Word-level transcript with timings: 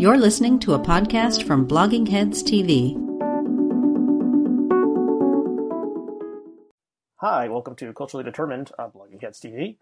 You're 0.00 0.16
listening 0.16 0.58
to 0.60 0.72
a 0.72 0.78
podcast 0.78 1.42
from 1.42 1.68
Blogging 1.68 2.08
Heads 2.08 2.42
TV. 2.42 2.94
Hi, 7.16 7.48
welcome 7.50 7.74
to 7.76 7.92
Culturally 7.92 8.24
Determined 8.24 8.72
on 8.78 8.92
Blogging 8.92 9.20
Heads 9.20 9.38
TV. 9.38 9.76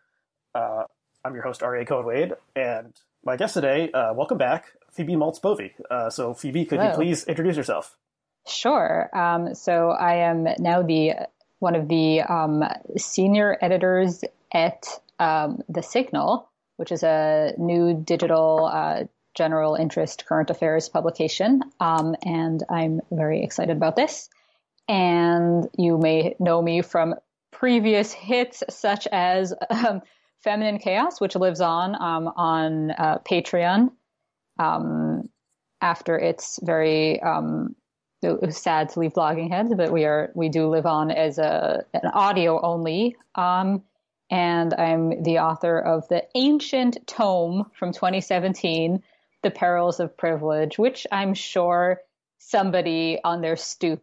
Uh, 0.57 0.83
I'm 1.25 1.35
your 1.35 1.45
host, 1.45 1.61
Aryeh 1.61 1.87
Cohen-Wade, 1.87 2.33
and 2.57 2.95
my 3.25 3.37
guest 3.37 3.54
today, 3.54 3.93
uh, 3.93 4.12
welcome 4.12 4.39
back, 4.39 4.73
Phoebe 4.91 5.14
Maltz 5.14 5.41
Bovy. 5.41 5.75
Uh, 5.89 6.11
so, 6.11 6.35
Phoebe, 6.35 6.64
could 6.64 6.80
Hello. 6.80 6.91
you 6.91 6.96
please 6.96 7.23
introduce 7.23 7.57
yourself? 7.57 7.96
Sure. 8.48 9.16
Um, 9.16 9.55
so 9.55 9.91
I 9.91 10.29
am 10.29 10.48
now 10.59 10.82
the 10.82 11.12
one 11.61 11.77
of 11.77 11.87
the 11.87 12.23
um, 12.23 12.64
senior 12.96 13.57
editors 13.61 14.25
at 14.53 14.85
um, 15.21 15.62
the 15.69 15.85
Signal, 15.85 16.50
which 16.77 16.91
is 16.91 17.05
a 17.05 17.55
new 17.57 17.95
digital 17.95 18.64
uh, 18.64 19.05
general 19.39 19.77
interest 19.77 20.27
current 20.27 20.50
affairs 20.50 20.89
publication, 20.89 21.63
um, 21.81 22.14
and 22.25 22.63
I'm 22.68 23.00
very 23.11 23.43
excited 23.43 23.76
about 23.76 23.96
this. 23.96 24.29
And 24.89 25.68
you 25.79 25.96
may 25.96 26.35
know 26.39 26.61
me 26.61 26.82
from 26.82 27.14
previous 27.53 28.13
hits 28.13 28.63
such 28.68 29.07
as 29.07 29.54
um, 29.71 30.03
Feminine 30.44 30.79
Chaos, 30.79 31.21
which 31.21 31.36
lives 31.36 31.61
on 31.61 31.94
um, 31.94 32.28
on 32.36 32.91
uh, 32.91 33.19
Patreon. 33.19 33.91
Um, 34.58 35.28
after 35.80 36.19
its 36.19 36.58
very 36.62 37.22
um, 37.22 37.77
it 38.22 38.42
was 38.42 38.56
sad 38.56 38.89
to 38.91 39.00
leave 39.00 39.12
blogging 39.12 39.50
heads, 39.50 39.72
but 39.77 39.92
we 39.92 40.05
are 40.05 40.33
we 40.34 40.48
do 40.48 40.69
live 40.69 40.86
on 40.86 41.11
as 41.11 41.39
a 41.39 41.84
an 41.94 42.11
audio 42.12 42.61
only. 42.61 43.16
Um, 43.34 43.84
and 44.30 44.75
I'm 44.75 45.22
the 45.22 45.39
author 45.39 45.78
of 45.78 46.06
the 46.08 46.25
ancient 46.34 47.06
tome 47.06 47.70
from 47.78 47.92
2017, 47.92 49.02
The 49.42 49.51
Perils 49.51 50.01
of 50.01 50.17
Privilege, 50.17 50.78
which 50.78 51.06
I'm 51.12 51.34
sure 51.34 52.01
somebody 52.39 53.19
on 53.22 53.41
their 53.41 53.56
stoop 53.56 54.03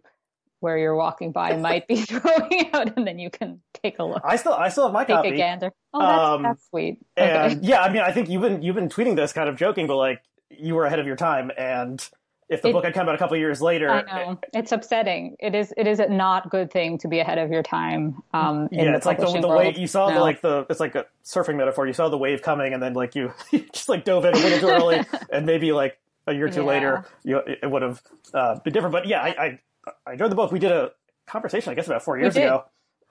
where 0.59 0.77
you're 0.77 0.95
walking 0.95 1.31
by 1.31 1.55
might 1.57 1.87
be 1.87 2.01
throwing 2.01 2.69
out, 2.73 2.97
and 2.97 3.05
then 3.05 3.19
you 3.19 3.29
can 3.29 3.61
take 3.83 3.99
a 3.99 4.03
look, 4.03 4.21
I 4.25 4.35
still, 4.37 4.53
I 4.53 4.69
still 4.69 4.85
have 4.85 4.93
my 4.93 5.03
take 5.03 5.15
copy. 5.15 5.29
a 5.29 5.37
gander. 5.37 5.71
Oh, 5.93 5.99
that's, 5.99 6.19
Um, 6.21 6.43
that's 6.43 6.69
sweet. 6.69 6.97
And 7.17 7.63
yeah, 7.63 7.81
I 7.81 7.91
mean, 7.91 8.01
I 8.01 8.11
think 8.11 8.29
you've 8.29 8.41
been 8.41 8.61
you've 8.61 8.75
been 8.75 8.89
tweeting 8.89 9.15
this 9.15 9.33
kind 9.33 9.47
of 9.49 9.55
joking, 9.57 9.87
but 9.87 9.97
like 9.97 10.21
you 10.49 10.75
were 10.75 10.85
ahead 10.85 10.99
of 10.99 11.05
your 11.07 11.15
time, 11.15 11.51
and 11.57 12.07
if 12.47 12.61
the 12.61 12.69
It- 12.69 12.73
book 12.73 12.83
had 12.85 12.93
come 12.93 13.09
out 13.09 13.15
a 13.15 13.17
couple 13.17 13.35
years 13.37 13.61
later, 13.61 13.89
I 13.89 14.01
know 14.03 14.37
it's 14.53 14.71
upsetting. 14.71 15.35
It 15.39 15.55
is. 15.55 15.73
It 15.77 15.87
is 15.87 15.99
a 15.99 16.07
not 16.07 16.49
good 16.49 16.71
thing 16.71 16.97
to 16.99 17.07
be 17.07 17.19
ahead 17.19 17.37
of 17.37 17.49
your 17.51 17.63
time. 17.63 18.21
Um, 18.33 18.69
in 18.71 18.79
yeah, 18.79 18.91
the 18.91 18.97
it's 18.97 19.05
like 19.05 19.17
the, 19.19 19.39
the 19.41 19.47
wave 19.47 19.77
you 19.77 19.87
saw 19.87 20.09
the 20.11 20.19
like 20.19 20.41
the 20.41 20.65
it's 20.69 20.79
like 20.79 20.95
a 20.95 21.05
surfing 21.23 21.55
metaphor. 21.55 21.87
You 21.87 21.93
saw 21.93 22.09
the 22.09 22.17
wave 22.17 22.41
coming, 22.41 22.73
and 22.73 22.81
then 22.83 22.93
like 22.93 23.15
you, 23.15 23.33
you 23.51 23.65
just 23.73 23.89
like 23.89 24.03
dove 24.05 24.25
in 24.25 24.33
a 24.33 24.37
little 24.37 24.59
too 24.59 24.67
early, 24.69 25.01
and 25.31 25.45
maybe 25.45 25.71
like 25.71 25.97
a 26.27 26.33
year 26.33 26.45
or 26.45 26.49
two 26.49 26.61
Yeah. 26.61 26.67
later, 26.67 27.05
you 27.23 27.37
it 27.39 27.69
would 27.69 27.81
have 27.81 28.01
uh, 28.33 28.59
been 28.59 28.73
different. 28.73 28.93
But 28.93 29.07
yeah, 29.07 29.21
I, 29.21 29.27
I 29.27 29.59
I 30.07 30.11
enjoyed 30.13 30.31
the 30.31 30.35
book. 30.35 30.51
We 30.51 30.59
did 30.59 30.71
a 30.71 30.91
conversation, 31.25 31.71
I 31.71 31.75
guess, 31.75 31.87
about 31.87 32.03
four 32.03 32.19
years 32.19 32.35
ago. 32.35 32.65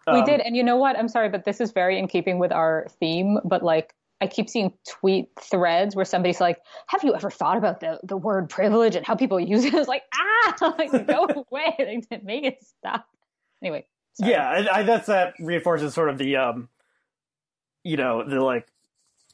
we 0.06 0.20
Um, 0.20 0.24
did, 0.24 0.40
and 0.40 0.56
you 0.56 0.62
know 0.62 0.76
what? 0.76 0.96
I'm 0.98 1.08
sorry, 1.08 1.28
but 1.28 1.44
this 1.44 1.60
is 1.60 1.72
very 1.72 1.98
in 1.98 2.06
keeping 2.08 2.38
with 2.38 2.52
our 2.52 2.86
theme. 3.00 3.38
But 3.44 3.62
like, 3.64 3.94
I 4.24 4.26
keep 4.26 4.48
seeing 4.48 4.72
tweet 4.88 5.28
threads 5.38 5.94
where 5.94 6.06
somebody's 6.06 6.40
like, 6.40 6.58
"Have 6.86 7.04
you 7.04 7.14
ever 7.14 7.30
thought 7.30 7.58
about 7.58 7.80
the 7.80 8.00
the 8.02 8.16
word 8.16 8.48
privilege 8.48 8.96
and 8.96 9.04
how 9.04 9.14
people 9.14 9.38
use 9.38 9.64
it?" 9.64 9.74
I 9.74 9.78
was 9.78 9.88
like, 9.88 10.02
"Ah, 10.14 10.74
like 10.78 11.06
go 11.06 11.26
away, 11.26 12.04
like 12.10 12.24
make 12.24 12.44
it 12.44 12.64
stop." 12.64 13.06
Anyway, 13.62 13.86
sorry. 14.14 14.32
Yeah, 14.32 14.48
I, 14.48 14.78
I, 14.78 14.82
that's 14.82 15.06
that 15.08 15.34
reinforces 15.38 15.92
sort 15.92 16.08
of 16.08 16.16
the 16.16 16.36
um, 16.36 16.70
you 17.82 17.98
know, 17.98 18.26
the 18.26 18.40
like 18.40 18.66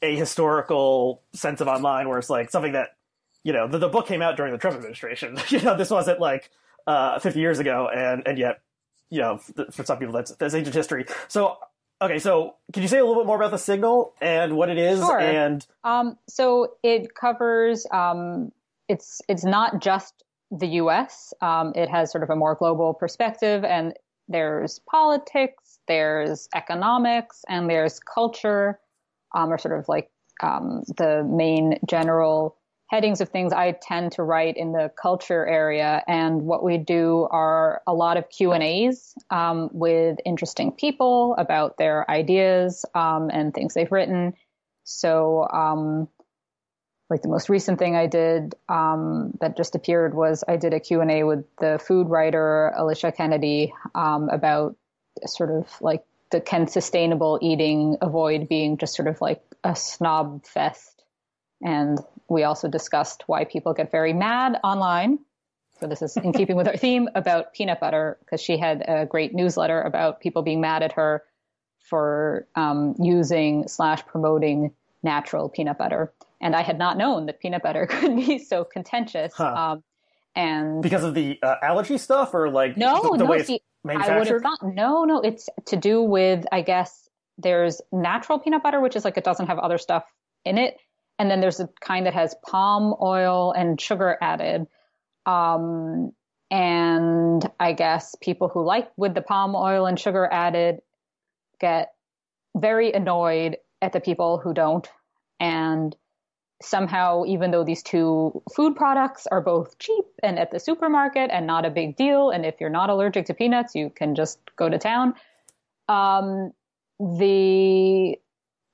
a 0.02 0.16
historical 0.16 1.22
sense 1.32 1.60
of 1.60 1.68
online, 1.68 2.08
where 2.08 2.18
it's 2.18 2.30
like 2.30 2.50
something 2.50 2.72
that 2.72 2.96
you 3.44 3.52
know 3.52 3.68
the, 3.68 3.78
the 3.78 3.88
book 3.88 4.08
came 4.08 4.22
out 4.22 4.36
during 4.36 4.52
the 4.52 4.58
Trump 4.58 4.76
administration. 4.76 5.38
you 5.48 5.60
know, 5.60 5.76
this 5.76 5.90
wasn't 5.90 6.20
like 6.20 6.50
uh 6.88 7.20
50 7.20 7.38
years 7.38 7.60
ago, 7.60 7.88
and 7.88 8.26
and 8.26 8.38
yet 8.38 8.60
you 9.08 9.20
know 9.20 9.38
for 9.70 9.84
some 9.84 9.98
people 9.98 10.12
that's 10.12 10.32
that's 10.32 10.54
ancient 10.54 10.74
history. 10.74 11.06
So 11.28 11.58
okay, 12.00 12.18
so 12.18 12.54
can 12.72 12.82
you 12.82 12.88
say 12.88 12.98
a 12.98 13.04
little 13.04 13.22
bit 13.22 13.26
more 13.26 13.36
about 13.36 13.50
the 13.50 13.58
signal 13.58 14.14
and 14.20 14.56
what 14.56 14.68
it 14.68 14.78
is 14.78 15.00
Sure. 15.00 15.18
and 15.20 15.66
Um, 15.84 16.18
so 16.28 16.74
it 16.82 17.14
covers. 17.14 17.86
Um, 17.92 18.52
it's 18.88 19.20
it's 19.28 19.44
not 19.44 19.80
just 19.80 20.24
the 20.50 20.66
U.S. 20.82 21.32
Um, 21.40 21.72
it 21.76 21.88
has 21.88 22.10
sort 22.10 22.24
of 22.24 22.30
a 22.30 22.36
more 22.36 22.54
global 22.54 22.94
perspective, 22.94 23.64
and 23.64 23.94
there's 24.28 24.80
politics, 24.90 25.78
there's 25.86 26.48
economics, 26.54 27.44
and 27.48 27.68
there's 27.70 28.00
culture, 28.00 28.78
um, 29.34 29.52
are 29.52 29.58
sort 29.58 29.78
of 29.78 29.88
like 29.88 30.10
um, 30.42 30.82
the 30.96 31.22
main 31.28 31.78
general 31.88 32.56
headings 32.90 33.20
of 33.20 33.28
things 33.28 33.52
I 33.52 33.70
tend 33.70 34.12
to 34.12 34.22
write 34.24 34.56
in 34.56 34.72
the 34.72 34.90
culture 35.00 35.46
area. 35.46 36.02
And 36.08 36.42
what 36.42 36.64
we 36.64 36.76
do 36.76 37.28
are 37.30 37.82
a 37.86 37.94
lot 37.94 38.16
of 38.16 38.28
Q 38.28 38.50
and 38.50 38.64
A's 38.64 39.14
um, 39.30 39.70
with 39.72 40.18
interesting 40.26 40.72
people 40.72 41.36
about 41.38 41.78
their 41.78 42.10
ideas 42.10 42.84
um, 42.92 43.30
and 43.32 43.54
things 43.54 43.74
they've 43.74 43.90
written. 43.90 44.34
So, 44.82 45.46
um, 45.48 46.08
like 47.08 47.22
the 47.22 47.28
most 47.28 47.48
recent 47.48 47.78
thing 47.78 47.94
I 47.94 48.06
did 48.06 48.54
um, 48.68 49.36
that 49.40 49.56
just 49.56 49.76
appeared 49.76 50.14
was 50.14 50.42
I 50.46 50.56
did 50.56 50.74
a 50.74 50.80
Q&A 50.80 51.22
with 51.22 51.44
the 51.58 51.80
food 51.84 52.08
writer 52.08 52.72
Alicia 52.76 53.12
Kennedy 53.12 53.72
um, 53.94 54.28
about 54.30 54.76
sort 55.26 55.50
of 55.50 55.68
like 55.80 56.04
the 56.30 56.40
can 56.40 56.66
sustainable 56.66 57.38
eating 57.40 57.98
avoid 58.00 58.48
being 58.48 58.78
just 58.78 58.94
sort 58.94 59.08
of 59.08 59.20
like 59.20 59.42
a 59.62 59.76
snob 59.76 60.44
fest. 60.44 60.99
And 61.62 61.98
we 62.28 62.44
also 62.44 62.68
discussed 62.68 63.24
why 63.26 63.44
people 63.44 63.74
get 63.74 63.90
very 63.90 64.12
mad 64.12 64.58
online. 64.64 65.18
So 65.80 65.86
this 65.86 66.02
is 66.02 66.16
in 66.16 66.32
keeping 66.32 66.56
with 66.56 66.68
our 66.68 66.76
theme 66.76 67.08
about 67.14 67.52
peanut 67.54 67.80
butter 67.80 68.18
because 68.20 68.40
she 68.40 68.58
had 68.58 68.84
a 68.86 69.06
great 69.06 69.34
newsletter 69.34 69.80
about 69.80 70.20
people 70.20 70.42
being 70.42 70.60
mad 70.60 70.82
at 70.82 70.92
her 70.92 71.22
for 71.78 72.46
um, 72.54 72.94
using 72.98 73.66
slash 73.66 74.04
promoting 74.06 74.72
natural 75.02 75.48
peanut 75.48 75.78
butter. 75.78 76.12
And 76.40 76.54
I 76.54 76.62
had 76.62 76.78
not 76.78 76.96
known 76.96 77.26
that 77.26 77.40
peanut 77.40 77.62
butter 77.62 77.86
could 77.90 78.16
be 78.16 78.38
so 78.38 78.64
contentious. 78.64 79.32
Huh. 79.34 79.44
Um, 79.46 79.84
and 80.36 80.82
because 80.82 81.02
of 81.02 81.14
the 81.14 81.38
uh, 81.42 81.56
allergy 81.62 81.98
stuff 81.98 82.34
or 82.34 82.50
like 82.50 82.76
no, 82.76 83.02
the, 83.02 83.10
the 83.18 83.24
no, 83.24 83.30
way 83.30 83.38
it's 83.38 83.48
see, 83.48 83.60
I 83.88 84.18
would 84.18 84.28
have 84.28 84.42
thought, 84.42 84.62
no, 84.62 85.04
no, 85.04 85.20
it's 85.20 85.48
to 85.66 85.76
do 85.76 86.02
with, 86.02 86.44
I 86.52 86.62
guess, 86.62 87.08
there's 87.38 87.80
natural 87.90 88.38
peanut 88.38 88.62
butter, 88.62 88.80
which 88.80 88.94
is 88.94 89.04
like 89.04 89.16
it 89.16 89.24
doesn't 89.24 89.46
have 89.46 89.58
other 89.58 89.78
stuff 89.78 90.04
in 90.44 90.58
it. 90.58 90.76
And 91.20 91.30
then 91.30 91.42
there's 91.42 91.60
a 91.60 91.68
kind 91.82 92.06
that 92.06 92.14
has 92.14 92.34
palm 92.46 92.94
oil 92.98 93.52
and 93.52 93.78
sugar 93.78 94.16
added. 94.22 94.66
Um, 95.26 96.12
and 96.50 97.48
I 97.60 97.74
guess 97.74 98.16
people 98.22 98.48
who 98.48 98.64
like 98.64 98.90
with 98.96 99.12
the 99.12 99.20
palm 99.20 99.54
oil 99.54 99.84
and 99.84 100.00
sugar 100.00 100.26
added 100.32 100.80
get 101.60 101.92
very 102.56 102.94
annoyed 102.94 103.58
at 103.82 103.92
the 103.92 104.00
people 104.00 104.38
who 104.38 104.54
don't. 104.54 104.88
And 105.38 105.94
somehow, 106.62 107.26
even 107.26 107.50
though 107.50 107.64
these 107.64 107.82
two 107.82 108.42
food 108.56 108.74
products 108.74 109.26
are 109.26 109.42
both 109.42 109.78
cheap 109.78 110.06
and 110.22 110.38
at 110.38 110.50
the 110.50 110.58
supermarket 110.58 111.28
and 111.30 111.46
not 111.46 111.66
a 111.66 111.70
big 111.70 111.96
deal, 111.96 112.30
and 112.30 112.46
if 112.46 112.54
you're 112.62 112.70
not 112.70 112.88
allergic 112.88 113.26
to 113.26 113.34
peanuts, 113.34 113.74
you 113.74 113.90
can 113.90 114.14
just 114.14 114.38
go 114.56 114.70
to 114.70 114.78
town. 114.78 115.12
Um, 115.86 116.52
the 116.98 118.18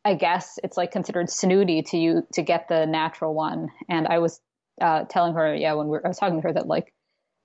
I 0.06 0.14
guess 0.14 0.58
it's 0.62 0.76
like 0.76 0.92
considered 0.92 1.28
snooty 1.28 1.82
to 1.82 1.98
you 1.98 2.26
to 2.34 2.42
get 2.42 2.68
the 2.68 2.86
natural 2.86 3.34
one. 3.34 3.70
And 3.88 4.06
I 4.06 4.20
was 4.20 4.40
uh, 4.80 5.02
telling 5.04 5.34
her, 5.34 5.52
yeah, 5.52 5.72
when 5.72 5.86
we 5.86 5.92
were, 5.92 6.06
I 6.06 6.08
was 6.08 6.16
talking 6.16 6.40
to 6.40 6.46
her 6.46 6.52
that 6.52 6.68
like 6.68 6.94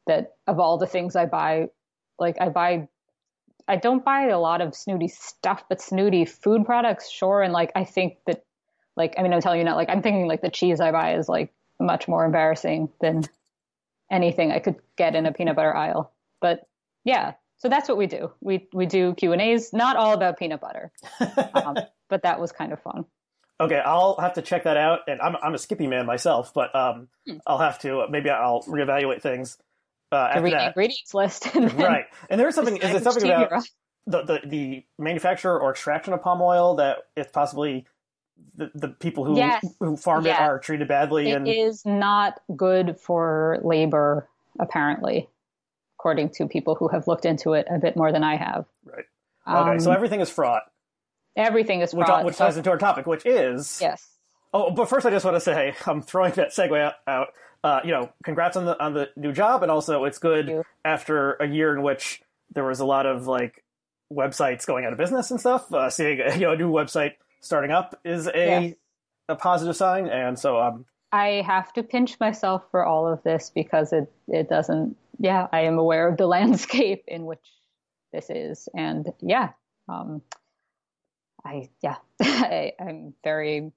that 0.06 0.36
of 0.46 0.60
all 0.60 0.78
the 0.78 0.86
things 0.86 1.16
I 1.16 1.26
buy, 1.26 1.70
like 2.20 2.38
I 2.40 2.50
buy 2.50 2.88
I 3.68 3.78
don't 3.78 4.06
buy 4.06 4.28
a 4.28 4.40
lot 4.40 4.62
of 4.62 4.76
snooty 4.76 5.08
stuff, 5.08 5.64
but 5.70 5.82
snooty 5.82 6.26
food 6.26 6.66
products, 6.66 7.10
sure. 7.10 7.42
And 7.42 7.54
like, 7.54 7.72
I 7.76 7.84
think 7.84 8.18
that, 8.28 8.44
like, 8.96 9.16
I 9.18 9.24
mean, 9.24 9.34
I'm 9.34 9.42
telling 9.42 9.60
you 9.60 9.66
now, 9.66 9.76
like, 9.76 9.90
I'm 9.90 10.02
thinking 10.02 10.28
like 10.28 10.42
the 10.42 10.50
cheese 10.50 10.80
I 10.80 10.92
buy 10.92 11.16
is 11.16 11.30
like 11.30 11.54
much 11.80 12.08
more 12.08 12.26
embarrassing 12.26 12.90
than 13.02 13.24
anything 14.12 14.52
I 14.52 14.60
could 14.60 14.76
get 14.98 15.16
in 15.16 15.26
a 15.26 15.32
peanut 15.32 15.56
butter 15.56 15.76
aisle. 15.76 16.12
But 16.42 16.68
yeah, 17.06 17.34
so 17.58 17.70
that's 17.70 17.88
what 17.88 17.98
we 17.98 18.08
do. 18.08 18.32
We 18.42 18.68
we 18.74 18.86
do 18.88 19.14
Q 19.16 19.34
and 19.34 19.42
A's, 19.42 19.72
not 19.72 19.96
all 19.96 20.14
about 20.14 20.38
peanut 20.38 20.62
butter, 20.62 20.92
um, 21.54 21.78
but 22.12 22.22
that 22.22 22.40
was 22.40 22.52
kind 22.52 22.72
of 22.72 22.80
fun. 22.84 23.06
Okay, 23.60 23.80
I'll 23.84 24.18
have 24.20 24.34
to 24.34 24.44
check 24.44 24.66
that 24.66 24.78
out. 24.78 25.00
And 25.08 25.20
I'm 25.22 25.36
I'm 25.42 25.56
a 25.56 25.58
Skippy 25.58 25.88
man 25.88 26.06
myself, 26.06 26.54
but 26.54 26.76
um, 26.76 27.08
Hmm. 27.28 27.38
I'll 27.48 27.60
have 27.60 27.80
to 27.80 28.06
maybe 28.10 28.30
I'll 28.30 28.62
reevaluate 28.64 29.22
things 29.22 29.58
uh, 30.12 30.16
after 30.16 30.42
read 30.44 30.54
the 30.54 30.58
that. 30.58 30.68
ingredients 30.68 31.14
list, 31.16 31.48
and 31.56 31.74
Right, 31.74 32.06
and 32.30 32.40
there 32.40 32.48
is 32.48 32.56
something. 32.56 32.78
Is 32.78 32.94
it 32.94 33.04
something 33.04 33.24
about 33.24 33.50
the, 34.08 34.22
the 34.24 34.40
the 34.48 34.86
manufacture 35.00 35.58
or 35.60 35.72
extraction 35.72 36.14
of 36.14 36.22
palm 36.22 36.42
oil 36.42 36.76
that 36.76 36.98
it's 37.16 37.32
possibly 37.32 37.86
the, 38.56 38.72
the 38.74 38.88
people 38.90 39.26
who 39.26 39.36
Yes. 39.38 39.64
who 39.80 39.96
farm 39.96 40.26
it 40.26 40.32
are 40.40 40.58
treated 40.60 40.88
badly 40.88 41.30
It 41.30 41.36
and 41.38 41.48
is 41.48 41.86
not 41.86 42.40
good 42.56 42.98
for 43.00 43.60
labor, 43.64 44.28
apparently, 44.60 45.30
according 46.00 46.30
to 46.32 46.48
people 46.48 46.74
who 46.74 46.88
have 46.88 47.08
looked 47.08 47.26
into 47.26 47.54
it 47.54 47.68
a 47.70 47.78
bit 47.78 47.96
more 47.96 48.12
than 48.12 48.24
I 48.24 48.38
have. 48.38 48.66
right. 48.84 49.06
Okay, 49.48 49.72
Um, 49.74 49.80
so 49.80 49.92
everything 49.92 50.20
is 50.22 50.30
fraught, 50.32 50.64
everything 51.36 51.82
is 51.82 51.94
which 51.94 52.08
which 52.24 52.38
ties 52.38 52.58
into 52.58 52.70
our 52.70 52.78
topic, 52.78 53.06
which 53.06 53.26
is 53.26 53.80
yes. 53.82 54.08
Oh, 54.54 54.72
but 54.72 54.90
first, 54.90 55.06
I 55.06 55.10
just 55.10 55.24
want 55.24 55.36
to 55.36 55.42
say 55.42 55.74
I'm 55.86 56.02
throwing 56.02 56.34
that 56.34 56.50
segue 56.50 56.94
out. 57.08 57.28
Uh, 57.64 57.80
you 57.84 57.92
know, 57.92 58.12
congrats 58.24 58.58
on 58.58 58.66
the 58.66 58.82
on 58.84 58.94
the 58.94 59.10
new 59.16 59.32
job, 59.32 59.62
and 59.62 59.72
also 59.72 60.04
it's 60.06 60.18
good 60.18 60.64
after 60.84 61.34
a 61.34 61.48
year 61.48 61.76
in 61.76 61.84
which 61.84 62.22
there 62.54 62.66
was 62.66 62.80
a 62.80 62.86
lot 62.86 63.06
of 63.06 63.28
like 63.28 63.64
websites 64.12 64.66
going 64.66 64.86
out 64.86 64.92
of 64.92 64.98
business 64.98 65.32
and 65.32 65.40
stuff. 65.40 65.72
Uh, 65.74 65.90
seeing 65.90 66.18
you 66.34 66.42
know 66.42 66.52
a 66.52 66.58
new 66.58 66.72
website 66.72 67.14
starting 67.42 67.72
up 67.72 68.00
is 68.04 68.28
a 68.28 68.68
yes. 68.68 68.74
a 69.30 69.36
positive 69.36 69.76
sign, 69.76 70.08
and 70.08 70.38
so 70.38 70.60
um, 70.60 70.86
I 71.12 71.44
have 71.46 71.72
to 71.74 71.84
pinch 71.84 72.20
myself 72.20 72.64
for 72.72 72.86
all 72.86 73.08
of 73.08 73.22
this 73.24 73.52
because 73.54 73.94
it 73.94 74.12
it 74.28 74.50
doesn't. 74.50 74.98
Yeah, 75.20 75.48
I 75.52 75.62
am 75.62 75.78
aware 75.78 76.08
of 76.08 76.18
the 76.18 76.28
landscape 76.38 77.04
in 77.08 77.26
which 77.26 77.46
this 78.12 78.30
is, 78.30 78.68
and 78.76 79.14
yeah, 79.22 79.50
um, 79.88 80.24
I 81.44 81.70
yeah, 81.82 81.98
I, 82.22 82.74
I'm 82.80 83.14
very 83.24 83.72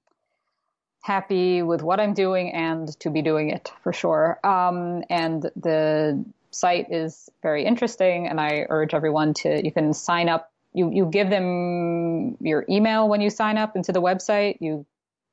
happy 1.03 1.63
with 1.63 1.83
what 1.83 2.01
I'm 2.01 2.15
doing 2.15 2.53
and 2.53 2.89
to 3.01 3.11
be 3.11 3.21
doing 3.21 3.51
it 3.51 3.71
for 3.83 3.93
sure. 3.93 4.39
Um, 4.43 5.05
and 5.11 5.43
the 5.55 6.25
site 6.51 6.91
is 6.91 7.29
very 7.43 7.65
interesting, 7.65 8.27
and 8.27 8.41
I 8.41 8.67
urge 8.69 8.95
everyone 8.95 9.35
to 9.35 9.65
you 9.65 9.73
can 9.73 9.93
sign 9.93 10.29
up. 10.29 10.51
You 10.73 10.91
you 10.93 11.07
give 11.07 11.31
them 11.31 12.37
your 12.41 12.65
email 12.69 13.09
when 13.09 13.21
you 13.21 13.31
sign 13.31 13.59
up 13.59 13.77
into 13.77 13.93
the 13.93 14.01
website. 14.01 14.59
You 14.61 14.87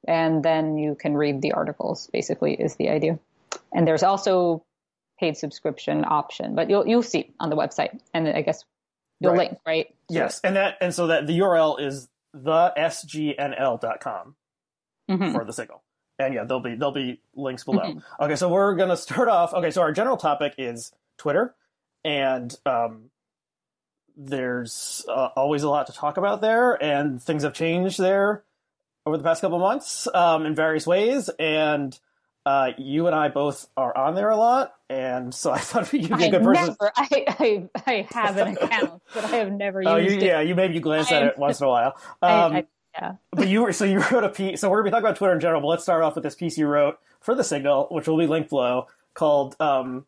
and 0.08 0.44
then 0.44 0.78
you 0.78 0.96
can 0.96 1.16
read 1.16 1.42
the 1.42 1.54
articles. 1.54 2.10
Basically, 2.12 2.54
is 2.54 2.76
the 2.76 2.90
idea. 2.90 3.20
And 3.74 3.88
there's 3.88 4.04
also 4.04 4.64
paid 5.20 5.38
subscription 5.38 6.04
option, 6.06 6.56
but 6.56 6.70
you'll 6.70 6.86
you'll 6.88 7.04
see 7.04 7.32
on 7.40 7.50
the 7.50 7.56
website, 7.56 8.00
and 8.14 8.28
I 8.28 8.42
guess 8.42 8.66
you'll 9.20 9.34
right. 9.34 9.52
link 9.52 9.60
right. 9.66 9.96
Yes, 10.10 10.42
and 10.44 10.58
that 10.58 10.78
and 10.82 10.94
so 10.94 11.08
that 11.08 11.28
the 11.28 11.40
URL 11.40 11.80
is 11.80 12.10
the 12.34 12.74
sgnl.com 12.78 14.36
mm-hmm. 15.10 15.32
for 15.32 15.46
the 15.46 15.54
signal. 15.54 15.84
And 16.20 16.34
yeah, 16.34 16.44
there'll 16.44 16.62
be 16.62 16.76
there'll 16.76 16.92
be 16.92 17.20
links 17.36 17.64
below. 17.64 17.84
Mm-hmm. 17.84 18.24
Okay, 18.24 18.36
so 18.36 18.50
we're 18.50 18.76
gonna 18.76 18.98
start 18.98 19.28
off. 19.28 19.54
Okay, 19.54 19.72
so 19.72 19.82
our 19.82 19.92
general 19.92 20.18
topic 20.18 20.54
is 20.58 20.92
Twitter, 21.18 21.56
and 22.04 22.56
um, 22.66 23.10
there's 24.16 25.06
uh, 25.10 25.30
always 25.36 25.64
a 25.64 25.70
lot 25.70 25.88
to 25.88 25.94
talk 25.94 26.18
about 26.18 26.42
there, 26.42 26.74
and 26.82 27.22
things 27.22 27.44
have 27.44 27.54
changed 27.54 28.00
there 28.00 28.44
over 29.06 29.18
the 29.18 29.24
past 29.24 29.42
couple 29.42 29.60
months 29.60 30.08
um, 30.14 30.46
in 30.46 30.54
various 30.54 30.86
ways. 30.86 31.30
And 31.40 31.98
uh, 32.46 32.72
you 32.78 33.08
and 33.08 33.16
I 33.16 33.30
both 33.30 33.68
are 33.78 33.96
on 33.96 34.16
there 34.16 34.30
a 34.30 34.36
lot, 34.36 34.74
and 34.90 35.34
so 35.34 35.52
I 35.52 35.60
thought 35.60 35.92
you'd 35.94 36.18
be 36.18 36.26
a 36.26 36.32
good 36.32 36.44
person. 36.44 36.76
Never, 36.80 36.92
I, 36.96 37.08
I, 37.28 37.70
I 37.86 38.08
have 38.12 38.38
an 38.38 38.58
account, 38.58 39.02
but 39.14 39.26
I 39.26 39.36
have 39.38 39.52
never 39.52 39.84
oh, 39.86 39.98
used 39.98 40.16
you, 40.16 40.22
it. 40.22 40.26
Yeah, 40.26 40.42
you 40.42 40.56
maybe 40.56 40.76
you 40.76 40.80
glance 40.80 41.12
at 41.12 41.24
it 41.24 41.38
once 41.38 41.60
in 41.60 41.68
a 41.68 41.70
while. 41.70 41.96
Um, 42.24 42.54
I, 42.54 42.66
yeah. 42.94 43.14
But 43.32 43.48
you 43.48 43.62
were 43.62 43.74
so 43.74 43.86
you 43.86 44.00
wrote 44.12 44.24
a 44.24 44.30
piece. 44.30 44.60
So 44.60 44.70
we're 44.70 44.78
gonna 44.78 44.86
be 44.86 44.92
talking 44.92 45.06
about 45.06 45.18
Twitter 45.18 45.34
in 45.34 45.40
general, 45.40 45.62
but 45.62 45.68
let's 45.68 45.84
start 45.84 46.04
off 46.04 46.16
with 46.16 46.24
this 46.24 46.36
piece 46.36 46.58
you 46.58 46.68
wrote 46.68 47.00
for 47.22 47.36
the 47.36 47.44
Signal, 47.44 47.88
which 47.90 48.08
will 48.08 48.18
be 48.18 48.28
linked 48.28 48.50
below, 48.50 48.88
called 49.14 49.56
um, 49.60 50.06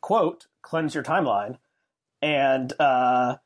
"quote 0.00 0.46
Cleanse 0.62 0.94
Your 0.94 1.02
Timeline," 1.02 1.56
and 2.22 2.72
uh, 2.78 3.36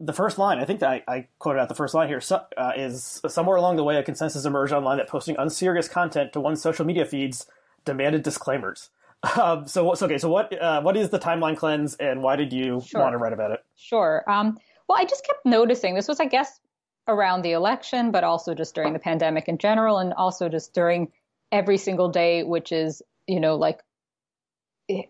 the 0.00 0.12
first 0.12 0.38
line, 0.38 0.58
I 0.58 0.64
think 0.64 0.80
that 0.80 0.90
I, 0.90 1.02
I 1.06 1.28
quoted 1.38 1.60
out 1.60 1.68
the 1.68 1.74
first 1.74 1.94
line 1.94 2.08
here, 2.08 2.20
uh, 2.56 2.72
is 2.76 3.20
somewhere 3.28 3.56
along 3.56 3.76
the 3.76 3.84
way 3.84 3.96
a 3.96 4.02
consensus 4.02 4.44
emerged 4.44 4.72
online 4.72 4.98
that 4.98 5.08
posting 5.08 5.36
unserious 5.38 5.88
content 5.88 6.32
to 6.32 6.40
one's 6.40 6.62
social 6.62 6.84
media 6.84 7.04
feeds 7.04 7.46
demanded 7.88 8.22
disclaimers. 8.22 8.90
Um, 9.36 9.66
so, 9.66 9.94
so 9.94 10.06
okay, 10.06 10.18
so 10.18 10.30
what 10.30 10.56
uh, 10.62 10.80
what 10.80 10.96
is 10.96 11.10
the 11.10 11.18
timeline 11.18 11.56
cleanse, 11.56 11.96
and 11.96 12.22
why 12.22 12.36
did 12.36 12.52
you 12.52 12.80
sure. 12.86 13.00
want 13.00 13.14
to 13.14 13.18
write 13.18 13.32
about 13.32 13.50
it? 13.50 13.58
Sure. 13.74 14.22
Um, 14.28 14.56
well, 14.88 14.96
I 14.96 15.06
just 15.06 15.26
kept 15.26 15.44
noticing 15.44 15.96
this 15.96 16.06
was, 16.06 16.20
I 16.20 16.26
guess, 16.26 16.60
around 17.08 17.42
the 17.42 17.50
election, 17.50 18.12
but 18.12 18.22
also 18.22 18.54
just 18.54 18.76
during 18.76 18.92
the 18.92 19.00
pandemic 19.00 19.48
in 19.48 19.58
general, 19.58 19.98
and 19.98 20.12
also 20.12 20.48
just 20.48 20.72
during 20.72 21.08
every 21.50 21.78
single 21.78 22.08
day, 22.10 22.44
which 22.44 22.70
is 22.70 23.02
you 23.26 23.40
know 23.40 23.56
like 23.56 23.80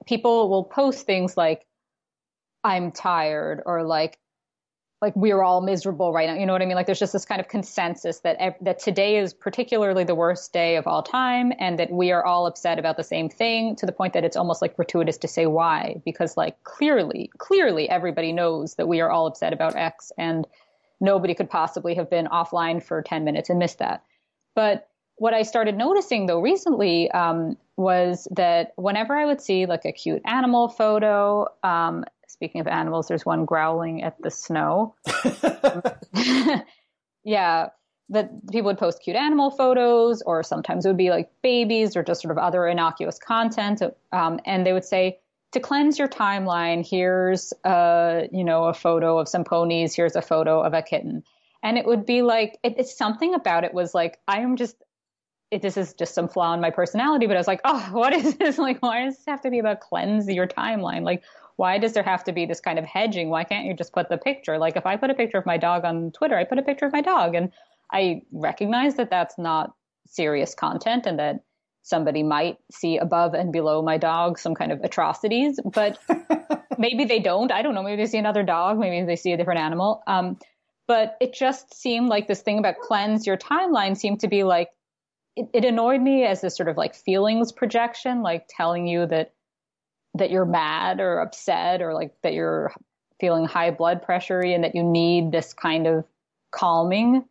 people 0.07 0.49
will 0.49 0.65
post 0.65 1.05
things 1.05 1.37
like 1.37 1.67
I'm 2.65 2.93
tired 2.93 3.63
or 3.67 3.83
like 3.83 4.19
like 5.01 5.15
we're 5.15 5.43
all 5.43 5.61
miserable 5.61 6.13
right 6.13 6.29
now. 6.29 6.35
You 6.35 6.45
know 6.45 6.53
what 6.53 6.63
I 6.63 6.67
mean? 6.67 6.75
Like 6.75 6.87
there's 6.87 6.99
just 6.99 7.13
this 7.13 7.25
kind 7.25 7.41
of 7.41 7.49
consensus 7.49 8.21
that 8.21 8.57
that 8.61 8.79
today 8.81 9.19
is 9.19 9.33
particularly 9.33 10.05
the 10.05 10.15
worst 10.15 10.53
day 10.53 10.77
of 10.77 10.87
all 10.87 11.03
time, 11.03 11.53
and 11.59 11.79
that 11.79 11.91
we 11.91 12.11
are 12.11 12.25
all 12.25 12.47
upset 12.47 12.79
about 12.79 12.97
the 12.97 13.05
same 13.05 13.29
thing 13.29 13.77
to 13.77 13.87
the 13.87 13.93
point 13.93 14.13
that 14.15 14.25
it's 14.25 14.37
almost 14.37 14.61
like 14.61 14.75
gratuitous 14.77 15.17
to 15.19 15.29
say 15.29 15.47
why, 15.47 16.01
because 16.05 16.37
like 16.37 16.63
clearly, 16.65 17.31
clearly 17.39 17.89
everybody 17.89 18.33
knows 18.33 18.75
that 18.75 18.89
we 18.89 19.01
are 19.01 19.11
all 19.11 19.27
upset 19.27 19.53
about 19.53 19.77
X, 19.77 20.11
and 20.19 20.47
nobody 21.01 21.35
could 21.35 21.49
possibly 21.49 21.95
have 21.95 22.11
been 22.11 22.27
offline 22.27 22.83
for 22.83 23.01
10 23.03 23.25
minutes 23.25 23.51
and 23.51 23.59
missed 23.59 23.79
that. 23.79 24.03
But 24.57 24.89
what 25.15 25.35
I 25.35 25.43
started 25.43 25.77
noticing 25.77 26.27
though 26.27 26.41
recently 26.41 27.11
um, 27.11 27.57
was 27.77 28.27
that 28.33 28.73
whenever 28.77 29.17
I 29.17 29.27
would 29.27 29.41
see 29.41 29.67
like 29.67 29.85
a 29.85 29.93
cute 29.93 30.23
animal 30.25 30.69
photo, 30.69 31.47
um, 31.63 32.05
Speaking 32.29 32.61
of 32.61 32.67
animals, 32.67 33.09
there's 33.09 33.27
one 33.27 33.45
growling 33.45 34.03
at 34.03 34.21
the 34.23 34.31
snow. 34.31 34.95
yeah, 37.25 37.71
that 38.11 38.31
people 38.51 38.67
would 38.67 38.79
post 38.79 39.03
cute 39.03 39.17
animal 39.17 39.51
photos, 39.51 40.23
or 40.23 40.43
sometimes 40.43 40.85
it 40.85 40.91
would 40.91 40.97
be 40.97 41.11
like 41.11 41.31
babies 41.43 41.97
or 41.97 42.03
just 42.03 42.23
sort 42.23 42.33
of 42.33 42.39
other 42.39 42.67
innocuous 42.67 43.19
content. 43.19 43.83
Um, 44.13 44.41
and 44.45 44.65
they 44.67 44.73
would 44.73 44.85
say, 44.85 45.19
to 45.53 45.61
cleanse 45.61 45.99
your 45.99 46.09
timeline, 46.09 46.87
here's 46.89 47.53
a 47.65 48.29
you 48.31 48.45
know 48.45 48.65
a 48.65 48.75
photo 48.75 49.19
of 49.19 49.29
some 49.29 49.45
ponies, 49.45 49.95
here's 49.95 50.15
a 50.15 50.23
photo 50.23 50.63
of 50.63 50.75
a 50.75 50.83
kitten, 50.83 51.25
and 51.63 51.79
it 51.79 51.87
would 51.87 52.05
be 52.05 52.23
like 52.23 52.59
it, 52.63 52.75
it's 52.77 52.97
something 52.97 53.35
about 53.35 53.65
it 53.65 53.73
was 53.73 53.95
like 53.95 54.19
I 54.29 54.41
am 54.41 54.57
just 54.57 54.77
it, 55.51 55.63
this 55.63 55.77
is 55.77 55.95
just 55.95 56.15
some 56.15 56.29
flaw 56.29 56.53
in 56.55 56.61
my 56.61 56.71
personality, 56.71 57.27
but 57.27 57.37
I 57.37 57.41
was 57.41 57.47
like, 57.47 57.63
oh, 57.65 57.89
what 57.93 58.13
is 58.13 58.37
this? 58.37 58.59
Like, 58.59 58.83
why 58.83 59.05
does 59.05 59.17
this 59.17 59.27
have 59.27 59.41
to 59.43 59.51
be 59.51 59.59
about 59.59 59.81
cleanse 59.81 60.29
your 60.29 60.47
timeline? 60.47 61.03
Like, 61.03 61.23
why 61.59 61.77
does 61.77 61.93
there 61.93 62.05
have 62.05 62.23
to 62.23 62.33
be 62.33 62.47
this 62.47 62.61
kind 62.61 62.79
of 62.79 62.85
hedging? 62.85 63.31
Why 63.31 63.43
can't 63.43 63.67
you 63.67 63.75
just 63.75 63.93
put 63.93 64.09
the 64.09 64.17
picture? 64.17 64.59
Like 64.59 64.77
if 64.77 64.87
I 64.87 64.97
put 64.97 65.11
a 65.11 65.15
picture 65.15 65.39
of 65.39 65.45
my 65.45 65.57
dog 65.57 65.85
on 65.85 66.13
Twitter, 66.13 66.39
I 66.39 66.45
put 66.45 66.59
a 66.59 66.63
picture 66.63 66.87
of 66.87 66.93
my 66.93 67.01
dog, 67.01 67.35
and 67.35 67.51
I 67.93 68.23
recognize 68.33 68.95
that 68.95 69.11
that's 69.11 69.37
not 69.39 69.73
serious 70.07 70.55
content 70.55 71.05
and 71.05 71.19
that 71.19 71.41
somebody 71.83 72.23
might 72.23 72.59
see 72.71 72.97
above 72.99 73.35
and 73.35 73.53
below 73.53 73.83
my 73.83 73.99
dog 73.99 74.39
some 74.39 74.55
kind 74.55 74.71
of 74.71 74.81
atrocities, 74.85 75.59
but 75.65 75.99
maybe 76.79 77.07
they 77.07 77.19
don't. 77.19 77.51
I 77.51 77.63
don't 77.63 77.75
know. 77.75 77.83
Maybe 77.83 78.03
they 78.03 78.09
see 78.09 78.19
another 78.19 78.45
dog. 78.45 78.79
Maybe 78.79 79.05
they 79.05 79.17
see 79.17 79.33
a 79.33 79.37
different 79.37 79.59
animal. 79.59 80.01
Um, 80.07 80.39
but 80.87 81.17
it 81.21 81.35
just 81.35 81.75
seemed 81.75 82.09
like 82.09 82.29
this 82.29 82.43
thing 82.43 82.61
about 82.61 82.79
cleanse 82.79 83.27
your 83.27 83.37
timeline 83.37 83.97
seemed 83.97 84.21
to 84.21 84.29
be 84.29 84.45
like 84.45 84.69
it, 85.35 85.49
it 85.53 85.65
annoyed 85.65 86.01
me 86.01 86.25
as 86.25 86.41
this 86.41 86.57
sort 86.57 86.69
of 86.69 86.77
like 86.77 86.95
feelings 86.95 87.51
projection, 87.51 88.23
like 88.23 88.47
telling 88.49 88.87
you 88.87 89.07
that 89.07 89.33
that 90.19 90.31
you're 90.31 90.45
mad 90.45 91.01
or 91.01 91.21
upset 91.21 91.83
or 91.83 91.95
like 91.95 92.13
that 92.23 92.33
you're 92.33 92.73
feeling 93.21 93.45
high 93.45 93.71
blood 93.71 94.03
pressure 94.03 94.41
and 94.41 94.65
that 94.65 94.75
you 94.75 94.83
need 94.83 95.33
this 95.33 95.53
kind 95.53 95.87
of 95.87 96.05
calming. 96.51 97.25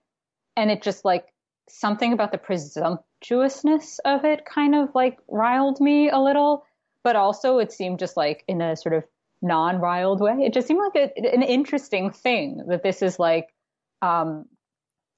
And 0.56 0.72
it 0.72 0.82
just 0.82 1.06
like 1.06 1.28
something 1.70 2.14
about 2.14 2.32
the 2.32 2.38
presumptuousness 2.38 4.00
of 4.06 4.26
it 4.26 4.46
kind 4.46 4.76
of 4.76 4.90
like 4.96 5.20
riled 5.28 5.80
me 5.80 6.10
a 6.10 6.20
little. 6.20 6.66
But 7.04 7.16
also 7.16 7.60
it 7.60 7.72
seemed 7.72 8.00
just 8.00 8.18
like 8.18 8.44
in 8.48 8.62
a 8.62 8.76
sort 8.76 8.96
of 8.96 9.04
non 9.42 9.80
riled 9.80 10.20
way. 10.20 10.34
It 10.42 10.54
just 10.54 10.68
seemed 10.68 10.82
like 10.94 10.96
a, 10.96 11.34
an 11.34 11.44
interesting 11.44 12.12
thing 12.12 12.64
that 12.68 12.84
this 12.84 13.02
is 13.02 13.20
like, 13.20 13.54
um, 14.02 14.46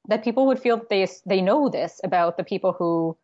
that 0.07 0.23
people 0.23 0.47
would 0.47 0.59
feel 0.59 0.77
that 0.77 0.89
they, 0.89 1.07
they 1.25 1.41
know 1.41 1.69
this 1.69 1.99
about 2.03 2.37
the 2.37 2.43
people 2.43 2.73
who 2.73 3.17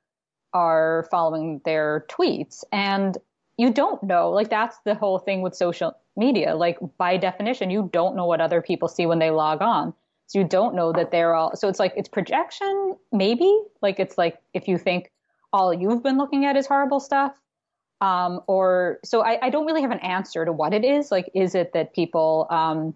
are 0.54 1.08
following 1.12 1.62
their 1.66 2.06
tweets. 2.10 2.64
And 2.72 3.18
you 3.58 3.72
don't 3.72 4.02
know. 4.04 4.32
Like 4.32 4.50
that's 4.50 4.78
the 4.86 4.96
whole 4.96 5.20
thing 5.20 5.42
with 5.42 5.56
social 5.56 5.96
media. 6.16 6.56
Like 6.56 6.78
by 6.98 7.18
definition, 7.18 7.70
you 7.70 7.90
don't 7.92 8.16
know 8.16 8.26
what 8.26 8.42
other 8.42 8.62
people 8.62 8.88
see 8.88 9.06
when 9.06 9.20
they 9.20 9.32
log 9.32 9.62
on. 9.62 9.94
So 10.28 10.40
you 10.40 10.46
don't 10.46 10.76
know 10.76 10.92
that 10.92 11.12
they're 11.12 11.36
all 11.36 11.56
so 11.56 11.68
it's 11.68 11.80
like 11.80 11.94
it's 11.96 12.10
projection, 12.10 12.96
maybe. 13.12 13.62
Like 13.82 14.00
it's 14.00 14.18
like 14.18 14.40
if 14.54 14.68
you 14.68 14.78
think 14.78 15.12
all 15.54 15.74
you've 15.74 16.04
been 16.04 16.18
looking 16.18 16.46
at 16.46 16.58
is 16.58 16.68
horrible 16.68 17.00
stuff. 17.00 17.34
Um, 18.02 18.42
or 18.48 19.00
so 19.06 19.24
I, 19.24 19.40
I 19.42 19.50
don't 19.50 19.66
really 19.66 19.82
have 19.82 19.92
an 19.92 20.00
answer 20.00 20.44
to 20.44 20.52
what 20.52 20.74
it 20.74 20.84
is. 20.84 21.12
Like, 21.12 21.32
is 21.34 21.56
it 21.56 21.72
that 21.74 21.94
people 21.94 22.46
um, 22.50 22.94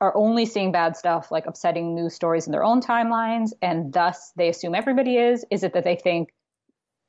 are 0.00 0.14
only 0.14 0.44
seeing 0.44 0.72
bad 0.72 0.96
stuff, 0.96 1.30
like 1.30 1.46
upsetting 1.46 1.94
news 1.94 2.14
stories 2.14 2.46
in 2.46 2.52
their 2.52 2.62
own 2.62 2.82
timelines, 2.82 3.52
and 3.62 3.92
thus 3.92 4.32
they 4.36 4.48
assume 4.48 4.74
everybody 4.74 5.16
is? 5.16 5.46
Is 5.50 5.62
it 5.62 5.72
that 5.72 5.84
they 5.84 5.96
think 5.96 6.34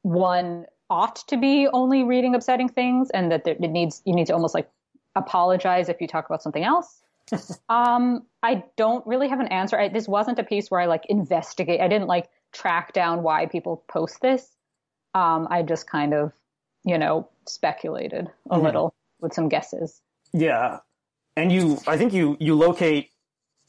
one 0.03 0.65
ought 0.91 1.15
to 1.29 1.37
be 1.37 1.69
only 1.71 2.03
reading 2.03 2.35
upsetting 2.35 2.67
things 2.67 3.09
and 3.11 3.31
that 3.31 3.45
there, 3.45 3.55
it 3.57 3.71
needs 3.71 4.01
you 4.05 4.13
need 4.13 4.27
to 4.27 4.33
almost 4.33 4.53
like 4.53 4.69
apologize 5.15 5.87
if 5.87 6.01
you 6.01 6.07
talk 6.07 6.25
about 6.25 6.43
something 6.43 6.65
else 6.65 7.01
um, 7.69 8.23
i 8.43 8.61
don't 8.75 9.07
really 9.07 9.29
have 9.29 9.39
an 9.39 9.47
answer 9.47 9.79
I, 9.79 9.87
this 9.87 10.07
wasn't 10.07 10.37
a 10.37 10.43
piece 10.43 10.69
where 10.69 10.81
i 10.81 10.85
like 10.85 11.05
investigate 11.07 11.79
i 11.79 11.87
didn't 11.87 12.07
like 12.07 12.29
track 12.51 12.91
down 12.91 13.23
why 13.23 13.45
people 13.45 13.83
post 13.87 14.21
this 14.21 14.45
um, 15.15 15.47
i 15.49 15.63
just 15.63 15.89
kind 15.89 16.13
of 16.13 16.33
you 16.83 16.97
know 16.97 17.29
speculated 17.47 18.27
a 18.49 18.55
mm-hmm. 18.55 18.65
little 18.65 18.93
with 19.21 19.33
some 19.33 19.47
guesses 19.47 20.01
yeah 20.33 20.79
and 21.37 21.53
you 21.53 21.79
i 21.87 21.97
think 21.97 22.11
you 22.11 22.35
you 22.41 22.53
locate 22.53 23.11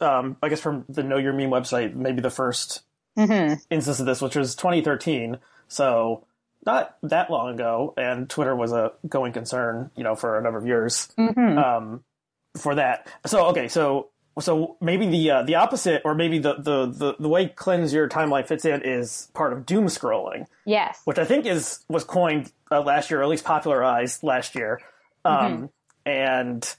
um, 0.00 0.36
i 0.42 0.48
guess 0.48 0.60
from 0.60 0.84
the 0.88 1.04
know 1.04 1.18
your 1.18 1.32
meme 1.32 1.50
website 1.50 1.94
maybe 1.94 2.20
the 2.20 2.30
first 2.30 2.82
Mm-hmm. 3.18 3.54
instance 3.68 4.00
of 4.00 4.06
this, 4.06 4.22
which 4.22 4.36
was 4.36 4.54
2013. 4.54 5.38
So 5.68 6.24
not 6.64 6.96
that 7.02 7.30
long 7.30 7.54
ago, 7.54 7.94
and 7.96 8.28
Twitter 8.28 8.54
was 8.54 8.72
a 8.72 8.92
going 9.08 9.32
concern, 9.32 9.90
you 9.96 10.04
know, 10.04 10.14
for 10.14 10.38
a 10.38 10.42
number 10.42 10.58
of 10.58 10.66
years 10.66 11.08
Mm-hmm. 11.18 11.58
um, 11.58 12.04
for 12.56 12.74
that. 12.74 13.08
So 13.26 13.46
okay, 13.46 13.68
so 13.68 14.10
so 14.40 14.76
maybe 14.80 15.06
the 15.06 15.30
uh, 15.30 15.42
the 15.42 15.56
opposite, 15.56 16.02
or 16.04 16.14
maybe 16.14 16.38
the, 16.38 16.54
the 16.54 16.86
the 16.86 17.16
the 17.18 17.28
way 17.28 17.48
cleanse 17.48 17.92
your 17.92 18.08
timeline 18.08 18.46
fits 18.46 18.64
in 18.64 18.82
is 18.82 19.30
part 19.34 19.52
of 19.52 19.66
doom 19.66 19.86
scrolling, 19.86 20.46
yes. 20.64 21.00
which 21.04 21.18
I 21.18 21.24
think 21.24 21.46
is 21.46 21.84
was 21.88 22.04
coined 22.04 22.52
uh, 22.70 22.80
last 22.80 23.10
year, 23.10 23.20
or 23.20 23.22
at 23.24 23.28
least 23.28 23.44
popularized 23.44 24.22
last 24.22 24.54
year, 24.54 24.80
um, 25.24 25.70
and 26.06 26.76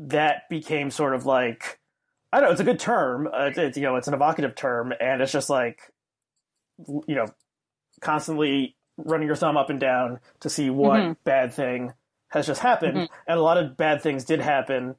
that 0.00 0.48
became 0.50 0.90
sort 0.90 1.14
of 1.14 1.24
like 1.24 1.78
I 2.32 2.40
don't 2.40 2.48
know. 2.48 2.52
It's 2.52 2.60
a 2.60 2.64
good 2.64 2.80
term. 2.80 3.26
Uh, 3.26 3.46
it's, 3.46 3.58
it's 3.58 3.76
you 3.76 3.84
know 3.84 3.96
it's 3.96 4.08
an 4.08 4.14
evocative 4.14 4.54
term, 4.54 4.92
and 5.00 5.22
it's 5.22 5.32
just 5.32 5.48
like 5.48 5.80
you 6.86 7.14
know 7.14 7.26
constantly 8.00 8.76
running 8.96 9.26
your 9.26 9.36
thumb 9.36 9.56
up 9.56 9.70
and 9.70 9.80
down 9.80 10.20
to 10.40 10.50
see 10.50 10.70
what 10.70 11.00
Mhm. 11.00 11.16
bad 11.24 11.52
thing 11.52 11.92
has 12.28 12.46
just 12.46 12.60
happened, 12.60 12.96
Mhm. 12.98 13.08
and 13.26 13.38
a 13.38 13.42
lot 13.42 13.58
of 13.58 13.76
bad 13.76 14.02
things 14.02 14.24
did 14.24 14.40
happen 14.40 14.96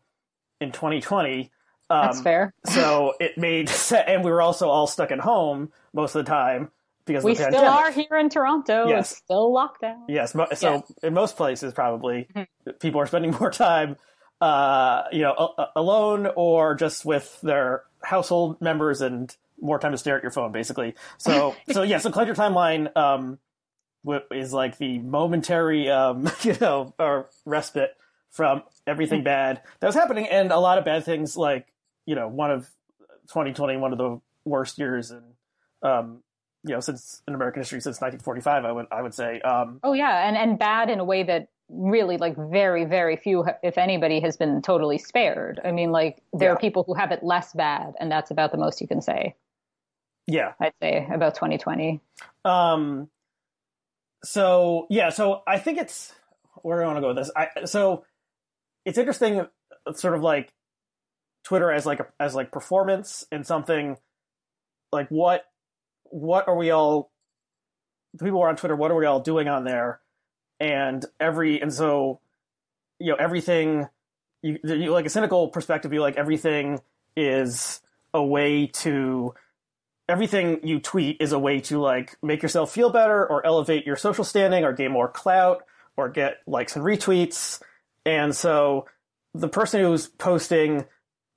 in 0.61 0.71
2020. 0.71 1.51
Um, 1.89 2.05
That's 2.05 2.21
fair. 2.21 2.53
so 2.65 3.13
it 3.19 3.37
made 3.37 3.69
and 4.07 4.23
we 4.23 4.31
were 4.31 4.41
also 4.41 4.69
all 4.69 4.87
stuck 4.87 5.11
at 5.11 5.19
home 5.19 5.71
most 5.93 6.15
of 6.15 6.25
the 6.25 6.29
time 6.31 6.71
because 7.05 7.23
of 7.23 7.29
We 7.29 7.35
still 7.35 7.55
are 7.65 7.91
here 7.91 8.17
in 8.17 8.29
Toronto. 8.29 8.87
Yes. 8.87 9.11
It's 9.11 9.19
still 9.21 9.51
lockdown. 9.51 10.05
Yes. 10.07 10.33
mo- 10.33 10.47
So 10.53 10.71
Yes. 10.73 10.91
in 11.03 11.13
most 11.13 11.35
places, 11.37 11.73
probably 11.73 12.27
Mm-hmm. 12.35 12.71
people 12.79 13.01
are 13.01 13.05
spending 13.05 13.31
more 13.39 13.51
time, 13.51 13.97
uh, 14.41 15.03
you 15.11 15.21
know, 15.21 15.53
a- 15.57 15.67
alone 15.75 16.29
or 16.35 16.75
just 16.75 17.05
with 17.05 17.39
their 17.41 17.83
household 18.03 18.59
members 18.61 19.01
and 19.01 19.35
more 19.61 19.79
time 19.79 19.91
to 19.91 19.97
stare 19.97 20.17
at 20.17 20.23
your 20.23 20.31
phone, 20.31 20.51
basically. 20.51 20.95
So, 21.17 21.55
so 21.71 21.83
yeah. 21.83 21.97
So 21.99 22.11
cleanse 22.11 22.27
your 22.27 22.35
timeline 22.35 22.95
um, 22.97 23.39
is 24.31 24.53
like 24.53 24.77
the 24.77 24.99
momentary, 24.99 25.89
um, 25.89 26.29
you 26.41 26.55
know, 26.59 26.93
or 26.99 27.29
respite 27.45 27.95
from 28.31 28.63
everything 28.87 29.19
Mm-hmm. 29.19 29.25
bad 29.25 29.61
that 29.79 29.87
was 29.87 29.95
happening, 29.95 30.27
and 30.27 30.51
a 30.51 30.59
lot 30.59 30.77
of 30.77 30.85
bad 30.85 31.03
things. 31.05 31.37
Like 31.37 31.67
you 32.05 32.15
know, 32.15 32.27
one 32.27 32.51
of 32.51 32.69
2020, 33.27 33.77
one 33.77 33.91
of 33.93 33.97
the 33.97 34.19
worst 34.45 34.77
years 34.77 35.11
in, 35.11 35.21
um, 35.81 36.21
you 36.65 36.73
know, 36.73 36.79
since 36.79 37.21
in 37.27 37.33
American 37.35 37.61
history 37.61 37.79
since 37.79 38.01
1945. 38.01 38.65
I 38.65 38.71
would 38.71 38.85
I 38.91 39.01
would 39.01 39.13
say. 39.13 39.39
Um, 39.41 39.79
Oh 39.83 39.93
yeah, 39.93 40.27
and 40.27 40.35
and 40.35 40.57
bad 40.59 40.89
in 40.89 40.99
a 40.99 41.05
way 41.05 41.23
that 41.23 41.47
really 41.69 42.17
like 42.17 42.35
very 42.35 42.85
very 42.85 43.15
few 43.15 43.45
if 43.63 43.77
anybody 43.77 44.19
has 44.19 44.35
been 44.37 44.61
totally 44.61 44.97
spared. 44.97 45.61
I 45.63 45.71
mean 45.71 45.91
like 45.91 46.21
there 46.33 46.49
Yeah. 46.49 46.53
are 46.55 46.59
people 46.59 46.83
who 46.83 46.93
have 46.93 47.11
it 47.11 47.23
less 47.23 47.53
bad 47.53 47.93
and 47.99 48.11
that's 48.11 48.31
about 48.31 48.51
the 48.51 48.57
most 48.57 48.81
you 48.81 48.87
can 48.87 49.01
say. 49.01 49.35
yeah. 50.27 50.53
I'd 50.59 50.73
say 50.81 51.07
about 51.11 51.35
2020. 51.35 52.01
Um. 52.45 53.09
So 54.23 54.87
yeah. 54.89 55.09
So 55.09 55.41
I 55.47 55.59
think 55.59 55.77
it's 55.77 56.13
where 56.61 56.79
do 56.79 56.83
I 56.83 56.87
want 56.87 56.97
to 56.97 57.01
go 57.01 57.07
with 57.09 57.17
this? 57.17 57.31
I 57.35 57.65
so 57.65 58.05
it's 58.85 58.97
interesting, 58.97 59.45
sort 59.93 60.15
of 60.15 60.21
like 60.21 60.53
Twitter 61.43 61.71
as 61.71 61.85
like 61.85 61.99
a, 61.99 62.07
as 62.19 62.35
like 62.35 62.51
performance 62.51 63.25
and 63.31 63.45
something 63.45 63.97
like 64.91 65.09
what 65.09 65.43
what 66.03 66.47
are 66.47 66.55
we 66.55 66.71
all 66.71 67.11
the 68.13 68.25
people 68.25 68.39
who 68.39 68.43
are 68.43 68.49
on 68.49 68.55
Twitter? 68.55 68.75
What 68.75 68.91
are 68.91 68.95
we 68.95 69.05
all 69.05 69.19
doing 69.19 69.47
on 69.47 69.63
there? 69.65 69.99
And 70.59 71.05
every 71.19 71.61
and 71.61 71.73
so 71.73 72.21
you 72.99 73.11
know 73.11 73.17
everything 73.17 73.87
you, 74.41 74.59
you 74.63 74.91
like 74.91 75.05
a 75.05 75.09
cynical 75.09 75.49
perspective. 75.49 75.91
You 75.91 76.01
like 76.01 76.17
everything 76.17 76.79
is 77.17 77.81
a 78.13 78.23
way 78.23 78.67
to 78.67 79.33
everything 80.09 80.65
you 80.67 80.79
tweet 80.79 81.17
is 81.19 81.31
a 81.31 81.39
way 81.39 81.59
to 81.61 81.79
like 81.79 82.17
make 82.21 82.41
yourself 82.43 82.71
feel 82.73 82.89
better 82.89 83.25
or 83.25 83.45
elevate 83.45 83.85
your 83.85 83.95
social 83.95 84.23
standing 84.23 84.63
or 84.63 84.73
gain 84.73 84.91
more 84.91 85.07
clout 85.07 85.63
or 85.97 86.09
get 86.09 86.37
likes 86.47 86.75
and 86.75 86.83
retweets. 86.85 87.61
And 88.05 88.35
so 88.35 88.85
the 89.33 89.47
person 89.47 89.81
who's 89.81 90.07
posting 90.07 90.85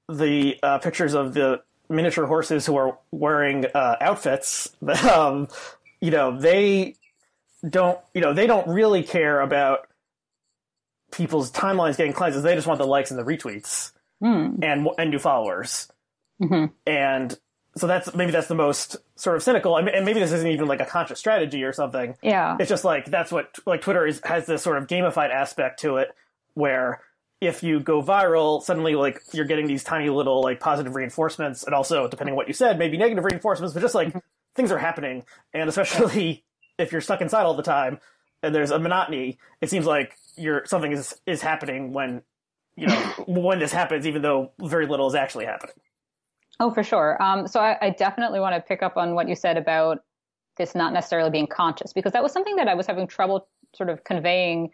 the 0.08 0.56
uh, 0.62 0.78
pictures 0.78 1.14
of 1.14 1.34
the 1.34 1.62
miniature 1.88 2.26
horses 2.26 2.66
who 2.66 2.76
are 2.76 2.98
wearing 3.12 3.66
uh, 3.74 3.96
outfits, 4.00 4.74
um, 5.10 5.48
you 6.00 6.10
know, 6.10 6.38
they 6.38 6.94
don't, 7.68 7.98
you 8.14 8.20
know, 8.20 8.32
they 8.32 8.46
don't 8.46 8.68
really 8.68 9.02
care 9.02 9.40
about 9.40 9.86
people's 11.12 11.50
timelines 11.50 11.96
getting 11.96 12.12
cleansed. 12.12 12.42
They 12.42 12.54
just 12.54 12.66
want 12.66 12.78
the 12.78 12.86
likes 12.86 13.10
and 13.10 13.18
the 13.18 13.24
retweets 13.24 13.92
Hmm. 14.20 14.56
and 14.62 14.88
and 14.98 15.10
new 15.10 15.18
followers. 15.18 15.90
Mhm. 16.40 16.72
And 16.86 17.38
so 17.76 17.86
that's 17.86 18.14
maybe 18.14 18.32
that's 18.32 18.48
the 18.48 18.54
most 18.54 18.96
sort 19.16 19.36
of 19.36 19.42
cynical. 19.42 19.74
I 19.74 19.82
mean, 19.82 19.94
and 19.94 20.04
maybe 20.04 20.20
this 20.20 20.32
isn't 20.32 20.50
even 20.50 20.66
like 20.66 20.80
a 20.80 20.86
conscious 20.86 21.18
strategy 21.18 21.62
or 21.62 21.72
something. 21.72 22.16
Yeah. 22.22 22.56
It's 22.58 22.70
just 22.70 22.84
like 22.84 23.06
that's 23.06 23.30
what 23.30 23.58
like 23.66 23.82
Twitter 23.82 24.06
is 24.06 24.20
has 24.24 24.46
this 24.46 24.62
sort 24.62 24.78
of 24.78 24.86
gamified 24.86 25.30
aspect 25.30 25.80
to 25.80 25.96
it, 25.98 26.08
where 26.54 27.02
if 27.40 27.62
you 27.62 27.80
go 27.80 28.02
viral, 28.02 28.62
suddenly 28.62 28.94
like 28.94 29.20
you're 29.32 29.44
getting 29.44 29.66
these 29.66 29.84
tiny 29.84 30.08
little 30.08 30.40
like 30.42 30.58
positive 30.58 30.94
reinforcements, 30.94 31.64
and 31.64 31.74
also 31.74 32.08
depending 32.08 32.32
on 32.32 32.36
what 32.36 32.48
you 32.48 32.54
said, 32.54 32.78
maybe 32.78 32.96
negative 32.96 33.24
reinforcements, 33.24 33.74
but 33.74 33.80
just 33.80 33.94
like 33.94 34.08
mm-hmm. 34.08 34.18
things 34.54 34.72
are 34.72 34.78
happening, 34.78 35.24
and 35.52 35.68
especially 35.68 36.44
if 36.78 36.92
you're 36.92 37.02
stuck 37.02 37.20
inside 37.20 37.42
all 37.42 37.54
the 37.54 37.62
time 37.62 37.98
and 38.42 38.54
there's 38.54 38.70
a 38.70 38.78
monotony, 38.78 39.38
it 39.60 39.68
seems 39.68 39.84
like 39.84 40.16
you're 40.36 40.64
something 40.64 40.92
is 40.92 41.14
is 41.26 41.42
happening 41.42 41.92
when 41.92 42.22
you 42.74 42.86
know 42.86 42.96
when 43.26 43.58
this 43.58 43.72
happens, 43.72 44.06
even 44.06 44.22
though 44.22 44.52
very 44.58 44.86
little 44.86 45.08
is 45.08 45.14
actually 45.14 45.44
happening. 45.44 45.76
Oh, 46.58 46.70
for 46.70 46.82
sure. 46.82 47.22
Um, 47.22 47.46
so 47.46 47.60
I, 47.60 47.76
I 47.80 47.90
definitely 47.90 48.40
want 48.40 48.54
to 48.54 48.60
pick 48.60 48.82
up 48.82 48.96
on 48.96 49.14
what 49.14 49.28
you 49.28 49.34
said 49.34 49.56
about 49.56 49.98
this 50.56 50.74
not 50.74 50.92
necessarily 50.92 51.30
being 51.30 51.46
conscious, 51.46 51.92
because 51.92 52.12
that 52.12 52.22
was 52.22 52.32
something 52.32 52.56
that 52.56 52.66
I 52.66 52.74
was 52.74 52.86
having 52.86 53.06
trouble 53.06 53.46
sort 53.74 53.90
of 53.90 54.04
conveying 54.04 54.70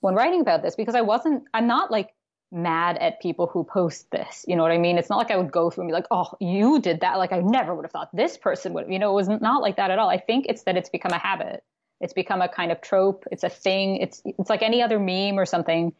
when 0.00 0.14
writing 0.14 0.40
about 0.40 0.62
this, 0.62 0.76
because 0.76 0.94
I 0.94 1.02
wasn't, 1.02 1.44
I'm 1.52 1.66
not 1.66 1.90
like 1.90 2.14
mad 2.52 2.96
at 2.98 3.20
people 3.20 3.46
who 3.46 3.64
post 3.64 4.10
this. 4.10 4.44
You 4.48 4.56
know 4.56 4.62
what 4.62 4.72
I 4.72 4.78
mean? 4.78 4.96
It's 4.96 5.10
not 5.10 5.18
like 5.18 5.30
I 5.30 5.36
would 5.36 5.52
go 5.52 5.68
through 5.68 5.82
and 5.82 5.88
be 5.90 5.94
like, 5.94 6.06
oh, 6.10 6.32
you 6.40 6.80
did 6.80 7.00
that. 7.00 7.18
Like 7.18 7.32
I 7.32 7.40
never 7.40 7.74
would 7.74 7.84
have 7.84 7.92
thought 7.92 8.14
this 8.14 8.38
person 8.38 8.72
would, 8.72 8.90
you 8.90 8.98
know, 8.98 9.10
it 9.10 9.14
was 9.14 9.28
not 9.28 9.60
like 9.60 9.76
that 9.76 9.90
at 9.90 9.98
all. 9.98 10.08
I 10.08 10.18
think 10.18 10.46
it's 10.48 10.62
that 10.62 10.76
it's 10.76 10.88
become 10.88 11.12
a 11.12 11.18
habit. 11.18 11.62
It's 12.00 12.12
become 12.12 12.40
a 12.40 12.48
kind 12.48 12.72
of 12.72 12.80
trope. 12.80 13.24
It's 13.30 13.42
a 13.42 13.48
thing. 13.48 13.96
It's, 13.96 14.22
it's 14.24 14.48
like 14.48 14.62
any 14.62 14.82
other 14.82 14.98
meme 14.98 15.38
or 15.38 15.44
something 15.44 15.92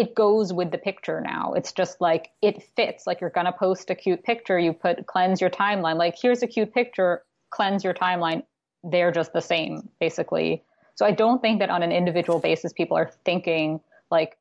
it 0.00 0.14
goes 0.14 0.50
with 0.50 0.70
the 0.70 0.78
picture 0.78 1.20
now. 1.20 1.52
It's 1.52 1.72
just 1.72 2.00
like 2.00 2.30
it 2.40 2.62
fits. 2.74 3.06
Like 3.06 3.20
you're 3.20 3.28
gonna 3.28 3.52
post 3.52 3.90
a 3.90 3.94
cute 3.94 4.24
picture, 4.24 4.58
you 4.58 4.72
put 4.72 5.06
cleanse 5.06 5.42
your 5.42 5.50
timeline. 5.50 5.96
Like 5.96 6.14
here's 6.20 6.42
a 6.42 6.46
cute 6.46 6.72
picture, 6.72 7.22
cleanse 7.50 7.84
your 7.84 7.92
timeline. 7.92 8.44
They're 8.82 9.12
just 9.12 9.34
the 9.34 9.42
same, 9.42 9.90
basically. 10.00 10.64
So 10.94 11.04
I 11.04 11.10
don't 11.10 11.42
think 11.42 11.58
that 11.58 11.68
on 11.68 11.82
an 11.82 11.92
individual 11.92 12.38
basis 12.38 12.72
people 12.72 12.96
are 12.96 13.10
thinking 13.26 13.80
like 14.10 14.38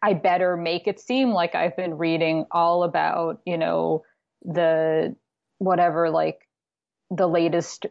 I 0.00 0.12
better 0.12 0.56
make 0.56 0.86
it 0.86 1.00
seem 1.00 1.30
like 1.30 1.56
I've 1.56 1.76
been 1.76 1.98
reading 1.98 2.46
all 2.52 2.84
about, 2.84 3.40
you 3.44 3.58
know, 3.58 4.04
the 4.44 5.16
whatever 5.58 6.10
like 6.10 6.46
the 7.10 7.26
latest 7.26 7.86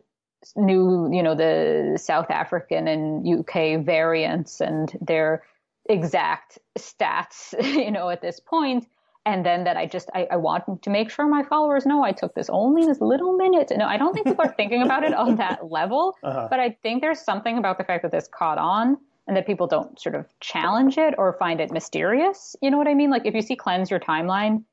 new, 0.56 1.10
you 1.12 1.24
know, 1.24 1.36
the 1.36 1.98
South 2.02 2.32
African 2.32 2.88
and 2.88 3.28
UK 3.28 3.84
variants 3.84 4.62
and 4.62 4.98
their 5.02 5.44
exact 5.88 6.60
stats, 6.78 7.54
you 7.64 7.92
know, 7.92 8.10
at 8.10 8.22
this 8.22 8.40
point. 8.40 8.88
And 9.28 9.44
then 9.44 9.64
that 9.64 9.76
I 9.76 9.88
just, 9.88 10.10
I, 10.14 10.28
I 10.32 10.36
want 10.36 10.84
to 10.84 10.90
make 10.92 11.10
sure 11.10 11.26
my 11.28 11.42
followers 11.44 11.84
know 11.88 12.04
I 12.04 12.12
took 12.12 12.36
this 12.36 12.48
only 12.48 12.86
this 12.86 13.02
little 13.02 13.36
minute. 13.36 13.72
No, 13.76 13.88
I 13.88 13.98
don't 13.98 14.14
think 14.14 14.28
people 14.28 14.46
are 14.46 14.54
thinking 14.54 14.84
about 14.84 15.04
it 15.04 15.16
on 15.16 15.38
that 15.38 15.66
level, 15.72 16.16
Uh-huh. 16.22 16.48
but 16.50 16.60
I 16.60 16.78
think 16.84 17.02
there's 17.02 17.22
something 17.22 17.58
about 17.58 17.80
the 17.80 17.84
fact 17.84 18.04
that 18.04 18.12
this 18.12 18.28
caught 18.28 18.60
on 18.60 18.98
and 19.28 19.36
that 19.36 19.48
people 19.48 19.66
don't 19.66 20.00
sort 20.00 20.14
of 20.14 20.28
challenge 20.40 21.00
it 21.00 21.16
or 21.18 21.34
find 21.34 21.60
it 21.60 21.72
mysterious. 21.72 22.56
You 22.62 22.70
know 22.70 22.78
what 22.78 22.88
I 22.88 22.94
mean? 22.94 23.10
Like 23.10 23.26
if 23.26 23.34
you 23.34 23.42
see 23.42 23.56
cleanse 23.56 23.90
your 23.90 24.00
timeline, 24.00 24.64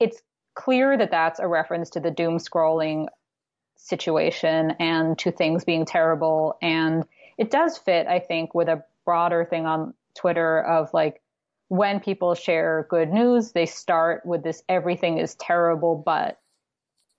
it's 0.00 0.20
clear 0.54 0.96
that 0.98 1.12
that's 1.12 1.38
a 1.38 1.46
reference 1.46 1.90
to 1.90 2.00
the 2.00 2.10
doom 2.10 2.38
scrolling 2.38 3.06
situation 3.76 4.72
and 4.80 5.16
to 5.18 5.30
things 5.30 5.64
being 5.64 5.84
terrible. 5.84 6.56
And 6.62 7.04
it 7.38 7.50
does 7.50 7.78
fit, 7.78 8.06
I 8.06 8.18
think, 8.18 8.54
with 8.54 8.68
a 8.68 8.82
broader 9.04 9.44
thing 9.44 9.66
on 9.66 9.94
Twitter 10.14 10.62
of 10.62 10.92
like 10.94 11.20
when 11.68 12.00
people 12.00 12.34
share 12.34 12.86
good 12.90 13.10
news, 13.10 13.52
they 13.52 13.66
start 13.66 14.24
with 14.24 14.42
this 14.42 14.62
everything 14.68 15.18
is 15.18 15.34
terrible, 15.36 15.96
but, 15.96 16.38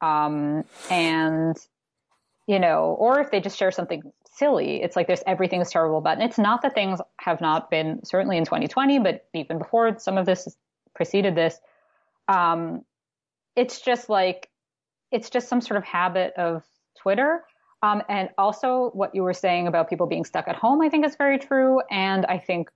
um, 0.02 0.64
and, 0.90 1.58
you 2.48 2.60
know, 2.60 2.96
or 3.00 3.20
if 3.20 3.32
they 3.32 3.40
just 3.40 3.58
share 3.58 3.72
something 3.72 4.04
silly, 4.32 4.82
it's 4.82 4.96
like 4.96 5.08
there's 5.08 5.24
everything 5.26 5.62
is 5.62 5.70
terrible, 5.70 6.02
but 6.02 6.22
it's 6.22 6.38
not 6.38 6.62
that 6.62 6.76
things 6.76 7.00
have 7.20 7.42
not 7.42 7.70
been, 7.70 8.04
certainly 8.04 8.38
in 8.38 8.46
2020, 8.46 9.00
but 9.00 9.26
even 9.34 9.58
before 9.58 9.98
some 9.98 10.18
of 10.18 10.26
this 10.26 10.56
preceded 10.94 11.36
this. 11.36 11.60
Um, 12.28 12.84
it's 13.56 13.82
just 13.82 14.10
like, 14.10 14.50
it's 15.12 15.30
just 15.30 15.48
some 15.48 15.62
sort 15.62 15.78
of 15.78 15.84
habit 15.84 16.34
of 16.38 16.64
Twitter. 16.98 17.44
Um, 17.84 18.02
and 18.10 18.30
also 18.38 18.90
what 18.94 19.14
you 19.14 19.24
were 19.24 19.34
saying 19.34 19.68
about 19.68 19.90
people 19.90 20.08
being 20.08 20.26
stuck 20.26 20.48
at 20.48 20.56
home, 20.56 20.82
I 20.82 20.90
think 20.90 21.06
is 21.06 21.16
very 21.16 21.38
true. 21.38 21.82
And 21.92 22.26
I 22.26 22.38
think, 22.38 22.70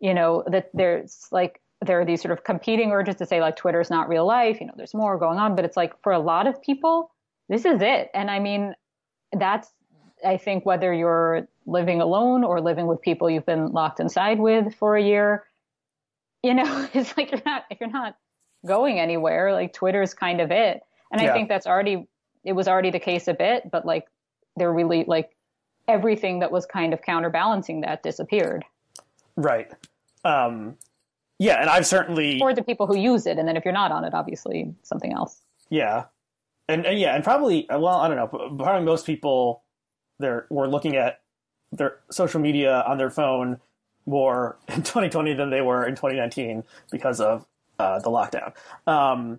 you 0.00 0.14
know, 0.14 0.44
that 0.46 0.70
there's 0.74 1.28
like, 1.30 1.60
there 1.84 2.00
are 2.00 2.04
these 2.04 2.20
sort 2.20 2.32
of 2.32 2.44
competing 2.44 2.90
urges 2.90 3.16
to 3.16 3.26
say 3.26 3.40
like 3.40 3.56
Twitter 3.56 3.80
is 3.80 3.90
not 3.90 4.08
real 4.08 4.26
life, 4.26 4.60
you 4.60 4.66
know, 4.66 4.74
there's 4.76 4.94
more 4.94 5.16
going 5.18 5.38
on, 5.38 5.54
but 5.54 5.64
it's 5.64 5.76
like 5.76 5.92
for 6.02 6.12
a 6.12 6.18
lot 6.18 6.46
of 6.46 6.60
people, 6.62 7.10
this 7.48 7.64
is 7.64 7.80
it. 7.80 8.10
And 8.14 8.30
I 8.30 8.38
mean, 8.40 8.74
that's, 9.32 9.70
I 10.26 10.36
think, 10.36 10.66
whether 10.66 10.92
you're 10.92 11.46
living 11.66 12.00
alone 12.00 12.42
or 12.42 12.60
living 12.60 12.86
with 12.86 13.00
people 13.00 13.30
you've 13.30 13.46
been 13.46 13.68
locked 13.68 14.00
inside 14.00 14.40
with 14.40 14.74
for 14.74 14.96
a 14.96 15.02
year, 15.02 15.44
you 16.42 16.54
know, 16.54 16.88
it's 16.94 17.16
like 17.16 17.30
you're 17.30 17.42
not, 17.46 17.64
if 17.70 17.78
you're 17.80 17.90
not 17.90 18.16
going 18.66 18.98
anywhere, 18.98 19.52
like 19.52 19.72
Twitter's 19.72 20.14
kind 20.14 20.40
of 20.40 20.50
it. 20.50 20.82
And 21.12 21.20
Yeah. 21.20 21.30
I 21.30 21.32
think 21.32 21.48
that's 21.48 21.66
already, 21.66 22.08
it 22.44 22.52
was 22.52 22.66
already 22.66 22.90
the 22.90 22.98
case 22.98 23.28
a 23.28 23.34
bit, 23.34 23.70
but 23.70 23.86
like 23.86 24.06
they're 24.56 24.72
really 24.72 25.04
like 25.06 25.36
everything 25.86 26.40
that 26.40 26.50
was 26.50 26.66
kind 26.66 26.92
of 26.92 27.02
counterbalancing 27.02 27.82
that 27.82 28.02
disappeared 28.02 28.64
Right. 29.38 29.72
Um, 30.24 30.76
yeah, 31.38 31.60
and 31.60 31.70
I've 31.70 31.86
certainly 31.86 32.40
for 32.40 32.52
the 32.52 32.62
people 32.62 32.88
who 32.88 32.98
use 32.98 33.24
it. 33.24 33.38
And 33.38 33.46
then 33.46 33.56
if 33.56 33.64
you're 33.64 33.72
not 33.72 33.92
on 33.92 34.04
it, 34.04 34.12
obviously 34.12 34.74
something 34.82 35.12
else. 35.12 35.40
Yeah, 35.70 36.06
and, 36.68 36.84
and 36.84 36.98
yeah, 36.98 37.14
and 37.14 37.22
probably 37.22 37.66
well, 37.70 37.86
I 37.86 38.08
don't 38.08 38.16
know. 38.16 38.26
Probably 38.26 38.84
most 38.84 39.06
people 39.06 39.62
they're 40.18 40.46
were 40.50 40.66
looking 40.66 40.96
at 40.96 41.20
their 41.70 42.00
social 42.10 42.40
media 42.40 42.82
on 42.86 42.98
their 42.98 43.10
phone 43.10 43.60
more 44.06 44.58
in 44.68 44.82
2020 44.82 45.34
than 45.34 45.50
they 45.50 45.60
were 45.60 45.86
in 45.86 45.94
2019 45.94 46.64
because 46.90 47.20
of 47.20 47.46
uh, 47.78 48.00
the 48.00 48.10
lockdown. 48.10 48.52
Um, 48.88 49.38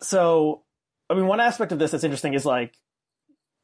so, 0.00 0.62
I 1.08 1.14
mean, 1.14 1.28
one 1.28 1.38
aspect 1.38 1.70
of 1.70 1.78
this 1.78 1.92
that's 1.92 2.02
interesting 2.02 2.34
is 2.34 2.44
like 2.44 2.74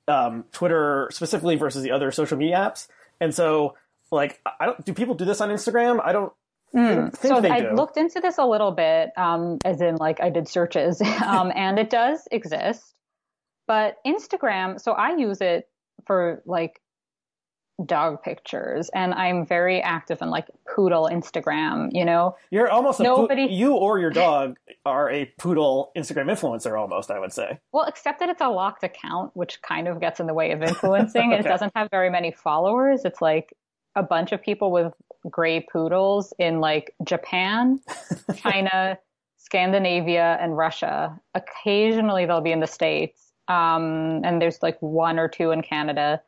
um, 0.07 0.45
Twitter 0.53 1.09
specifically 1.13 1.57
versus 1.57 1.83
the 1.83 1.91
other 1.91 2.13
social 2.13 2.39
media 2.39 2.57
apps, 2.57 2.87
and 3.21 3.35
so 3.35 3.75
like 4.11 4.41
I 4.59 4.67
don't 4.67 4.85
do 4.85 4.93
people 4.95 5.15
do 5.15 5.25
this 5.25 5.41
on 5.41 5.51
Instagram? 5.51 6.01
I 6.05 6.13
don't. 6.13 6.33
Don't 6.73 7.17
so 7.21 7.37
I 7.39 7.63
do. 7.63 7.73
looked 7.75 7.97
into 7.97 8.21
this 8.21 8.39
a 8.39 8.45
little 8.47 8.71
bit, 8.71 9.11
um, 9.17 9.59
as 9.65 9.81
in 9.81 9.97
like 9.97 10.21
I 10.21 10.31
did 10.31 10.47
searches, 10.47 11.01
um, 11.27 11.51
and 11.55 11.79
it 11.79 11.91
does 11.91 12.29
exist. 12.31 12.95
But 13.67 13.97
Instagram, 14.07 14.81
so 14.81 14.93
I 14.93 15.17
use 15.17 15.41
it 15.41 15.69
for 16.07 16.43
like 16.47 16.81
dog 17.85 18.23
pictures, 18.23 18.89
and 18.95 19.15
I'm 19.15 19.47
very 19.47 19.81
active 19.83 20.21
in 20.23 20.31
like 20.31 20.47
poodle 20.73 21.09
Instagram. 21.11 21.89
You 21.93 22.05
know, 22.05 22.37
You're 22.51 22.71
almost 22.71 23.01
Nobody- 23.01 23.47
you 23.47 23.75
or 23.75 23.99
your 23.99 24.11
dog 24.11 24.57
are 24.85 25.11
a 25.11 25.25
poodle 25.39 25.91
Instagram 25.97 26.27
influencer 26.31 26.79
almost, 26.79 27.11
I 27.11 27.19
would 27.19 27.33
say. 27.33 27.59
well, 27.73 27.87
except 27.87 28.21
that 28.21 28.29
it's 28.29 28.41
a 28.41 28.49
locked 28.49 28.85
account, 28.85 29.33
which 29.35 29.61
kind 29.63 29.89
of 29.89 30.01
gets 30.01 30.21
in 30.21 30.27
the 30.27 30.35
way 30.35 30.53
of 30.53 30.63
influencing. 30.63 31.33
It 31.41 31.43
doesn't 31.45 31.73
have 31.75 31.89
very 31.91 32.11
many 32.11 32.31
followers. 32.33 33.05
It's 33.05 33.21
like 33.23 33.55
a 33.97 34.03
bunch 34.03 34.33
of 34.33 34.43
people 34.43 34.71
with 34.71 34.93
gray 35.29 35.61
poodles 35.61 36.33
in 36.39 36.61
like 36.61 36.95
Japan, 37.05 37.81
China, 38.37 38.99
Scandinavia, 39.39 40.39
and 40.41 40.57
Russia. 40.57 41.19
Occasionally 41.35 42.27
they'll 42.27 42.41
be 42.41 42.53
in 42.53 42.61
the 42.61 42.67
States. 42.67 43.21
Um, 43.49 44.23
and 44.25 44.41
there's 44.41 44.63
like 44.63 44.79
one 44.81 45.19
or 45.19 45.29
two 45.29 45.51
in 45.51 45.63
Canada. 45.63 46.23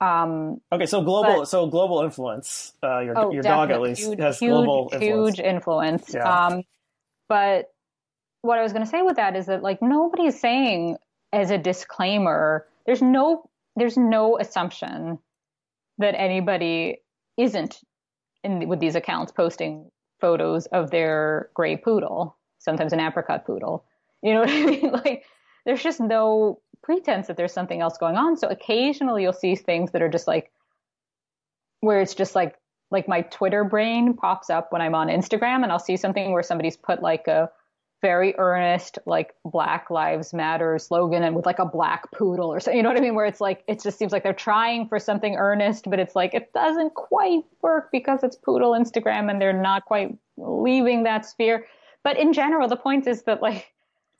Um, 0.00 0.60
Okay, 0.72 0.86
so 0.86 1.02
global 1.02 1.40
But- 1.40 1.48
so 1.48 1.66
global 1.66 2.02
influence. 2.02 2.72
Uh, 2.82 2.98
your 3.00 3.18
oh, 3.18 3.32
your 3.32 3.42
dog 3.42 3.70
at 3.70 3.80
least 3.80 4.02
huge, 4.02 4.18
has 4.18 4.38
huge, 4.38 4.50
global 4.50 4.90
influence. 4.92 5.36
huge 5.36 5.46
influence. 5.46 6.14
Yeah. 6.14 6.46
Um, 6.46 6.62
but 7.28 7.72
what 8.42 8.58
I 8.58 8.62
was 8.62 8.72
going 8.72 8.84
to 8.84 8.90
say 8.90 9.02
with 9.02 9.16
that 9.16 9.36
is 9.36 9.46
that 9.46 9.62
like 9.62 9.80
nobody 9.80 10.24
is 10.26 10.38
saying 10.38 10.96
as 11.32 11.50
a 11.50 11.58
disclaimer, 11.58 12.66
there's 12.86 13.00
no 13.02 13.48
there's 13.76 13.96
no 13.96 14.38
assumption 14.38 15.18
that 15.98 16.14
anybody 16.18 16.98
isn't 17.36 17.80
in 18.42 18.68
with 18.68 18.80
these 18.80 18.94
accounts 18.94 19.32
posting 19.32 19.90
photos 20.20 20.66
of 20.66 20.90
their 20.90 21.50
gray 21.54 21.76
poodle, 21.76 22.36
sometimes 22.58 22.92
an 22.92 23.00
apricot 23.00 23.46
poodle. 23.46 23.84
You 24.22 24.34
know 24.34 24.40
what 24.40 24.50
I 24.50 24.64
mean? 24.64 24.92
Like 24.92 25.24
there's 25.64 25.82
just 25.82 26.00
no 26.00 26.60
pretense 26.82 27.26
that 27.26 27.36
there's 27.36 27.52
something 27.52 27.80
else 27.80 27.98
going 27.98 28.16
on. 28.16 28.36
So 28.36 28.48
occasionally 28.48 29.22
you'll 29.22 29.32
see 29.32 29.56
things 29.56 29.92
that 29.92 30.02
are 30.02 30.08
just 30.08 30.26
like 30.26 30.50
where 31.80 32.00
it's 32.00 32.14
just 32.14 32.34
like 32.34 32.56
like 32.90 33.08
my 33.08 33.22
Twitter 33.22 33.64
brain 33.64 34.14
pops 34.14 34.50
up 34.50 34.72
when 34.72 34.80
I'm 34.80 34.94
on 34.94 35.08
Instagram 35.08 35.62
and 35.62 35.72
I'll 35.72 35.78
see 35.78 35.96
something 35.96 36.32
where 36.32 36.42
somebody's 36.42 36.76
put 36.76 37.02
like 37.02 37.26
a 37.26 37.50
very 38.04 38.34
earnest 38.36 38.98
like 39.06 39.34
Black 39.46 39.88
Lives 39.88 40.34
Matter 40.34 40.78
slogan 40.78 41.22
and 41.22 41.34
with 41.34 41.46
like 41.46 41.58
a 41.58 41.64
black 41.64 42.12
poodle 42.12 42.52
or 42.52 42.60
something. 42.60 42.76
You 42.76 42.82
know 42.82 42.90
what 42.90 42.98
I 42.98 43.00
mean? 43.00 43.14
Where 43.14 43.24
it's 43.24 43.40
like 43.40 43.64
it 43.66 43.82
just 43.82 43.98
seems 43.98 44.12
like 44.12 44.22
they're 44.22 44.34
trying 44.50 44.88
for 44.88 44.98
something 44.98 45.36
earnest, 45.36 45.88
but 45.88 45.98
it's 45.98 46.14
like 46.14 46.34
it 46.34 46.52
doesn't 46.52 46.92
quite 46.92 47.44
work 47.62 47.88
because 47.90 48.22
it's 48.22 48.36
poodle 48.36 48.72
Instagram 48.72 49.30
and 49.30 49.40
they're 49.40 49.54
not 49.70 49.86
quite 49.86 50.14
leaving 50.36 51.04
that 51.04 51.24
sphere. 51.24 51.64
But 52.02 52.18
in 52.18 52.34
general, 52.34 52.68
the 52.68 52.76
point 52.76 53.06
is 53.06 53.22
that 53.22 53.40
like 53.40 53.72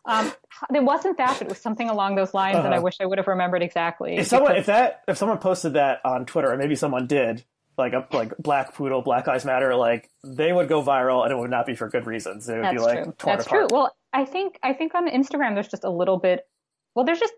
um, 0.06 0.32
it 0.74 0.82
wasn't 0.82 1.18
that, 1.18 1.38
but 1.38 1.46
it 1.46 1.50
was 1.50 1.58
something 1.58 1.88
along 1.90 2.14
those 2.14 2.32
lines, 2.34 2.56
and 2.56 2.66
I 2.66 2.76
Uh-huh. 2.76 2.84
wish 2.84 2.96
I 3.00 3.06
would 3.06 3.18
have 3.18 3.26
remembered 3.26 3.62
exactly. 3.62 4.16
If 4.16 4.28
someone 4.28 4.56
if 4.56 4.66
that 4.66 5.02
if 5.08 5.18
someone 5.18 5.38
posted 5.38 5.74
that 5.74 6.00
on 6.04 6.24
Twitter, 6.24 6.50
and 6.50 6.58
maybe 6.58 6.74
someone 6.74 7.06
did, 7.06 7.44
like 7.76 7.92
a 7.92 8.06
like 8.12 8.36
Black 8.38 8.74
Poodle, 8.74 9.02
Black 9.02 9.26
Lives 9.26 9.44
Matter, 9.44 9.74
like 9.74 10.10
they 10.24 10.52
would 10.52 10.68
go 10.68 10.82
viral, 10.82 11.24
and 11.24 11.32
it 11.32 11.36
would 11.36 11.50
not 11.50 11.66
be 11.66 11.74
for 11.74 11.88
good 11.88 12.06
reasons. 12.06 12.48
It 12.48 12.54
would 12.54 12.64
That's 12.64 12.74
be 12.74 12.80
like 12.80 13.02
true. 13.04 13.14
torn 13.18 13.36
That's 13.36 13.46
apart. 13.46 13.68
true. 13.68 13.76
Well, 13.76 13.96
I 14.12 14.24
think 14.24 14.58
I 14.62 14.72
think 14.72 14.94
on 14.94 15.08
Instagram 15.08 15.54
there's 15.54 15.68
just 15.68 15.84
a 15.84 15.90
little 15.90 16.18
bit. 16.18 16.40
Well, 16.94 17.04
there's 17.04 17.20
just 17.20 17.34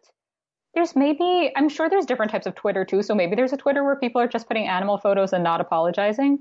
there's 0.74 0.94
maybe 0.94 1.50
I'm 1.56 1.68
sure 1.68 1.88
there's 1.88 2.06
different 2.06 2.30
types 2.30 2.46
of 2.46 2.54
Twitter 2.54 2.84
too. 2.84 3.02
So 3.02 3.14
maybe 3.14 3.34
there's 3.34 3.52
a 3.52 3.56
Twitter 3.56 3.82
where 3.82 3.96
people 3.96 4.20
are 4.20 4.28
just 4.28 4.46
putting 4.46 4.66
animal 4.66 4.98
photos 4.98 5.32
and 5.32 5.42
not 5.42 5.60
apologizing. 5.60 6.38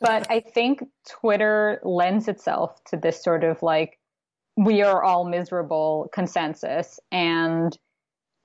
But 0.00 0.30
I 0.30 0.40
think 0.40 0.84
Twitter 1.08 1.80
lends 1.84 2.28
itself 2.28 2.82
to 2.86 2.96
this 2.96 3.22
sort 3.22 3.44
of 3.44 3.62
like 3.62 3.98
we 4.56 4.82
are 4.82 5.02
all 5.02 5.24
miserable 5.24 6.08
consensus, 6.12 6.98
and 7.12 7.76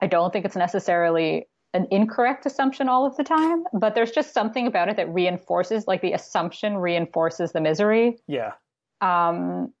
I 0.00 0.06
don't 0.06 0.32
think 0.32 0.44
it's 0.44 0.56
necessarily 0.56 1.46
an 1.74 1.86
incorrect 1.90 2.46
assumption 2.46 2.88
all 2.88 3.04
of 3.04 3.16
the 3.16 3.24
time. 3.24 3.64
But 3.72 3.94
there's 3.94 4.12
just 4.12 4.32
something 4.32 4.66
about 4.66 4.88
it 4.88 4.96
that 4.96 5.12
reinforces, 5.12 5.86
like 5.86 6.00
the 6.00 6.12
assumption 6.12 6.76
reinforces 6.76 7.52
the 7.52 7.60
misery. 7.60 8.18
Yeah, 8.26 8.52
um 9.00 9.72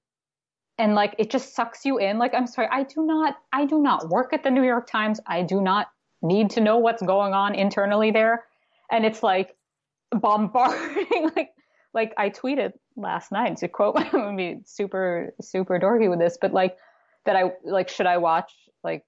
and 0.76 0.94
like 0.94 1.14
it 1.18 1.30
just 1.30 1.54
sucks 1.54 1.84
you 1.84 1.98
in. 1.98 2.18
Like 2.18 2.34
i'm 2.34 2.46
sorry 2.46 2.68
i 2.70 2.82
do 2.82 3.06
not 3.06 3.36
i 3.52 3.64
do 3.64 3.80
not 3.80 4.08
work 4.08 4.32
at 4.32 4.42
the 4.42 4.50
new 4.50 4.64
york 4.64 4.86
times. 4.86 5.20
I 5.26 5.42
do 5.42 5.62
not 5.62 5.86
need 6.20 6.50
to 6.50 6.60
know 6.60 6.78
what's 6.78 7.02
going 7.02 7.32
on 7.32 7.54
internally 7.54 8.10
there. 8.10 8.44
And 8.90 9.06
it's 9.06 9.22
like 9.22 9.56
bombarding. 10.10 11.30
Like 11.34 11.50
like 11.94 12.12
i 12.18 12.28
tweeted 12.28 12.72
last 12.96 13.32
night 13.32 13.56
to 13.58 13.68
quote 13.68 13.96
i'm 13.98 14.10
gonna 14.10 14.36
be 14.36 14.60
super 14.66 15.32
super 15.40 15.78
dorky 15.78 16.10
with 16.10 16.18
this 16.18 16.36
but 16.40 16.52
like 16.52 16.76
that 17.24 17.36
i 17.36 17.52
like 17.64 17.88
should 17.88 18.06
i 18.06 18.18
watch 18.18 18.52
like 18.82 19.04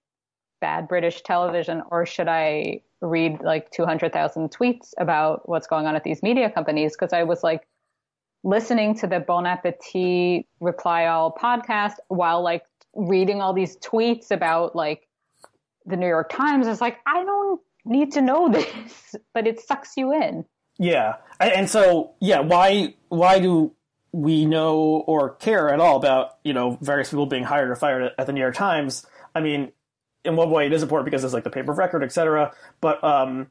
bad 0.61 0.89
british 0.89 1.23
television 1.23 1.83
or 1.91 2.07
should 2.07 2.29
i 2.29 2.81
read 3.03 3.41
like 3.43 3.71
200,000 3.73 4.51
tweets 4.51 4.93
about 4.99 5.47
what's 5.49 5.67
going 5.67 5.87
on 5.87 5.95
at 5.95 6.03
these 6.03 6.23
media 6.23 6.51
companies 6.51 6.93
because 6.93 7.13
i 7.13 7.23
was 7.23 7.43
like 7.43 7.67
listening 8.47 8.95
to 8.95 9.07
the 9.07 9.21
Bon 9.21 9.45
Appetit 9.45 10.47
Reply 10.61 11.07
All 11.07 11.33
podcast 11.33 11.95
while 12.09 12.43
like 12.43 12.63
reading 12.95 13.43
all 13.43 13.53
these 13.53 13.77
tweets 13.79 14.31
about 14.31 14.75
like 14.75 15.09
the 15.85 15.97
New 15.97 16.07
York 16.07 16.31
Times. 16.31 16.67
It's 16.67 16.81
like, 16.81 16.99
I 17.05 17.25
don't 17.25 17.61
need 17.85 18.13
to 18.13 18.23
know 18.23 18.49
this, 18.53 19.17
but 19.35 19.47
it 19.47 19.61
sucks 19.61 19.97
you 19.97 20.13
in. 20.13 20.45
yeah, 20.79 21.17
and, 21.41 21.53
and 21.53 21.71
so 21.71 22.15
yeah, 22.21 22.41
why 22.41 22.95
why 23.09 23.41
do 23.41 23.73
we 24.13 24.47
know 24.47 25.05
or 25.07 25.31
care 25.31 25.69
at 25.69 25.81
all 25.81 25.97
about 25.97 26.39
you 26.45 26.53
know 26.53 26.79
various 26.81 27.11
people 27.11 27.27
being 27.27 27.45
hired 27.45 27.69
or 27.71 27.77
fired 27.77 28.13
at 28.17 28.27
the 28.27 28.33
New 28.33 28.41
York 28.41 28.55
Times? 28.55 29.05
I 29.35 29.41
mean, 29.41 29.73
in 30.27 30.37
one 30.37 30.51
way, 30.51 30.67
it 30.67 30.73
is 30.73 30.83
important 30.83 31.07
because 31.07 31.25
it's 31.25 31.33
like 31.33 31.45
the 31.45 31.51
paper 31.51 31.73
of 31.73 31.79
record, 31.79 32.03
etc. 32.03 32.53
But 32.81 33.03
um, 33.03 33.49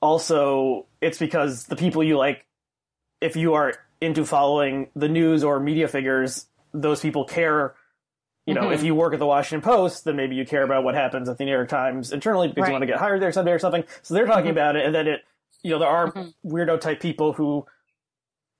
also, 0.00 0.86
it's 1.00 1.18
because 1.18 1.64
the 1.66 1.76
people 1.76 2.02
you 2.02 2.18
like, 2.18 2.44
if 3.20 3.36
you 3.36 3.54
are 3.54 3.74
into 4.00 4.24
following 4.24 4.90
the 4.96 5.08
news 5.08 5.44
or 5.44 5.60
media 5.60 5.88
figures, 5.88 6.46
those 6.74 7.00
people 7.00 7.24
care. 7.24 7.74
You 8.46 8.54
know, 8.54 8.68
Mhm. 8.68 8.74
if 8.74 8.82
you 8.82 8.96
work 8.96 9.12
at 9.12 9.20
the 9.20 9.26
Washington 9.26 9.62
Post, 9.62 10.04
then 10.04 10.16
maybe 10.16 10.34
you 10.34 10.44
care 10.44 10.64
about 10.64 10.82
what 10.82 10.96
happens 10.96 11.28
at 11.28 11.38
the 11.38 11.44
New 11.44 11.52
York 11.52 11.68
Times 11.68 12.12
internally 12.12 12.48
because 12.48 12.62
Right. 12.62 12.68
you 12.68 12.72
want 12.72 12.82
to 12.82 12.86
get 12.86 12.98
hired 12.98 13.22
there 13.22 13.30
someday 13.30 13.52
or 13.52 13.60
something. 13.60 13.84
So 14.02 14.14
they're 14.14 14.26
talking 14.26 14.46
Mhm. 14.48 14.52
about 14.52 14.74
it, 14.74 14.84
and 14.84 14.92
then 14.92 15.06
it, 15.06 15.20
you 15.62 15.70
know, 15.70 15.78
there 15.78 15.88
are 15.88 16.10
Mhm. 16.10 16.34
weirdo 16.44 16.80
type 16.80 16.98
people 16.98 17.32
who 17.34 17.64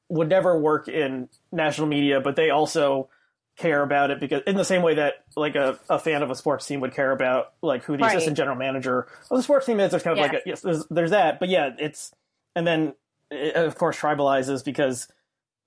would 0.09 0.29
never 0.29 0.57
work 0.57 0.87
in 0.87 1.29
national 1.51 1.89
media, 1.89 2.21
but 2.21 2.37
they 2.37 2.51
also 2.51 3.09
care 3.57 3.83
about 3.83 4.11
it 4.11 4.19
because 4.19 4.43
in 4.47 4.57
the 4.57 4.65
same 4.65 4.83
way 4.83 4.95
that 4.95 5.25
like 5.37 5.55
a, 5.57 5.79
a 5.91 5.99
fan 5.99 6.23
of 6.23 6.31
a 6.31 6.35
sports 6.35 6.67
team 6.67 6.81
would 6.81 6.93
care 6.95 7.12
about 7.12 7.53
like 7.62 7.85
who 7.85 7.97
the 7.97 8.03
Right. 8.03 8.12
assistant 8.17 8.37
general 8.37 8.57
manager 8.57 9.07
of 9.31 9.37
the 9.37 9.43
sports 9.43 9.67
team 9.67 9.79
is. 9.79 9.91
There's 9.91 10.03
kind 10.03 10.19
of 10.19 10.25
Yeah. 10.25 10.33
like 10.33 10.41
a, 10.45 10.49
yes, 10.49 10.61
there's, 10.62 10.87
there's 10.87 11.11
that, 11.11 11.38
but 11.38 11.49
yeah, 11.51 11.71
it's 11.79 12.12
and 12.57 12.67
then 12.67 12.95
it, 13.31 13.55
of 13.55 13.75
course 13.77 13.99
tribalizes 13.99 14.65
because 14.65 15.07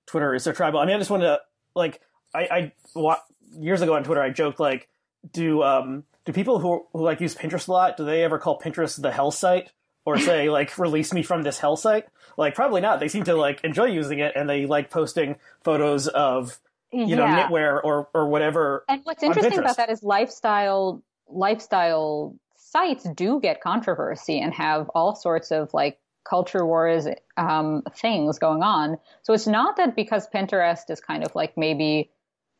Twitter 0.06 0.34
is 0.34 0.42
so 0.42 0.52
tribal. 0.52 0.80
I 0.80 0.86
mean, 0.86 0.96
I 0.96 0.98
just 0.98 1.10
want 1.10 1.22
to 1.22 1.40
like 1.74 2.00
I, 2.34 2.40
I 2.42 2.72
wa- 2.94 3.20
years 3.52 3.82
ago 3.82 3.94
on 3.94 4.02
Twitter 4.04 4.20
I 4.22 4.30
joked 4.30 4.58
like 4.60 4.88
do 5.32 5.62
um 5.62 6.04
do 6.24 6.32
people 6.32 6.58
who 6.58 6.86
who 6.92 7.02
like 7.02 7.20
use 7.20 7.34
Pinterest 7.34 7.68
a 7.68 7.72
lot 7.72 7.96
do 7.96 8.04
they 8.04 8.24
ever 8.24 8.38
call 8.38 8.58
Pinterest 8.60 9.00
the 9.00 9.12
hell 9.12 9.30
site 9.30 9.70
or 10.04 10.18
say 10.20 10.50
like 10.50 10.76
release 10.78 11.12
me 11.12 11.22
from 11.22 11.42
this 11.42 11.58
hell 11.60 11.76
site? 11.76 12.04
Like 12.36 12.54
probably 12.56 12.80
not. 12.80 12.98
They 13.00 13.08
seem 13.08 13.22
to 13.24 13.34
like 13.36 13.62
enjoy 13.64 13.86
using 13.86 14.18
it 14.18 14.32
and 14.34 14.48
they 14.50 14.66
like 14.66 14.90
posting 14.90 15.36
photos 15.62 16.08
of 16.08 16.58
you 16.92 17.16
know 17.16 17.24
yeah. 17.24 17.48
knitwear 17.48 17.80
or 17.82 18.08
or 18.14 18.28
whatever. 18.28 18.84
And 18.88 19.00
what's 19.04 19.22
interesting 19.22 19.58
about 19.58 19.76
that 19.76 19.90
is 19.90 20.02
lifestyle 20.02 21.02
lifestyle 21.28 22.36
sites 22.56 23.04
do 23.14 23.40
get 23.40 23.60
controversy 23.60 24.40
and 24.40 24.52
have 24.54 24.88
all 24.90 25.14
sorts 25.14 25.50
of 25.50 25.72
like 25.72 25.98
culture 26.28 26.66
wars 26.66 27.06
um, 27.36 27.82
things 27.94 28.38
going 28.38 28.62
on. 28.62 28.98
So 29.22 29.32
it's 29.32 29.46
not 29.46 29.76
that 29.76 29.94
because 29.94 30.28
Pinterest 30.28 30.90
is 30.90 31.00
kind 31.00 31.24
of 31.24 31.34
like 31.34 31.56
maybe 31.56 32.10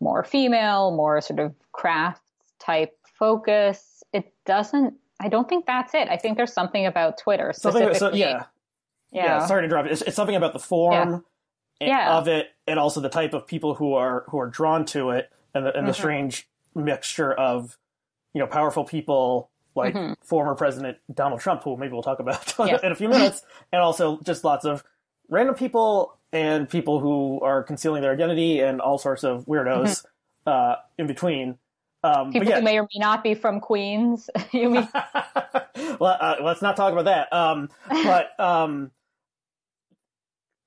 more 0.01 0.25
female, 0.25 0.95
more 0.97 1.21
sort 1.21 1.41
of 1.41 1.55
crafts 1.73 2.21
type 2.59 2.97
focus. 3.19 4.03
It 4.13 4.33
doesn't. 4.45 4.95
I 5.21 5.29
don't 5.29 5.49
think 5.49 5.67
that's 5.67 5.95
it. 5.95 6.09
I 6.09 6.17
think 6.17 6.37
there's 6.37 6.53
something 6.53 6.85
about 6.85 7.19
Twitter 7.19 7.53
Something, 7.55 7.85
specifically. 7.85 8.21
so, 8.21 8.27
yeah. 8.27 8.45
yeah. 9.11 9.25
yeah, 9.25 9.47
Sorry 9.47 9.63
to 9.63 9.65
interrupt. 9.65 9.91
It's, 9.91 10.03
it's 10.03 10.17
something 10.17 10.37
about 10.37 10.53
the 10.53 10.59
form 10.59 10.93
Yeah. 10.93 11.19
Yeah. 11.81 12.17
of 12.17 12.29
it, 12.29 12.49
and 12.67 12.79
also 12.79 13.01
the 13.01 13.09
type 13.09 13.35
of 13.35 13.47
people 13.47 13.75
who 13.75 13.95
are 13.95 14.25
who 14.29 14.39
are 14.39 14.49
drawn 14.49 14.85
to 14.87 15.11
it, 15.11 15.31
and 15.55 15.67
the, 15.67 15.77
and 15.77 15.87
the 15.87 15.93
Mhm. 15.93 15.97
strange 15.97 16.49
mixture 16.75 17.33
of 17.33 17.77
you 18.35 18.41
know 18.41 18.47
powerful 18.47 18.85
people 18.85 19.51
like 19.75 19.95
Mhm. 19.95 20.17
former 20.23 20.55
President 20.55 20.99
Donald 21.13 21.41
Trump, 21.41 21.63
who 21.65 21.77
maybe 21.77 21.93
we'll 21.93 22.03
talk 22.03 22.19
about 22.21 22.55
Yeah. 22.59 22.79
in 22.83 22.93
a 22.93 22.95
few 22.95 23.09
minutes, 23.09 23.45
and 23.73 23.83
also 23.83 24.19
just 24.21 24.43
lots 24.45 24.65
of 24.65 24.83
random 25.29 25.55
people 25.55 26.17
and 26.33 26.69
people 26.69 27.01
who 27.01 27.41
are 27.43 27.63
concealing 27.63 28.03
their 28.03 28.13
identity 28.13 28.61
and 28.61 28.81
all 28.81 28.99
sorts 28.99 29.23
of 29.25 29.45
weirdos 29.47 30.05
uh, 30.47 30.77
in 30.99 31.07
between. 31.07 31.59
Um, 32.05 32.13
Mm-hmm. 32.13 32.31
People 32.33 32.49
yeah, 32.49 32.57
who 32.57 32.63
may 32.63 32.79
or 32.79 32.83
may 32.83 32.99
not 33.01 33.23
be 33.25 33.35
from 33.35 33.61
Queens. 33.61 34.31
you 34.53 34.71
mean? 34.71 34.89
well, 36.01 36.17
uh, 36.21 36.37
let's 36.43 36.63
not 36.63 36.77
talk 36.77 36.93
about 36.93 37.07
that. 37.07 37.33
Um, 37.33 37.69
but 37.89 38.39
um, 38.39 38.91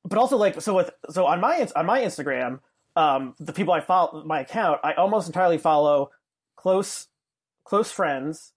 but 0.09 0.17
also 0.17 0.35
like 0.37 0.59
so 0.61 0.75
with 0.75 0.89
so 1.09 1.25
on 1.27 1.39
my 1.39 1.67
on 1.75 1.85
my 1.85 2.01
Instagram, 2.01 2.59
um, 2.95 3.35
the 3.39 3.53
people 3.53 3.73
I 3.73 3.79
follow 3.81 4.23
my 4.25 4.41
account, 4.41 4.81
I 4.83 4.93
almost 4.93 5.27
entirely 5.27 5.57
follow 5.57 6.11
close 6.55 7.07
close 7.63 7.91
friends 7.91 8.53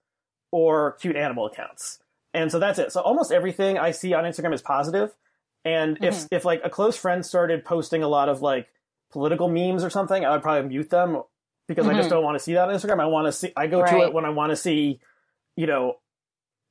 or 0.51 0.93
cute 0.93 1.15
animal 1.15 1.45
accounts, 1.45 1.99
and 2.33 2.51
so 2.51 2.59
that's 2.59 2.79
it. 2.79 2.91
So 2.91 3.01
almost 3.01 3.31
everything 3.31 3.77
I 3.77 3.91
see 3.91 4.13
on 4.13 4.23
Instagram 4.23 4.53
is 4.53 4.61
positive. 4.61 5.11
and 5.65 5.97
if 6.03 6.27
if 6.31 6.45
like 6.45 6.61
a 6.63 6.69
close 6.69 6.97
friend 6.97 7.25
started 7.25 7.63
posting 7.63 8.03
a 8.03 8.07
lot 8.07 8.27
of 8.29 8.41
like 8.41 8.67
political 9.11 9.47
memes 9.47 9.83
or 9.83 9.89
something, 9.89 10.25
I 10.25 10.31
would 10.31 10.41
probably 10.41 10.67
mute 10.69 10.89
them 10.89 11.21
because 11.67 11.87
I 11.87 11.93
just 11.93 12.09
don't 12.09 12.23
want 12.23 12.35
to 12.37 12.43
see 12.43 12.53
that 12.55 12.67
on 12.67 12.75
Instagram. 12.75 12.99
I 12.99 13.05
want 13.05 13.27
to 13.27 13.31
see. 13.31 13.53
I 13.55 13.67
go 13.67 13.79
to 13.79 13.85
it 14.07 14.13
when 14.13 14.25
I 14.25 14.29
want 14.31 14.49
to 14.51 14.55
see, 14.55 14.99
you 15.55 15.67
know, 15.67 15.97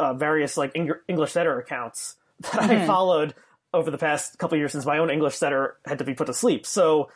uh, 0.00 0.12
various 0.14 0.56
like 0.56 0.72
Eng- 0.74 0.90
English 1.08 1.32
setter 1.32 1.58
accounts 1.58 2.16
that 2.40 2.58
I 2.62 2.68
Mhm. 2.76 2.86
followed 2.86 3.34
over 3.74 3.90
the 3.90 3.98
past 3.98 4.38
couple 4.38 4.58
years 4.58 4.72
since 4.72 4.84
my 4.86 4.98
own 4.98 5.10
English 5.10 5.34
setter 5.36 5.76
had 5.86 5.98
to 5.98 6.04
be 6.04 6.14
put 6.14 6.26
to 6.26 6.34
sleep. 6.34 6.66
So, 6.66 7.10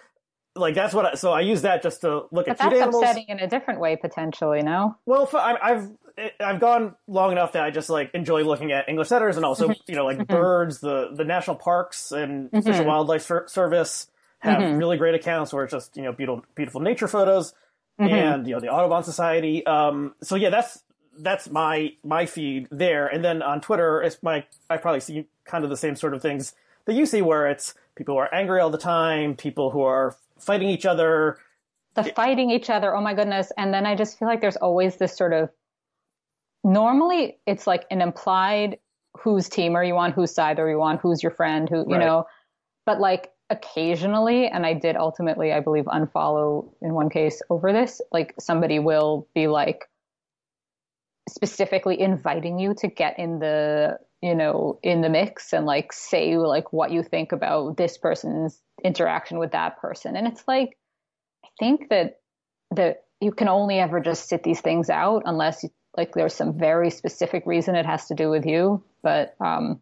like 0.55 0.75
that's 0.75 0.95
what. 0.95 1.05
I, 1.07 1.15
so 1.15 1.33
I 1.33 1.41
use 1.41 1.63
that 1.63 1.83
just 1.83 2.01
to 2.03 2.27
look 2.33 2.47
But 2.47 2.49
at 2.53 2.59
cute 2.61 2.71
that's 2.71 2.83
animals. 2.83 3.03
upsetting 3.03 3.27
in 3.29 3.39
a 3.41 3.47
different 3.49 3.81
way, 3.81 3.97
potentially. 3.97 4.63
No. 4.63 4.97
Well, 5.05 5.29
I, 5.35 5.57
I've 5.63 5.91
I've 6.41 6.61
gone 6.61 6.95
long 7.07 7.33
enough 7.33 7.53
that 7.53 7.63
I 7.63 7.71
just 7.71 7.91
like 7.91 8.11
enjoy 8.15 8.43
looking 8.43 8.73
at 8.73 8.89
English 8.89 9.09
setters 9.09 9.37
and 9.37 9.45
also 9.45 9.69
Mm-hmm. 9.69 9.81
you 9.89 9.97
know 9.97 10.05
like 10.07 10.27
birds, 10.27 10.81
the 10.81 11.11
the 11.15 11.25
national 11.25 11.57
parks 11.57 12.11
and 12.13 12.51
Fish 12.51 12.65
and. 12.67 12.87
Wildlife 12.87 13.23
Ser- 13.23 13.49
Service 13.49 14.09
have 14.39 14.61
Mhm. 14.63 14.79
really 14.79 14.97
great 14.97 15.15
accounts 15.15 15.53
where 15.53 15.65
it's 15.65 15.73
just 15.73 15.97
you 15.97 16.05
know 16.05 16.13
beautiful 16.13 16.43
beautiful 16.55 16.81
nature 16.81 17.09
photos 17.09 17.53
Mhm. 18.01 18.11
and 18.13 18.47
you 18.47 18.55
know 18.55 18.61
the 18.61 18.69
Audubon 18.69 19.03
Society. 19.03 19.65
Um, 19.67 20.15
so 20.23 20.37
yeah, 20.37 20.49
that's 20.51 20.83
that's 21.19 21.51
my 21.51 21.93
my 22.05 22.27
feed 22.27 22.69
there, 22.71 23.07
and 23.07 23.25
then 23.25 23.43
on 23.43 23.61
Twitter, 23.61 24.03
it's 24.03 24.23
my 24.23 24.45
I 24.71 24.77
probably 24.77 25.01
see 25.01 25.27
kind 25.45 25.65
of 25.65 25.71
the 25.71 25.77
same 25.77 25.97
sort 25.97 26.15
of 26.15 26.23
things 26.23 26.55
that 26.87 26.95
you 26.95 27.07
see, 27.07 27.23
where 27.23 27.47
it's 27.47 27.75
people 27.97 28.15
who 28.15 28.19
are 28.19 28.35
angry 28.35 28.61
all 28.61 28.71
the 28.71 28.79
time, 28.79 29.35
people 29.37 29.71
who 29.71 29.83
are 29.83 30.17
fighting 30.39 30.69
each 30.69 30.87
other. 30.87 31.39
the 31.95 32.05
fighting 32.05 32.51
each 32.51 32.69
other. 32.71 32.95
Oh 32.95 33.01
my 33.01 33.15
goodness. 33.15 33.51
And 33.57 33.73
then 33.73 33.87
I 33.87 33.95
just 33.97 34.19
feel 34.19 34.29
like 34.29 34.41
there's 34.41 34.57
always 34.57 34.97
this 34.97 35.17
sort 35.17 35.33
of 35.33 35.51
normally 36.65 37.39
it's 37.47 37.67
like 37.67 37.85
an 37.91 38.01
implied 38.01 38.79
whose 39.19 39.49
team 39.49 39.75
are 39.75 39.85
you 39.85 39.97
on, 39.97 40.13
whose 40.13 40.35
side 40.35 40.59
are 40.59 40.69
you 40.69 40.83
on, 40.83 40.99
who's 40.99 41.23
your 41.23 41.33
friend, 41.33 41.69
who, 41.69 41.79
you 41.89 41.95
Right. 41.97 42.01
know, 42.01 42.27
but 42.85 43.01
like 43.01 43.33
occasionally, 43.49 44.47
and 44.49 44.67
I 44.67 44.75
did 44.75 44.97
ultimately, 44.97 45.53
I 45.53 45.61
believe, 45.61 45.85
unfollow 45.85 46.69
in 46.83 46.93
one 46.95 47.09
case 47.09 47.41
over 47.49 47.73
this, 47.73 48.01
like 48.13 48.35
somebody 48.39 48.79
will 48.79 49.27
be 49.35 49.47
like 49.47 49.89
specifically 51.29 52.01
inviting 52.01 52.59
you 52.59 52.75
to 52.75 52.89
get 52.89 53.19
in 53.19 53.39
the, 53.39 53.99
you 54.23 54.35
know, 54.35 54.79
in 54.83 55.01
the 55.01 55.09
mix 55.09 55.53
and 55.53 55.67
like 55.67 55.93
say 55.93 56.37
like 56.37 56.73
what 56.73 56.91
you 56.93 57.03
think 57.03 57.33
about 57.33 57.77
this 57.77 57.99
person's 57.99 58.61
interaction 58.85 59.39
with 59.39 59.53
that 59.53 59.79
person. 59.79 60.17
And 60.17 60.27
it's 60.27 60.45
like, 60.47 60.77
I 61.45 61.49
think 61.59 61.89
that 61.91 62.21
that 62.75 63.05
you 63.21 63.33
can 63.33 63.49
only 63.49 63.79
ever 63.79 64.01
just 64.01 64.29
sit 64.29 64.43
these 64.43 64.61
things 64.61 64.91
out 64.91 65.23
unless 65.25 65.63
you, 65.63 65.71
like 65.97 66.13
there's 66.15 66.35
some 66.35 66.59
very 66.59 66.91
specific 66.91 67.45
reason 67.47 67.75
it 67.75 67.87
has 67.87 68.07
to 68.09 68.15
do 68.15 68.29
with 68.29 68.45
you. 68.45 68.83
But 69.03 69.35
um, 69.41 69.81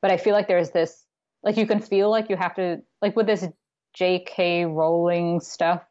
but 0.00 0.10
I 0.10 0.16
feel 0.16 0.34
like 0.34 0.48
there's 0.48 0.70
this 0.70 1.04
like 1.42 1.56
you 1.56 1.66
can 1.66 1.80
feel 1.80 2.10
like 2.10 2.30
you 2.30 2.36
have 2.36 2.54
to 2.56 2.82
like 3.02 3.16
with 3.16 3.26
this 3.26 3.46
J.K. 3.94 4.66
Rowling 4.66 5.40
stuff. 5.40 5.82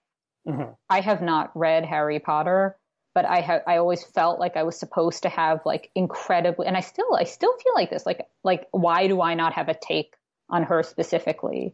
Mhm. 0.47 0.75
I 0.89 1.01
have 1.01 1.21
not 1.21 1.51
read 1.55 1.85
Harry 1.85 2.19
Potter, 2.19 2.77
but 3.15 3.25
I 3.25 3.39
have 3.39 3.63
I 3.65 3.77
always 3.77 4.03
felt 4.03 4.39
like 4.39 4.57
I 4.57 4.63
was 4.63 4.77
supposed 4.77 5.23
to 5.23 5.29
have 5.29 5.61
like 5.65 5.89
incredibly 5.95 6.67
and 6.67 6.77
I 6.77 6.81
still 6.81 7.15
I 7.15 7.23
still 7.23 7.57
feel 7.57 7.73
like 7.73 7.89
this 7.89 8.05
like 8.05 8.27
like 8.43 8.67
why 8.71 9.07
do 9.07 9.21
I 9.21 9.33
not 9.33 9.53
have 9.53 9.69
a 9.69 9.73
take 9.73 10.15
on 10.49 10.63
her 10.63 10.83
specifically? 10.83 11.73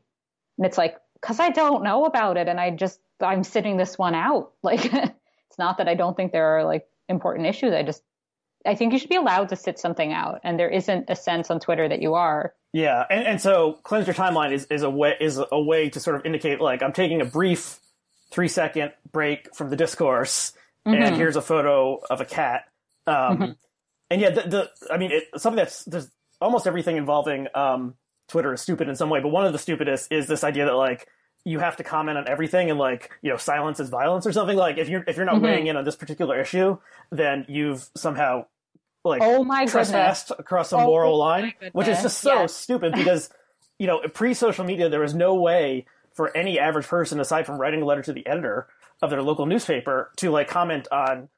And 0.58 0.68
it's 0.68 0.78
like 0.78 0.96
cuz 1.22 1.40
I 1.40 1.50
don't 1.50 1.84
know 1.84 2.06
about 2.06 2.38
it 2.38 2.48
and 2.48 2.60
I 2.60 2.70
just 2.70 3.02
I'm 3.20 3.44
sitting 3.44 3.76
this 3.76 3.98
one 3.98 4.16
out. 4.16 4.54
Like 4.64 4.86
it's 4.86 5.58
not 5.60 5.80
that 5.80 5.90
I 5.90 5.96
don't 5.96 6.16
think 6.16 6.32
there 6.32 6.58
are 6.58 6.64
like 6.64 6.88
important 7.10 7.48
issues. 7.48 7.74
I 7.74 7.84
just 7.84 8.04
I 8.64 8.76
think 8.76 8.94
you 8.94 9.00
should 9.00 9.10
be 9.10 9.16
allowed 9.16 9.50
to 9.50 9.56
sit 9.56 9.80
something 9.80 10.14
out 10.14 10.42
and 10.44 10.60
there 10.60 10.70
isn't 10.70 11.10
a 11.10 11.16
sense 11.16 11.50
on 11.50 11.60
Twitter 11.60 11.90
that 11.90 12.02
you 12.02 12.14
are. 12.14 12.54
Yeah, 12.72 13.04
and, 13.10 13.26
and 13.26 13.42
so 13.42 13.80
cleanse 13.84 14.06
your 14.06 14.14
timeline 14.14 14.54
is, 14.54 14.66
is 14.66 14.84
a 14.84 14.90
way 14.90 15.16
is 15.20 15.42
a 15.52 15.60
way 15.60 15.90
to 15.90 16.00
sort 16.00 16.16
of 16.16 16.26
indicate 16.26 16.62
like 16.62 16.84
I'm 16.84 16.94
taking 16.94 17.20
a 17.20 17.26
brief 17.26 17.80
three 18.32 18.48
second 18.48 18.94
break 19.12 19.54
from 19.56 19.70
the 19.70 19.76
discourse, 19.76 20.54
and 20.86 20.96
Mhm. 20.96 21.16
here's 21.18 21.36
a 21.36 21.42
photo 21.42 22.00
of 22.10 22.22
a 22.22 22.26
cat. 22.26 22.66
Um, 23.08 23.38
Mhm. 23.38 23.56
And 24.10 24.20
yeah, 24.22 24.30
the, 24.32 24.42
the 24.42 24.70
I 24.94 24.98
mean, 24.98 25.12
it, 25.12 25.24
something 25.38 25.56
that's 25.58 25.86
there's 25.86 26.12
almost 26.42 26.68
everything 26.68 26.98
involving 26.98 27.48
um, 27.56 27.96
Twitter 28.28 28.54
is 28.54 28.62
stupid 28.62 28.90
in 28.90 28.96
some 28.96 29.10
way, 29.10 29.22
but 29.22 29.30
one 29.30 29.46
of 29.46 29.54
the 29.54 29.60
stupidest 29.60 30.12
is 30.12 30.28
this 30.28 30.44
idea 30.44 30.66
that 30.66 30.74
like 30.76 31.08
you 31.46 31.60
have 31.60 31.78
to 31.78 31.84
comment 31.84 32.18
on 32.18 32.28
everything 32.28 32.70
and 32.70 32.78
like 32.78 33.10
you 33.22 33.30
know 33.32 33.38
silence 33.38 33.80
is 33.80 33.90
violence 33.90 34.28
or 34.28 34.34
something. 34.34 34.58
Like 34.58 34.78
if 34.78 34.90
you're 34.90 35.04
if 35.08 35.16
you're 35.16 35.26
not 35.26 35.36
Mhm. 35.36 35.42
weighing 35.44 35.68
in 35.68 35.78
on 35.78 35.86
this 35.86 35.96
particular 35.96 36.40
issue, 36.40 36.78
then 37.10 37.46
you've 37.48 37.90
somehow 37.96 38.46
like 39.06 39.22
Oh 39.24 39.44
my 39.46 39.60
goodness. 39.66 39.72
trespassed 39.90 40.32
across 40.38 40.70
some 40.70 40.82
Oh 40.82 40.86
moral 40.88 41.18
line, 41.18 41.54
which 41.72 41.88
is 41.88 42.02
just 42.02 42.20
so 42.20 42.34
yes. 42.42 42.54
stupid 42.54 42.94
because, 42.94 43.30
you 43.80 43.88
know, 43.88 44.02
pre 44.14 44.34
social 44.34 44.66
media, 44.66 44.90
there 44.90 45.00
was 45.00 45.16
no 45.16 45.36
way 45.36 45.86
for 46.14 46.36
any 46.36 46.60
average 46.60 46.86
person, 46.88 47.20
aside 47.20 47.46
from 47.46 47.58
writing 47.58 47.82
a 47.82 47.86
letter 47.86 48.02
to 48.04 48.14
the 48.14 48.28
editor 48.28 48.68
of 49.02 49.10
their 49.10 49.22
local 49.22 49.46
newspaper, 49.46 50.12
to 50.18 50.30
like 50.32 50.48
comment 50.48 50.88
on 50.92 51.30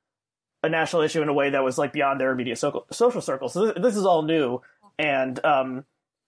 a 0.63 0.69
national 0.69 1.01
issue 1.01 1.21
in 1.21 1.29
a 1.29 1.33
way 1.33 1.49
that 1.49 1.63
was 1.63 1.77
like 1.77 1.91
beyond 1.93 2.19
their 2.19 2.31
immediate 2.31 2.57
so- 2.57 2.85
social 2.91 3.21
circle. 3.21 3.49
So 3.49 3.67
this, 3.67 3.81
this 3.81 3.95
is 3.97 4.05
all 4.05 4.21
new. 4.23 4.61
And, 4.99 5.43
um, 5.45 5.85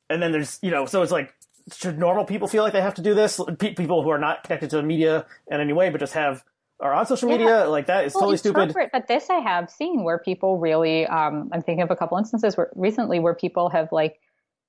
and 0.10 0.22
then 0.22 0.32
there's, 0.32 0.60
you 0.62 0.72
know, 0.72 0.86
so 0.86 1.02
it's 1.02 1.12
like, 1.12 1.34
should 1.74 1.98
normal 1.98 2.26
people 2.26 2.48
feel 2.48 2.64
like 2.64 2.74
they 2.74 2.82
have 2.82 2.96
to 2.96 3.02
do 3.02 3.14
this? 3.14 3.40
Pe- 3.60 3.74
people 3.74 4.04
who 4.04 4.10
are 4.10 4.20
not 4.20 4.44
connected 4.44 4.70
to 4.72 4.78
the 4.78 4.84
media 4.84 5.26
in 5.50 5.60
any 5.60 5.74
way, 5.74 5.90
but 5.90 6.00
just 6.00 6.14
have, 6.14 6.44
are 6.80 6.94
on 6.94 7.06
social 7.06 7.30
Yeah. 7.30 7.38
media, 7.38 7.66
like 7.70 7.88
that 7.88 8.06
is 8.06 8.14
Well, 8.14 8.22
totally 8.22 8.38
stupid. 8.38 8.76
but 8.92 9.08
this 9.08 9.30
I 9.30 9.36
have 9.40 9.70
seen 9.70 10.04
where 10.04 10.20
people 10.20 10.58
really, 10.60 11.06
um, 11.08 11.50
I'm 11.54 11.62
thinking 11.62 11.82
of 11.84 11.92
a 11.92 11.96
couple 11.96 12.18
instances 12.18 12.58
where 12.58 12.70
recently 12.76 13.20
where 13.20 13.34
people 13.34 13.70
have 13.70 13.92
like 13.92 14.20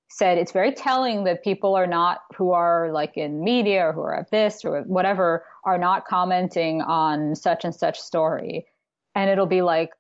said 0.09 0.39
it's 0.39 0.53
very 0.53 0.73
telling 0.73 1.25
that 1.25 1.43
people 1.43 1.75
are 1.75 1.87
not 1.87 2.21
who 2.37 2.53
are 2.53 2.93
like 2.93 3.17
in 3.17 3.43
media 3.43 3.89
or 3.89 3.93
who 3.93 4.01
are 4.01 4.15
at 4.15 4.31
this 4.31 4.65
or 4.65 4.83
whatever 4.83 5.45
are 5.65 5.79
not 5.79 6.07
commenting 6.07 6.81
on 6.81 7.35
such 7.35 7.65
and 7.65 7.75
such 7.75 7.99
story, 7.99 8.67
and 9.15 9.31
it'll 9.31 9.47
be 9.47 9.63
like 9.63 9.91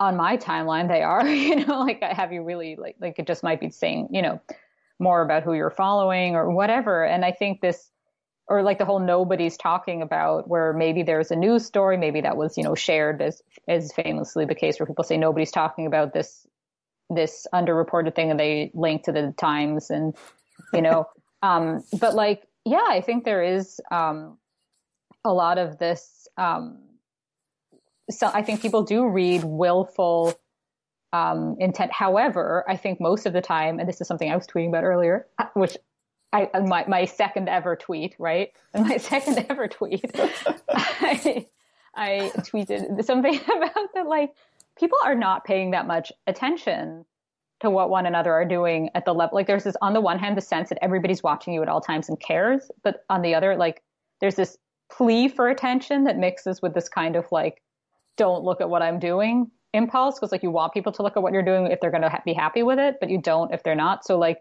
on 0.00 0.16
my 0.16 0.36
timeline 0.36 0.88
they 0.88 1.02
are, 1.02 1.26
you 1.28 1.64
know, 1.64 1.80
like 1.80 2.02
I 2.02 2.12
have 2.12 2.32
you 2.32 2.42
really 2.42 2.76
like 2.76 2.96
like 3.00 3.18
it 3.18 3.26
just 3.26 3.42
might 3.42 3.60
be 3.60 3.70
saying 3.70 4.08
you 4.10 4.22
know 4.22 4.40
more 4.98 5.22
about 5.22 5.42
who 5.42 5.54
you're 5.54 5.70
following 5.70 6.34
or 6.34 6.50
whatever, 6.50 7.04
and 7.04 7.24
I 7.24 7.32
think 7.32 7.60
this 7.60 7.90
or 8.46 8.62
like 8.62 8.78
the 8.78 8.84
whole 8.84 9.00
nobody's 9.00 9.56
talking 9.56 10.02
about 10.02 10.48
where 10.48 10.72
maybe 10.72 11.02
there's 11.02 11.30
a 11.30 11.36
news 11.36 11.64
story 11.64 11.96
maybe 11.96 12.20
that 12.20 12.36
was 12.36 12.56
you 12.56 12.64
know 12.64 12.74
shared 12.74 13.22
as 13.22 13.42
as 13.68 13.92
famously 13.92 14.44
the 14.44 14.54
case 14.54 14.78
where 14.78 14.86
people 14.86 15.04
say 15.04 15.16
nobody's 15.16 15.50
talking 15.50 15.86
about 15.86 16.12
this 16.12 16.46
this 17.10 17.46
underreported 17.52 18.14
thing 18.14 18.30
and 18.30 18.40
they 18.40 18.70
link 18.74 19.04
to 19.04 19.12
the 19.12 19.34
times 19.36 19.90
and 19.90 20.14
you 20.72 20.82
know 20.82 21.06
um 21.42 21.82
but 21.98 22.14
like 22.14 22.46
yeah 22.64 22.86
i 22.88 23.00
think 23.00 23.24
there 23.24 23.42
is 23.42 23.80
um 23.90 24.38
a 25.24 25.32
lot 25.32 25.58
of 25.58 25.78
this 25.78 26.26
um 26.36 26.78
so 28.10 28.30
i 28.32 28.42
think 28.42 28.62
people 28.62 28.82
do 28.82 29.06
read 29.06 29.44
willful 29.44 30.34
um 31.12 31.56
intent 31.60 31.92
however 31.92 32.64
i 32.68 32.76
think 32.76 33.00
most 33.00 33.26
of 33.26 33.32
the 33.32 33.42
time 33.42 33.78
and 33.78 33.88
this 33.88 34.00
is 34.00 34.08
something 34.08 34.30
i 34.30 34.36
was 34.36 34.46
tweeting 34.46 34.68
about 34.68 34.84
earlier 34.84 35.26
which 35.54 35.76
I, 36.34 36.50
my, 36.62 36.84
my 36.88 37.04
second 37.04 37.48
ever 37.48 37.76
tweet, 37.76 38.16
right? 38.18 38.52
And 38.74 38.86
my 38.88 38.96
second 38.96 39.46
ever 39.48 39.68
tweet, 39.68 40.10
I, 40.68 41.46
I 41.94 42.32
tweeted 42.38 43.04
something 43.04 43.36
about 43.36 43.94
that, 43.94 44.06
like, 44.06 44.34
people 44.78 44.98
are 45.04 45.14
not 45.14 45.44
paying 45.44 45.72
that 45.72 45.86
much 45.86 46.12
attention 46.26 47.04
to 47.60 47.70
what 47.70 47.90
one 47.90 48.06
another 48.06 48.32
are 48.32 48.44
doing 48.44 48.90
at 48.94 49.04
the 49.04 49.14
level. 49.14 49.36
Like 49.36 49.46
there's 49.46 49.64
this, 49.64 49.76
on 49.80 49.94
the 49.94 50.00
one 50.00 50.18
hand, 50.18 50.36
the 50.36 50.42
sense 50.42 50.68
that 50.68 50.78
everybody's 50.82 51.22
watching 51.22 51.54
you 51.54 51.62
at 51.62 51.68
all 51.68 51.80
times 51.80 52.08
and 52.08 52.20
cares, 52.20 52.70
but 52.82 53.04
on 53.08 53.22
the 53.22 53.34
other, 53.34 53.56
like 53.56 53.82
there's 54.20 54.34
this 54.34 54.58
plea 54.92 55.28
for 55.28 55.48
attention 55.48 56.04
that 56.04 56.18
mixes 56.18 56.60
with 56.60 56.74
this 56.74 56.88
kind 56.88 57.16
of 57.16 57.26
like, 57.30 57.62
don't 58.16 58.44
look 58.44 58.60
at 58.60 58.68
what 58.68 58.82
I'm 58.82 58.98
doing 58.98 59.50
impulse 59.74 60.14
because 60.14 60.32
like 60.32 60.42
you 60.42 60.50
want 60.50 60.72
people 60.72 60.92
to 60.92 61.02
look 61.02 61.16
at 61.16 61.22
what 61.22 61.32
you're 61.32 61.42
doing 61.42 61.66
if 61.66 61.80
they're 61.80 61.90
going 61.90 62.02
to 62.02 62.08
ha- 62.08 62.22
be 62.24 62.32
happy 62.32 62.62
with 62.62 62.78
it, 62.78 62.96
but 63.00 63.10
you 63.10 63.20
don't 63.20 63.52
if 63.52 63.62
they're 63.62 63.74
not. 63.74 64.04
So 64.04 64.18
like 64.18 64.38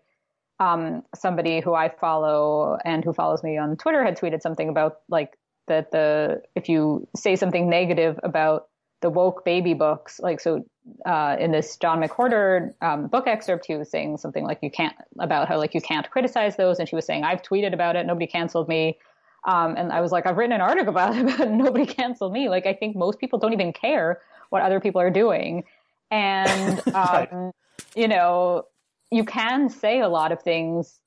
um, 0.59 1.01
somebody 1.15 1.59
who 1.59 1.73
I 1.73 1.89
follow 1.89 2.77
and 2.85 3.03
who 3.03 3.13
follows 3.13 3.43
me 3.43 3.57
on 3.57 3.75
Twitter 3.75 4.03
had 4.03 4.17
tweeted 4.17 4.41
something 4.41 4.69
about 4.69 4.97
like 5.09 5.37
that 5.67 5.91
the 5.91 6.41
if 6.55 6.69
you 6.69 7.07
say 7.15 7.35
something 7.35 7.69
negative 7.69 8.19
about 8.23 8.67
the 9.03 9.09
woke 9.09 9.45
baby 9.45 9.75
books, 9.75 10.19
like 10.19 10.39
so 10.39 10.65
uh, 11.05 11.35
in 11.39 11.51
this 11.51 11.77
John 11.77 12.01
McWhorter 12.01 12.73
um, 12.81 13.07
book 13.07 13.27
excerpt, 13.27 13.65
he 13.67 13.75
was 13.75 13.91
saying 13.91 14.17
something 14.17 14.45
like 14.45 14.59
you 14.63 14.71
can't 14.71 14.95
about 15.19 15.47
how 15.47 15.57
like 15.59 15.75
you 15.75 15.81
can't 15.81 16.09
criticize 16.09 16.55
those, 16.55 16.79
and 16.79 16.89
she 16.89 16.95
was 16.95 17.05
saying 17.05 17.23
I've 17.23 17.43
tweeted 17.43 17.73
about 17.73 17.95
it, 17.95 18.07
nobody 18.07 18.25
canceled 18.25 18.67
me. 18.67 18.97
Um, 19.45 19.75
and 19.75 19.91
I 19.91 19.99
was 19.99 20.13
like, 20.13 20.25
I've 20.25 20.37
written 20.37 20.53
an 20.53 20.61
article 20.61 20.89
about 20.89 21.15
it, 21.17 21.25
but 21.37 21.51
nobody 21.51 21.85
canceled 21.85 22.31
me. 22.31 22.49
Like, 22.49 22.65
I 22.65 22.73
think 22.73 22.95
most 22.95 23.19
people 23.19 23.37
don't 23.37 23.53
even 23.53 23.73
care 23.73 24.21
what 24.49 24.61
other 24.61 24.79
people 24.79 25.01
are 25.01 25.11
doing. 25.11 25.65
And, 26.09 26.81
um, 26.95 27.51
you 27.93 28.07
know, 28.07 28.63
you 29.11 29.25
can 29.25 29.69
say 29.69 29.99
a 29.99 30.07
lot 30.07 30.31
of 30.31 30.41
things. 30.41 30.99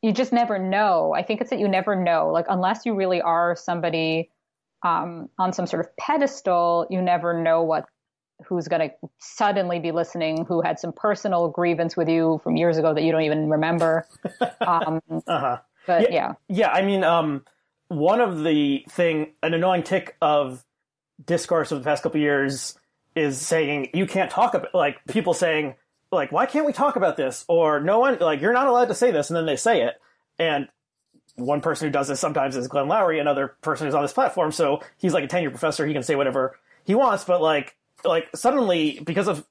You 0.00 0.12
just 0.12 0.32
never 0.32 0.58
know. 0.58 1.12
I 1.14 1.22
think 1.22 1.42
it's 1.42 1.50
that 1.50 1.58
you 1.58 1.68
never 1.68 1.94
know. 1.94 2.30
Like, 2.32 2.46
unless 2.48 2.86
you 2.86 2.94
really 2.94 3.20
are 3.20 3.54
somebody 3.54 4.30
um, 4.82 5.28
on 5.38 5.52
some 5.52 5.66
sort 5.66 5.84
of 5.84 5.96
pedestal, 5.96 6.86
you 6.90 7.02
never 7.02 7.40
know 7.42 7.62
what 7.62 7.86
who's 8.46 8.68
going 8.68 8.88
to 8.88 8.94
suddenly 9.18 9.80
be 9.80 9.90
listening 9.90 10.44
who 10.44 10.62
had 10.62 10.78
some 10.78 10.92
personal 10.92 11.48
grievance 11.48 11.96
with 11.96 12.08
you 12.08 12.40
from 12.44 12.56
years 12.56 12.78
ago 12.78 12.94
that 12.94 13.02
you 13.02 13.10
don't 13.10 13.22
even 13.22 13.48
remember. 13.50 14.06
Um, 14.60 15.00
uh-huh. 15.26 15.58
But 15.86 16.12
yeah, 16.12 16.34
yeah. 16.48 16.66
yeah 16.66 16.70
I 16.70 16.82
mean, 16.82 17.02
um, 17.02 17.44
one 17.88 18.20
of 18.20 18.44
the 18.44 18.84
thing, 18.90 19.32
an 19.42 19.54
annoying 19.54 19.82
tick 19.82 20.16
of 20.20 20.64
discourse 21.24 21.72
of 21.72 21.78
the 21.78 21.84
past 21.84 22.02
couple 22.02 22.20
years 22.20 22.78
is 23.16 23.40
saying 23.40 23.88
you 23.94 24.06
can't 24.06 24.30
talk 24.30 24.54
about 24.54 24.74
like 24.74 24.98
people 25.08 25.34
saying 25.34 25.74
like 26.12 26.30
why 26.30 26.46
can't 26.46 26.66
we 26.66 26.72
talk 26.72 26.96
about 26.96 27.16
this 27.16 27.44
or 27.48 27.80
no 27.80 27.98
one 27.98 28.18
like 28.20 28.40
you're 28.40 28.52
not 28.52 28.68
allowed 28.68 28.86
to 28.88 28.94
say 28.94 29.10
this 29.10 29.28
and 29.30 29.36
then 29.36 29.46
they 29.46 29.56
say 29.56 29.82
it 29.82 29.94
and 30.38 30.68
one 31.38 31.60
person 31.60 31.88
who 31.88 31.92
does 31.92 32.08
this 32.08 32.20
sometimes 32.20 32.56
is 32.56 32.68
Glenn 32.68 32.86
Loury, 32.86 33.20
another 33.20 33.56
person 33.62 33.86
who's 33.86 33.94
on 33.94 34.02
this 34.02 34.12
platform. 34.12 34.52
So 34.52 34.80
he's 34.98 35.14
like 35.14 35.24
a 35.24 35.28
tenure 35.28 35.50
professor. 35.50 35.86
He 35.86 35.92
can 35.92 36.02
say 36.02 36.16
whatever 36.16 36.58
he 36.84 36.94
wants, 36.94 37.24
but 37.24 37.40
like, 37.40 37.76
like 38.04 38.28
suddenly 38.34 39.00
because 39.04 39.28
of 39.28 39.46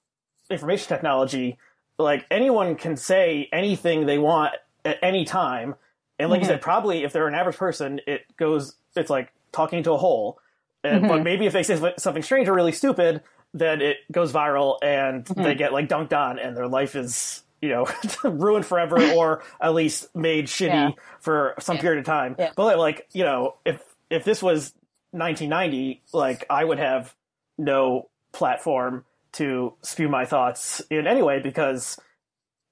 information 0.50 0.88
technology, 0.88 1.58
like 1.97 2.26
anyone 2.30 2.76
can 2.76 2.95
say 2.97 3.50
anything 3.52 4.06
they 4.06 4.17
want 4.17 4.54
at 4.86 4.97
any 5.02 5.26
time. 5.26 5.76
And 6.19 6.30
like 6.30 6.41
mm-hmm. 6.41 6.50
you 6.50 6.54
said, 6.54 6.62
probably 6.62 7.04
if 7.04 7.13
they're 7.13 7.28
an 7.28 7.36
average 7.36 7.58
person, 7.58 8.02
it 8.06 8.21
goes, 8.38 8.76
it's 8.95 9.10
like 9.10 9.34
talking 9.52 9.84
to 9.84 9.93
a 9.93 9.97
hole. 9.97 10.39
And, 10.84 11.02
mm-hmm. 11.02 11.08
But 11.08 11.23
maybe 11.23 11.45
if 11.45 11.54
they 11.54 11.63
say 11.63 11.93
something 11.97 12.23
strange 12.23 12.47
or 12.47 12.54
really 12.54 12.71
stupid, 12.71 13.21
then 13.54 13.82
it 13.82 13.97
goes 14.12 14.32
viral 14.32 14.78
and 14.84 15.26
mm-hmm. 15.26 15.41
they 15.41 15.56
get 15.56 15.73
like 15.73 15.89
dunked 15.89 16.13
on 16.13 16.39
and 16.39 16.56
their 16.56 16.67
life 16.67 16.95
is, 16.95 17.43
you 17.62 17.70
know, 17.70 17.88
ruined 18.24 18.65
forever 18.65 19.02
or 19.15 19.43
at 19.62 19.74
least 19.74 20.15
made 20.15 20.48
shitty 20.48 20.70
yeah. 20.70 20.89
for 21.20 21.56
some 21.60 21.76
yeah. 21.78 21.82
period 21.82 22.00
of 22.00 22.06
time. 22.06 22.36
Yeah. 22.38 22.52
But 22.56 22.78
like, 22.78 23.08
you 23.13 23.24
know, 23.24 23.56
if, 23.65 23.82
if 24.10 24.24
this 24.24 24.41
was 24.41 24.74
1990, 25.12 26.04
like 26.13 26.46
I 26.50 26.63
would 26.63 26.80
have 26.80 27.13
no 27.58 28.10
platform 28.32 29.06
to 29.34 29.74
spew 29.82 30.10
my 30.10 30.26
thoughts 30.26 30.82
in 30.89 31.08
anyway 31.08 31.41
because, 31.41 32.00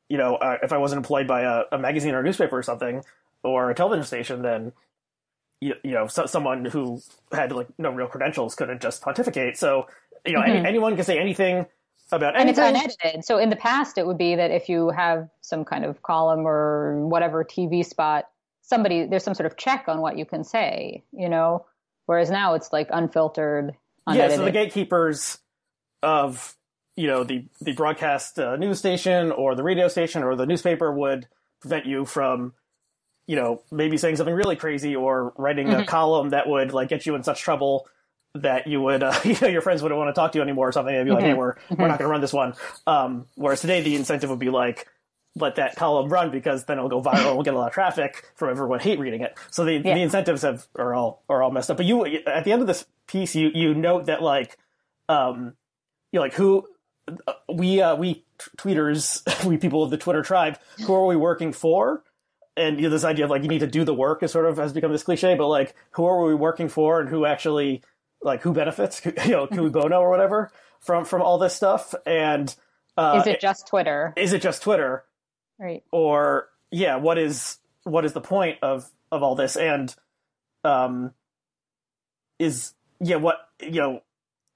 you 0.10 0.18
know, 0.18 0.36
uh, 0.36 0.58
if 0.64 0.72
I 0.72 0.78
wasn't 0.78 0.98
employed 0.98 1.28
by 1.28 1.42
a, 1.42 1.64
a 1.72 1.78
magazine 1.78 2.14
or 2.14 2.20
a 2.20 2.24
newspaper 2.24 2.58
or 2.58 2.64
something, 2.64 3.04
or 3.46 3.70
a 3.70 3.76
television 3.76 4.06
station, 4.06 4.42
then 4.42 4.74
you, 5.62 5.76
you 5.84 5.92
know 5.92 6.08
so, 6.08 6.26
someone 6.26 6.66
who 6.66 7.02
had 7.32 7.52
like 7.52 7.68
no 7.78 7.92
real 7.92 8.08
credentials 8.08 8.56
couldn't 8.56 8.82
just 8.82 9.02
pontificate. 9.02 9.58
So 9.58 9.88
you 10.26 10.34
know 10.34 10.42
mm-hmm. 10.42 10.52
any, 10.52 10.68
anyone 10.68 10.96
can 10.96 11.06
say 11.06 11.20
anything 11.20 11.66
about 12.12 12.36
anything. 12.36 12.64
And 12.64 12.78
it's 12.78 12.96
unedited. 13.00 13.26
So 13.26 13.38
in 13.38 13.50
the 13.50 13.56
past, 13.56 13.98
it 13.98 14.06
would 14.06 14.18
be 14.18 14.36
that 14.36 14.52
if 14.52 14.70
you 14.70 14.90
have 14.90 15.30
some 15.42 15.66
kind 15.66 15.86
of 15.86 16.02
column 16.04 16.46
or 16.48 17.06
whatever 17.08 17.44
TV 17.44 17.86
spot, 17.86 18.26
somebody 18.62 19.06
there's 19.06 19.24
some 19.24 19.36
sort 19.36 19.46
of 19.46 19.58
check 19.58 19.86
on 19.88 20.02
what 20.02 20.18
you 20.18 20.26
can 20.26 20.44
say. 20.44 21.04
You 21.12 21.30
know, 21.30 21.66
whereas 22.06 22.30
now 22.30 22.54
it's 22.54 22.72
like 22.72 22.90
unfiltered. 22.92 23.76
Unedited. 24.08 24.32
Yeah. 24.32 24.38
So 24.38 24.46
the 24.46 24.52
gatekeepers 24.52 25.40
of 26.04 26.56
you 26.96 27.08
know 27.08 27.24
the 27.24 27.46
the 27.62 27.74
broadcast 27.74 28.38
uh, 28.40 28.56
news 28.56 28.80
station 28.80 29.32
or 29.32 29.56
the 29.56 29.64
radio 29.64 29.88
station 29.88 30.24
or 30.24 30.36
the 30.36 30.46
newspaper 30.46 30.92
would 30.92 31.28
prevent 31.62 31.86
you 31.86 32.06
from 32.06 32.54
you 33.28 33.36
know, 33.36 33.62
maybe 33.72 33.98
saying 33.98 34.16
something 34.16 34.36
really 34.36 34.56
crazy 34.56 34.96
or 34.96 35.34
writing 35.38 35.68
mm-hmm. 35.68 35.82
a 35.82 35.86
column 35.86 36.30
that 36.30 36.48
would 36.48 36.74
like 36.74 36.90
get 36.90 37.06
you 37.06 37.16
in 37.16 37.24
such 37.24 37.42
trouble 37.42 37.88
that 38.36 38.68
you 38.68 38.82
would, 38.82 39.02
uh, 39.02 39.14
you 39.24 39.36
know, 39.42 39.48
your 39.48 39.62
friends 39.62 39.82
wouldn't 39.82 39.98
want 39.98 40.10
to 40.10 40.14
talk 40.14 40.34
to 40.34 40.38
you 40.38 40.44
anymore 40.44 40.70
or 40.70 40.72
something. 40.72 40.94
They'd 40.94 41.04
be 41.04 41.12
like, 41.12 41.20
mm-hmm. 41.20 41.28
hey, 41.28 41.34
we're, 41.34 41.56
mm-hmm. 41.56 41.82
we're 41.82 41.88
not 41.88 42.00
going 42.00 42.08
to 42.08 42.12
run 42.12 42.22
this 42.22 42.34
one. 42.34 42.54
Um, 42.86 43.26
whereas 43.36 43.62
today 43.62 43.82
the 43.82 43.96
incentive 43.96 44.30
would 44.30 44.40
be 44.40 44.50
like, 44.50 44.88
let 45.38 45.56
that 45.56 45.76
column 45.76 46.10
run 46.10 46.32
because 46.32 46.64
then 46.64 46.78
it'll 46.78 46.90
go 46.90 47.02
viral 47.02 47.28
and 47.28 47.36
we'll 47.36 47.44
get 47.44 47.54
a 47.54 47.58
lot 47.58 47.68
of 47.68 47.74
traffic 47.74 48.32
from 48.36 48.50
everyone 48.50 48.80
hate 48.80 49.00
reading 49.00 49.22
it. 49.22 49.38
So 49.52 49.66
the, 49.66 49.74
yeah. 49.74 49.94
the 49.94 50.02
incentives 50.02 50.44
have, 50.44 50.66
are 50.78 50.94
all, 50.94 51.24
are 51.28 51.44
all 51.44 51.52
messed 51.52 51.70
up. 51.70 51.78
But 51.78 51.86
you, 51.86 52.06
at 52.06 52.46
the 52.46 52.54
end 52.54 52.62
of 52.62 52.68
this 52.68 52.86
piece, 53.08 53.36
you, 53.36 53.52
you 53.54 53.74
note 53.74 54.06
that 54.06 54.22
like, 54.22 54.58
um, 55.10 55.54
you 56.12 56.20
know, 56.20 56.22
like 56.22 56.34
who, 56.34 56.68
uh, 57.28 57.34
we, 57.54 57.82
uh, 57.82 57.96
we 57.96 58.24
tweeters, 58.58 59.46
we 59.46 59.58
people 59.58 59.84
of 59.84 59.90
the 59.90 59.98
Twitter 59.98 60.22
tribe, 60.22 60.58
who 60.86 60.94
are 60.94 61.06
we 61.06 61.18
working 61.18 61.52
for? 61.52 62.04
and 62.58 62.78
you 62.78 62.84
know, 62.84 62.90
this 62.90 63.04
idea 63.04 63.26
of 63.26 63.32
like 63.32 63.44
you 63.44 63.50
need 63.50 63.60
to 63.60 63.68
do 63.68 63.84
the 63.84 63.94
work 63.94 64.24
is 64.24 64.32
sort 64.32 64.46
of 64.46 64.58
has 64.58 64.74
become 64.74 64.92
this 64.92 65.04
cliche, 65.04 65.36
but 65.36 65.48
like 65.48 65.76
who 65.92 66.06
are 66.06 66.24
we 66.26 66.34
working 66.34 66.70
for 66.70 67.02
and 67.02 67.10
who 67.10 67.26
actually 67.26 67.82
like 68.26 68.42
who 68.42 68.54
benefits, 68.54 69.02
you 69.26 69.32
know, 69.32 69.48
cui 69.48 69.70
bono 69.70 70.00
or 70.00 70.10
whatever 70.10 70.52
from 70.80 71.06
from 71.06 71.22
all 71.22 71.38
this 71.38 71.56
stuff? 71.56 71.96
And 72.06 72.54
uh, 72.98 73.22
is 73.22 73.28
it 73.28 73.42
just 73.42 73.68
Twitter? 73.68 74.14
Is 74.16 74.34
it 74.34 74.42
just 74.42 74.62
Twitter? 74.62 75.06
Right. 75.58 75.84
Or 75.92 76.50
yeah, 76.72 76.98
what 76.98 77.18
is 77.18 77.58
what 77.84 78.06
is 78.06 78.14
the 78.14 78.22
point 78.22 78.60
of 78.62 78.90
of 79.12 79.24
all 79.24 79.36
this? 79.36 79.56
And 79.56 79.94
um, 80.64 81.14
is 82.40 82.74
yeah, 83.00 83.18
what 83.18 83.48
you 83.62 83.82
know, 83.82 84.02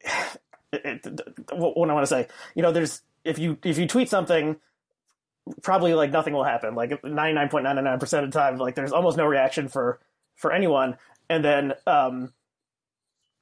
it, 0.73 1.05
it, 1.05 1.21
what 1.53 1.89
I 1.89 1.93
want 1.93 2.03
to 2.03 2.08
say, 2.08 2.27
you 2.55 2.62
know, 2.62 2.71
there's 2.71 3.01
if 3.23 3.39
you 3.39 3.58
if 3.63 3.77
you 3.77 3.88
tweet 3.88 4.10
something 4.10 4.58
probably 5.62 5.93
like 5.93 6.12
nothing 6.12 6.34
will 6.34 6.43
happen. 6.43 6.75
Like 6.75 7.01
99.99% 7.01 8.23
of 8.23 8.32
the 8.32 8.39
time, 8.39 8.58
like 8.58 8.75
there's 8.75 8.91
almost 8.91 9.17
no 9.17 9.25
reaction 9.25 9.67
for, 9.67 9.99
for 10.36 10.51
anyone. 10.51 10.97
And 11.29 11.43
then, 11.43 11.73
um, 11.88 12.34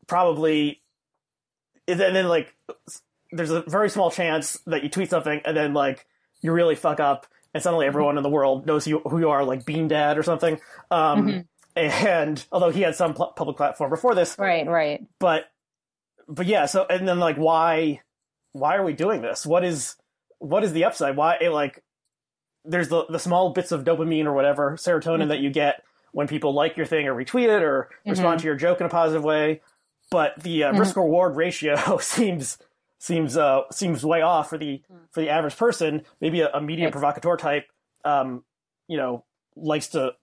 probably, 0.07 0.81
and 1.87 1.99
then, 1.99 2.13
then 2.13 2.27
like, 2.27 2.55
there's 3.31 3.51
a 3.51 3.61
very 3.61 3.89
small 3.89 4.09
chance 4.09 4.57
that 4.67 4.83
you 4.83 4.89
tweet 4.89 5.09
something 5.09 5.41
and 5.43 5.55
then 5.55 5.73
like 5.73 6.05
you 6.41 6.51
really 6.51 6.75
fuck 6.75 6.99
up 6.99 7.27
and 7.53 7.61
suddenly 7.61 7.85
everyone 7.85 8.17
in 8.17 8.23
the 8.23 8.29
world 8.29 8.65
knows 8.65 8.87
you, 8.87 8.99
who 8.99 9.19
you 9.19 9.29
are, 9.29 9.43
like 9.43 9.65
Bean 9.65 9.87
Dad 9.87 10.17
or 10.17 10.23
something. 10.23 10.59
Um, 10.89 11.27
mm-hmm. 11.27 11.39
and 11.75 12.45
although 12.51 12.71
he 12.71 12.81
had 12.81 12.95
some 12.95 13.13
pl- 13.13 13.33
public 13.35 13.57
platform 13.57 13.89
before 13.89 14.15
this, 14.15 14.37
right, 14.39 14.65
right, 14.67 15.05
but, 15.19 15.45
but 16.27 16.45
yeah. 16.45 16.65
So 16.67 16.85
and 16.89 17.07
then 17.07 17.19
like 17.19 17.35
why, 17.35 18.01
why 18.53 18.77
are 18.77 18.83
we 18.83 18.93
doing 18.93 19.21
this? 19.21 19.45
What 19.45 19.65
is, 19.65 19.95
what 20.39 20.63
is 20.63 20.71
the 20.71 20.85
upside? 20.85 21.17
Why 21.17 21.37
like 21.51 21.83
there's 22.63 22.89
the, 22.89 23.05
the 23.09 23.19
small 23.19 23.51
bits 23.51 23.71
of 23.71 23.83
dopamine 23.83 24.25
or 24.25 24.33
whatever 24.33 24.77
serotonin 24.77 25.19
mm-hmm. 25.19 25.29
that 25.29 25.39
you 25.39 25.49
get 25.49 25.83
when 26.11 26.27
people 26.27 26.53
like 26.53 26.77
your 26.77 26.85
thing 26.85 27.07
or 27.07 27.15
retweet 27.15 27.49
it 27.49 27.63
or 27.63 27.89
mm-hmm. 27.91 28.11
respond 28.11 28.39
to 28.39 28.45
your 28.45 28.55
joke 28.55 28.79
in 28.79 28.85
a 28.85 28.89
positive 28.89 29.23
way. 29.23 29.61
But 30.09 30.41
the 30.41 30.63
uh, 30.63 30.69
mm-hmm. 30.71 30.79
risk 30.79 30.95
reward 30.95 31.35
ratio 31.35 31.97
seems 32.01 32.57
seems 32.99 33.37
uh, 33.37 33.61
seems 33.71 34.05
way 34.05 34.21
off 34.21 34.49
for 34.49 34.57
the 34.57 34.81
for 35.11 35.21
the 35.21 35.29
average 35.29 35.57
person. 35.57 36.03
Maybe 36.21 36.41
a, 36.41 36.49
a 36.51 36.61
media 36.61 36.91
provocateur 36.91 37.37
type, 37.37 37.65
um, 38.05 38.43
you 38.87 38.97
know, 38.97 39.25
likes 39.55 39.89
to 39.89 40.13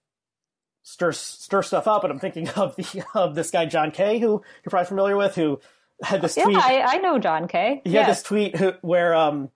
stir 0.83 1.13
stir 1.13 1.63
stuff 1.63 1.87
up. 1.87 2.05
And 2.05 2.13
I'm 2.13 2.19
thinking 2.19 2.49
of 2.51 2.77
the 2.77 3.05
of 3.15 3.35
this 3.35 3.51
guy 3.51 3.67
John 3.67 3.91
Kay, 3.91 4.19
who 4.19 4.43
you're 4.65 4.71
probably 4.71 4.87
familiar 4.87 5.17
with, 5.17 5.35
who 5.35 5.61
had 6.03 6.23
this 6.23 6.37
yeah, 6.37 6.45
tweet. 6.45 6.57
I, 6.57 6.81
I 6.81 6.97
know 6.99 7.19
John 7.19 7.49
Kay. 7.49 7.83
He 7.85 7.95
had 7.95 8.09
this 8.09 8.23
tweet 8.23 8.57
where 8.83 9.15
um, 9.15 9.51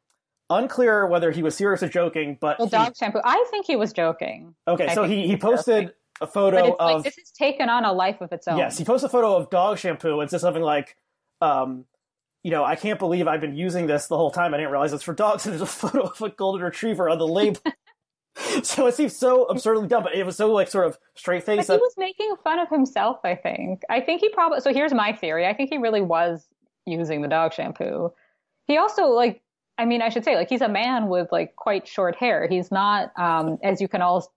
unclear 0.50 1.06
whether 1.06 1.30
he 1.30 1.42
was 1.42 1.56
serious 1.56 1.82
or 1.82 1.88
joking, 1.88 2.38
but 2.40 2.58
well, 2.58 2.68
dog 2.68 2.96
shampoo. 2.96 3.20
I 3.24 3.46
think 3.50 3.66
he 3.66 3.76
was 3.76 3.92
joking. 3.92 4.54
Okay, 4.66 4.88
I 4.88 4.94
so 4.94 5.04
he, 5.04 5.26
he 5.26 5.36
posted. 5.36 5.92
A 6.20 6.26
photo 6.26 6.74
of 6.74 6.94
like, 6.96 7.04
this 7.04 7.16
has 7.16 7.31
taken 7.31 7.68
on 7.68 7.85
a 7.85 7.92
life 7.92 8.20
of 8.20 8.33
its 8.33 8.48
own. 8.48 8.59
Yes, 8.59 8.78
he 8.78 8.85
posts 8.85 9.04
a 9.04 9.09
photo 9.09 9.37
of 9.37 9.50
dog 9.50 9.78
shampoo 9.78 10.20
and 10.20 10.31
said 10.31 10.40
something 10.40 10.62
like, 10.62 10.96
um, 11.40 11.85
you 12.42 12.50
know, 12.50 12.64
I 12.64 12.76
can't 12.76 12.98
believe 12.98 13.26
I've 13.26 13.40
been 13.40 13.57
using 13.57 13.87
this 13.87 14.07
the 14.07 14.16
whole 14.16 14.31
time. 14.31 14.54
I 14.54 14.59
didn't 14.59 14.72
realize 14.72 14.92
it's 14.92 15.02
for 15.02 15.14
dogs. 15.14 15.46
And 15.46 15.52
there's 15.52 15.62
a 15.62 15.66
photo 15.66 16.02
of 16.02 16.20
a 16.20 16.31
golden 16.31 16.62
retriever 16.62 17.09
on 17.09 17.18
the 17.18 17.26
label. 17.26 17.61
so 18.62 18.87
it 18.87 18.94
seems 18.94 19.16
so 19.16 19.44
absurdly 19.44 19.88
dumb, 19.88 20.04
but 20.04 20.14
it 20.14 20.24
was 20.24 20.37
so 20.37 20.52
like 20.52 20.68
sort 20.68 20.87
of 20.87 20.98
straight 21.14 21.44
faced. 21.44 21.70
He 21.70 21.76
was 21.76 21.94
making 21.96 22.35
fun 22.44 22.59
of 22.59 22.68
himself. 22.68 23.18
I 23.24 23.35
think. 23.35 23.83
I 23.90 24.00
think 24.00 24.20
he 24.20 24.28
probably. 24.28 24.61
So 24.61 24.72
here's 24.72 24.94
my 24.94 25.12
theory. 25.12 25.46
I 25.46 25.54
think 25.54 25.70
he 25.70 25.78
really 25.78 26.00
was 26.00 26.46
using 26.87 27.20
the 27.20 27.28
dog 27.28 27.52
shampoo 27.52 28.11
he 28.68 28.76
also 28.76 29.07
like 29.07 29.42
I 29.81 29.85
mean, 29.85 30.02
I 30.02 30.09
should 30.09 30.24
say, 30.24 30.35
like, 30.35 30.48
he's 30.48 30.61
a 30.61 30.68
man 30.68 31.07
with 31.07 31.31
like 31.31 31.54
quite 31.54 31.87
short 31.87 32.16
hair. 32.16 32.48
He's 32.48 32.72
not, 32.72 33.12
um, 33.16 33.59
as 33.62 33.81
you 33.81 33.87
can 33.87 34.02
all, 34.02 34.28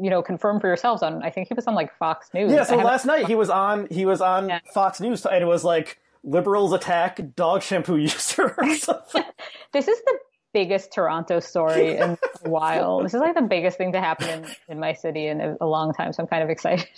you 0.00 0.10
know, 0.10 0.22
confirm 0.22 0.60
for 0.60 0.66
yourselves 0.66 1.02
on. 1.02 1.22
I 1.22 1.30
think 1.30 1.48
he 1.48 1.54
was 1.54 1.66
on 1.66 1.74
like 1.74 1.96
Fox 1.98 2.30
News. 2.34 2.52
Yeah. 2.52 2.64
So 2.64 2.76
last 2.76 3.04
night 3.04 3.26
he 3.26 3.34
was 3.34 3.50
on. 3.66 3.86
He 3.90 4.06
was 4.06 4.20
on 4.20 4.48
yeah. 4.48 4.60
Fox 4.72 5.00
News, 5.00 5.24
and 5.26 5.42
it 5.42 5.46
was 5.46 5.64
like 5.64 6.00
liberals 6.22 6.72
attack 6.72 7.20
dog 7.36 7.62
shampoo 7.62 7.96
user 7.98 8.54
or 8.56 8.74
something. 8.76 9.24
this 9.72 9.88
is 9.88 10.00
the 10.04 10.18
biggest 10.52 10.92
Toronto 10.92 11.40
story 11.40 11.96
in 11.96 12.16
a 12.44 12.48
while. 12.48 13.02
This 13.02 13.14
is 13.14 13.20
like 13.20 13.34
the 13.34 13.42
biggest 13.42 13.76
thing 13.76 13.92
to 13.92 14.00
happen 14.00 14.44
in, 14.44 14.46
in 14.68 14.80
my 14.80 14.92
city 14.92 15.26
in 15.26 15.40
a, 15.40 15.56
a 15.60 15.66
long 15.66 15.92
time. 15.92 16.12
So 16.12 16.22
I'm 16.22 16.28
kind 16.28 16.42
of 16.42 16.50
excited. 16.50 16.88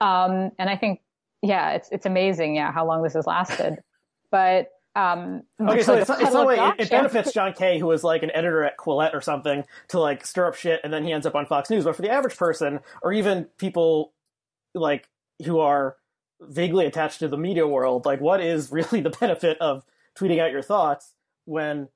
Um, 0.00 0.50
and 0.58 0.68
I 0.68 0.76
think, 0.76 1.00
yeah, 1.42 1.72
it's 1.72 1.88
it's 1.90 2.06
amazing, 2.06 2.56
yeah, 2.56 2.72
how 2.72 2.86
long 2.86 3.02
this 3.02 3.14
has 3.14 3.26
lasted. 3.26 3.78
But 4.30 4.70
um, 4.94 5.42
okay, 5.60 5.82
so 5.82 5.94
like 5.94 6.02
it's, 6.02 6.10
it's 6.10 6.32
not 6.32 6.46
like 6.46 6.78
it, 6.78 6.84
it, 6.84 6.90
benefits 6.90 7.32
John 7.32 7.54
Kay, 7.54 7.78
who 7.78 7.86
was 7.86 8.04
like 8.04 8.22
an 8.22 8.30
editor 8.34 8.62
at 8.64 8.76
Quillette 8.76 9.14
or 9.14 9.20
something, 9.22 9.64
to 9.88 9.98
like 9.98 10.26
stir 10.26 10.48
up 10.48 10.54
shit, 10.54 10.80
and 10.84 10.92
then 10.92 11.04
he 11.04 11.12
ends 11.12 11.26
up 11.26 11.34
on 11.34 11.46
Fox 11.46 11.70
News. 11.70 11.84
But 11.84 11.96
for 11.96 12.02
the 12.02 12.10
average 12.10 12.36
person, 12.36 12.80
or 13.02 13.12
even 13.12 13.46
people 13.56 14.12
like 14.74 15.08
who 15.44 15.60
are 15.60 15.96
vaguely 16.40 16.86
attached 16.86 17.20
to 17.20 17.28
the 17.28 17.38
media 17.38 17.66
world, 17.66 18.04
like 18.04 18.20
what 18.20 18.40
is 18.40 18.70
really 18.70 19.00
the 19.00 19.10
benefit 19.10 19.58
of 19.60 19.82
tweeting 20.18 20.38
out 20.38 20.52
your 20.52 20.62
thoughts 20.62 21.14
when 21.46 21.88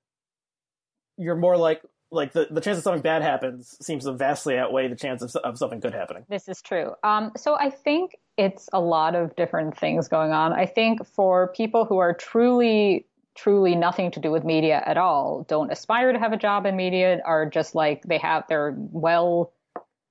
you're 1.19 1.37
more 1.37 1.57
like 1.57 1.83
like 2.11 2.33
the, 2.33 2.47
the 2.51 2.61
chance 2.61 2.79
of 2.79 2.85
something 2.85 3.03
bad 3.03 3.21
happens 3.21 3.77
seems 3.85 4.05
to 4.05 4.13
vastly 4.13 4.57
outweigh 4.57 4.89
the 4.89 4.97
chance 4.97 5.23
of, 5.23 5.35
of 5.37 5.59
something 5.59 5.81
good 5.81 5.93
happening. 5.93 6.25
This 6.29 6.49
is 6.49 6.63
true. 6.63 6.93
Um, 7.03 7.33
so 7.37 7.57
I 7.57 7.69
think 7.69 8.17
it's 8.37 8.69
a 8.73 8.81
lot 8.81 9.15
of 9.15 9.35
different 9.37 9.77
things 9.79 10.09
going 10.09 10.33
on. 10.33 10.53
I 10.53 10.67
think 10.67 11.07
for 11.07 11.49
people 11.49 11.85
who 11.85 11.99
are 11.99 12.13
truly, 12.13 13.07
truly 13.35 13.75
nothing 13.75 14.11
to 14.13 14.21
do 14.21 14.31
with 14.31 14.45
media 14.45 14.83
at 14.85 14.97
all, 14.97 15.47
don't 15.49 15.71
aspire 15.71 16.13
to 16.13 16.19
have 16.19 16.33
a 16.33 16.37
job 16.37 16.67
in 16.67 16.77
media, 16.77 17.21
are 17.25 17.47
just 17.47 17.75
like 17.75 18.03
they 18.03 18.19
have, 18.19 18.45
they're 18.49 18.75
well 18.77 19.53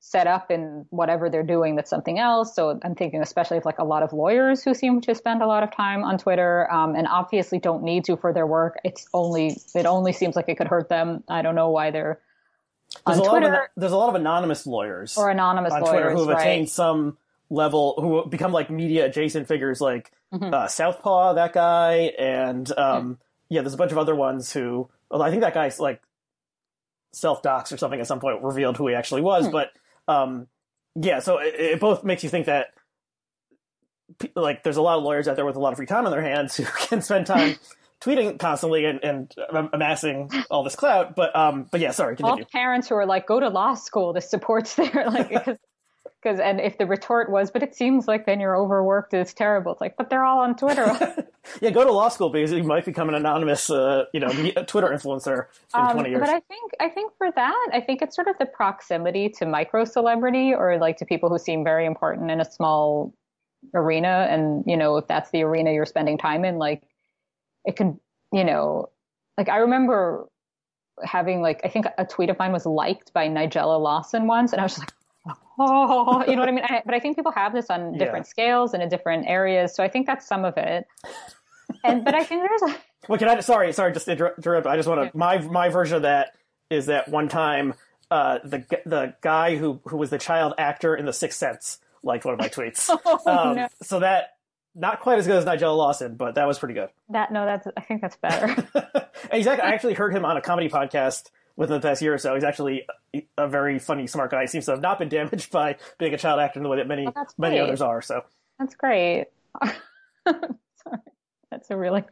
set 0.06 0.28
up 0.28 0.52
in 0.52 0.86
whatever 0.92 1.32
they're 1.32 1.42
doing 1.42 1.76
that's 1.76 1.90
something 1.90 2.20
else. 2.20 2.56
So 2.56 2.80
I'm 2.84 2.94
thinking 2.94 3.24
especially 3.24 3.58
of 3.58 3.66
like 3.66 3.80
a 3.80 3.84
lot 3.84 4.04
of 4.04 4.14
lawyers 4.14 4.64
who 4.64 4.76
seem 4.76 5.02
to 5.02 5.16
spend 5.16 5.42
a 5.42 5.48
lot 5.48 5.64
of 5.64 5.76
time 5.76 6.04
on 6.04 6.20
Twitter 6.20 6.72
um, 6.72 6.96
and 6.96 7.08
obviously 7.08 7.58
don't 7.58 7.84
need 7.84 8.06
to 8.06 8.16
for 8.16 8.32
their 8.32 8.46
work. 8.46 8.78
It's 8.84 9.08
only 9.16 9.58
it 9.74 9.88
only 9.88 10.14
seems 10.14 10.36
like 10.36 10.48
it 10.48 10.58
could 10.58 10.68
hurt 10.68 10.90
them. 10.90 11.24
I 11.28 11.42
don't 11.42 11.56
know 11.56 11.72
why 11.72 11.90
they're 11.90 12.22
there's 13.08 13.20
on 13.20 13.26
a 13.26 13.30
Twitter. 13.30 13.48
Lot 13.48 13.56
of, 13.56 13.68
there's 13.78 13.92
a 13.94 13.98
lot 13.98 14.10
of 14.10 14.16
anonymous 14.16 14.68
lawyers 14.68 15.18
or 15.18 15.32
anonymous 15.32 15.74
on 15.74 15.82
lawyers, 15.82 15.92
Twitter 15.92 16.12
who 16.12 16.20
have 16.20 16.28
right. 16.28 16.40
attained 16.40 16.70
some 16.70 17.18
level 17.50 17.96
who 18.00 18.30
become 18.30 18.52
like 18.52 18.70
media 18.70 19.06
adjacent 19.06 19.48
figures 19.48 19.80
like 19.82 20.12
mm-hmm. 20.34 20.54
uh, 20.54 20.68
Southpaw, 20.68 21.34
that 21.34 21.54
guy, 21.54 22.14
and 22.18 22.70
um, 22.78 23.04
mm-hmm. 23.04 23.14
yeah, 23.50 23.62
there's 23.62 23.74
a 23.74 23.78
bunch 23.78 23.92
of 23.92 23.98
other 23.98 24.16
ones 24.16 24.52
who. 24.52 24.90
I 25.12 25.30
think 25.30 25.44
that 25.44 25.54
guy's 25.54 25.80
like 25.80 26.02
self 27.14 27.42
dox 27.42 27.72
or 27.72 27.78
something 27.78 28.00
at 28.02 28.08
some 28.08 28.20
point 28.20 28.44
revealed 28.44 28.76
who 28.76 28.88
he 28.88 28.96
actually 28.96 29.22
was, 29.22 29.46
mm-hmm. 29.46 29.54
but 29.54 29.72
um, 30.08 30.48
yeah, 30.96 31.20
so 31.20 31.38
it, 31.38 31.54
it, 31.56 31.80
both 31.80 32.04
makes 32.04 32.24
you 32.24 32.30
think 32.30 32.48
that 32.48 32.68
like 34.36 34.64
there's 34.64 34.78
a 34.78 34.82
lot 34.82 34.98
of 34.98 35.04
lawyers 35.04 35.28
out 35.28 35.36
there 35.36 35.46
with 35.46 35.56
a 35.56 35.60
lot 35.60 35.72
of 35.72 35.78
free 35.78 35.86
time 35.86 36.06
on 36.06 36.12
their 36.12 36.22
hands 36.22 36.58
who 36.58 36.64
can 36.88 37.02
spend 37.02 37.28
time 37.28 37.56
tweeting 38.02 38.38
constantly 38.40 38.86
and, 38.86 39.04
and 39.04 39.34
amassing 39.74 40.30
all 40.50 40.64
this 40.64 40.76
clout. 40.76 41.16
But 41.16 41.36
um, 41.36 41.68
but 41.72 41.82
yeah, 41.82 41.92
sorry. 41.92 42.16
Continue. 42.16 42.44
All 42.44 42.50
parents 42.52 42.90
who 42.90 42.96
are 42.96 43.06
like, 43.06 43.28
go 43.28 43.40
to 43.40 43.50
law 43.50 43.74
school. 43.76 44.14
This 44.14 44.30
supports 44.30 44.76
their 44.76 45.06
like 45.08 45.30
because 45.46 45.58
because 46.26 46.40
and 46.40 46.60
if 46.60 46.80
the 46.80 46.88
retort 46.88 47.30
was, 47.30 47.52
but 47.52 47.62
it 47.62 47.76
seems 47.76 48.08
like 48.08 48.26
then 48.26 48.40
you're 48.40 48.58
overworked. 48.58 49.14
It's 49.14 49.34
terrible. 49.34 49.74
It's 49.74 49.82
like, 49.82 49.96
but 49.96 50.10
they're 50.10 50.26
all 50.26 50.40
on 50.40 50.56
Twitter. 50.56 51.28
yeah, 51.62 51.70
go 51.70 51.84
to 51.84 51.92
law 51.92 52.10
school 52.10 52.32
because 52.32 52.52
you 52.52 52.64
might 52.64 52.84
become 52.84 53.10
an 53.10 53.16
anonymous, 53.16 53.70
uh, 53.70 54.06
you 54.12 54.20
know, 54.20 54.30
Twitter 54.66 54.88
influencer 54.88 55.46
in 55.76 55.82
um, 55.82 55.92
20 55.94 56.10
years. 56.10 56.20
But 56.20 56.30
I 56.30 56.40
think 56.40 56.72
I 56.80 56.90
think 56.90 57.14
for 57.20 57.32
that, 57.32 57.70
I 57.74 57.80
think 57.80 58.02
it's 58.02 58.16
sort 58.16 58.28
of 58.28 58.38
the 58.40 58.48
proximity 58.48 59.30
to 59.38 59.46
micro 59.46 59.86
celebrity 59.86 60.52
or 60.54 60.80
like 60.80 60.98
to 60.98 61.06
people 61.06 61.30
who 61.30 61.38
seem 61.38 61.64
very 61.64 61.86
important 61.86 62.32
in 62.32 62.42
a 62.42 62.46
small 62.46 63.14
arena, 63.76 64.28
and 64.30 64.64
you 64.66 64.76
know, 64.76 64.98
if 64.98 65.08
that's 65.08 65.30
the 65.30 65.44
arena 65.44 65.72
you're 65.72 65.86
spending 65.86 66.18
time 66.18 66.44
in, 66.44 66.58
like 66.58 66.82
it 67.66 67.76
can, 67.76 68.00
you 68.34 68.44
know, 68.44 68.90
like 69.38 69.50
I 69.50 69.58
remember 69.58 70.28
having 71.04 71.44
like 71.44 71.62
I 71.64 71.68
think 71.68 71.86
a 72.00 72.06
tweet 72.06 72.32
of 72.32 72.40
mine 72.40 72.52
was 72.52 72.66
liked 72.66 73.14
by 73.14 73.28
Nigella 73.28 73.80
Lawson 73.80 74.26
once, 74.26 74.54
and 74.54 74.60
I 74.60 74.64
was 74.64 74.72
just 74.72 74.82
like 74.82 74.94
oh, 75.60 76.24
you 76.28 76.36
know 76.36 76.42
what 76.42 76.50
I 76.50 76.52
mean? 76.52 76.64
I, 76.64 76.82
but 76.86 76.94
I 76.94 77.00
think 77.00 77.16
people 77.16 77.32
have 77.32 77.54
this 77.54 77.70
on 77.70 77.98
different 77.98 78.26
yeah. 78.26 78.30
scales 78.30 78.74
and 78.74 78.84
in 78.84 78.90
different 78.90 79.28
areas. 79.28 79.76
So 79.76 79.84
I 79.84 79.88
think 79.88 80.08
that's 80.08 80.28
some 80.28 80.46
of 80.46 80.58
it. 80.58 80.88
And 81.84 82.04
but 82.06 82.16
I 82.16 82.24
think 82.24 82.48
there's 82.48 82.74
a. 82.74 82.78
Well, 83.08 83.20
can 83.20 83.30
I? 83.30 83.40
Sorry, 83.42 83.72
sorry, 83.72 83.94
just 83.94 84.08
interrupt. 84.08 84.66
I 84.66 84.78
just 84.78 84.90
want 84.90 85.02
to. 85.02 85.06
Yeah. 85.06 85.12
My 85.14 85.38
my 85.38 85.70
version 85.70 85.98
of 85.98 86.02
that 86.04 86.36
is 86.72 86.88
that 86.88 87.08
one 87.08 87.30
time 87.30 87.76
uh, 88.10 88.40
the 88.44 88.66
the 88.86 89.14
guy 89.22 89.58
who 89.58 89.80
who 89.86 89.98
was 89.98 90.10
the 90.10 90.18
child 90.18 90.54
actor 90.58 90.96
in 90.96 91.06
The 91.06 91.14
Sixth 91.14 91.38
Sense 91.38 91.80
liked 92.02 92.26
one 92.26 92.34
of 92.34 92.40
my 92.40 92.50
tweets. 92.50 92.90
oh, 93.06 93.20
um, 93.26 93.56
no. 93.58 93.68
So 93.84 94.00
that 94.00 94.38
not 94.74 95.02
quite 95.02 95.20
as 95.20 95.28
good 95.28 95.38
as 95.38 95.46
Nigella 95.46 95.78
Lawson, 95.78 96.16
but 96.16 96.36
that 96.36 96.48
was 96.48 96.60
pretty 96.60 96.74
good. 96.74 96.90
That 97.10 97.32
no, 97.32 97.46
that's 97.46 97.68
I 97.78 97.82
think 97.82 98.02
that's 98.02 98.18
better. 98.18 98.48
exactly. 99.32 99.64
I 99.64 99.74
actually 99.74 99.94
heard 99.94 100.14
him 100.14 100.26
on 100.26 100.38
a 100.38 100.42
comedy 100.42 100.70
podcast 100.70 101.30
within 101.58 101.80
the 101.80 101.88
past 101.88 102.02
year 102.02 102.14
or 102.14 102.18
so. 102.18 102.34
He's 102.34 102.44
actually 102.44 102.86
a 103.38 103.48
very 103.48 103.80
funny, 103.80 104.08
smart 104.08 104.32
guy. 104.32 104.42
He 104.42 104.48
seems 104.48 104.66
to 104.66 104.72
have 104.72 104.82
not 104.82 105.00
been 105.00 105.10
damaged 105.10 105.52
by 105.52 105.78
being 105.98 106.14
a 106.14 106.18
child 106.18 106.40
actor 106.40 106.60
in 106.60 106.64
the 106.64 106.70
way 106.70 106.78
that 106.78 106.88
many 106.88 107.08
oh, 107.08 107.26
many 107.38 107.60
others 107.60 107.82
are. 107.82 108.02
So 108.02 108.22
that's 108.60 108.76
great. 108.76 109.28
that's 110.26 111.70
a 111.70 111.78
really 111.78 112.04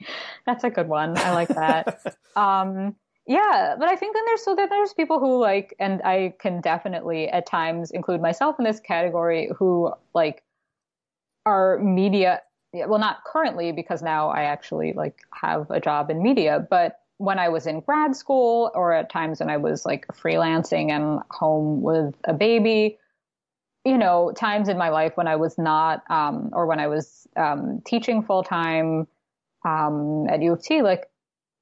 that's 0.45 0.63
a 0.63 0.69
good 0.69 0.87
one. 0.87 1.17
I 1.17 1.33
like 1.33 1.49
that. 1.49 2.15
um, 2.35 2.95
yeah, 3.25 3.75
but 3.79 3.87
I 3.87 3.95
think 3.95 4.15
then 4.15 4.25
there's 4.25 4.43
so 4.43 4.55
then 4.55 4.67
there's 4.69 4.93
people 4.93 5.19
who 5.19 5.39
like, 5.39 5.75
and 5.79 6.01
I 6.03 6.33
can 6.39 6.61
definitely 6.61 7.29
at 7.29 7.45
times 7.45 7.91
include 7.91 8.21
myself 8.21 8.57
in 8.59 8.65
this 8.65 8.79
category 8.79 9.49
who 9.57 9.93
like 10.13 10.43
are 11.45 11.79
media. 11.79 12.41
Well, 12.73 12.99
not 12.99 13.23
currently 13.23 13.71
because 13.71 14.01
now 14.01 14.29
I 14.29 14.43
actually 14.43 14.93
like 14.93 15.19
have 15.31 15.69
a 15.69 15.79
job 15.79 16.09
in 16.09 16.23
media, 16.23 16.65
but 16.69 17.02
when 17.23 17.39
I 17.39 17.47
was 17.47 17.67
in 17.67 17.79
grad 17.79 18.17
school 18.17 18.69
or 18.75 18.91
at 18.91 19.09
times 19.09 19.39
when 19.39 19.49
I 19.49 19.55
was 19.55 19.85
like 19.85 20.05
freelancing 20.07 20.91
and 20.91 21.21
home 21.31 21.81
with 21.81 22.13
a 22.25 22.33
baby, 22.33 22.99
you 23.85 23.97
know, 23.97 24.33
times 24.35 24.67
in 24.67 24.77
my 24.77 24.89
life 24.89 25.13
when 25.15 25.29
I 25.29 25.37
was 25.37 25.57
not, 25.57 26.03
um, 26.09 26.49
or 26.51 26.65
when 26.65 26.81
I 26.81 26.87
was 26.87 27.25
um, 27.37 27.81
teaching 27.85 28.23
full 28.23 28.43
time 28.43 29.07
um, 29.63 30.27
at 30.27 30.41
U 30.41 30.51
of 30.51 30.61
T, 30.61 30.81
like 30.81 31.09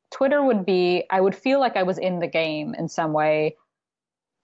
Twitter 0.09 0.43
would 0.43 0.65
be, 0.65 1.03
I 1.11 1.21
would 1.21 1.35
feel 1.35 1.59
like 1.59 1.77
I 1.77 1.83
was 1.83 1.99
in 1.99 2.17
the 2.17 2.27
game 2.27 2.73
in 2.73 2.87
some 2.87 3.13
way. 3.13 3.55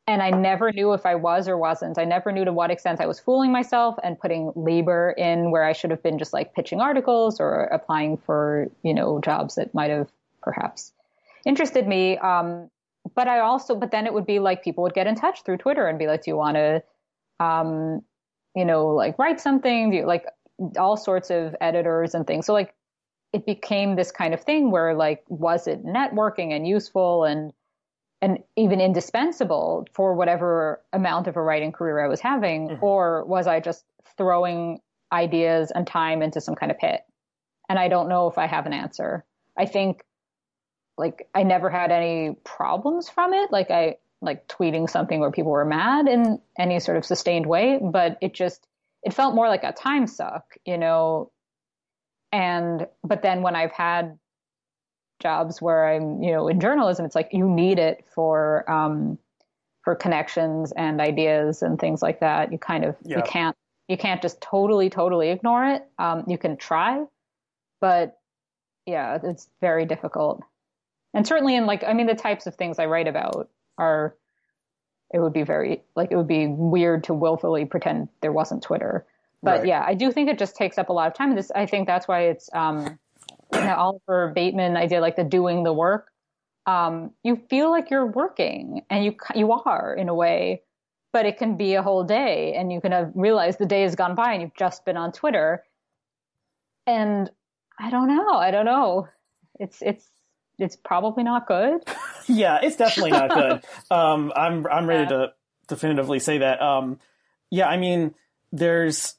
And 0.06 0.22
I 0.22 0.30
never 0.30 0.72
knew 0.72 0.94
if 0.94 1.04
I 1.04 1.16
was 1.16 1.48
or 1.48 1.58
wasn't. 1.58 1.98
I 1.98 2.06
never 2.06 2.32
knew 2.32 2.46
to 2.46 2.54
what 2.54 2.70
extent 2.70 3.02
I 3.02 3.08
was 3.08 3.20
fooling 3.20 3.52
myself 3.52 3.96
and 4.04 4.20
putting 4.20 4.54
labor 4.56 5.16
in 5.18 5.50
where 5.50 5.64
I 5.64 5.74
should 5.74 5.90
have 5.90 6.04
been 6.04 6.20
just 6.20 6.32
like 6.32 6.54
pitching 6.54 6.80
articles 6.80 7.40
or 7.40 7.64
applying 7.64 8.18
for, 8.18 8.70
you 8.84 8.94
know, 8.94 9.20
jobs 9.20 9.56
that 9.56 9.74
might 9.74 9.90
have 9.90 10.10
perhaps 10.44 10.94
interested 11.48 11.88
me. 11.88 12.18
Um, 12.18 12.70
but 13.16 13.28
I 13.28 13.40
also, 13.40 13.76
but 13.76 13.92
then 13.92 14.06
it 14.06 14.14
would 14.14 14.26
be 14.26 14.40
like 14.40 14.64
people 14.64 14.84
would 14.84 14.94
get 14.94 15.08
in 15.08 15.16
touch 15.16 15.44
through 15.44 15.58
Twitter 15.58 15.88
and 15.88 15.98
be 15.98 16.08
like, 16.08 16.24
do 16.24 16.32
you 16.32 16.38
want 16.38 16.58
to, 16.58 16.84
um, 17.40 18.02
you 18.54 18.66
know, 18.66 18.88
like 18.88 19.18
write 19.18 19.40
something? 19.40 19.92
Do 19.92 19.98
you 19.98 20.06
like 20.06 20.26
all 20.78 20.98
sorts 20.98 21.30
of 21.30 21.56
editors 21.62 22.14
and 22.14 22.28
things? 22.28 22.46
So 22.46 22.54
like 22.54 22.74
it 23.34 23.46
became 23.46 23.96
this 23.96 24.12
kind 24.12 24.34
of 24.34 24.42
thing 24.42 24.72
where 24.72 24.94
like, 24.94 25.24
was 25.30 25.68
it 25.68 25.86
networking 25.86 26.52
and 26.52 26.68
useful 26.68 27.24
and, 27.24 27.54
and 28.22 28.40
even 28.56 28.82
indispensable 28.82 29.88
for 29.94 30.16
whatever 30.16 30.82
amount 30.92 31.28
of 31.28 31.38
a 31.38 31.42
writing 31.42 31.72
career 31.72 32.04
I 32.04 32.10
was 32.10 32.20
having? 32.20 32.70
Mm-hmm. 32.70 32.84
Or 32.84 33.24
was 33.26 33.48
I 33.48 33.60
just 33.62 33.86
throwing 34.18 34.80
ideas 35.14 35.72
and 35.72 35.88
time 35.88 36.22
into 36.22 36.42
some 36.42 36.56
kind 36.56 36.72
of 36.72 36.78
pit? 36.78 37.02
And 37.70 37.78
I 37.80 37.88
don't 37.88 38.10
know 38.10 38.28
if 38.28 38.38
I 38.38 38.48
have 38.48 38.66
an 38.66 38.74
answer. 38.74 39.24
I 39.58 39.66
think 39.66 40.04
like 40.98 41.28
I 41.34 41.44
never 41.44 41.70
had 41.70 41.92
any 41.92 42.36
problems 42.44 43.10
from 43.10 43.34
it. 43.34 43.52
Like 43.52 43.72
I 43.72 43.98
like 44.22 44.48
tweeting 44.48 44.90
something 44.90 45.20
where 45.20 45.32
people 45.32 45.52
were 45.52 45.66
mad 45.66 46.08
in 46.08 46.42
any 46.58 46.80
sort 46.80 46.98
of 46.98 47.06
sustained 47.06 47.46
way, 47.46 47.80
but 47.82 48.18
it 48.22 48.34
just 48.34 48.66
it 49.04 49.14
felt 49.14 49.36
more 49.36 49.48
like 49.48 49.64
a 49.64 49.72
time 49.72 50.08
suck, 50.08 50.56
you 50.66 50.78
know. 50.78 51.32
And 52.32 52.88
but 53.04 53.22
then 53.22 53.42
when 53.44 53.56
I've 53.56 53.72
had 53.72 54.18
jobs 55.22 55.62
where 55.62 55.88
I'm, 55.88 56.22
you 56.24 56.32
know, 56.32 56.48
in 56.48 56.60
journalism, 56.60 57.06
it's 57.06 57.16
like 57.16 57.30
you 57.32 57.48
need 57.48 57.80
it 57.80 58.06
for 58.14 58.70
um 58.70 59.20
for 59.84 59.96
connections 59.96 60.74
and 60.74 61.00
ideas 61.00 61.62
and 61.62 61.80
things 61.80 62.02
like 62.02 62.22
that. 62.22 62.52
You 62.52 62.58
kind 62.58 62.86
of 62.86 62.96
yeah. 63.04 63.18
you 63.18 63.24
can't 63.24 63.56
you 63.88 63.98
can't 63.98 64.22
just 64.22 64.42
totally 64.42 64.90
totally 64.90 65.30
ignore 65.30 65.66
it. 65.66 65.84
Um, 66.00 66.24
you 66.28 66.40
can 66.40 66.58
try, 66.58 67.06
but 67.80 68.18
yeah, 68.88 69.20
it's 69.22 69.48
very 69.62 69.86
difficult 69.86 70.44
and 71.14 71.28
certainly 71.28 71.56
in 71.56 71.66
like 71.66 71.84
i 71.84 71.94
mean 71.94 72.08
the 72.08 72.16
types 72.16 72.48
of 72.48 72.56
things 72.56 72.80
i 72.80 72.86
write 72.86 73.08
about 73.08 73.50
are 73.78 74.16
it 75.14 75.20
would 75.20 75.34
be 75.34 75.44
very 75.44 75.82
like 75.96 76.12
it 76.12 76.16
would 76.16 76.28
be 76.28 76.48
weird 76.48 77.04
to 77.04 77.14
willfully 77.14 77.66
pretend 77.66 78.10
there 78.22 78.32
wasn't 78.32 78.62
twitter 78.62 79.06
but 79.42 79.60
right. 79.60 79.68
yeah 79.68 79.84
i 79.86 79.94
do 79.94 80.12
think 80.12 80.30
it 80.30 80.38
just 80.38 80.56
takes 80.56 80.78
up 80.78 80.90
a 80.90 80.94
lot 80.94 81.08
of 81.08 81.14
time 81.14 81.36
this 81.36 81.52
i 81.56 81.66
think 81.66 81.88
that's 81.88 82.08
why 82.08 82.24
it's 82.24 82.50
um 82.54 82.98
you 83.54 83.62
know, 83.62 83.76
Oliver 83.76 84.32
Bateman 84.36 84.78
idea, 84.78 85.02
like 85.02 85.16
the 85.16 85.24
doing 85.24 85.64
the 85.64 85.74
work. 85.74 86.12
Um, 86.66 87.12
you 87.24 87.42
feel 87.50 87.72
like 87.72 87.90
you're 87.90 88.06
working, 88.06 88.82
and 88.90 89.06
you 89.06 89.16
you 89.36 89.52
are 89.52 89.96
in 89.98 90.10
a 90.10 90.16
way, 90.16 90.64
but 91.14 91.26
it 91.26 91.38
can 91.38 91.56
be 91.56 91.76
a 91.76 91.82
whole 91.82 92.04
day, 92.04 92.54
and 92.56 92.72
you 92.72 92.82
can 92.82 92.92
have 92.92 93.12
realized 93.16 93.60
the 93.60 93.66
day 93.66 93.84
has 93.84 93.96
gone 93.96 94.16
by, 94.16 94.34
and 94.34 94.42
you've 94.42 94.56
just 94.56 94.84
been 94.84 94.98
on 94.98 95.12
Twitter. 95.12 95.64
And 96.86 97.30
I 97.80 97.90
don't 97.90 98.08
know. 98.08 98.34
I 98.34 98.52
don't 98.52 98.66
know. 98.66 99.08
It's 99.60 99.82
it's 99.82 100.06
it's 100.58 100.76
probably 100.76 101.24
not 101.24 101.48
good. 101.48 101.82
yeah, 102.28 102.60
it's 102.62 102.76
definitely 102.76 103.12
not 103.12 103.30
good. 103.30 103.64
um, 103.92 104.32
I'm 104.36 104.66
I'm 104.68 104.88
ready 104.88 105.04
yeah. 105.04 105.18
to 105.18 105.34
definitively 105.68 106.20
say 106.20 106.40
that. 106.40 106.62
Um, 106.62 107.00
yeah, 107.50 107.68
I 107.68 107.78
mean, 107.78 108.16
there's, 108.52 109.16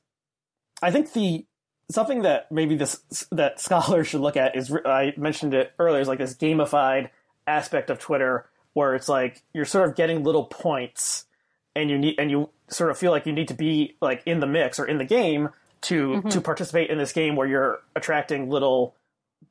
I 0.82 0.91
think 0.91 1.12
the 1.12 1.47
something 1.91 2.22
that 2.22 2.51
maybe 2.53 2.76
this 2.76 3.01
that 3.32 3.61
scholars 3.61 4.09
should 4.09 4.20
look 4.20 4.36
at 4.36 4.57
is 4.57 4.72
I 4.84 5.14
mentioned 5.16 5.55
it 5.55 5.72
earlier 5.78 6.01
is 6.01 6.09
like 6.09 6.18
this 6.18 6.34
gamified 6.34 7.11
aspect 7.47 7.91
of 7.91 7.99
Twitter 7.99 8.47
where 8.74 8.95
it's 8.95 9.09
like 9.09 9.43
you're 9.53 9.64
sort 9.64 9.89
of 9.89 9.97
getting 9.97 10.22
little 10.22 10.45
points 10.45 11.24
and 11.74 11.91
you 11.91 11.99
need 11.99 12.16
and 12.18 12.30
you 12.30 12.51
sort 12.68 12.91
of 12.91 12.99
feel 12.99 13.11
like 13.11 13.26
you 13.26 13.32
need 13.32 13.49
to 13.49 13.55
be 13.55 13.97
like 14.01 14.22
in 14.26 14.41
the 14.41 14.47
mix 14.47 14.78
or 14.78 14.84
in 14.84 14.99
the 14.99 15.05
game 15.05 15.49
to 15.80 16.09
mm-hmm. 16.09 16.28
to 16.28 16.41
participate 16.41 16.91
in 16.91 16.99
this 16.99 17.12
game 17.12 17.36
where 17.36 17.47
you're 17.47 17.80
attracting 17.97 18.51
little 18.51 18.95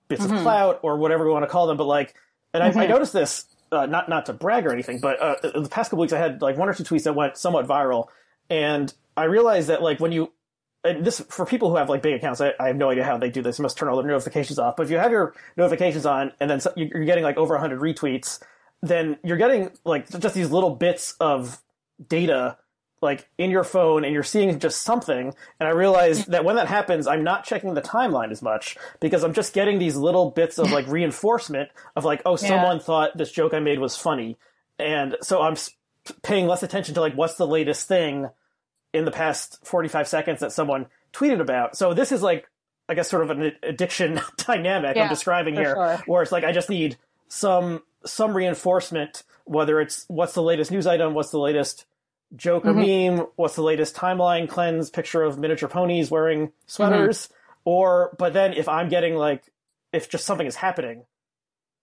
bits 0.08 0.24
mm-hmm. 0.24 0.36
of 0.36 0.41
clout 0.41 0.80
or 0.84 0.97
whatever 0.97 1.26
we 1.26 1.32
want 1.32 1.43
to 1.43 1.49
call 1.49 1.68
them 1.68 1.78
but 1.78 1.86
like 1.86 2.16
and 2.53 2.64
mm-hmm. 2.64 2.78
I, 2.78 2.82
I, 2.82 2.86
mm-hmm. 2.86 2.93
noticed 2.93 3.14
this 3.14 3.45
uh, 3.72 3.86
not 3.86 4.08
not 4.10 4.26
to 4.28 4.34
brag 4.34 4.66
or 4.66 4.72
anything 4.72 4.99
but 4.99 5.20
uh, 5.20 5.36
the 5.41 5.70
past 5.70 5.89
couple 5.89 6.01
weeks 6.01 6.14
I 6.14 6.20
had 6.20 6.41
like 6.41 6.58
one 6.58 6.70
or 6.70 6.74
two 6.74 6.84
tweets 6.84 7.03
that 7.03 7.16
went 7.16 7.38
somewhat 7.38 7.68
viral 7.68 8.08
and 8.49 8.93
I 9.16 9.26
realized 9.26 9.70
that 9.70 9.82
like 9.82 9.99
when 9.99 10.12
you 10.12 10.32
this 10.84 11.20
for 11.30 11.45
people 11.45 11.70
who 11.70 11.76
have 11.78 11.89
like 11.89 12.01
big 12.01 12.14
accounts, 12.14 12.41
I, 12.41 12.53
I, 12.60 12.68
have 12.68 12.78
no 12.78 12.89
idea 12.89 13.03
how 13.03 13.18
they 13.18 13.30
do 13.30 13.41
this. 13.41 13.60
You 13.60 13.64
must 13.64 13.78
turn 13.78 13.89
all 13.89 13.97
their 13.97 14.10
notifications 14.10 14.60
off. 14.60 14.76
But 14.76 14.84
if 14.84 14.91
you 14.91 14.97
have 14.97 15.12
your 15.12 15.34
notifications 15.55 16.05
on 16.05 16.32
and 16.39 16.49
then 16.49 16.62
you're 16.76 17.03
getting 17.05 17.24
like 17.24 17.38
over 17.38 17.55
100 17.55 17.80
retweets, 17.80 18.39
then 18.82 19.18
you're 19.24 19.38
getting 19.38 19.72
like 19.84 20.08
just 20.20 20.36
these 20.36 20.51
little 20.51 20.76
bits 20.76 21.16
of 21.20 21.62
data 22.08 22.58
like 23.01 23.29
in 23.37 23.51
your 23.51 23.63
phone 23.63 24.03
and 24.03 24.13
you're 24.13 24.23
seeing 24.23 24.59
just 24.59 24.81
something. 24.81 25.33
And 25.59 25.67
I 25.67 25.71
realized 25.71 26.31
that 26.31 26.43
when 26.43 26.55
that 26.55 26.67
happens, 26.67 27.07
I'm 27.07 27.23
not 27.23 27.43
checking 27.43 27.73
the 27.73 27.81
timeline 27.81 28.31
as 28.31 28.41
much 28.41 28.77
because 28.99 29.23
I'm 29.23 29.33
just 29.33 29.53
getting 29.53 29.77
these 29.77 29.95
little 29.95 30.31
bits 30.31 30.57
of 30.57 30.71
like 30.71 30.87
reinforcement 30.89 31.69
of 31.95 32.05
like, 32.05 32.21
oh, 32.25 32.37
yeah. 32.41 32.47
someone 32.47 32.79
thought 32.79 33.15
this 33.15 33.31
joke 33.31 33.53
I 33.53 33.59
made 33.59 33.79
was 33.79 33.95
funny. 33.95 34.37
And 34.79 35.15
so 35.21 35.41
I'm 35.41 35.55
paying 36.23 36.47
less 36.47 36.63
attention 36.63 36.95
to 36.95 37.01
like 37.01 37.13
what's 37.13 37.35
the 37.35 37.47
latest 37.47 37.87
thing 37.87 38.29
in 38.93 39.05
the 39.05 39.11
past 39.11 39.65
45 39.65 40.07
seconds 40.07 40.39
that 40.39 40.51
someone 40.51 40.87
tweeted 41.13 41.39
about. 41.39 41.75
So 41.75 41.93
this 41.93 42.11
is 42.11 42.21
like, 42.21 42.49
I 42.89 42.95
guess, 42.95 43.09
sort 43.09 43.23
of 43.23 43.29
an 43.29 43.51
addiction 43.63 44.21
dynamic 44.37 44.95
yeah, 44.95 45.03
I'm 45.03 45.09
describing 45.09 45.55
here, 45.55 45.75
sure. 45.75 46.03
where 46.05 46.23
it's 46.23 46.31
like 46.31 46.43
I 46.43 46.51
just 46.51 46.69
need 46.69 46.97
some 47.27 47.83
some 48.05 48.35
reinforcement, 48.35 49.23
whether 49.45 49.81
it's 49.81 50.05
what's 50.07 50.33
the 50.33 50.41
latest 50.41 50.71
news 50.71 50.87
item, 50.87 51.13
what's 51.13 51.31
the 51.31 51.39
latest 51.39 51.85
joke 52.36 52.65
or 52.65 52.73
mm-hmm. 52.73 53.15
meme, 53.17 53.28
what's 53.36 53.55
the 53.55 53.63
latest 53.63 53.95
timeline 53.95 54.49
cleanse 54.49 54.89
picture 54.89 55.23
of 55.23 55.38
miniature 55.38 55.69
ponies 55.69 56.11
wearing 56.11 56.51
sweaters, 56.65 57.23
mm-hmm. 57.23 57.34
or 57.65 58.15
but 58.17 58.34
then 58.34 58.53
if 58.53 58.67
I'm 58.67 58.89
getting 58.89 59.15
like 59.15 59.51
if 59.93 60.09
just 60.09 60.25
something 60.25 60.47
is 60.47 60.55
happening, 60.55 61.05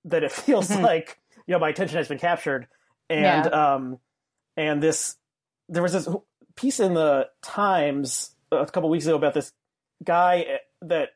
that 0.05 0.23
it 0.23 0.33
feels 0.33 0.69
mm-hmm. 0.69 0.83
like 0.83 1.19
you 1.47 1.53
know 1.53 1.59
my 1.59 1.71
attention 1.71 1.97
has 1.97 2.09
been 2.09 2.19
captured, 2.19 2.67
and 3.09 3.45
yeah. 3.47 3.75
um 3.75 3.99
and 4.57 4.83
this 4.83 5.17
there 5.69 5.83
was 5.83 5.93
this 5.93 6.09
piece 6.57 6.81
in 6.81 6.95
the 6.95 7.29
Times 7.43 8.35
a 8.53 8.67
couple 8.67 8.89
weeks 8.89 9.07
ago 9.07 9.17
about 9.17 9.35
this 9.35 9.53
guy 10.05 10.59
that 10.83 11.11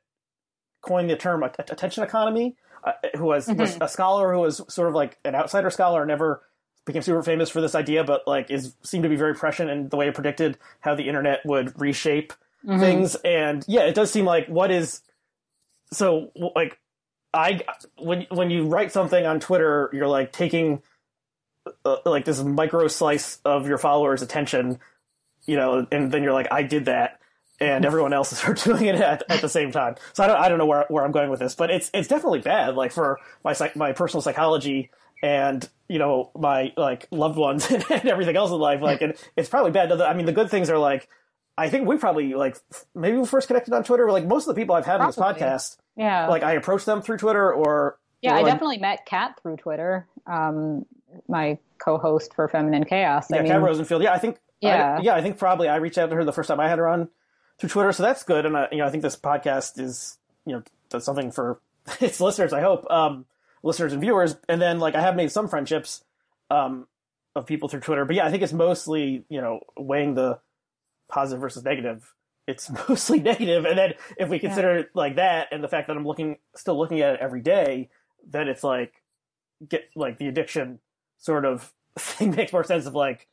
coined 0.80 1.10
the 1.10 1.16
term 1.16 1.42
attention 1.42 2.02
economy, 2.02 2.56
uh, 2.84 2.92
who 3.16 3.24
was, 3.24 3.46
mm-hmm. 3.46 3.60
was, 3.60 3.76
a 3.80 3.88
scholar 3.88 4.32
who 4.32 4.40
was 4.40 4.62
sort 4.68 4.88
of 4.88 4.94
like 4.94 5.18
an 5.24 5.34
outsider 5.34 5.70
scholar, 5.70 6.04
never 6.06 6.42
became 6.88 7.02
super 7.02 7.22
famous 7.22 7.48
for 7.48 7.60
this 7.60 7.74
idea, 7.74 8.02
but 8.02 8.26
like 8.26 8.50
is 8.50 8.74
seemed 8.82 9.04
to 9.04 9.08
be 9.08 9.16
very 9.16 9.34
prescient 9.34 9.70
in 9.70 9.88
the 9.88 9.96
way 9.96 10.08
it 10.08 10.14
predicted 10.14 10.58
how 10.80 10.94
the 10.94 11.08
internet 11.08 11.44
would 11.44 11.80
reshape 11.80 12.32
mm-hmm. 12.66 12.80
things. 12.80 13.14
And 13.16 13.64
yeah, 13.68 13.82
it 13.82 13.94
does 13.94 14.10
seem 14.10 14.24
like 14.24 14.48
what 14.48 14.70
is 14.72 15.02
so 15.92 16.32
like 16.56 16.80
I 17.32 17.60
when 17.98 18.26
when 18.30 18.50
you 18.50 18.66
write 18.66 18.90
something 18.90 19.24
on 19.24 19.38
Twitter, 19.38 19.90
you're 19.92 20.08
like 20.08 20.32
taking 20.32 20.82
uh, 21.84 21.98
like 22.04 22.24
this 22.24 22.42
micro 22.42 22.88
slice 22.88 23.38
of 23.44 23.68
your 23.68 23.78
followers' 23.78 24.22
attention 24.22 24.80
you 25.48 25.56
know, 25.56 25.86
and 25.90 26.12
then 26.12 26.22
you're 26.22 26.34
like, 26.34 26.46
I 26.52 26.62
did 26.62 26.84
that, 26.84 27.20
and 27.58 27.84
everyone 27.84 28.12
else 28.12 28.32
is 28.32 28.62
doing 28.64 28.84
it 28.84 28.96
at, 28.96 29.24
at 29.28 29.40
the 29.40 29.48
same 29.48 29.72
time. 29.72 29.96
So 30.12 30.22
I 30.22 30.26
don't, 30.26 30.36
I 30.36 30.48
don't 30.48 30.58
know 30.58 30.66
where, 30.66 30.84
where 30.88 31.04
I'm 31.04 31.10
going 31.10 31.30
with 31.30 31.40
this, 31.40 31.54
but 31.54 31.70
it's, 31.70 31.90
it's 31.94 32.06
definitely 32.06 32.40
bad, 32.40 32.76
like 32.76 32.92
for 32.92 33.18
my 33.42 33.56
my 33.74 33.92
personal 33.92 34.20
psychology 34.20 34.90
and 35.22 35.68
you 35.88 35.98
know 35.98 36.30
my 36.36 36.72
like 36.76 37.08
loved 37.10 37.36
ones 37.36 37.70
and, 37.70 37.84
everything 37.90 38.36
else 38.36 38.50
in 38.50 38.58
life. 38.58 38.80
Like, 38.80 39.02
and 39.02 39.14
it's 39.36 39.48
probably 39.48 39.72
bad. 39.72 39.90
I 39.92 40.14
mean, 40.14 40.26
the 40.26 40.32
good 40.32 40.50
things 40.50 40.70
are 40.70 40.78
like, 40.78 41.08
I 41.56 41.68
think 41.68 41.88
we 41.88 41.96
probably 41.96 42.34
like 42.34 42.56
maybe 42.94 43.16
we 43.16 43.26
first 43.26 43.48
connected 43.48 43.74
on 43.74 43.84
Twitter. 43.84 44.10
Like 44.10 44.26
most 44.26 44.48
of 44.48 44.54
the 44.54 44.60
people 44.60 44.74
I've 44.74 44.86
had 44.86 44.98
probably. 44.98 45.22
on 45.22 45.34
this 45.34 45.42
podcast, 45.42 45.76
yeah, 45.96 46.28
like 46.28 46.42
I 46.42 46.52
approached 46.52 46.86
them 46.86 47.02
through 47.02 47.18
Twitter 47.18 47.52
or 47.52 47.98
yeah, 48.22 48.32
or 48.32 48.34
I 48.34 48.42
like, 48.42 48.52
definitely 48.52 48.78
met 48.78 49.06
Kat 49.06 49.38
through 49.42 49.56
Twitter. 49.56 50.06
Um, 50.26 50.86
my 51.26 51.58
co-host 51.78 52.34
for 52.34 52.48
Feminine 52.48 52.84
Chaos. 52.84 53.28
Yeah, 53.30 53.38
I 53.38 53.42
mean, 53.42 53.52
Kat 53.52 53.62
Rosenfield. 53.62 54.02
Yeah, 54.02 54.12
I 54.12 54.18
think 54.18 54.38
yeah, 54.60 54.98
I, 54.98 55.02
yeah. 55.02 55.14
I 55.14 55.22
think 55.22 55.38
probably 55.38 55.68
I 55.68 55.76
reached 55.76 55.98
out 55.98 56.10
to 56.10 56.16
her 56.16 56.24
the 56.24 56.32
first 56.32 56.48
time 56.48 56.60
I 56.60 56.68
had 56.68 56.78
her 56.78 56.88
on 56.88 57.08
through 57.58 57.70
Twitter, 57.70 57.92
so 57.92 58.02
that's 58.02 58.22
good. 58.22 58.46
And 58.46 58.56
I, 58.56 58.68
you 58.70 58.78
know, 58.78 58.86
I 58.86 58.90
think 58.90 59.02
this 59.02 59.16
podcast 59.16 59.80
is 59.80 60.18
you 60.44 60.54
know 60.54 60.62
does 60.90 61.04
something 61.04 61.30
for 61.30 61.60
its 62.00 62.20
listeners. 62.20 62.52
I 62.52 62.60
hope 62.60 62.90
um, 62.90 63.26
listeners 63.62 63.92
and 63.92 64.00
viewers. 64.00 64.36
And 64.48 64.60
then 64.60 64.78
like 64.78 64.94
I 64.94 65.00
have 65.00 65.16
made 65.16 65.30
some 65.30 65.48
friendships 65.48 66.04
um, 66.50 66.86
of 67.34 67.46
people 67.46 67.68
through 67.68 67.80
Twitter, 67.80 68.04
but 68.04 68.16
yeah, 68.16 68.26
I 68.26 68.30
think 68.30 68.42
it's 68.42 68.52
mostly 68.52 69.24
you 69.28 69.40
know 69.40 69.60
weighing 69.76 70.14
the 70.14 70.40
positive 71.08 71.40
versus 71.40 71.64
negative. 71.64 72.14
It's 72.46 72.70
mostly 72.88 73.20
negative, 73.20 73.64
and 73.64 73.78
then 73.78 73.94
if 74.16 74.28
we 74.28 74.38
consider 74.38 74.74
yeah. 74.74 74.80
it 74.80 74.90
like 74.94 75.16
that, 75.16 75.48
and 75.52 75.62
the 75.62 75.68
fact 75.68 75.88
that 75.88 75.96
I'm 75.96 76.06
looking 76.06 76.38
still 76.56 76.78
looking 76.78 77.00
at 77.00 77.14
it 77.14 77.20
every 77.20 77.40
day, 77.40 77.90
then 78.26 78.48
it's 78.48 78.64
like 78.64 79.02
get 79.66 79.90
like 79.94 80.18
the 80.18 80.28
addiction 80.28 80.78
sort 81.18 81.44
of 81.44 81.72
thing 81.98 82.30
makes 82.30 82.52
more 82.52 82.64
sense 82.64 82.86
of 82.86 82.94
like 82.94 83.28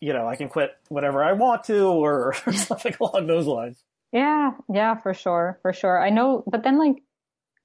you 0.00 0.12
know, 0.12 0.28
I 0.28 0.36
can 0.36 0.48
quit 0.48 0.76
whenever 0.88 1.24
I 1.24 1.32
want 1.32 1.64
to 1.64 1.86
or, 1.86 2.34
or 2.46 2.52
something 2.52 2.94
along 3.00 3.26
those 3.26 3.46
lines. 3.46 3.82
Yeah, 4.12 4.52
yeah, 4.72 4.96
for 4.96 5.14
sure, 5.14 5.58
for 5.62 5.72
sure. 5.72 5.98
I 5.98 6.10
know, 6.10 6.44
but 6.46 6.62
then 6.62 6.78
like 6.78 7.02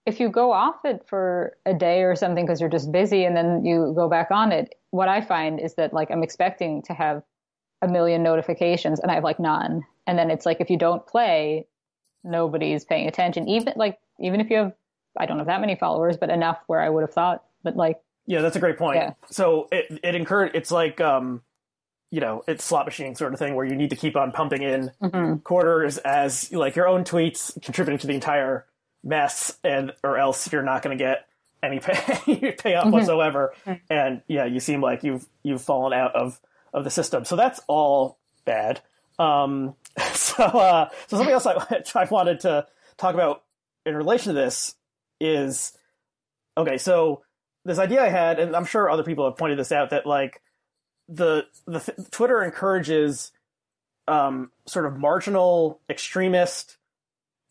if 0.06 0.20
you 0.20 0.30
go 0.30 0.52
off 0.52 0.86
it 0.86 1.06
for 1.08 1.58
a 1.66 1.74
day 1.74 2.04
or 2.04 2.16
something 2.16 2.46
because 2.46 2.60
you're 2.60 2.70
just 2.70 2.92
busy 2.92 3.26
and 3.26 3.36
then 3.36 3.64
you 3.66 3.94
go 3.96 4.10
back 4.10 4.32
on 4.32 4.52
it, 4.52 4.76
what 4.92 5.08
I 5.08 5.22
find 5.22 5.60
is 5.60 5.76
that 5.76 5.94
like 5.94 6.10
I'm 6.12 6.24
expecting 6.24 6.82
to 6.84 6.94
have 6.94 7.24
a 7.82 7.88
million 7.88 8.24
notifications 8.24 9.00
and 9.00 9.12
I 9.12 9.16
have 9.16 9.24
like 9.24 9.40
none. 9.40 9.84
And 10.08 10.18
then 10.18 10.32
it's 10.32 10.46
like 10.46 10.62
if 10.62 10.70
you 10.70 10.78
don't 10.78 11.06
play, 11.06 11.68
nobody's 12.24 12.86
paying 12.86 13.08
attention. 13.08 13.48
Even 13.48 13.74
like 13.76 14.00
even 14.20 14.42
if 14.42 14.50
you 14.50 14.58
have 14.58 14.74
I 15.18 15.26
don't 15.26 15.38
have 15.38 15.48
that 15.48 15.62
many 15.62 15.76
followers, 15.76 16.18
but 16.18 16.30
enough 16.30 16.60
where 16.68 16.82
I 16.82 16.90
would 16.90 17.02
have 17.02 17.14
thought. 17.14 17.44
But 17.64 17.76
like 17.76 18.00
Yeah, 18.26 18.42
that's 18.42 18.56
a 18.56 18.60
great 18.60 18.78
point. 18.78 18.98
Yeah. 18.98 19.14
So 19.30 19.68
it 19.72 20.00
it 20.04 20.16
encouraged 20.16 20.56
it's 20.56 20.72
like 20.72 21.00
um 21.02 21.42
you 22.12 22.22
know, 22.22 22.44
it's 22.48 22.64
slot 22.64 22.86
machine 22.86 23.14
sort 23.14 23.34
of 23.34 23.40
thing 23.40 23.54
where 23.54 23.66
you 23.66 23.76
need 23.76 23.92
to 23.92 23.96
keep 23.96 24.16
on 24.16 24.32
pumping 24.32 24.64
in 24.64 24.92
mm-hmm. 25.00 25.38
quarters 25.42 26.00
as 26.00 26.52
like 26.52 26.76
your 26.76 26.88
own 26.88 27.04
tweets 27.04 27.62
contributing 27.62 28.00
to 28.00 28.08
the 28.08 28.16
entire 28.16 28.66
mess, 29.04 29.58
and 29.64 29.94
or 30.04 30.18
else 30.18 30.52
you're 30.52 30.64
not 30.64 30.82
going 30.82 30.98
to 30.98 31.04
get 31.04 31.28
any 31.62 31.80
pay 31.80 31.94
payoff 32.58 32.86
mm-hmm. 32.86 32.92
whatsoever. 32.92 33.54
Mm-hmm. 33.66 33.94
And 33.94 34.22
yeah, 34.28 34.46
you 34.46 34.60
seem 34.60 34.82
like 34.82 35.04
you've 35.04 35.28
you've 35.44 35.62
fallen 35.62 35.94
out 35.94 36.16
of 36.16 36.40
of 36.74 36.84
the 36.84 36.90
system. 36.90 37.26
So 37.26 37.36
that's 37.36 37.60
all 37.68 38.18
bad. 38.46 38.82
Um, 39.18 39.76
so 40.14 40.44
uh, 40.44 40.90
so 41.08 41.18
something 41.18 41.34
else 41.34 41.46
I 41.46 41.84
I 41.96 42.06
wanted 42.06 42.42
to 42.42 42.68
talk 42.98 43.14
about 43.14 43.44
in 43.86 43.96
relation 43.96 44.34
to 44.34 44.40
this 44.40 44.76
is 45.20 45.78
okay. 46.58 46.78
So 46.78 47.24
this 47.66 47.80
idea 47.80 48.04
I 48.04 48.10
had, 48.10 48.40
and 48.40 48.56
I'm 48.56 48.66
sure 48.66 48.90
other 48.90 49.04
people 49.04 49.26
have 49.26 49.38
pointed 49.38 49.60
this 49.60 49.72
out, 49.72 49.90
that 49.92 50.06
like 50.06 50.42
the 51.08 51.46
the 51.66 51.80
Twitter 52.12 52.44
encourages 52.44 53.32
um, 54.08 54.52
sort 54.66 54.86
of 54.86 54.98
marginal, 54.98 55.82
extremist, 55.90 56.78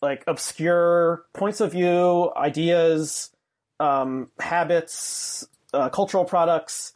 like 0.00 0.24
obscure 0.26 1.24
points 1.34 1.60
of 1.60 1.72
view, 1.72 2.32
ideas, 2.36 3.30
um, 3.80 4.30
habits, 4.38 5.46
uh, 5.72 5.88
cultural 5.88 6.24
products. 6.24 6.92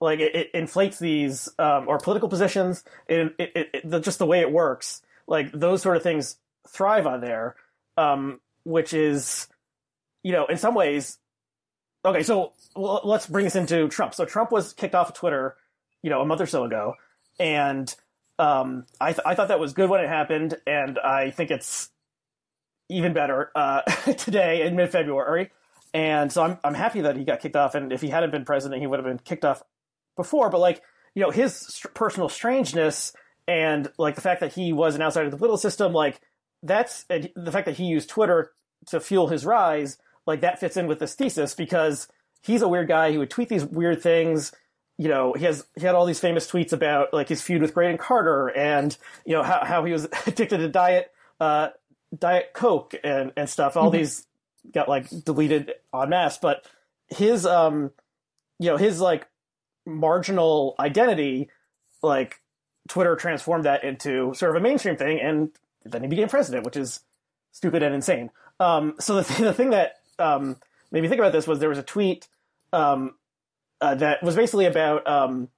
Like 0.00 0.20
it, 0.20 0.34
it 0.34 0.50
inflates 0.52 0.98
these 0.98 1.48
um, 1.58 1.88
or 1.88 1.98
political 1.98 2.28
positions. 2.28 2.84
It, 3.08 3.34
it, 3.38 3.70
it, 3.72 4.00
just 4.02 4.18
the 4.18 4.26
way 4.26 4.40
it 4.40 4.52
works. 4.52 5.02
Like 5.26 5.52
those 5.52 5.82
sort 5.82 5.96
of 5.96 6.02
things 6.02 6.36
thrive 6.68 7.06
on 7.06 7.20
there, 7.20 7.56
um, 7.96 8.40
which 8.64 8.92
is, 8.92 9.48
you 10.22 10.32
know, 10.32 10.46
in 10.46 10.58
some 10.58 10.74
ways. 10.74 11.18
Okay, 12.04 12.22
so 12.22 12.52
let's 12.76 13.26
bring 13.26 13.44
this 13.44 13.56
into 13.56 13.88
Trump. 13.88 14.14
So 14.14 14.24
Trump 14.24 14.52
was 14.52 14.72
kicked 14.72 14.94
off 14.94 15.08
of 15.08 15.14
Twitter 15.14 15.56
you 16.06 16.10
know, 16.10 16.20
a 16.20 16.24
month 16.24 16.40
or 16.40 16.46
so 16.46 16.62
ago. 16.62 16.94
And 17.40 17.92
um, 18.38 18.86
I, 19.00 19.12
th- 19.12 19.26
I 19.26 19.34
thought 19.34 19.48
that 19.48 19.58
was 19.58 19.72
good 19.72 19.90
when 19.90 20.00
it 20.00 20.08
happened. 20.08 20.54
And 20.64 21.00
I 21.00 21.32
think 21.32 21.50
it's, 21.50 21.90
even 22.88 23.12
better 23.12 23.50
uh, 23.54 23.82
today 24.18 24.66
in 24.66 24.76
mid 24.76 24.90
February. 24.90 25.50
And 25.94 26.32
so 26.32 26.42
I'm 26.42 26.58
I'm 26.62 26.74
happy 26.74 27.02
that 27.02 27.16
he 27.16 27.24
got 27.24 27.40
kicked 27.40 27.56
off. 27.56 27.74
And 27.74 27.92
if 27.92 28.00
he 28.00 28.08
hadn't 28.08 28.30
been 28.30 28.44
president, 28.44 28.80
he 28.80 28.86
would 28.86 28.98
have 28.98 29.06
been 29.06 29.18
kicked 29.18 29.44
off 29.44 29.62
before. 30.16 30.50
But 30.50 30.60
like 30.60 30.82
you 31.14 31.22
know, 31.22 31.30
his 31.30 31.54
st- 31.56 31.94
personal 31.94 32.28
strangeness 32.28 33.12
and 33.48 33.90
like 33.98 34.14
the 34.14 34.20
fact 34.20 34.40
that 34.40 34.52
he 34.52 34.72
was 34.72 34.94
an 34.94 35.02
outsider 35.02 35.26
of 35.26 35.32
the 35.32 35.38
political 35.38 35.56
system, 35.56 35.92
like 35.92 36.20
that's 36.62 37.04
the 37.04 37.50
fact 37.50 37.66
that 37.66 37.76
he 37.76 37.84
used 37.84 38.08
Twitter 38.08 38.52
to 38.88 39.00
fuel 39.00 39.28
his 39.28 39.46
rise. 39.46 39.98
Like 40.26 40.42
that 40.42 40.60
fits 40.60 40.76
in 40.76 40.86
with 40.86 40.98
this 40.98 41.14
thesis 41.14 41.54
because 41.54 42.08
he's 42.42 42.62
a 42.62 42.68
weird 42.68 42.88
guy. 42.88 43.10
He 43.10 43.18
would 43.18 43.30
tweet 43.30 43.48
these 43.48 43.64
weird 43.64 44.02
things. 44.02 44.52
You 44.98 45.08
know, 45.08 45.32
he 45.32 45.44
has 45.44 45.66
he 45.76 45.86
had 45.86 45.94
all 45.94 46.06
these 46.06 46.20
famous 46.20 46.50
tweets 46.50 46.72
about 46.72 47.14
like 47.14 47.28
his 47.28 47.40
feud 47.40 47.62
with 47.62 47.72
Graydon 47.72 47.98
Carter 47.98 48.48
and 48.48 48.96
you 49.24 49.34
know 49.34 49.42
how 49.42 49.64
how 49.64 49.84
he 49.84 49.92
was 49.92 50.06
addicted 50.26 50.58
to 50.58 50.68
diet 50.68 51.10
uh, 51.40 51.68
diet 52.16 52.52
coke 52.52 52.94
and 53.02 53.32
and 53.36 53.48
stuff. 53.48 53.76
All 53.76 53.90
mm-hmm. 53.90 53.98
these 53.98 54.26
got 54.72 54.88
like 54.88 55.08
deleted 55.24 55.72
en 55.94 56.08
masse, 56.08 56.38
but 56.38 56.66
his 57.08 57.46
um 57.46 57.90
you 58.58 58.70
know 58.70 58.76
his 58.76 59.00
like 59.00 59.28
marginal 59.84 60.74
identity 60.78 61.48
like 62.02 62.40
Twitter 62.88 63.16
transformed 63.16 63.64
that 63.64 63.84
into 63.84 64.32
sort 64.34 64.50
of 64.50 64.56
a 64.56 64.60
mainstream 64.60 64.96
thing, 64.96 65.20
and 65.20 65.50
then 65.84 66.02
he 66.02 66.08
became 66.08 66.28
president, 66.28 66.64
which 66.64 66.76
is 66.76 67.00
stupid 67.52 67.82
and 67.82 67.94
insane. 67.94 68.30
Um, 68.60 68.94
so 69.00 69.16
the, 69.16 69.24
th- 69.24 69.40
the 69.40 69.52
thing 69.52 69.70
that 69.70 69.96
um, 70.18 70.56
made 70.90 71.02
me 71.02 71.08
think 71.08 71.18
about 71.18 71.32
this 71.32 71.46
was 71.46 71.58
there 71.58 71.68
was 71.68 71.78
a 71.78 71.82
tweet 71.82 72.28
um, 72.72 73.14
uh, 73.80 73.94
that 73.96 74.22
was 74.22 74.36
basically 74.36 74.66
about 74.66 75.06
um, 75.06 75.48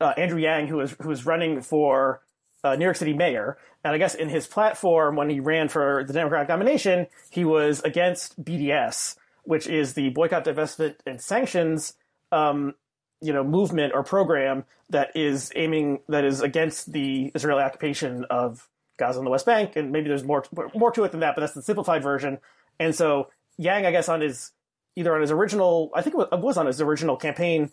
uh, 0.00 0.14
Andrew 0.16 0.38
Yang, 0.38 0.68
who 0.68 0.76
was 0.76 0.96
who 1.00 1.08
was 1.08 1.26
running 1.26 1.60
for 1.60 2.22
uh, 2.64 2.74
New 2.76 2.84
York 2.84 2.96
City 2.96 3.12
mayor, 3.12 3.58
and 3.84 3.94
I 3.94 3.98
guess 3.98 4.14
in 4.14 4.28
his 4.28 4.46
platform 4.46 5.16
when 5.16 5.30
he 5.30 5.40
ran 5.40 5.68
for 5.68 6.04
the 6.06 6.12
Democratic 6.12 6.48
nomination, 6.48 7.06
he 7.30 7.44
was 7.44 7.80
against 7.82 8.42
BDS, 8.42 9.16
which 9.44 9.66
is 9.66 9.94
the 9.94 10.08
boycott, 10.08 10.44
divestment, 10.44 10.96
and 11.06 11.20
sanctions 11.20 11.94
um, 12.32 12.74
you 13.20 13.32
know 13.32 13.44
movement 13.44 13.92
or 13.94 14.02
program 14.02 14.64
that 14.90 15.14
is 15.14 15.52
aiming 15.54 16.00
that 16.08 16.24
is 16.24 16.40
against 16.40 16.92
the 16.92 17.30
Israeli 17.34 17.62
occupation 17.62 18.24
of 18.30 18.68
Gaza 18.96 19.18
and 19.18 19.26
the 19.26 19.30
West 19.30 19.46
Bank, 19.46 19.76
and 19.76 19.92
maybe 19.92 20.08
there's 20.08 20.24
more 20.24 20.44
more 20.74 20.90
to 20.92 21.04
it 21.04 21.12
than 21.12 21.20
that, 21.20 21.34
but 21.34 21.42
that's 21.42 21.54
the 21.54 21.62
simplified 21.62 22.02
version. 22.02 22.38
And 22.80 22.94
so 22.94 23.28
Yang, 23.56 23.86
I 23.86 23.90
guess, 23.92 24.08
on 24.08 24.20
his 24.20 24.50
either 24.96 25.14
on 25.14 25.20
his 25.20 25.30
original, 25.30 25.90
I 25.94 26.02
think 26.02 26.16
it 26.18 26.38
was 26.38 26.56
on 26.56 26.66
his 26.66 26.80
original 26.80 27.16
campaign 27.16 27.70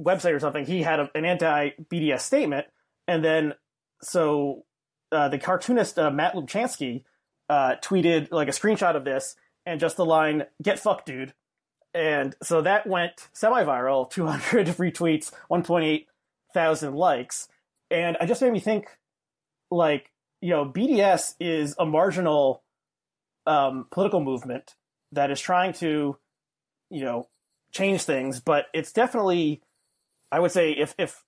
website 0.00 0.34
or 0.34 0.40
something, 0.40 0.64
he 0.64 0.82
had 0.82 1.00
a, 1.00 1.10
an 1.14 1.24
anti-BDS 1.24 2.20
statement, 2.20 2.66
and 3.06 3.24
then 3.24 3.54
so 4.02 4.64
uh, 5.12 5.28
the 5.28 5.38
cartoonist 5.38 5.98
uh, 5.98 6.10
Matt 6.10 6.34
Lubchansky 6.34 7.04
uh, 7.48 7.76
tweeted 7.82 8.28
like 8.30 8.48
a 8.48 8.52
screenshot 8.52 8.96
of 8.96 9.04
this 9.04 9.36
and 9.66 9.80
just 9.80 9.96
the 9.96 10.04
line 10.04 10.44
"Get 10.62 10.78
fucked, 10.78 11.06
dude." 11.06 11.34
And 11.92 12.36
so 12.42 12.62
that 12.62 12.86
went 12.86 13.28
semi-viral, 13.32 14.08
200 14.10 14.66
retweets, 14.78 15.32
1.8 15.50 16.06
thousand 16.54 16.94
likes, 16.94 17.48
and 17.90 18.16
it 18.20 18.26
just 18.26 18.42
made 18.42 18.52
me 18.52 18.60
think, 18.60 18.86
like, 19.70 20.10
you 20.40 20.50
know, 20.50 20.64
BDS 20.64 21.34
is 21.40 21.74
a 21.78 21.86
marginal 21.86 22.62
um, 23.46 23.86
political 23.90 24.20
movement 24.20 24.76
that 25.12 25.30
is 25.30 25.40
trying 25.40 25.72
to, 25.74 26.16
you 26.90 27.04
know, 27.04 27.28
change 27.72 28.02
things, 28.02 28.40
but 28.40 28.66
it's 28.72 28.92
definitely, 28.92 29.62
I 30.30 30.40
would 30.40 30.52
say, 30.52 30.72
if 30.72 30.94
if 30.98 31.24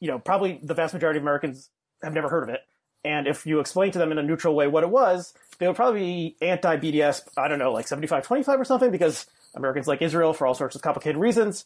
you 0.00 0.08
know, 0.08 0.18
probably 0.18 0.58
the 0.60 0.74
vast 0.74 0.92
majority 0.92 1.18
of 1.18 1.22
Americans 1.22 1.70
have 2.02 2.14
never 2.14 2.28
heard 2.28 2.42
of 2.42 2.48
it, 2.48 2.60
and 3.04 3.26
if 3.26 3.46
you 3.46 3.60
explain 3.60 3.92
to 3.92 3.98
them 3.98 4.12
in 4.12 4.18
a 4.18 4.22
neutral 4.22 4.54
way 4.54 4.68
what 4.68 4.84
it 4.84 4.90
was, 4.90 5.34
they 5.58 5.66
would 5.66 5.76
probably 5.76 6.00
be 6.00 6.36
anti 6.40 6.76
BDS. 6.76 7.22
I 7.36 7.48
don't 7.48 7.58
know, 7.58 7.72
like 7.72 7.88
75 7.88 8.24
25 8.24 8.60
or 8.60 8.64
something, 8.64 8.90
because 8.90 9.26
Americans 9.54 9.86
like 9.86 10.02
Israel 10.02 10.32
for 10.32 10.46
all 10.46 10.54
sorts 10.54 10.76
of 10.76 10.82
complicated 10.82 11.20
reasons, 11.20 11.64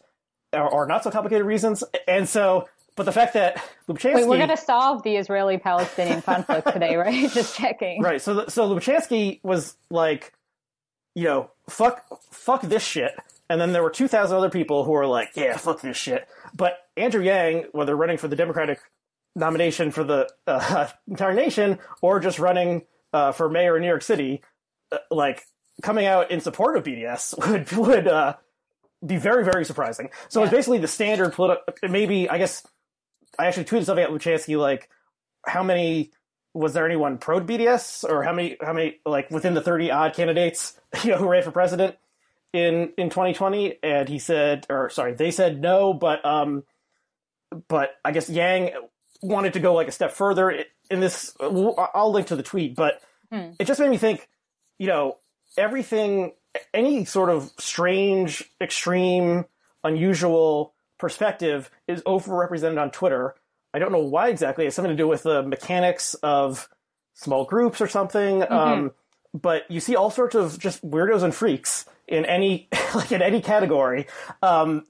or, 0.53 0.69
or 0.69 0.87
not 0.87 1.05
so 1.05 1.11
complicated 1.11 1.47
reasons. 1.47 1.85
And 2.09 2.29
so, 2.29 2.69
but 2.95 3.05
the 3.05 3.13
fact 3.13 3.35
that 3.35 3.63
Lubchansky. 3.89 4.15
Wait, 4.15 4.29
we're 4.29 4.39
going 4.39 4.49
to 4.49 4.57
solve 4.57 5.03
the 5.03 5.17
Israeli 5.17 5.59
Palestinian 5.59 6.23
conflict 6.23 6.73
today, 6.73 6.97
right? 6.97 7.31
Just 7.33 7.57
checking. 7.57 8.03
Right. 8.03 8.21
So, 8.21 8.47
so 8.49 8.69
Lubchansky 8.69 9.41
was 9.43 9.77
like, 9.91 10.33
you 11.15 11.25
know, 11.25 11.51
fuck, 11.69 12.05
fuck 12.31 12.63
this 12.63 12.83
shit. 12.83 13.13
And 13.49 13.61
then 13.61 13.73
there 13.73 13.83
were 13.83 13.91
2,000 13.91 14.37
other 14.37 14.51
people 14.51 14.85
who 14.85 14.91
were 14.93 15.07
like, 15.07 15.31
yeah, 15.35 15.57
fuck 15.57 15.81
this 15.81 15.97
shit. 15.97 16.27
But 16.55 16.79
Andrew 16.97 17.23
Yang, 17.23 17.67
whether 17.73 17.95
running 17.97 18.19
for 18.19 18.27
the 18.27 18.35
Democratic 18.35 18.81
nomination 19.37 19.93
for 19.93 20.03
the 20.03 20.29
uh, 20.49 20.89
entire 21.09 21.35
nation 21.35 21.79
or 22.03 22.19
just 22.19 22.41
running 22.41 22.83
uh, 23.13 23.31
for 23.31 23.49
mayor 23.49 23.77
in 23.77 23.83
New 23.83 23.89
York 23.89 24.03
City, 24.03 24.43
uh, 24.91 24.99
like 25.11 25.45
coming 25.83 26.07
out 26.07 26.31
in 26.31 26.41
support 26.41 26.77
of 26.77 26.83
BDS 26.83 27.37
would 27.49 27.71
would 27.73 28.09
uh, 28.09 28.35
be 29.07 29.17
very 29.17 29.45
very 29.45 29.65
surprising. 29.65 30.11
So 30.29 30.41
yeah. 30.41 30.47
it's 30.47 30.55
basically 30.55 30.79
the 30.79 30.89
standard 30.89 31.35
political. 31.35 31.63
Maybe 31.89 32.29
I 32.29 32.39
guess 32.39 32.67
I 33.39 33.47
actually 33.47 33.67
tweeted 33.67 33.85
something 33.85 34.05
at 34.05 34.11
Lubchansky 34.11 34.59
like, 34.59 34.89
how 35.47 35.63
many 35.63 36.11
was 36.55 36.73
there 36.73 36.87
anyone 36.87 37.19
pro 37.19 37.41
BDS 37.41 38.09
or 38.09 38.23
how 38.23 38.33
many 38.33 38.57
how 38.61 38.73
many 38.73 38.99
like 39.05 39.31
within 39.31 39.55
the 39.55 39.61
thirty 39.61 39.91
odd 39.91 40.15
candidates 40.15 40.81
you 41.05 41.11
know 41.11 41.19
who 41.19 41.29
ran 41.29 41.43
for 41.43 41.51
president 41.51 41.97
in 42.53 42.93
in 42.97 43.11
2020? 43.11 43.79
And 43.83 44.09
he 44.09 44.19
said, 44.19 44.67
or 44.71 44.89
sorry, 44.89 45.15
they 45.15 45.31
said 45.31 45.61
no, 45.61 45.93
but 45.93 46.25
um, 46.25 46.65
but 47.69 47.91
I 48.05 48.13
guess 48.13 48.29
Yang 48.29 48.71
wanted 49.27 49.55
to 49.55 49.61
go 49.61 49.75
like 49.75 49.89
a 49.89 49.93
step 49.93 50.13
further 50.13 50.65
in 50.91 51.01
this. 51.01 51.35
I'll 51.41 52.13
link 52.13 52.29
to 52.29 52.37
the 52.37 52.43
tweet, 52.43 52.75
but 52.75 53.01
hmm. 53.31 53.51
it 53.59 53.67
just 53.67 53.81
made 53.81 53.91
me 53.91 53.99
think. 53.99 54.29
You 54.79 54.89
know, 54.89 55.17
everything, 55.57 56.33
any 56.75 57.07
sort 57.07 57.31
of 57.31 57.51
strange, 57.59 58.45
extreme, 58.61 59.47
unusual 59.83 60.75
perspective 60.99 61.71
is 61.89 62.03
overrepresented 62.03 62.81
on 62.81 62.91
Twitter. 62.91 63.35
I 63.73 63.79
don't 63.79 63.93
know 63.93 64.05
why 64.05 64.29
exactly. 64.29 64.67
It's 64.67 64.77
something 64.77 64.95
to 64.95 64.97
do 64.97 65.09
with 65.09 65.23
the 65.23 65.43
mechanics 65.43 66.15
of 66.15 66.69
small 67.15 67.45
groups 67.45 67.81
or 67.81 67.89
something. 67.89 68.41
Mm-hmm. 68.41 68.53
Um, 68.53 68.93
but 69.35 69.71
you 69.71 69.81
see 69.81 69.97
all 69.97 70.11
sorts 70.11 70.35
of 70.35 70.59
just 70.59 70.89
weirdos 70.89 71.23
and 71.23 71.35
freaks 71.35 71.85
in 72.09 72.25
any 72.25 72.69
like 72.95 73.13
in 73.13 73.23
any 73.23 73.41
category. 73.41 74.07
Um, 74.43 74.87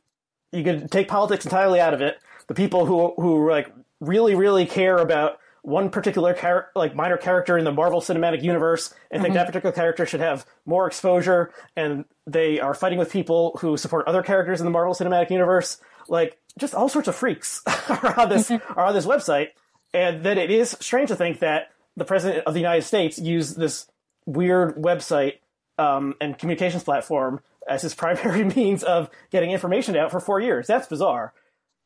you 0.52 0.62
could 0.62 0.90
take 0.90 1.08
politics 1.08 1.44
entirely 1.44 1.80
out 1.80 1.94
of 1.94 2.00
it. 2.00 2.18
The 2.46 2.54
people 2.54 2.86
who 2.86 3.14
who 3.16 3.50
like 3.50 3.72
really, 4.00 4.34
really 4.34 4.66
care 4.66 4.98
about 4.98 5.38
one 5.66 5.90
particular 5.90 6.32
char- 6.32 6.70
like 6.76 6.94
minor 6.94 7.16
character 7.16 7.58
in 7.58 7.64
the 7.64 7.72
Marvel 7.72 8.00
Cinematic 8.00 8.40
Universe 8.40 8.94
and 9.10 9.20
think 9.20 9.32
mm-hmm. 9.32 9.38
that 9.38 9.46
particular 9.48 9.72
character 9.72 10.06
should 10.06 10.20
have 10.20 10.46
more 10.64 10.86
exposure, 10.86 11.52
and 11.76 12.04
they 12.24 12.60
are 12.60 12.72
fighting 12.72 13.00
with 13.00 13.10
people 13.10 13.58
who 13.60 13.76
support 13.76 14.06
other 14.06 14.22
characters 14.22 14.60
in 14.60 14.64
the 14.64 14.70
Marvel 14.70 14.94
Cinematic 14.94 15.28
Universe. 15.28 15.78
Like 16.08 16.38
just 16.56 16.72
all 16.72 16.88
sorts 16.88 17.08
of 17.08 17.16
freaks 17.16 17.62
are 17.88 18.20
on 18.20 18.28
this 18.28 18.48
mm-hmm. 18.48 18.78
are 18.78 18.86
on 18.86 18.94
this 18.94 19.06
website, 19.06 19.48
and 19.92 20.22
that 20.24 20.38
it 20.38 20.52
is 20.52 20.76
strange 20.80 21.08
to 21.08 21.16
think 21.16 21.40
that 21.40 21.70
the 21.96 22.04
president 22.04 22.46
of 22.46 22.54
the 22.54 22.60
United 22.60 22.82
States 22.82 23.18
used 23.18 23.58
this 23.58 23.90
weird 24.24 24.76
website 24.76 25.38
um, 25.78 26.14
and 26.20 26.38
communications 26.38 26.84
platform 26.84 27.40
as 27.68 27.82
his 27.82 27.94
primary 27.96 28.44
means 28.44 28.84
of 28.84 29.10
getting 29.30 29.50
information 29.50 29.96
out 29.96 30.12
for 30.12 30.20
four 30.20 30.38
years. 30.38 30.68
That's 30.68 30.86
bizarre. 30.86 31.32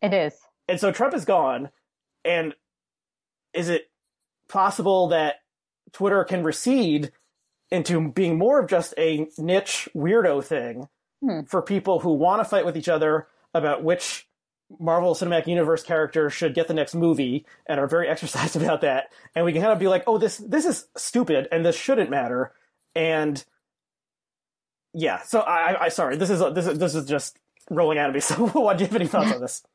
It 0.03 0.13
is. 0.13 0.35
And 0.69 0.79
so 0.79 0.93
Trump 0.93 1.15
is 1.15 1.25
gone 1.25 1.71
and 2.25 2.55
is 3.53 3.69
it 3.69 3.91
possible 4.49 5.09
that 5.09 5.37
Twitter 5.93 6.25
can 6.25 6.43
recede 6.43 7.13
into 7.71 8.11
being 8.11 8.39
more 8.39 8.61
of 8.61 8.69
just 8.69 8.95
a 8.99 9.29
niche 9.39 9.89
weirdo 9.95 10.45
thing 10.45 10.89
hmm. 11.23 11.43
for 11.47 11.63
people 11.63 12.01
who 12.01 12.13
want 12.13 12.41
to 12.41 12.49
fight 12.49 12.65
with 12.65 12.77
each 12.77 12.89
other 12.89 13.29
about 13.55 13.83
which 13.83 14.29
Marvel 14.79 15.15
Cinematic 15.15 15.47
Universe 15.47 15.83
character 15.83 16.31
should 16.31 16.55
get 16.55 16.69
the 16.69 16.75
next 16.75 16.95
movie 16.95 17.45
and 17.67 17.81
are 17.81 17.89
very 17.89 18.09
exercised 18.11 18.57
about 18.57 18.83
that. 18.83 19.13
And 19.35 19.45
we 19.45 19.53
can 19.53 19.63
kind 19.63 19.73
of 19.73 19.79
be 19.79 19.89
like, 19.89 20.05
oh, 20.07 20.19
this 20.19 20.39
this 20.39 20.65
is 20.65 20.87
stupid 20.97 21.49
and 21.51 21.65
this 21.65 21.77
shouldn't 21.77 22.11
matter. 22.11 22.53
And 22.95 23.43
yeah, 24.93 25.23
so 25.23 25.41
I, 25.41 25.85
I 25.85 25.89
sorry, 25.89 26.17
this 26.17 26.31
is 26.31 26.41
this 26.55 26.67
is 26.67 26.79
this 26.79 26.95
is 26.95 27.07
just 27.07 27.39
rolling 27.71 27.99
out 27.99 28.11
of 28.11 28.15
me. 28.15 28.21
So, 28.31 28.47
what 28.49 28.79
do 28.79 28.85
you 28.85 28.89
have 28.89 28.97
any 28.97 29.07
thoughts 29.07 29.33
on 29.33 29.41
this? 29.41 29.63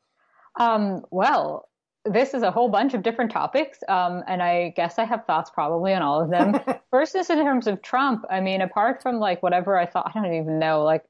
Um, 0.57 1.03
well, 1.11 1.67
this 2.05 2.33
is 2.33 2.43
a 2.43 2.51
whole 2.51 2.69
bunch 2.69 2.93
of 2.93 3.03
different 3.03 3.31
topics, 3.31 3.79
um, 3.87 4.23
and 4.27 4.41
I 4.41 4.73
guess 4.75 4.99
I 4.99 5.05
have 5.05 5.25
thoughts 5.25 5.49
probably 5.49 5.93
on 5.93 6.01
all 6.01 6.21
of 6.21 6.29
them. 6.29 6.59
First 6.91 7.15
is 7.15 7.29
in 7.29 7.39
terms 7.39 7.67
of 7.67 7.81
Trump. 7.81 8.25
I 8.29 8.41
mean, 8.41 8.61
apart 8.61 9.01
from 9.01 9.15
like 9.17 9.41
whatever 9.41 9.77
I 9.77 9.85
thought, 9.85 10.11
I 10.13 10.21
don't 10.21 10.33
even 10.33 10.59
know. 10.59 10.83
Like, 10.83 11.03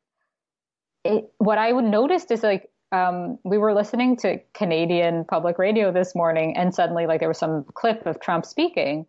it, 1.04 1.26
what 1.38 1.58
I 1.58 1.72
would 1.72 1.86
noticed 1.86 2.32
is 2.32 2.44
like 2.44 2.70
um, 2.92 3.38
we 3.44 3.58
were 3.58 3.74
listening 3.74 4.16
to 4.18 4.40
Canadian 4.54 5.26
public 5.26 5.60
radio 5.60 5.92
this 5.92 6.16
morning, 6.16 6.56
and 6.56 6.74
suddenly 6.74 7.08
like 7.08 7.20
there 7.20 7.30
was 7.30 7.38
some 7.38 7.66
clip 7.74 8.06
of 8.06 8.22
Trump 8.22 8.46
speaking, 8.46 9.06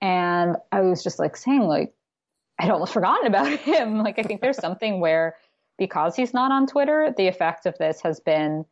and 0.00 0.56
I 0.72 0.80
was 0.80 1.04
just 1.04 1.18
like 1.20 1.36
saying 1.36 1.62
like 1.62 1.94
I'd 2.58 2.70
almost 2.70 2.92
forgotten 2.92 3.26
about 3.28 3.46
him. 3.60 3.98
Like 3.98 4.18
I 4.18 4.22
think 4.22 4.40
there's 4.40 4.58
something 4.58 5.00
where 5.00 5.36
because 5.78 6.16
he's 6.16 6.34
not 6.34 6.50
on 6.52 6.66
Twitter, 6.66 7.14
the 7.16 7.28
effect 7.28 7.66
of 7.66 7.78
this 7.78 8.00
has 8.02 8.20
been 8.20 8.64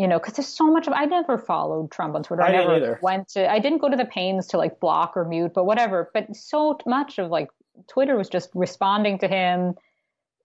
you 0.00 0.08
know, 0.08 0.18
because 0.18 0.32
there's 0.32 0.48
so 0.48 0.72
much 0.72 0.86
of 0.86 0.94
I 0.94 1.04
never 1.04 1.36
followed 1.36 1.90
Trump 1.90 2.14
on 2.14 2.22
Twitter. 2.22 2.42
I, 2.42 2.48
I 2.48 2.52
never 2.52 2.76
either. 2.76 2.98
went 3.02 3.28
to 3.30 3.50
I 3.50 3.58
didn't 3.58 3.82
go 3.82 3.90
to 3.90 3.96
the 3.98 4.06
pains 4.06 4.46
to 4.48 4.56
like 4.56 4.80
block 4.80 5.14
or 5.14 5.26
mute, 5.26 5.52
but 5.54 5.66
whatever. 5.66 6.10
But 6.14 6.34
so 6.34 6.78
much 6.86 7.18
of 7.18 7.30
like 7.30 7.48
Twitter 7.86 8.16
was 8.16 8.30
just 8.30 8.48
responding 8.54 9.18
to 9.18 9.28
him, 9.28 9.74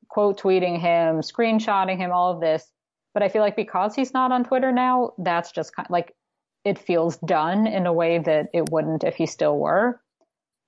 quote 0.10 0.42
tweeting 0.42 0.78
him, 0.78 1.22
screenshotting 1.22 1.96
him, 1.96 2.12
all 2.12 2.34
of 2.34 2.42
this. 2.42 2.70
But 3.14 3.24
I 3.24 3.30
feel 3.30 3.42
like 3.42 3.56
because 3.56 3.96
he's 3.96 4.14
not 4.14 4.34
on 4.34 4.44
Twitter 4.44 4.74
now, 4.74 5.14
that's 5.18 5.54
just 5.54 5.74
kind 5.74 5.86
of 5.86 5.92
like 5.92 6.14
it 6.66 6.78
feels 6.78 7.16
done 7.20 7.66
in 7.66 7.86
a 7.86 7.94
way 7.94 8.20
that 8.20 8.50
it 8.54 8.70
wouldn't 8.72 9.06
if 9.06 9.16
he 9.16 9.26
still 9.26 9.58
were. 9.58 10.02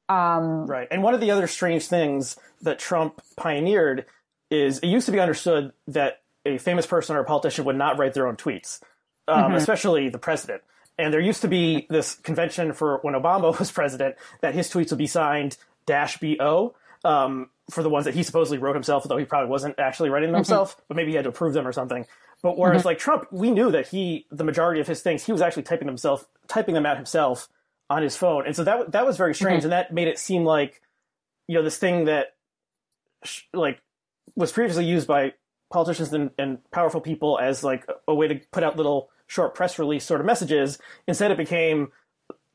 Um, 0.07 0.65
right. 0.65 0.87
And 0.89 1.03
one 1.03 1.13
of 1.13 1.19
the 1.19 1.31
other 1.31 1.47
strange 1.47 1.87
things 1.87 2.37
that 2.61 2.79
Trump 2.79 3.21
pioneered 3.35 4.05
is 4.49 4.79
it 4.79 4.87
used 4.87 5.07
to 5.07 5.11
be 5.11 5.19
understood 5.19 5.73
that 5.87 6.21
a 6.55 6.57
famous 6.57 6.85
person 6.85 7.15
or 7.15 7.19
a 7.19 7.25
politician 7.25 7.65
would 7.65 7.75
not 7.75 7.97
write 7.97 8.13
their 8.13 8.27
own 8.27 8.37
tweets, 8.37 8.81
um, 9.27 9.43
mm-hmm. 9.43 9.55
especially 9.55 10.09
the 10.09 10.19
president. 10.19 10.61
And 10.99 11.13
there 11.13 11.19
used 11.19 11.41
to 11.41 11.47
be 11.47 11.85
this 11.89 12.15
convention 12.15 12.73
for 12.73 12.99
when 13.01 13.13
Obama 13.13 13.57
was 13.59 13.71
president 13.71 14.15
that 14.41 14.55
his 14.55 14.69
tweets 14.69 14.89
would 14.89 14.97
be 14.97 15.07
signed 15.07 15.57
dash 15.85 16.17
bo 16.19 16.75
um, 17.03 17.49
for 17.69 17.83
the 17.83 17.89
ones 17.89 18.05
that 18.05 18.15
he 18.15 18.23
supposedly 18.23 18.57
wrote 18.57 18.75
himself, 18.75 19.03
though 19.03 19.17
he 19.17 19.25
probably 19.25 19.49
wasn't 19.49 19.77
actually 19.79 20.09
writing 20.09 20.31
them 20.31 20.41
mm-hmm. 20.41 20.51
himself, 20.51 20.81
but 20.87 20.97
maybe 20.97 21.11
he 21.11 21.15
had 21.15 21.23
to 21.23 21.29
approve 21.29 21.53
them 21.53 21.67
or 21.67 21.71
something. 21.71 22.05
But 22.41 22.57
whereas 22.57 22.81
mm-hmm. 22.81 22.87
like 22.89 22.99
Trump, 22.99 23.27
we 23.31 23.51
knew 23.51 23.71
that 23.71 23.87
he 23.87 24.27
the 24.31 24.43
majority 24.43 24.79
of 24.79 24.87
his 24.87 25.01
things 25.01 25.23
he 25.23 25.31
was 25.31 25.41
actually 25.41 25.63
typing 25.63 25.87
himself, 25.87 26.27
typing 26.47 26.75
them 26.75 26.85
out 26.85 26.97
himself 26.97 27.49
on 27.89 28.03
his 28.03 28.15
phone, 28.15 28.45
and 28.45 28.55
so 28.55 28.63
that 28.63 28.91
that 28.91 29.05
was 29.05 29.17
very 29.17 29.33
strange, 29.33 29.59
mm-hmm. 29.59 29.65
and 29.65 29.73
that 29.73 29.93
made 29.93 30.07
it 30.07 30.19
seem 30.19 30.43
like 30.43 30.81
you 31.47 31.55
know 31.55 31.63
this 31.63 31.77
thing 31.77 32.05
that 32.05 32.35
like 33.53 33.81
was 34.35 34.51
previously 34.51 34.85
used 34.85 35.07
by 35.07 35.33
politicians 35.69 36.13
and, 36.13 36.31
and 36.37 36.59
powerful 36.71 37.01
people 37.01 37.39
as 37.39 37.63
like 37.63 37.85
a 38.07 38.15
way 38.15 38.27
to 38.27 38.39
put 38.51 38.63
out 38.63 38.77
little 38.77 39.09
short 39.27 39.53
press 39.55 39.77
release 39.77 40.05
sort 40.05 40.19
of 40.19 40.25
messages. 40.25 40.77
Instead, 41.07 41.31
it 41.31 41.37
became 41.37 41.91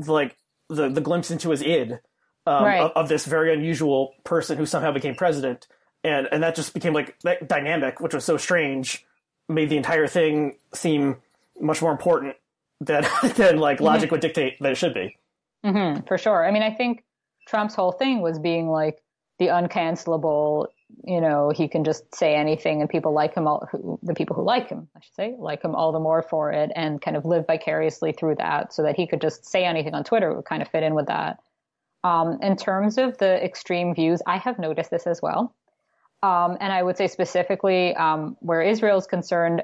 like 0.06 0.36
the 0.68 0.88
the 0.88 1.00
glimpse 1.00 1.30
into 1.30 1.50
his 1.50 1.62
id 1.62 1.98
um, 2.46 2.64
right. 2.64 2.80
of, 2.80 2.90
of, 2.92 3.08
this 3.08 3.26
very 3.26 3.52
unusual 3.52 4.14
person 4.24 4.58
who 4.58 4.66
somehow 4.66 4.90
became 4.90 5.14
president, 5.14 5.66
and 6.02 6.28
and 6.32 6.42
that 6.42 6.54
just 6.54 6.74
became 6.74 6.92
like 6.92 7.18
that 7.20 7.48
dynamic, 7.48 8.00
which 8.00 8.14
was 8.14 8.24
so 8.24 8.36
strange, 8.36 9.04
made 9.48 9.68
the 9.68 9.76
entire 9.76 10.06
thing 10.06 10.56
seem 10.74 11.16
much 11.60 11.82
more 11.82 11.92
important 11.92 12.36
than 12.80 13.06
than 13.36 13.58
like 13.58 13.80
logic 13.80 14.06
mm-hmm. 14.06 14.14
would 14.14 14.20
dictate 14.20 14.56
that 14.60 14.72
it 14.72 14.76
should 14.76 14.94
be. 14.94 15.16
Mm-hmm, 15.64 16.06
for 16.06 16.18
sure. 16.18 16.44
I 16.44 16.50
mean, 16.50 16.62
I 16.62 16.72
think 16.72 17.04
Trump's 17.46 17.74
whole 17.74 17.92
thing 17.92 18.20
was 18.20 18.38
being 18.38 18.68
like 18.68 19.00
the 19.38 19.46
uncancelable 19.48 20.66
you 21.04 21.20
know, 21.20 21.50
he 21.50 21.68
can 21.68 21.84
just 21.84 22.14
say 22.14 22.34
anything 22.34 22.80
and 22.80 22.88
people 22.88 23.12
like 23.12 23.34
him 23.34 23.46
all, 23.46 23.68
who, 23.70 23.98
the 24.02 24.14
people 24.14 24.36
who 24.36 24.42
like 24.42 24.68
him, 24.68 24.88
I 24.96 25.00
should 25.00 25.14
say, 25.14 25.34
like 25.38 25.62
him 25.62 25.74
all 25.74 25.92
the 25.92 25.98
more 25.98 26.22
for 26.22 26.52
it 26.52 26.70
and 26.74 27.00
kind 27.00 27.16
of 27.16 27.24
live 27.24 27.46
vicariously 27.46 28.12
through 28.12 28.36
that 28.36 28.72
so 28.72 28.82
that 28.82 28.96
he 28.96 29.06
could 29.06 29.20
just 29.20 29.44
say 29.44 29.64
anything 29.64 29.94
on 29.94 30.04
Twitter 30.04 30.34
would 30.34 30.44
kind 30.44 30.62
of 30.62 30.68
fit 30.68 30.82
in 30.82 30.94
with 30.94 31.06
that. 31.06 31.38
Um, 32.04 32.38
in 32.42 32.56
terms 32.56 32.98
of 32.98 33.18
the 33.18 33.44
extreme 33.44 33.94
views, 33.94 34.22
I 34.26 34.38
have 34.38 34.58
noticed 34.58 34.90
this 34.90 35.06
as 35.06 35.20
well. 35.20 35.54
Um, 36.22 36.56
and 36.60 36.72
I 36.72 36.82
would 36.82 36.96
say 36.96 37.08
specifically 37.08 37.94
um, 37.94 38.36
where 38.40 38.62
Israel 38.62 38.98
is 38.98 39.06
concerned, 39.06 39.62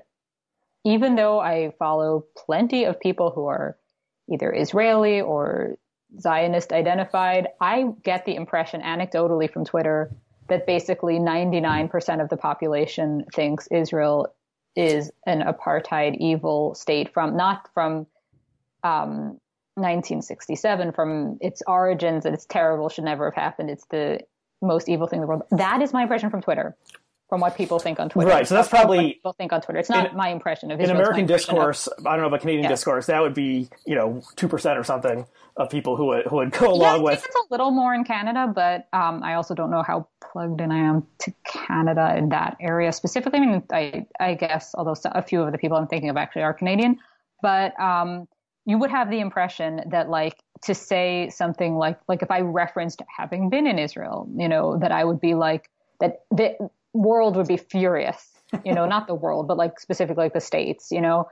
even 0.85 1.15
though 1.15 1.39
I 1.39 1.73
follow 1.79 2.25
plenty 2.37 2.85
of 2.85 2.99
people 2.99 3.31
who 3.31 3.47
are 3.47 3.77
either 4.33 4.53
Israeli 4.53 5.21
or 5.21 5.77
Zionist 6.19 6.73
identified, 6.73 7.49
I 7.61 7.93
get 8.03 8.25
the 8.25 8.35
impression 8.35 8.81
anecdotally 8.83 9.53
from 9.53 9.65
Twitter 9.65 10.11
that 10.49 10.67
basically 10.67 11.19
99% 11.19 12.23
of 12.23 12.29
the 12.29 12.37
population 12.37 13.25
thinks 13.35 13.67
Israel 13.69 14.35
is 14.77 15.11
an 15.27 15.43
apartheid 15.43 16.17
evil 16.19 16.75
state 16.75 17.13
from 17.13 17.37
not 17.37 17.69
from 17.75 18.07
um, 18.85 19.39
1967 19.75 20.93
from 20.93 21.39
its 21.41 21.63
origins 21.67 22.25
that 22.25 22.33
it's 22.33 22.47
terrible 22.47 22.89
should 22.89 23.05
never 23.05 23.27
have 23.27 23.35
happened. 23.35 23.71
It's 23.71 23.87
the 23.87 24.21
most 24.61 24.89
evil 24.89 25.07
thing 25.07 25.19
in 25.19 25.21
the 25.23 25.27
world. 25.27 25.43
That 25.51 25.83
is 25.83 25.93
my 25.93 26.03
impression 26.03 26.31
from 26.31 26.43
twitter 26.43 26.77
from 27.29 27.41
what 27.41 27.57
people 27.57 27.79
think 27.79 28.01
on 28.01 28.09
Twitter. 28.09 28.31
Right. 28.31 28.49
So 28.49 28.55
that's 28.55 28.69
probably 28.69 29.15
people 29.15 29.35
think 29.35 29.53
on 29.53 29.61
Twitter. 29.61 29.79
It's 29.79 29.91
not 29.91 30.11
in, 30.11 30.17
my 30.17 30.31
impression 30.31 30.71
of 30.71 30.81
Israel. 30.81 30.97
In 30.97 31.03
American 31.03 31.27
discourse, 31.27 31.87
of, 31.87 32.07
I 32.07 32.13
don't 32.13 32.23
know 32.23 32.29
about 32.29 32.41
Canadian 32.41 32.65
yes. 32.65 32.73
discourse. 32.73 33.07
That 33.07 33.21
would 33.21 33.35
be 33.35 33.69
you 33.87 33.95
know 33.95 34.23
two 34.37 34.49
percent 34.49 34.79
or 34.79 34.85
something 34.85 35.27
of 35.57 35.69
people 35.69 35.97
who 35.97 36.07
would 36.07 36.27
who 36.27 36.37
would 36.37 36.53
go 36.53 36.73
along 36.73 36.99
yeah, 36.99 37.03
with. 37.03 37.25
it's 37.25 37.35
a 37.35 37.51
little 37.51 37.71
more 37.71 37.93
in 37.93 38.05
Canada, 38.05 38.51
but 38.53 38.89
um, 38.93 39.23
I 39.23 39.35
also 39.35 39.55
don't 39.55 39.71
know 39.71 39.83
how 39.83 40.09
plugged 40.21 40.61
in 40.61 40.71
I 40.71 40.79
am 40.79 41.07
to 41.21 41.35
Canada 41.45 42.15
in 42.17 42.31
that 42.31 42.57
area 42.61 42.93
specifically. 42.93 43.41
I 43.41 43.47
mean, 43.47 43.63
I 43.71 44.07
I 44.19 44.35
guess 44.35 44.75
although 44.75 44.97
a 45.05 45.23
few 45.23 45.43
of 45.43 45.53
the 45.53 45.59
people 45.59 45.77
I'm 45.77 45.89
thinking 45.89 46.09
of 46.09 46.17
actually 46.17 46.43
are 46.43 46.55
Canadian, 46.55 46.99
but 47.43 47.79
um, 47.79 48.27
you 48.65 48.79
would 48.79 48.91
have 48.91 49.11
the 49.11 49.21
impression 49.21 49.83
that 49.91 50.09
like 50.09 50.37
to 50.63 50.75
say 50.75 51.29
something 51.31 51.75
like 51.75 51.99
like 52.09 52.23
if 52.23 52.31
I 52.31 52.41
referenced 52.41 53.03
having 53.15 53.51
been 53.51 53.67
in 53.67 53.79
Israel, 53.79 54.29
you 54.35 54.49
know, 54.49 54.79
that 54.79 54.93
I 54.93 55.05
would 55.05 55.21
be 55.21 55.35
like 55.35 55.71
that 56.01 56.23
that 56.31 56.59
world 56.93 57.37
would 57.37 57.49
be 57.49 57.57
furious, 57.57 58.31
you 58.65 58.75
know, 58.75 58.87
not 58.87 59.07
the 59.07 59.15
world, 59.25 59.49
but 59.49 59.57
like 59.57 59.81
specifically 59.81 60.25
like 60.25 60.35
the 60.35 60.41
states, 60.41 60.91
you 60.91 61.01
know. 61.01 61.29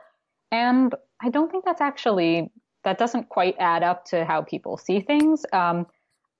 And 0.53 0.95
I 1.23 1.31
don't 1.31 1.51
think 1.51 1.65
that's 1.65 1.81
actually 1.81 2.51
that 2.85 2.99
doesn't 2.99 3.29
quite 3.29 3.57
add 3.59 3.83
up 3.83 4.05
to 4.07 4.25
how 4.25 4.43
people 4.43 4.77
see 4.77 5.01
things. 5.01 5.45
Um, 5.53 5.87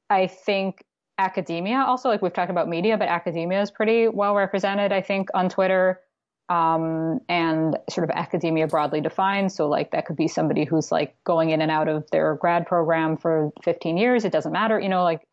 I 0.09 0.29
think 0.29 0.85
academia 1.19 1.79
also 1.79 2.09
like 2.09 2.23
we've 2.23 2.33
talked 2.33 2.51
about 2.51 2.69
media, 2.69 2.97
but 2.97 3.09
academia 3.09 3.61
is 3.63 3.71
pretty 3.71 4.07
well 4.07 4.35
represented. 4.35 4.93
I 4.93 5.03
think 5.03 5.29
on 5.35 5.49
Twitter. 5.49 6.01
Um, 6.49 7.19
and 7.29 7.77
sort 7.91 8.09
of 8.09 8.15
academia 8.15 8.69
broadly 8.69 9.01
defined. 9.01 9.51
So 9.51 9.69
like 9.69 9.91
that 9.91 10.07
could 10.07 10.15
be 10.17 10.29
somebody 10.29 10.65
who's 10.65 10.93
like 10.93 11.17
going 11.25 11.51
in 11.51 11.61
and 11.61 11.73
out 11.73 11.89
of 11.89 12.09
their 12.13 12.37
grad 12.37 12.69
program 12.69 13.17
for 13.17 13.51
15 13.65 13.97
years. 13.97 14.25
It 14.25 14.31
doesn't 14.31 14.53
matter, 14.53 14.79
you 14.79 14.89
know, 14.89 15.03
like 15.03 15.27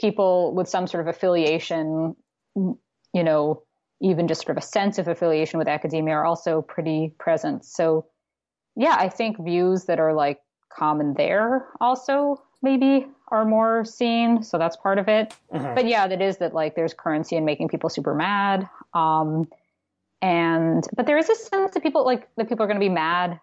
people 0.00 0.54
with 0.54 0.68
some 0.68 0.86
sort 0.86 1.00
of 1.00 1.08
affiliation 1.08 2.14
you 3.12 3.24
know, 3.24 3.62
even 4.00 4.28
just 4.28 4.42
sort 4.42 4.56
of 4.56 4.62
a 4.62 4.66
sense 4.66 4.98
of 4.98 5.08
affiliation 5.08 5.58
with 5.58 5.68
academia 5.68 6.14
are 6.14 6.24
also 6.24 6.62
pretty 6.62 7.14
present. 7.18 7.64
So, 7.64 8.06
yeah, 8.76 8.96
I 8.98 9.08
think 9.08 9.42
views 9.42 9.84
that 9.84 10.00
are 10.00 10.14
like 10.14 10.40
common 10.72 11.14
there 11.14 11.66
also 11.80 12.42
maybe 12.62 13.06
are 13.28 13.44
more 13.44 13.84
seen. 13.84 14.42
So 14.42 14.58
that's 14.58 14.76
part 14.76 14.98
of 14.98 15.08
it. 15.08 15.34
Mm-hmm. 15.52 15.74
But 15.74 15.86
yeah, 15.86 16.06
that 16.06 16.20
is 16.20 16.38
that 16.38 16.54
like 16.54 16.74
there's 16.74 16.94
currency 16.94 17.36
in 17.36 17.44
making 17.44 17.68
people 17.68 17.90
super 17.90 18.14
mad. 18.14 18.68
Um, 18.94 19.48
and 20.22 20.84
but 20.96 21.06
there 21.06 21.18
is 21.18 21.30
a 21.30 21.34
sense 21.34 21.72
that 21.74 21.82
people 21.82 22.04
like 22.04 22.28
that 22.36 22.48
people 22.48 22.64
are 22.64 22.66
going 22.66 22.80
to 22.80 22.84
be 22.84 22.90
mad 22.90 23.40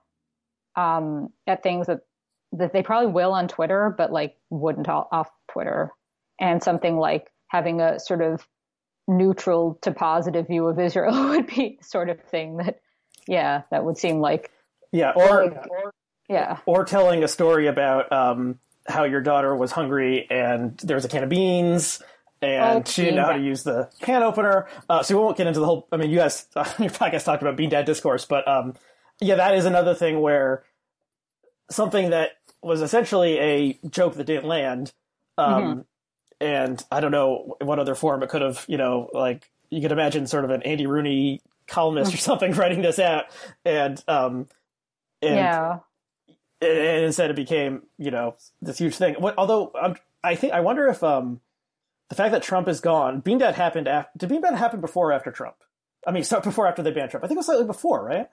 um, 0.76 1.30
at 1.48 1.64
things 1.64 1.88
that 1.88 2.02
that 2.54 2.72
they 2.72 2.84
probably 2.84 3.12
will 3.12 3.34
on 3.34 3.48
Twitter, 3.48 3.94
but 3.98 4.12
like 4.12 4.36
wouldn't 4.50 4.88
off 4.88 5.30
Twitter. 5.52 5.92
And 6.40 6.62
something 6.62 6.98
like 6.98 7.32
having 7.48 7.82
a 7.82 8.00
sort 8.00 8.22
of 8.22 8.48
neutral 9.08 9.78
to 9.82 9.92
positive 9.92 10.48
view 10.48 10.68
of 10.68 10.80
Israel 10.80 11.30
would 11.30 11.48
be 11.48 11.80
sort 11.82 12.10
of 12.10 12.20
thing 12.22 12.58
that, 12.58 12.82
yeah, 13.28 13.64
that 13.72 13.86
would 13.86 13.98
seem 13.98 14.20
like. 14.20 14.52
Yeah, 14.92 15.12
or, 15.16 15.44
or 15.44 15.94
yeah, 16.30 16.60
or 16.66 16.86
telling 16.86 17.24
a 17.24 17.28
story 17.28 17.68
about 17.68 18.12
um, 18.12 18.60
how 18.88 19.04
your 19.04 19.22
daughter 19.22 19.56
was 19.56 19.72
hungry 19.72 20.28
and 20.30 20.78
there 20.78 20.96
was 20.96 21.06
a 21.06 21.10
can 21.10 21.24
of 21.24 21.30
beans 21.30 22.02
and 22.42 22.88
oh, 22.88 22.90
she 22.90 23.04
didn't 23.04 23.16
know 23.16 23.26
how 23.26 23.34
to 23.34 23.44
use 23.44 23.64
the 23.64 23.90
can 24.02 24.24
opener. 24.24 24.68
Uh, 24.90 25.04
so 25.04 25.18
we 25.18 25.24
won't 25.24 25.38
get 25.38 25.48
into 25.48 25.60
the 25.60 25.66
whole. 25.66 25.88
I 25.92 25.98
mean, 25.98 26.10
you 26.10 26.18
guys, 26.18 26.46
uh, 26.56 26.72
your 26.80 26.90
podcast 26.90 27.26
talked 27.26 27.42
about 27.42 27.58
bean 27.58 27.70
dad 27.70 27.86
discourse, 27.86 28.26
but 28.26 28.48
um, 28.48 28.76
yeah, 29.20 29.36
that 29.36 29.56
is 29.56 29.66
another 29.66 29.94
thing 29.94 30.22
where 30.22 30.64
something 31.70 32.12
that 32.12 32.32
was 32.62 32.82
essentially 32.82 33.40
a 33.40 33.80
joke 33.90 34.16
that 34.16 34.26
didn't 34.26 34.48
land 34.48 34.94
um, 35.38 35.64
mm-hmm 35.64 35.80
and 36.40 36.84
I 36.92 37.00
don't 37.00 37.12
know 37.12 37.56
what 37.62 37.80
other 37.80 37.96
form 37.96 38.24
it 38.24 38.30
could 38.30 38.42
have, 38.42 38.66
you 38.68 38.78
know, 38.78 39.10
like 39.14 39.50
you 39.70 39.82
could 39.82 39.92
imagine 39.92 40.28
sort 40.28 40.46
of 40.46 40.52
an 40.52 40.64
Andy 40.64 40.86
Rooney 40.86 41.42
columnist 41.68 42.14
or 42.14 42.18
something 42.18 42.54
writing 42.54 42.82
this 42.82 43.00
out, 43.00 43.26
and 43.66 44.02
um, 44.08 44.48
and, 45.22 45.36
yeah, 45.36 45.80
and 46.62 47.06
instead 47.06 47.30
it 47.30 47.36
became, 47.36 47.84
you 47.98 48.12
know, 48.12 48.36
this 48.62 48.78
huge 48.78 48.96
thing. 48.96 49.16
What, 49.16 49.36
although 49.38 49.72
I'm, 49.80 49.96
I 50.24 50.36
think 50.36 50.54
I 50.54 50.62
wonder 50.62 50.88
if 50.88 51.04
um, 51.04 51.42
the 52.10 52.16
fact 52.16 52.32
that 52.32 52.44
Trump 52.44 52.68
is 52.68 52.80
gone, 52.80 53.20
Bean 53.20 53.38
Dad 53.38 53.56
happened 53.56 53.88
after. 53.88 54.12
Did 54.18 54.30
Bean 54.30 54.42
Dad 54.42 54.56
happen 54.56 54.82
before 54.82 55.10
or 55.10 55.14
after 55.14 55.32
Trump? 55.32 55.56
I 56.06 56.12
mean, 56.12 56.24
so 56.24 56.40
before 56.40 56.68
after 56.68 56.84
they 56.84 56.92
banned 56.92 57.12
Trump. 57.12 57.24
I 57.24 57.28
think 57.28 57.38
it 57.38 57.40
was 57.40 57.46
slightly 57.48 57.66
before, 57.66 58.04
right? 58.04 58.30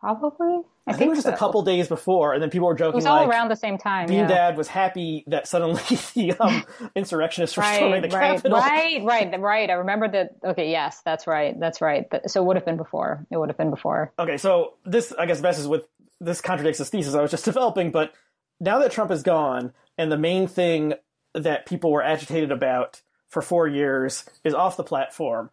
Probably. 0.00 0.46
I, 0.86 0.90
I 0.90 0.92
think, 0.92 0.98
think, 0.98 1.06
it 1.06 1.08
was 1.10 1.16
just 1.18 1.26
so. 1.26 1.34
a 1.34 1.36
couple 1.36 1.62
days 1.62 1.88
before, 1.88 2.32
and 2.32 2.42
then 2.42 2.50
people 2.50 2.68
were 2.68 2.74
joking. 2.74 2.94
It 2.94 2.96
was 2.96 3.06
all 3.06 3.16
like, 3.16 3.28
around 3.28 3.48
the 3.48 3.56
same 3.56 3.78
time. 3.78 4.10
Yeah. 4.10 4.28
Dad 4.28 4.56
was 4.56 4.68
happy 4.68 5.24
that 5.26 5.48
suddenly 5.48 5.82
the 6.14 6.34
um, 6.38 6.64
insurrectionists 6.94 7.56
were 7.56 7.62
right, 7.62 7.76
storming 7.76 8.02
the 8.02 8.08
right, 8.08 8.36
Capitol. 8.36 8.58
Right, 8.58 9.02
right, 9.04 9.40
right. 9.40 9.70
I 9.70 9.74
remember 9.74 10.08
that. 10.08 10.36
Okay, 10.44 10.70
yes, 10.70 11.02
that's 11.04 11.26
right. 11.26 11.58
That's 11.58 11.80
right. 11.80 12.06
So 12.26 12.42
it 12.42 12.46
would 12.46 12.56
have 12.56 12.64
been 12.64 12.76
before. 12.76 13.26
It 13.30 13.36
would 13.36 13.48
have 13.48 13.58
been 13.58 13.70
before. 13.70 14.12
Okay, 14.18 14.36
so 14.36 14.74
this, 14.84 15.12
I 15.18 15.26
guess, 15.26 15.40
messes 15.40 15.66
with 15.66 15.82
this 16.20 16.40
contradicts 16.40 16.78
this 16.78 16.90
thesis 16.90 17.14
I 17.14 17.22
was 17.22 17.30
just 17.30 17.44
developing. 17.44 17.90
But 17.90 18.12
now 18.60 18.78
that 18.78 18.92
Trump 18.92 19.10
is 19.10 19.22
gone, 19.22 19.72
and 19.96 20.12
the 20.12 20.18
main 20.18 20.46
thing 20.46 20.94
that 21.34 21.66
people 21.66 21.90
were 21.90 22.02
agitated 22.02 22.52
about 22.52 23.02
for 23.28 23.42
four 23.42 23.66
years 23.66 24.24
is 24.44 24.54
off 24.54 24.76
the 24.76 24.84
platform, 24.84 25.50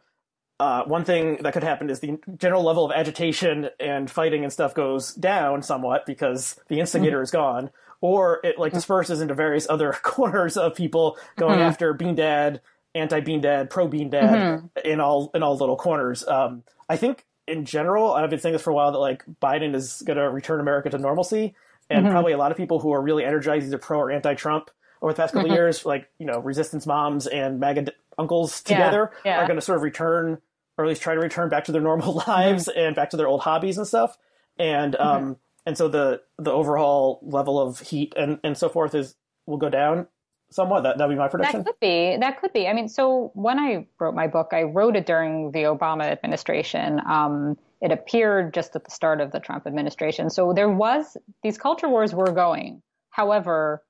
uh, 0.59 0.83
one 0.85 1.03
thing 1.03 1.37
that 1.41 1.53
could 1.53 1.63
happen 1.63 1.89
is 1.89 1.99
the 1.99 2.17
general 2.37 2.63
level 2.63 2.85
of 2.85 2.91
agitation 2.91 3.69
and 3.79 4.09
fighting 4.09 4.43
and 4.43 4.53
stuff 4.53 4.73
goes 4.73 5.13
down 5.13 5.61
somewhat 5.61 6.05
because 6.05 6.59
the 6.69 6.79
instigator 6.79 7.17
mm-hmm. 7.17 7.23
is 7.23 7.31
gone, 7.31 7.69
or 8.01 8.39
it 8.43 8.57
like 8.57 8.71
disperses 8.73 9.21
into 9.21 9.33
various 9.33 9.67
other 9.69 9.91
corners 10.03 10.55
of 10.57 10.75
people 10.75 11.17
going 11.37 11.59
Mhm. 11.59 11.63
after 11.67 11.93
Bean 11.93 12.15
Dad, 12.15 12.61
anti 12.93 13.19
Bean 13.19 13.41
Dad, 13.41 13.69
pro 13.69 13.87
Bean 13.87 14.09
Dad 14.09 14.29
Mhm. 14.75 14.81
in 14.85 15.01
all 15.01 15.29
in 15.33 15.43
all 15.43 15.57
little 15.57 15.75
corners. 15.75 16.25
Um, 16.27 16.63
I 16.87 16.95
think 16.95 17.25
in 17.47 17.65
general, 17.65 18.15
and 18.15 18.23
I've 18.23 18.29
been 18.29 18.39
saying 18.39 18.53
this 18.53 18.61
for 18.61 18.71
a 18.71 18.73
while 18.73 18.91
that 18.93 18.99
like 18.99 19.23
Biden 19.41 19.75
is 19.75 20.01
going 20.05 20.17
to 20.17 20.29
return 20.29 20.59
America 20.61 20.89
to 20.89 20.97
normalcy, 20.97 21.53
and 21.89 22.05
Mhm. 22.05 22.11
probably 22.11 22.31
a 22.31 22.37
lot 22.37 22.51
of 22.51 22.57
people 22.57 22.79
who 22.79 22.93
are 22.93 23.01
really 23.01 23.25
energized 23.25 23.67
either 23.67 23.77
pro 23.77 23.99
or 23.99 24.11
anti-Trump 24.11 24.71
over 25.05 25.13
the 25.13 25.21
past 25.21 25.33
couple 25.33 25.47
Mhm. 25.49 25.53
of 25.53 25.55
years, 25.57 25.85
like 25.85 26.09
you 26.17 26.25
know, 26.25 26.39
resistance 26.39 26.87
moms 26.87 27.27
and 27.27 27.59
MAGA 27.59 27.81
d- 27.83 27.91
uncles 28.17 28.61
together, 28.63 29.11
yeah. 29.23 29.39
are 29.41 29.45
going 29.47 29.57
to 29.59 29.61
sort 29.61 29.75
of 29.77 29.83
return, 29.83 30.41
or 30.77 30.85
at 30.85 30.87
least 30.89 31.01
try 31.01 31.13
to 31.13 31.19
return 31.19 31.47
back 31.47 31.65
to 31.65 31.71
their 31.71 31.81
normal 31.81 32.13
lives 32.27 32.67
and 32.67 32.95
back 32.95 33.11
to 33.11 33.17
their 33.17 33.27
old 33.27 33.41
hobbies 33.41 33.77
and 33.77 33.85
stuff. 33.87 34.17
And 34.57 34.95
um, 34.95 35.37
and 35.65 35.77
so 35.77 35.87
the 35.87 36.21
the 36.39 36.51
overall 36.51 37.19
level 37.21 37.59
of 37.59 37.79
heat 37.81 38.13
and 38.17 38.39
and 38.43 38.57
so 38.57 38.67
forth 38.67 38.95
is 38.95 39.15
will 39.45 39.57
go 39.57 39.69
down 39.69 40.07
somewhat. 40.49 40.81
That 40.81 40.97
that'd 40.97 41.13
be 41.15 41.19
my 41.19 41.27
prediction. 41.27 41.59
That 41.59 41.65
could 41.67 41.79
be. 41.79 42.17
That 42.19 42.41
could 42.41 42.53
be. 42.53 42.67
I 42.67 42.73
mean, 42.73 42.87
so 42.87 43.29
when 43.35 43.59
I 43.59 43.85
wrote 43.99 44.15
my 44.15 44.25
book, 44.27 44.49
I 44.53 44.63
wrote 44.63 44.95
it 44.95 45.05
during 45.05 45.51
the 45.51 45.63
Obama 45.63 46.05
administration. 46.11 46.99
Um, 47.07 47.57
it 47.81 47.91
appeared 47.91 48.53
just 48.55 48.75
at 48.75 48.85
the 48.85 48.91
start 48.91 49.21
of 49.21 49.31
the 49.31 49.39
Trump 49.39 49.67
administration. 49.67 50.31
So 50.31 50.51
there 50.53 50.69
was 50.69 51.15
these 51.43 51.59
culture 51.59 51.89
wars 51.89 52.15
were 52.15 52.31
going. 52.31 52.81
However, 53.11 53.83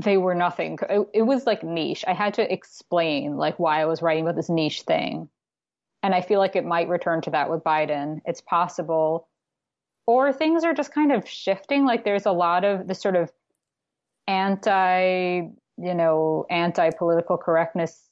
they 0.00 0.16
were 0.16 0.34
nothing. 0.34 0.78
It, 0.88 1.08
it 1.14 1.22
was 1.22 1.46
like 1.46 1.62
niche. 1.62 2.04
I 2.06 2.14
had 2.14 2.34
to 2.34 2.52
explain 2.52 3.36
like 3.36 3.58
why 3.58 3.80
I 3.80 3.86
was 3.86 4.02
writing 4.02 4.24
about 4.24 4.36
this 4.36 4.48
niche 4.48 4.82
thing, 4.82 5.28
and 6.02 6.14
I 6.14 6.20
feel 6.20 6.38
like 6.38 6.56
it 6.56 6.64
might 6.64 6.88
return 6.88 7.20
to 7.22 7.30
that 7.30 7.50
with 7.50 7.62
Biden. 7.62 8.20
It's 8.24 8.40
possible, 8.40 9.28
or 10.06 10.32
things 10.32 10.64
are 10.64 10.74
just 10.74 10.94
kind 10.94 11.12
of 11.12 11.28
shifting. 11.28 11.84
Like 11.84 12.04
there's 12.04 12.26
a 12.26 12.32
lot 12.32 12.64
of 12.64 12.88
the 12.88 12.94
sort 12.94 13.16
of 13.16 13.30
anti 14.26 15.48
you 15.78 15.94
know, 15.94 16.46
anti 16.50 16.90
political 16.90 17.36
correctness 17.36 18.08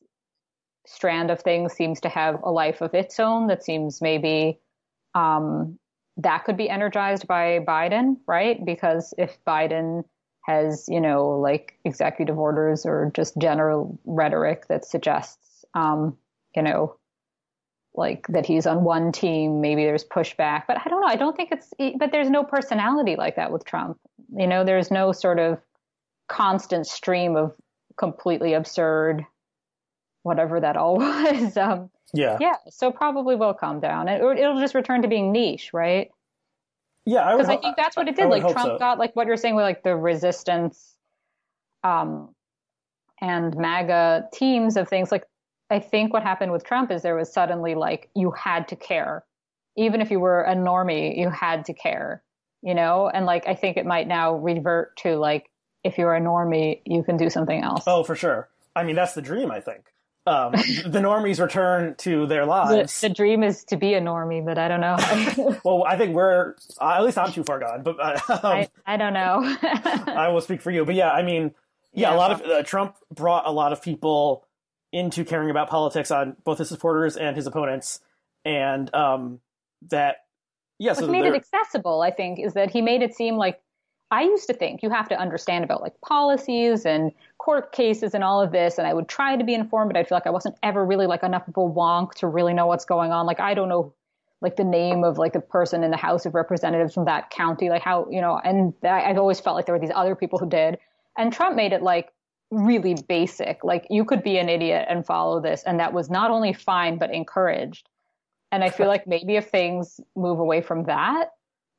strand 0.87 1.31
of 1.31 1.41
things 1.41 1.73
seems 1.73 2.01
to 2.01 2.09
have 2.09 2.41
a 2.43 2.51
life 2.51 2.81
of 2.81 2.95
its 2.95 3.21
own 3.21 3.47
that 3.49 3.63
seems 3.63 4.01
maybe 4.01 4.59
um, 5.15 5.79
that 6.17 6.45
could 6.45 6.57
be 6.57 6.69
energized 6.69 7.27
by 7.27 7.61
Biden, 7.61 8.17
right? 8.27 8.65
Because 8.65 9.15
if 9.19 9.39
Biden 9.47 10.05
has, 10.51 10.89
you 10.89 11.01
know, 11.01 11.31
like 11.31 11.79
executive 11.85 12.39
orders 12.39 12.85
or 12.85 13.11
just 13.15 13.37
general 13.39 13.99
rhetoric 14.05 14.67
that 14.69 14.85
suggests, 14.85 15.65
um, 15.75 16.17
you 16.57 16.63
know, 16.63 16.97
like 17.95 18.27
that 18.29 18.47
he's 18.47 18.67
on 18.67 18.85
one 18.85 19.13
team, 19.13 19.61
maybe 19.61 19.85
there's 19.85 20.05
pushback. 20.05 20.65
But 20.67 20.79
I 20.85 20.89
don't 20.89 21.01
know. 21.01 21.07
I 21.07 21.17
don't 21.17 21.37
think 21.37 21.53
it's, 21.53 21.73
but 21.99 22.13
there's 22.13 22.31
no 22.31 22.45
personality 22.45 23.17
like 23.17 23.37
that 23.37 23.53
with 23.53 23.65
Trump. 23.65 23.99
You 24.37 24.47
know, 24.47 24.65
there's 24.65 24.91
no 24.91 25.13
sort 25.13 25.39
of 25.39 25.59
constant 26.29 26.87
stream 26.87 27.37
of 27.37 27.55
completely 27.97 28.55
absurd 28.55 29.27
whatever 30.23 30.61
that 30.61 30.77
all 30.77 30.97
was 30.99 31.57
um 31.57 31.91
yeah, 32.13 32.39
yeah 32.41 32.55
so 32.69 32.91
probably 32.91 33.37
will 33.37 33.55
calm 33.55 33.81
down 33.81 34.09
and 34.09 34.23
it'll 34.39 34.61
just 34.61 34.75
return 34.75 35.03
to 35.03 35.09
being 35.09 35.33
niche 35.33 35.71
right 35.73 36.11
yeah. 37.13 37.33
Because 37.37 37.49
i 37.49 37.55
ho- 37.55 37.61
think 37.61 37.77
that's 37.77 37.97
what 37.97 38.09
it 38.09 38.19
I 38.19 38.23
did 38.23 38.29
like 38.31 38.43
trump 38.43 38.73
so. 38.75 38.79
got 38.79 38.99
like 38.99 39.15
what 39.17 39.27
you're 39.27 39.37
saying 39.37 39.57
with 39.57 39.65
like 39.65 39.83
the 39.83 39.97
resistance 39.97 40.95
um 41.85 42.35
and 43.21 43.57
maga 43.57 44.25
teams 44.33 44.77
of 44.77 44.89
things 44.89 45.11
like 45.11 45.25
i 45.71 45.79
think 45.79 46.13
what 46.13 46.23
happened 46.23 46.53
with 46.53 46.65
trump 46.65 46.91
is 46.91 47.03
there 47.03 47.17
was 47.17 47.33
suddenly 47.33 47.75
like 47.75 48.09
you 48.15 48.31
had 48.31 48.69
to 48.69 48.77
care 48.77 49.25
even 49.77 50.01
if 50.01 50.11
you 50.11 50.21
were 50.21 50.43
a 50.43 50.55
normie 50.55 51.17
you 51.19 51.29
had 51.31 51.65
to 51.67 51.75
care 51.75 52.23
you 52.63 52.75
know 52.75 53.09
and 53.13 53.27
like 53.27 53.47
i 53.49 53.55
think 53.55 53.77
it 53.77 53.87
might 53.87 54.07
now 54.09 54.35
revert 54.37 54.97
to 54.97 55.17
like 55.17 55.51
if 55.85 55.97
you're 55.99 56.15
a 56.15 56.21
normie 56.21 56.81
you 56.85 57.03
can 57.03 57.17
do 57.17 57.31
something 57.31 57.63
else 57.63 57.85
Oh, 57.87 58.05
for 58.05 58.15
sure. 58.15 58.49
I 58.77 58.85
mean, 58.85 58.95
that's 58.97 59.15
the 59.15 59.23
dream. 59.23 59.51
I 59.51 59.61
think 59.61 59.83
um, 60.27 60.53
the 60.53 61.01
normies 61.01 61.41
return 61.41 61.95
to 61.97 62.27
their 62.27 62.45
lives. 62.45 63.01
the 63.01 63.09
dream 63.09 63.43
is 63.43 63.65
to 63.65 63.77
be 63.77 63.95
a 63.95 64.01
normie 64.01 64.45
but 64.45 64.59
i 64.59 64.69
don't 64.69 64.81
know 64.81 64.97
well, 65.65 65.85
I 65.85 65.97
think 65.97 66.15
we're 66.15 66.55
uh, 66.81 66.95
at 66.97 67.05
least 67.05 67.19
I'm 67.19 67.33
too 67.33 67.45
far 67.45 67.59
gone, 67.59 67.83
but 67.83 67.97
uh, 68.01 68.19
um, 68.29 68.39
I, 68.43 68.69
I 68.87 68.97
don't 68.97 69.13
know 69.13 69.57
I 69.63 70.29
will 70.29 70.41
speak 70.41 70.61
for 70.61 70.71
you. 70.71 70.85
But 70.85 70.95
yeah, 70.95 71.11
I 71.11 71.23
mean, 71.23 71.55
yeah, 71.93 72.11
Yeah, 72.11 72.15
a 72.15 72.17
lot 72.17 72.33
of 72.33 72.43
uh, 72.43 72.63
Trump 72.63 72.97
brought 73.15 73.47
a 73.47 73.51
lot 73.51 73.73
of 73.73 73.83
people 73.83 74.47
into 74.93 75.25
caring 75.25 75.51
about 75.51 75.69
politics 75.69 76.11
on 76.11 76.37
both 76.45 76.59
his 76.59 76.69
supporters 76.69 77.17
and 77.17 77.37
his 77.37 77.47
opponents, 77.47 78.01
and 78.45 78.93
um, 78.95 79.41
that 79.89 80.25
yeah, 80.79 80.95
so 80.95 81.07
made 81.07 81.25
it 81.25 81.35
accessible, 81.35 82.03
I 82.03 82.11
think, 82.11 82.39
is 82.39 82.55
that 82.55 82.71
he 82.71 82.83
made 82.83 83.03
it 83.03 83.15
seem 83.15 83.37
like 83.37 83.61
I 84.11 84.23
used 84.23 84.47
to 84.49 84.55
think 84.55 84.83
you 84.83 84.91
have 84.91 85.09
to 85.11 85.19
understand 85.19 85.65
about 85.65 85.83
like 85.83 86.01
policies 86.01 86.85
and 86.87 87.13
court 87.41 87.73
cases 87.73 88.13
and 88.13 88.23
all 88.23 88.43
of 88.43 88.53
this, 88.53 88.77
and 88.77 88.87
I 88.87 88.93
would 88.93 89.09
try 89.09 89.35
to 89.35 89.45
be 89.45 89.55
informed, 89.55 89.91
but 89.93 89.99
I 89.99 90.05
feel 90.05 90.17
like 90.17 90.27
I 90.27 90.31
wasn't 90.31 90.57
ever 90.63 90.85
really 90.85 91.07
like 91.07 91.23
enough 91.23 91.49
of 91.49 91.57
a 91.57 91.61
wonk 91.61 92.13
to 92.17 92.27
really 92.27 92.53
know 92.53 92.67
what's 92.67 92.85
going 92.85 93.13
on. 93.13 93.25
Like 93.25 93.41
I 93.41 93.55
don't 93.55 93.71
know 93.71 93.95
like 94.43 94.57
the 94.57 94.65
name 94.65 95.05
of 95.05 95.17
like 95.17 95.33
the 95.33 95.41
person 95.41 95.83
in 95.83 95.91
the 95.91 95.97
House 95.97 96.27
of 96.27 96.35
Representatives 96.35 96.93
from 96.93 97.07
that 97.07 97.31
county, 97.31 97.71
like 97.71 97.83
how 97.83 98.07
you 98.11 98.21
know, 98.21 98.39
and 98.45 98.75
I, 98.83 99.05
I've 99.05 99.17
always 99.17 99.41
felt 99.41 99.57
like 99.57 99.65
there 99.65 99.75
were 99.75 99.81
these 99.81 99.93
other 99.95 100.15
people 100.15 100.39
who 100.39 100.49
did, 100.49 100.79
and 101.17 101.33
Trump 101.33 101.57
made 101.57 101.73
it 101.73 101.83
like 101.83 102.11
really 102.51 102.95
basic. 103.09 103.65
Like 103.65 103.87
you 103.89 104.05
could 104.05 104.23
be 104.23 104.37
an 104.37 104.51
idiot 104.51 104.87
and 104.91 105.07
follow 105.07 105.41
this, 105.41 105.63
and 105.65 105.81
that 105.81 105.95
was 105.95 106.11
not 106.11 106.31
only 106.31 106.53
fine 106.53 106.99
but 106.99 107.11
encouraged. 107.11 107.89
And 108.53 108.63
I 108.63 108.69
feel 108.69 108.89
like 108.95 109.07
maybe 109.07 109.37
if 109.37 109.49
things 109.49 109.99
move 110.15 110.39
away 110.41 110.61
from 110.61 110.85
that, 110.85 111.31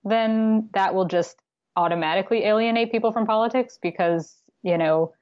then 0.04 0.70
that 0.74 0.96
will 0.96 1.06
just 1.06 1.40
automatically 1.76 2.46
alienate 2.46 2.92
people 2.92 3.12
from 3.12 3.28
politics 3.28 3.78
because, 3.80 4.38
you 4.64 4.78
know, 4.78 5.14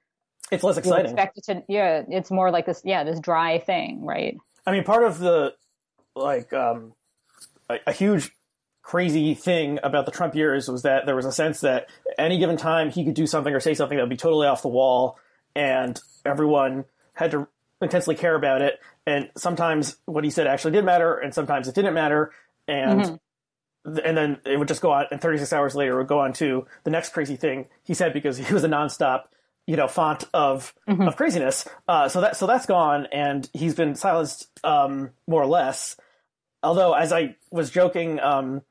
it's 0.52 0.64
less 0.64 0.78
exciting. 0.78 1.18
it 1.18 1.44
to, 1.46 1.64
yeah, 1.68 2.04
it's 2.08 2.32
more 2.32 2.52
like 2.52 2.66
this, 2.66 2.82
yeah, 2.84 3.04
this 3.04 3.20
dry 3.20 3.60
thing, 3.60 4.04
right? 4.04 4.38
I 4.66 4.72
mean, 4.72 4.84
part 4.84 5.04
of 5.04 5.20
the 5.20 5.54
like 6.16 6.54
um, 6.54 6.94
a, 7.70 7.78
a 7.88 7.94
huge 7.94 8.32
crazy 8.82 9.36
thing 9.36 9.80
about 9.84 10.06
the 10.06 10.12
Trump 10.12 10.36
years 10.36 10.68
was 10.68 10.82
that 10.82 11.06
there 11.06 11.16
was 11.16 11.26
a 11.26 11.32
sense 11.32 11.62
that 11.62 11.90
any 12.18 12.40
given 12.40 12.58
time 12.58 12.90
he 12.90 13.06
could 13.06 13.14
do 13.14 13.28
something 13.28 13.54
or 13.54 13.60
say 13.60 13.74
something 13.74 13.98
that 13.98 14.04
would 14.04 14.10
be 14.10 14.18
totally 14.18 14.48
off 14.48 14.62
the 14.62 14.68
wall, 14.68 15.20
and 15.56 16.00
everyone 16.26 16.86
had 17.14 17.32
to 17.32 17.48
intensely 17.82 18.16
care 18.16 18.36
about 18.36 18.62
it. 18.62 18.80
And 19.06 19.30
sometimes 19.38 19.98
what 20.06 20.24
he 20.24 20.30
said 20.30 20.48
actually 20.48 20.72
did 20.72 20.86
matter, 20.86 21.16
and 21.16 21.34
sometimes 21.34 21.68
it 21.68 21.76
didn't 21.76 21.94
matter. 21.94 22.32
And 22.68 23.20
th- 23.86 24.02
and 24.04 24.18
then 24.18 24.38
it 24.46 24.58
would 24.58 24.68
just 24.68 24.82
go 24.82 24.92
on, 24.92 25.06
and 25.12 25.22
36 25.22 25.52
hours 25.54 25.76
later, 25.76 25.94
it 25.94 25.98
would 25.98 26.08
go 26.08 26.20
on 26.20 26.34
to 26.34 26.66
the 26.84 26.92
next 26.92 27.14
crazy 27.14 27.36
thing 27.36 27.68
he 27.84 27.94
said 27.94 28.14
because 28.14 28.38
he 28.38 28.54
was 28.54 28.64
a 28.64 28.68
nonstop, 28.68 29.26
you 29.70 29.76
know, 29.78 29.88
font 29.88 30.24
of 30.34 30.74
of 30.88 31.16
craziness. 31.16 31.68
Uh, 31.88 32.10
so 32.10 32.22
that 32.22 32.36
so 32.36 32.48
that's 32.48 32.66
gone, 32.66 33.06
and 33.12 33.48
he's 33.54 33.76
been 33.76 33.94
silenced 33.94 34.50
um, 34.64 35.12
more 35.28 35.44
or 35.44 35.46
less. 35.46 35.96
Although, 36.64 36.94
as 36.94 37.14
I 37.14 37.36
was 37.52 37.70
joking 37.70 38.20
um, 38.20 38.64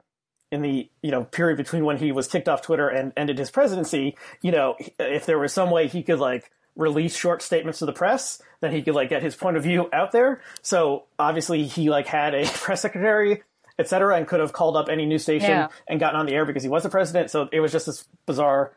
in 0.50 0.60
the 0.62 0.90
you 1.00 1.12
know 1.12 1.22
period 1.22 1.56
between 1.56 1.84
when 1.84 1.98
he 1.98 2.10
was 2.10 2.26
kicked 2.26 2.48
off 2.48 2.62
Twitter 2.62 2.88
and 2.88 3.12
ended 3.16 3.38
his 3.38 3.48
presidency, 3.48 4.16
you 4.42 4.50
know, 4.50 4.74
if 4.98 5.24
there 5.24 5.38
was 5.38 5.52
some 5.52 5.70
way 5.70 5.86
he 5.86 6.02
could 6.02 6.18
like 6.18 6.50
release 6.74 7.16
short 7.16 7.42
statements 7.42 7.78
to 7.78 7.86
the 7.86 7.92
press, 7.92 8.42
then 8.60 8.72
he 8.72 8.82
could 8.82 8.96
like 8.96 9.08
get 9.08 9.22
his 9.22 9.36
point 9.36 9.56
of 9.56 9.62
view 9.62 9.88
out 9.92 10.10
there. 10.10 10.40
So 10.62 11.04
obviously, 11.16 11.62
he 11.64 11.90
like 11.90 12.08
had 12.08 12.34
a 12.34 12.44
press 12.54 12.82
secretary 12.82 13.44
et 13.78 13.86
cetera, 13.88 14.16
and 14.16 14.26
could 14.26 14.40
have 14.40 14.52
called 14.52 14.76
up 14.76 14.88
any 14.88 15.06
news 15.06 15.22
station 15.22 15.50
Yeah. 15.50 15.68
and 15.86 16.00
gotten 16.00 16.18
on 16.18 16.26
the 16.26 16.32
air 16.32 16.44
because 16.44 16.64
he 16.64 16.68
was 16.68 16.82
the 16.82 16.88
president. 16.88 17.30
So 17.30 17.48
it 17.52 17.60
was 17.60 17.70
just 17.70 17.86
this 17.86 18.04
bizarre 18.26 18.72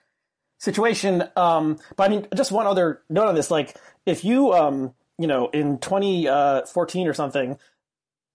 situation. 0.61 1.23
Um, 1.35 1.77
but 1.97 2.03
I 2.03 2.09
mean, 2.09 2.27
just 2.35 2.51
one 2.51 2.67
other 2.67 3.01
note 3.09 3.27
on 3.27 3.35
this: 3.35 3.49
like, 3.51 3.75
if 4.05 4.23
you, 4.23 4.53
um, 4.53 4.93
you 5.17 5.27
know, 5.27 5.49
in 5.49 5.79
2014 5.79 7.07
or 7.07 7.13
something, 7.13 7.57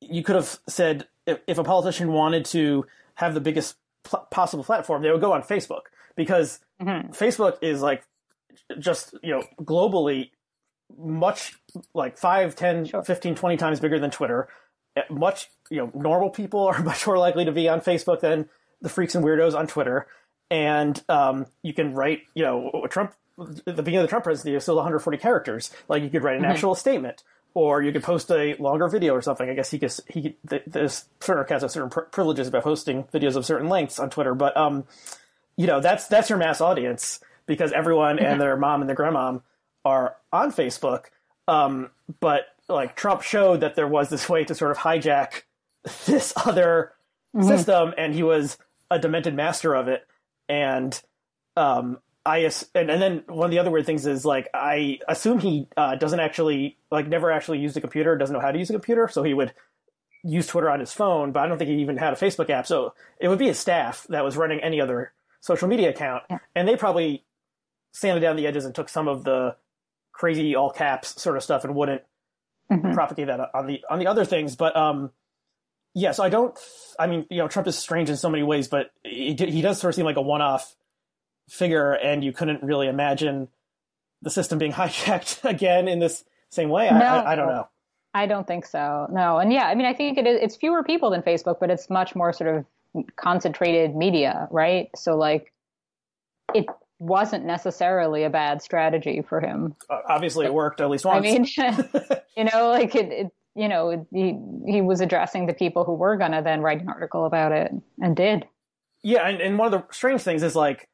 you 0.00 0.22
could 0.22 0.36
have 0.36 0.58
said 0.68 1.06
if, 1.26 1.38
if 1.46 1.58
a 1.58 1.64
politician 1.64 2.12
wanted 2.12 2.44
to 2.46 2.84
have 3.14 3.32
the 3.34 3.40
biggest 3.40 3.76
pl- 4.04 4.26
possible 4.30 4.64
platform, 4.64 5.02
they 5.02 5.10
would 5.10 5.20
go 5.20 5.32
on 5.32 5.42
Facebook 5.42 5.82
because 6.16 6.60
Facebook 6.80 7.58
is 7.62 7.80
like 7.80 8.04
just 8.78 9.14
you 9.22 9.32
know 9.32 9.42
globally 9.60 10.30
much 10.98 11.54
like 11.94 12.16
5 12.16 12.54
10 12.54 12.84
Sure. 12.86 13.02
15 13.02 13.34
20 13.34 13.56
times 13.56 13.80
bigger 13.80 13.98
than 13.98 14.10
twitter 14.10 14.48
Uh, 14.96 15.02
much 15.10 15.50
you 15.68 15.78
know 15.78 15.90
normal 15.94 16.30
people 16.30 16.66
are 16.66 16.80
much 16.82 17.06
more 17.06 17.18
likely 17.18 17.44
to 17.44 17.52
be 17.52 17.68
on 17.68 17.80
facebook 17.80 18.20
than 18.20 18.48
the 18.80 18.88
freaks 18.88 19.14
and 19.14 19.24
weirdos 19.24 19.54
on 19.54 19.66
twitter 19.66 20.06
and 20.50 21.02
um, 21.08 21.46
you 21.62 21.74
can 21.74 21.94
write 21.94 22.22
you 22.34 22.44
know 22.44 22.86
trump 22.90 23.14
at 23.38 23.76
the 23.76 23.82
beginning 23.82 23.98
of 23.98 24.04
the 24.04 24.08
trump 24.08 24.24
presidency 24.24 24.56
is 24.56 24.62
still 24.62 24.76
140 24.76 25.18
characters. 25.18 25.70
Like 25.88 26.02
you 26.02 26.10
could 26.10 26.22
write 26.22 26.38
an 26.38 26.44
actual 26.44 26.74
statement 26.74 27.22
or 27.54 27.82
you 27.82 27.92
could 27.92 28.02
post 28.02 28.30
a 28.30 28.54
longer 28.58 28.88
video 28.88 29.14
or 29.14 29.22
something. 29.22 29.48
I 29.48 29.54
guess 29.54 29.70
he 29.70 29.78
could 29.78 29.92
he 30.08 30.22
could, 30.22 30.34
th- 30.48 30.62
there's 30.66 31.04
certain 31.20 31.90
pri- 31.90 32.04
privileges 32.10 32.48
about 32.48 32.64
posting 32.64 33.04
videos 33.04 33.36
of 33.36 33.44
certain 33.44 33.68
lengths 33.68 33.98
on 33.98 34.10
twitter. 34.10 34.34
But 34.34 34.56
um 34.56 34.84
you 35.56 35.66
know 35.66 35.80
that's 35.80 36.06
that's 36.06 36.30
your 36.30 36.38
mass 36.38 36.60
audience 36.60 37.20
because 37.46 37.72
everyone 37.72 38.18
and 38.18 38.40
their 38.40 38.56
mom 38.56 38.80
and 38.80 38.88
their 38.88 38.96
grandmom 38.96 39.42
are 39.84 40.16
on 40.32 40.52
Facebook. 40.52 41.04
Um, 41.48 41.90
but 42.20 42.46
like 42.68 42.96
Trump 42.96 43.22
showed 43.22 43.60
that 43.60 43.76
there 43.76 43.86
was 43.86 44.08
this 44.10 44.28
way 44.28 44.44
to 44.44 44.54
sort 44.54 44.72
of 44.72 44.78
hijack 44.78 45.42
this 46.06 46.32
other 46.36 46.92
system, 47.40 47.94
and 47.96 48.14
he 48.14 48.22
was 48.22 48.58
a 48.90 48.98
demented 48.98 49.34
master 49.34 49.74
of 49.74 49.88
it. 49.88 50.06
And 50.48 51.00
um, 51.56 51.98
I 52.24 52.38
and, 52.74 52.90
and 52.90 53.00
then 53.00 53.22
one 53.28 53.46
of 53.46 53.50
the 53.50 53.58
other 53.58 53.70
weird 53.70 53.86
things 53.86 54.06
is 54.06 54.24
like 54.24 54.48
I 54.52 54.98
assume 55.08 55.38
he 55.38 55.68
uh, 55.76 55.94
doesn't 55.96 56.20
actually 56.20 56.76
like 56.90 57.06
never 57.06 57.30
actually 57.30 57.58
used 57.58 57.76
a 57.76 57.80
computer, 57.80 58.16
doesn't 58.16 58.34
know 58.34 58.40
how 58.40 58.50
to 58.50 58.58
use 58.58 58.68
a 58.68 58.74
computer, 58.74 59.08
so 59.08 59.22
he 59.22 59.32
would 59.32 59.54
use 60.24 60.46
Twitter 60.48 60.68
on 60.68 60.80
his 60.80 60.92
phone, 60.92 61.30
but 61.30 61.40
I 61.40 61.46
don't 61.46 61.56
think 61.56 61.70
he 61.70 61.76
even 61.76 61.96
had 61.96 62.12
a 62.12 62.16
Facebook 62.16 62.50
app. 62.50 62.66
So 62.66 62.94
it 63.20 63.28
would 63.28 63.38
be 63.38 63.46
his 63.46 63.58
staff 63.58 64.06
that 64.08 64.24
was 64.24 64.36
running 64.36 64.60
any 64.60 64.80
other 64.80 65.12
social 65.40 65.68
media 65.68 65.90
account, 65.90 66.24
yeah. 66.28 66.38
and 66.54 66.66
they 66.66 66.76
probably 66.76 67.24
sanded 67.92 68.22
down 68.22 68.36
the 68.36 68.46
edges 68.46 68.64
and 68.64 68.74
took 68.74 68.88
some 68.88 69.08
of 69.08 69.24
the 69.24 69.56
crazy 70.12 70.56
all 70.56 70.70
caps 70.70 71.20
sort 71.20 71.36
of 71.36 71.42
stuff 71.42 71.64
and 71.64 71.74
wouldn't 71.74 72.02
mm-hmm. 72.70 72.92
propagate 72.92 73.28
that 73.28 73.50
on 73.54 73.66
the 73.66 73.80
on 73.88 73.98
the 74.00 74.06
other 74.08 74.24
things. 74.24 74.56
But 74.56 74.76
um, 74.76 75.12
yeah, 75.96 76.12
so 76.12 76.22
I 76.22 76.28
don't. 76.28 76.56
I 76.98 77.06
mean, 77.06 77.24
you 77.30 77.38
know, 77.38 77.48
Trump 77.48 77.66
is 77.66 77.78
strange 77.78 78.10
in 78.10 78.18
so 78.18 78.28
many 78.28 78.42
ways, 78.42 78.68
but 78.68 78.90
he, 79.02 79.34
he 79.34 79.62
does 79.62 79.80
sort 79.80 79.88
of 79.88 79.94
seem 79.94 80.04
like 80.04 80.18
a 80.18 80.22
one 80.22 80.42
off 80.42 80.76
figure, 81.48 81.92
and 81.92 82.22
you 82.22 82.34
couldn't 82.34 82.62
really 82.62 82.86
imagine 82.86 83.48
the 84.20 84.28
system 84.28 84.58
being 84.58 84.72
hijacked 84.74 85.48
again 85.48 85.88
in 85.88 85.98
this 85.98 86.22
same 86.50 86.68
way. 86.68 86.90
No. 86.90 86.98
I, 86.98 87.20
I, 87.20 87.32
I 87.32 87.34
don't 87.34 87.48
know. 87.48 87.68
I 88.12 88.26
don't 88.26 88.46
think 88.46 88.66
so. 88.66 89.08
No, 89.10 89.38
and 89.38 89.50
yeah, 89.50 89.64
I 89.68 89.74
mean, 89.74 89.86
I 89.86 89.94
think 89.94 90.18
it 90.18 90.26
is. 90.26 90.38
It's 90.42 90.56
fewer 90.56 90.84
people 90.84 91.08
than 91.08 91.22
Facebook, 91.22 91.60
but 91.60 91.70
it's 91.70 91.88
much 91.88 92.14
more 92.14 92.30
sort 92.34 92.54
of 92.94 93.06
concentrated 93.16 93.96
media, 93.96 94.48
right? 94.50 94.90
So 94.96 95.16
like, 95.16 95.50
it 96.54 96.66
wasn't 96.98 97.46
necessarily 97.46 98.24
a 98.24 98.30
bad 98.30 98.60
strategy 98.60 99.22
for 99.26 99.40
him. 99.40 99.74
Uh, 99.88 100.00
obviously, 100.06 100.44
it 100.44 100.52
worked 100.52 100.82
at 100.82 100.90
least 100.90 101.06
once. 101.06 101.26
I 101.26 101.30
mean, 101.30 101.46
you 102.36 102.44
know, 102.44 102.68
like 102.68 102.94
it, 102.94 103.12
it, 103.12 103.32
you 103.56 103.68
know, 103.68 104.06
he 104.12 104.38
he 104.70 104.82
was 104.82 105.00
addressing 105.00 105.46
the 105.46 105.54
people 105.54 105.84
who 105.84 105.94
were 105.94 106.16
gonna 106.16 106.42
then 106.42 106.60
write 106.60 106.80
an 106.80 106.88
article 106.88 107.24
about 107.24 107.52
it, 107.52 107.72
and 108.00 108.14
did. 108.14 108.46
Yeah, 109.02 109.26
and, 109.26 109.40
and 109.40 109.58
one 109.58 109.72
of 109.72 109.80
the 109.80 109.94
strange 109.94 110.22
things 110.22 110.42
is 110.42 110.54
like 110.54 110.88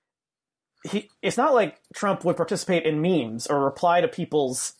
he 0.88 1.10
it's 1.22 1.36
not 1.36 1.54
like 1.54 1.80
Trump 1.94 2.24
would 2.24 2.36
participate 2.36 2.84
in 2.84 3.00
memes 3.00 3.46
or 3.46 3.64
reply 3.64 4.00
to 4.00 4.08
people's 4.08 4.74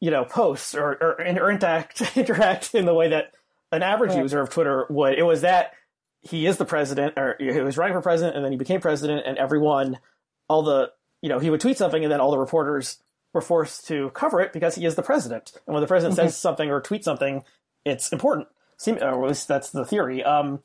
you 0.00 0.10
know 0.10 0.24
posts 0.24 0.74
or 0.74 0.92
or, 0.92 1.20
or 1.20 1.24
interact 1.24 2.02
interact 2.16 2.74
in 2.74 2.84
the 2.84 2.94
way 2.94 3.08
that 3.08 3.32
an 3.70 3.82
average 3.82 4.12
yeah. 4.12 4.22
user 4.22 4.40
of 4.40 4.50
Twitter 4.50 4.86
would. 4.90 5.18
It 5.18 5.22
was 5.22 5.40
that 5.40 5.72
he 6.20 6.46
is 6.46 6.56
the 6.56 6.64
president 6.64 7.14
or 7.16 7.36
he 7.38 7.50
was 7.60 7.76
running 7.76 7.94
for 7.94 8.02
president 8.02 8.36
and 8.36 8.44
then 8.44 8.52
he 8.52 8.58
became 8.58 8.80
president 8.80 9.22
and 9.26 9.38
everyone 9.38 9.98
all 10.48 10.62
the 10.62 10.90
you 11.20 11.28
know 11.28 11.38
he 11.38 11.50
would 11.50 11.60
tweet 11.60 11.78
something 11.78 12.04
and 12.04 12.12
then 12.12 12.20
all 12.20 12.30
the 12.30 12.38
reporters 12.38 12.98
were 13.32 13.40
forced 13.40 13.86
to 13.86 14.10
cover 14.10 14.40
it 14.40 14.52
because 14.52 14.74
he 14.74 14.84
is 14.84 14.94
the 14.94 15.02
president 15.02 15.52
and 15.66 15.74
when 15.74 15.80
the 15.80 15.86
president 15.86 16.18
mm-hmm. 16.18 16.28
says 16.28 16.36
something 16.36 16.70
or 16.70 16.80
tweets 16.80 17.04
something 17.04 17.42
it's 17.84 18.12
important 18.12 18.48
or 18.86 19.24
at 19.24 19.28
least 19.28 19.48
that's 19.48 19.70
the 19.70 19.84
theory 19.84 20.22
um 20.24 20.60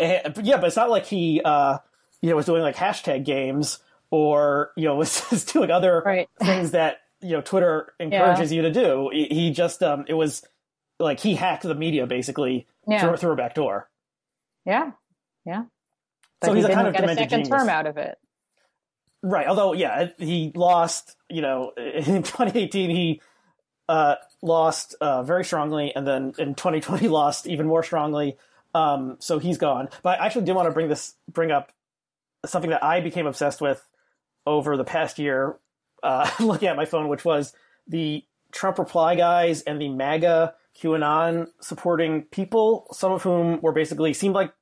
and, 0.00 0.36
yeah 0.42 0.56
but 0.56 0.66
it's 0.66 0.76
not 0.76 0.90
like 0.90 1.06
he 1.06 1.40
uh 1.44 1.78
you 2.20 2.30
know 2.30 2.36
was 2.36 2.46
doing 2.46 2.62
like 2.62 2.76
hashtag 2.76 3.24
games 3.24 3.78
or 4.10 4.72
you 4.76 4.84
know 4.84 4.94
was 4.96 5.44
doing 5.52 5.70
other 5.70 6.02
right. 6.04 6.28
things 6.40 6.72
that 6.72 6.98
you 7.22 7.30
know 7.30 7.40
Twitter 7.40 7.94
encourages 7.98 8.52
yeah. 8.52 8.56
you 8.56 8.62
to 8.62 8.70
do. 8.70 9.10
He 9.12 9.50
just 9.50 9.82
um, 9.82 10.04
it 10.08 10.14
was 10.14 10.44
like 10.98 11.20
he 11.20 11.34
hacked 11.34 11.62
the 11.62 11.74
media 11.74 12.06
basically 12.06 12.66
yeah. 12.86 13.00
through, 13.00 13.16
through 13.16 13.32
a 13.32 13.36
back 13.36 13.54
door. 13.54 13.88
Yeah, 14.66 14.92
yeah. 15.44 15.64
But 16.40 16.48
so 16.48 16.52
he 16.52 16.60
he's 16.60 16.68
a 16.68 16.74
kind 16.74 16.88
of 16.88 16.94
get 16.94 17.04
a 17.04 17.14
second 17.14 17.28
genius. 17.28 17.48
term 17.48 17.68
out 17.68 17.86
of 17.86 17.96
it. 17.96 18.18
Right. 19.22 19.46
Although, 19.46 19.72
yeah, 19.72 20.08
he 20.18 20.52
lost. 20.54 21.16
You 21.30 21.42
know, 21.42 21.72
in 21.76 22.22
2018 22.22 22.90
he 22.90 23.20
uh, 23.88 24.16
lost 24.42 24.94
uh, 25.00 25.22
very 25.22 25.44
strongly, 25.44 25.94
and 25.94 26.06
then 26.06 26.34
in 26.38 26.54
2020 26.54 27.08
lost 27.08 27.46
even 27.46 27.66
more 27.66 27.82
strongly. 27.82 28.36
Um, 28.74 29.16
so 29.20 29.38
he's 29.38 29.58
gone. 29.58 29.88
But 30.02 30.20
I 30.20 30.26
actually 30.26 30.46
did 30.46 30.54
want 30.54 30.68
to 30.68 30.72
bring 30.72 30.88
this 30.88 31.14
bring 31.30 31.50
up 31.50 31.72
something 32.44 32.70
that 32.70 32.82
I 32.82 33.00
became 33.00 33.26
obsessed 33.26 33.60
with 33.60 33.86
over 34.46 34.76
the 34.76 34.84
past 34.84 35.18
year, 35.18 35.56
uh, 36.02 36.28
looking 36.40 36.68
at 36.68 36.76
my 36.76 36.84
phone, 36.84 37.08
which 37.08 37.24
was 37.24 37.52
the 37.86 38.24
Trump 38.50 38.78
reply 38.78 39.14
guys 39.14 39.62
and 39.62 39.80
the 39.80 39.88
MAGA 39.88 40.54
QAnon 40.80 41.48
supporting 41.60 42.22
people, 42.24 42.86
some 42.92 43.12
of 43.12 43.22
whom 43.22 43.60
were 43.60 43.72
basically 43.72 44.12
seemed 44.12 44.34
like 44.34 44.52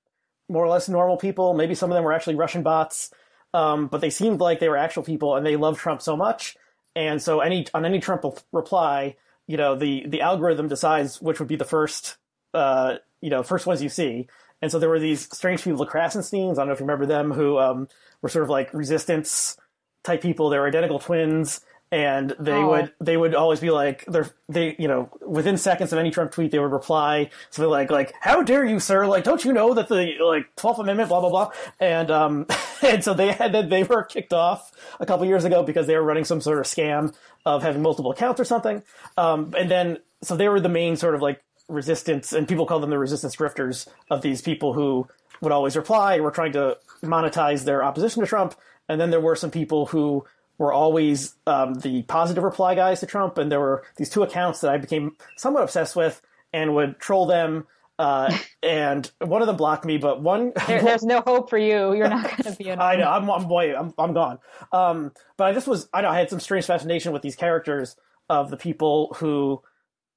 more 0.49 0.65
or 0.65 0.69
less 0.69 0.89
normal 0.89 1.17
people. 1.17 1.55
Maybe 1.55 1.75
some 1.75 1.91
of 1.91 1.95
them 1.95 2.05
were 2.05 2.13
actually 2.13 2.35
Russian 2.35 2.63
bots, 2.63 3.13
um, 3.55 3.89
but 3.89 4.01
they 4.01 4.11
seemed 4.11 4.41
like 4.41 4.61
they 4.61 4.69
were 4.69 4.77
actual 4.77 5.03
people, 5.03 5.37
and 5.37 5.45
they 5.45 5.57
loved 5.57 5.79
Trump 5.79 6.03
so 6.03 6.17
much. 6.17 6.57
And 6.95 7.23
so, 7.23 7.41
any 7.41 7.67
on 7.75 7.85
any 7.85 8.01
Trump 8.01 8.25
reply, 8.53 9.17
you 9.47 9.57
know, 9.57 9.77
the 9.77 10.05
the 10.07 10.21
algorithm 10.21 10.69
decides 10.69 11.21
which 11.21 11.39
would 11.39 11.49
be 11.49 11.57
the 11.57 11.65
first, 11.65 12.17
uh, 12.55 12.97
you 13.21 13.31
know, 13.31 13.43
first 13.43 13.67
ones 13.67 13.83
you 13.83 13.89
see. 13.89 14.29
And 14.63 14.71
so 14.71 14.79
there 14.79 14.91
were 14.91 14.99
these 14.99 15.29
strange 15.35 15.65
people, 15.65 15.79
the 15.79 15.91
Krassensteins. 15.91 16.53
I 16.53 16.55
don't 16.57 16.67
know 16.67 16.73
if 16.73 16.81
you 16.81 16.87
remember 16.87 17.07
them, 17.07 17.31
who 17.31 17.59
um, 17.59 17.89
were 18.21 18.29
sort 18.29 18.43
of 18.43 18.51
like 18.51 18.73
resistance 18.75 19.57
type 20.05 20.21
people. 20.21 20.51
They 20.51 20.59
were 20.59 20.67
identical 20.67 20.99
twins, 20.99 21.61
and 21.93 22.35
they 22.39 22.53
oh. 22.53 22.69
would 22.69 22.93
they 23.01 23.17
would 23.17 23.35
always 23.35 23.61
be 23.61 23.71
like 23.71 24.05
they're 24.07 24.31
they 24.49 24.77
you 24.79 24.87
know 24.87 25.11
within 25.27 25.57
seconds 25.57 25.93
of 25.93 25.99
any 25.99 26.11
Trump 26.11 26.31
tweet 26.31 26.51
they 26.51 26.59
would 26.59 26.73
reply. 26.73 27.31
Something 27.51 27.71
like 27.71 27.91
like 27.91 28.15
how 28.21 28.43
dare 28.43 28.65
you 28.65 28.79
sir? 28.79 29.07
Like 29.07 29.25
don't 29.25 29.45
you 29.45 29.53
know 29.53 29.75
that 29.75 29.89
the 29.89 30.13
like 30.21 30.55
Twelfth 30.57 30.79
Amendment 30.79 31.09
blah 31.09 31.21
blah 31.21 31.31
blah? 31.31 31.51
And 31.81 32.11
um 32.11 32.47
and 32.83 33.03
so 33.03 33.15
they 33.15 33.33
had 33.33 33.53
they 33.71 33.83
were 33.83 34.05
kicked 34.05 34.33
off 34.33 34.71
a 35.01 35.07
couple 35.07 35.27
years 35.27 35.45
ago 35.45 35.63
because 35.63 35.87
they 35.87 35.97
were 35.97 36.05
running 36.05 36.25
some 36.25 36.41
sort 36.41 36.59
of 36.59 36.67
scam 36.67 37.15
of 37.45 37.63
having 37.63 37.83
multiple 37.83 38.13
accounts 38.13 38.41
or 38.41 38.45
something. 38.45 38.83
Um 39.17 39.53
and 39.59 39.71
then 39.71 39.99
so 40.23 40.37
they 40.37 40.49
were 40.49 40.61
the 40.61 40.69
main 40.69 40.97
sort 40.97 41.15
of 41.15 41.23
like 41.23 41.43
resistance 41.69 42.33
and 42.33 42.47
people 42.47 42.67
call 42.67 42.81
them 42.81 42.91
the 42.91 42.99
resistance 42.99 43.35
grifters 43.35 43.89
of 44.11 44.23
these 44.23 44.43
people 44.43 44.75
who 44.75 45.09
would 45.41 45.53
always 45.53 45.77
reply 45.77 46.21
were 46.21 46.31
trying 46.31 46.53
to 46.53 46.77
monetize 47.03 47.65
their 47.65 47.83
opposition 47.83 48.23
to 48.23 48.29
Trump. 48.29 48.55
And 48.89 49.01
then 49.01 49.11
there 49.11 49.21
were 49.21 49.37
some 49.37 49.51
people 49.51 49.87
who 49.87 50.25
were 50.61 50.75
always 50.75 51.35
um, 51.47 51.73
the 51.73 52.03
positive 52.03 52.45
reply 52.45 52.75
guys 52.75 53.01
to 53.01 53.07
Trump, 53.07 53.39
and 53.39 53.51
there 53.51 53.59
were 53.59 53.83
these 53.97 54.11
two 54.11 54.23
accounts 54.23 54.61
that 54.61 54.71
I 54.71 54.77
became 54.77 55.17
somewhat 55.35 55.63
obsessed 55.63 55.97
with 55.97 56.21
and 56.53 56.75
would 56.75 56.99
troll 56.99 57.25
them. 57.25 57.67
Uh, 57.99 58.37
and 58.63 59.11
one 59.21 59.41
of 59.41 59.47
them 59.47 59.57
blocked 59.57 59.87
me, 59.87 59.97
but 59.97 60.21
one 60.21 60.53
there, 60.67 60.83
there's 60.83 61.03
no 61.03 61.23
hope 61.23 61.49
for 61.49 61.57
you. 61.57 61.95
You're 61.95 62.11
not 62.11 62.25
going 62.25 62.55
to 62.55 62.63
be. 62.63 62.71
I 62.79 62.97
know. 62.97 63.11
I'm, 63.11 63.31
I'm 63.31 63.49
boy. 63.49 63.75
I'm, 63.75 63.95
I'm 63.97 64.13
gone. 64.13 64.39
Um, 64.71 65.13
but 65.39 65.45
I 65.45 65.55
just 65.55 65.67
was. 65.67 65.89
I 65.95 66.03
know. 66.03 66.11
I 66.11 66.19
had 66.19 66.29
some 66.29 66.41
strange 66.41 66.67
fascination 66.67 67.13
with 67.13 67.23
these 67.23 67.37
characters 67.37 67.97
of 68.29 68.51
the 68.51 68.59
people 68.59 69.17
who, 69.17 69.63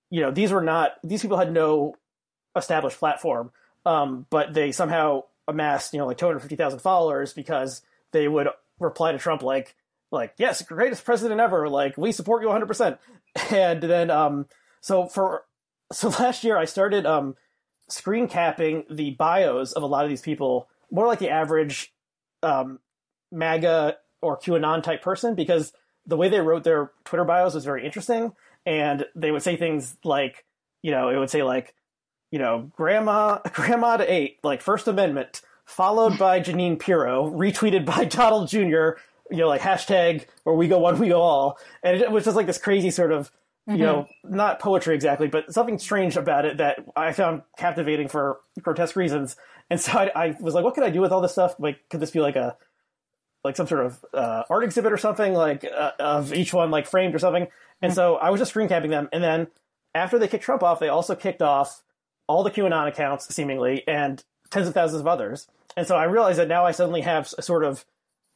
you 0.09 0.19
know, 0.19 0.31
these 0.31 0.51
were 0.51 0.61
not. 0.61 0.95
These 1.05 1.21
people 1.21 1.37
had 1.37 1.53
no 1.53 1.95
established 2.53 2.99
platform, 2.99 3.51
um, 3.85 4.25
but 4.29 4.53
they 4.53 4.73
somehow 4.73 5.23
amassed, 5.47 5.93
you 5.93 5.99
know, 5.99 6.07
like 6.07 6.17
250,000 6.17 6.79
followers 6.79 7.33
because 7.33 7.81
they 8.11 8.27
would 8.27 8.49
reply 8.77 9.13
to 9.13 9.17
Trump 9.17 9.41
like 9.41 9.75
like 10.13 10.33
yes, 10.37 10.61
greatest 10.61 11.03
president 11.03 11.41
ever, 11.41 11.67
like 11.67 11.97
we 11.97 12.11
support 12.11 12.43
you 12.43 12.49
100%. 12.49 12.97
And 13.49 13.81
then 13.81 14.11
um 14.11 14.45
so 14.79 15.07
for 15.07 15.45
so 15.91 16.09
last 16.19 16.43
year 16.43 16.57
I 16.57 16.65
started 16.65 17.05
um 17.05 17.35
screen 17.89 18.27
capping 18.27 18.85
the 18.89 19.11
bios 19.11 19.73
of 19.73 19.83
a 19.83 19.87
lot 19.87 20.05
of 20.05 20.09
these 20.09 20.21
people, 20.21 20.69
more 20.91 21.07
like 21.07 21.19
the 21.19 21.31
average 21.31 21.93
um 22.43 22.79
MAGA 23.31 23.97
or 24.21 24.37
QAnon 24.37 24.83
type 24.83 25.01
person 25.01 25.35
because 25.35 25.73
the 26.05 26.15
way 26.15 26.29
they 26.29 26.39
wrote 26.39 26.63
their 26.63 26.91
Twitter 27.03 27.25
bios 27.25 27.55
was 27.55 27.65
very 27.65 27.85
interesting 27.85 28.33
and 28.65 29.05
they 29.15 29.31
would 29.31 29.41
say 29.41 29.55
things 29.55 29.97
like, 30.03 30.45
you 30.81 30.91
know, 30.91 31.09
it 31.09 31.17
would 31.17 31.29
say 31.29 31.43
like, 31.43 31.73
you 32.31 32.39
know, 32.39 32.71
grandma 32.75 33.39
grandma 33.53 33.97
to 33.97 34.11
eight, 34.11 34.37
like 34.43 34.61
First 34.61 34.87
Amendment, 34.87 35.41
followed 35.65 36.17
by 36.17 36.39
Jeanine 36.39 36.79
Pirro, 36.79 37.29
retweeted 37.31 37.85
by 37.85 38.05
Donald 38.05 38.49
Jr., 38.49 38.91
you 39.33 39.39
know, 39.39 39.47
like 39.47 39.61
hashtag 39.61 40.25
or 40.45 40.55
we 40.55 40.67
go 40.67 40.77
one, 40.77 40.99
we 40.99 41.09
go 41.09 41.21
all. 41.21 41.57
And 41.81 41.99
it 41.99 42.11
was 42.11 42.23
just 42.23 42.37
like 42.37 42.45
this 42.45 42.59
crazy 42.59 42.91
sort 42.91 43.11
of, 43.11 43.31
you 43.65 43.73
mm-hmm. 43.73 43.81
know, 43.81 44.07
not 44.23 44.59
poetry 44.59 44.93
exactly, 44.93 45.27
but 45.27 45.51
something 45.51 45.79
strange 45.79 46.15
about 46.17 46.45
it 46.45 46.57
that 46.57 46.85
I 46.95 47.13
found 47.13 47.41
captivating 47.57 48.09
for 48.09 48.39
grotesque 48.61 48.95
reasons. 48.95 49.35
And 49.69 49.81
so 49.81 49.93
I, 49.93 50.11
I 50.15 50.37
was 50.39 50.53
like, 50.53 50.63
what 50.63 50.75
could 50.75 50.83
I 50.83 50.91
do 50.91 51.01
with 51.01 51.11
all 51.11 51.21
this 51.21 51.31
stuff? 51.31 51.55
Like, 51.57 51.89
could 51.89 51.99
this 51.99 52.11
be 52.11 52.19
like 52.19 52.35
a, 52.35 52.55
like 53.43 53.55
some 53.55 53.67
sort 53.67 53.85
of 53.85 54.05
uh, 54.13 54.43
art 54.49 54.63
exhibit 54.63 54.93
or 54.93 54.97
something, 54.97 55.33
like 55.33 55.65
uh, 55.65 55.91
of 55.99 56.33
each 56.33 56.53
one 56.53 56.69
like 56.69 56.85
framed 56.85 57.15
or 57.15 57.19
something? 57.19 57.47
And 57.81 57.89
mm-hmm. 57.89 57.95
so 57.95 58.15
I 58.17 58.29
was 58.29 58.39
just 58.39 58.51
screen 58.51 58.67
capping 58.67 58.91
them. 58.91 59.09
And 59.11 59.23
then 59.23 59.47
after 59.95 60.19
they 60.19 60.27
kicked 60.27 60.43
Trump 60.43 60.61
off, 60.61 60.79
they 60.79 60.89
also 60.89 61.15
kicked 61.15 61.41
off 61.41 61.81
all 62.27 62.43
the 62.43 62.51
QAnon 62.51 62.87
accounts, 62.87 63.33
seemingly, 63.33 63.83
and 63.87 64.23
tens 64.51 64.67
of 64.67 64.73
thousands 64.73 65.01
of 65.01 65.07
others. 65.07 65.47
And 65.75 65.87
so 65.87 65.95
I 65.95 66.03
realized 66.03 66.37
that 66.37 66.47
now 66.47 66.65
I 66.65 66.71
suddenly 66.71 67.01
have 67.01 67.33
a 67.37 67.41
sort 67.41 67.63
of 67.63 67.85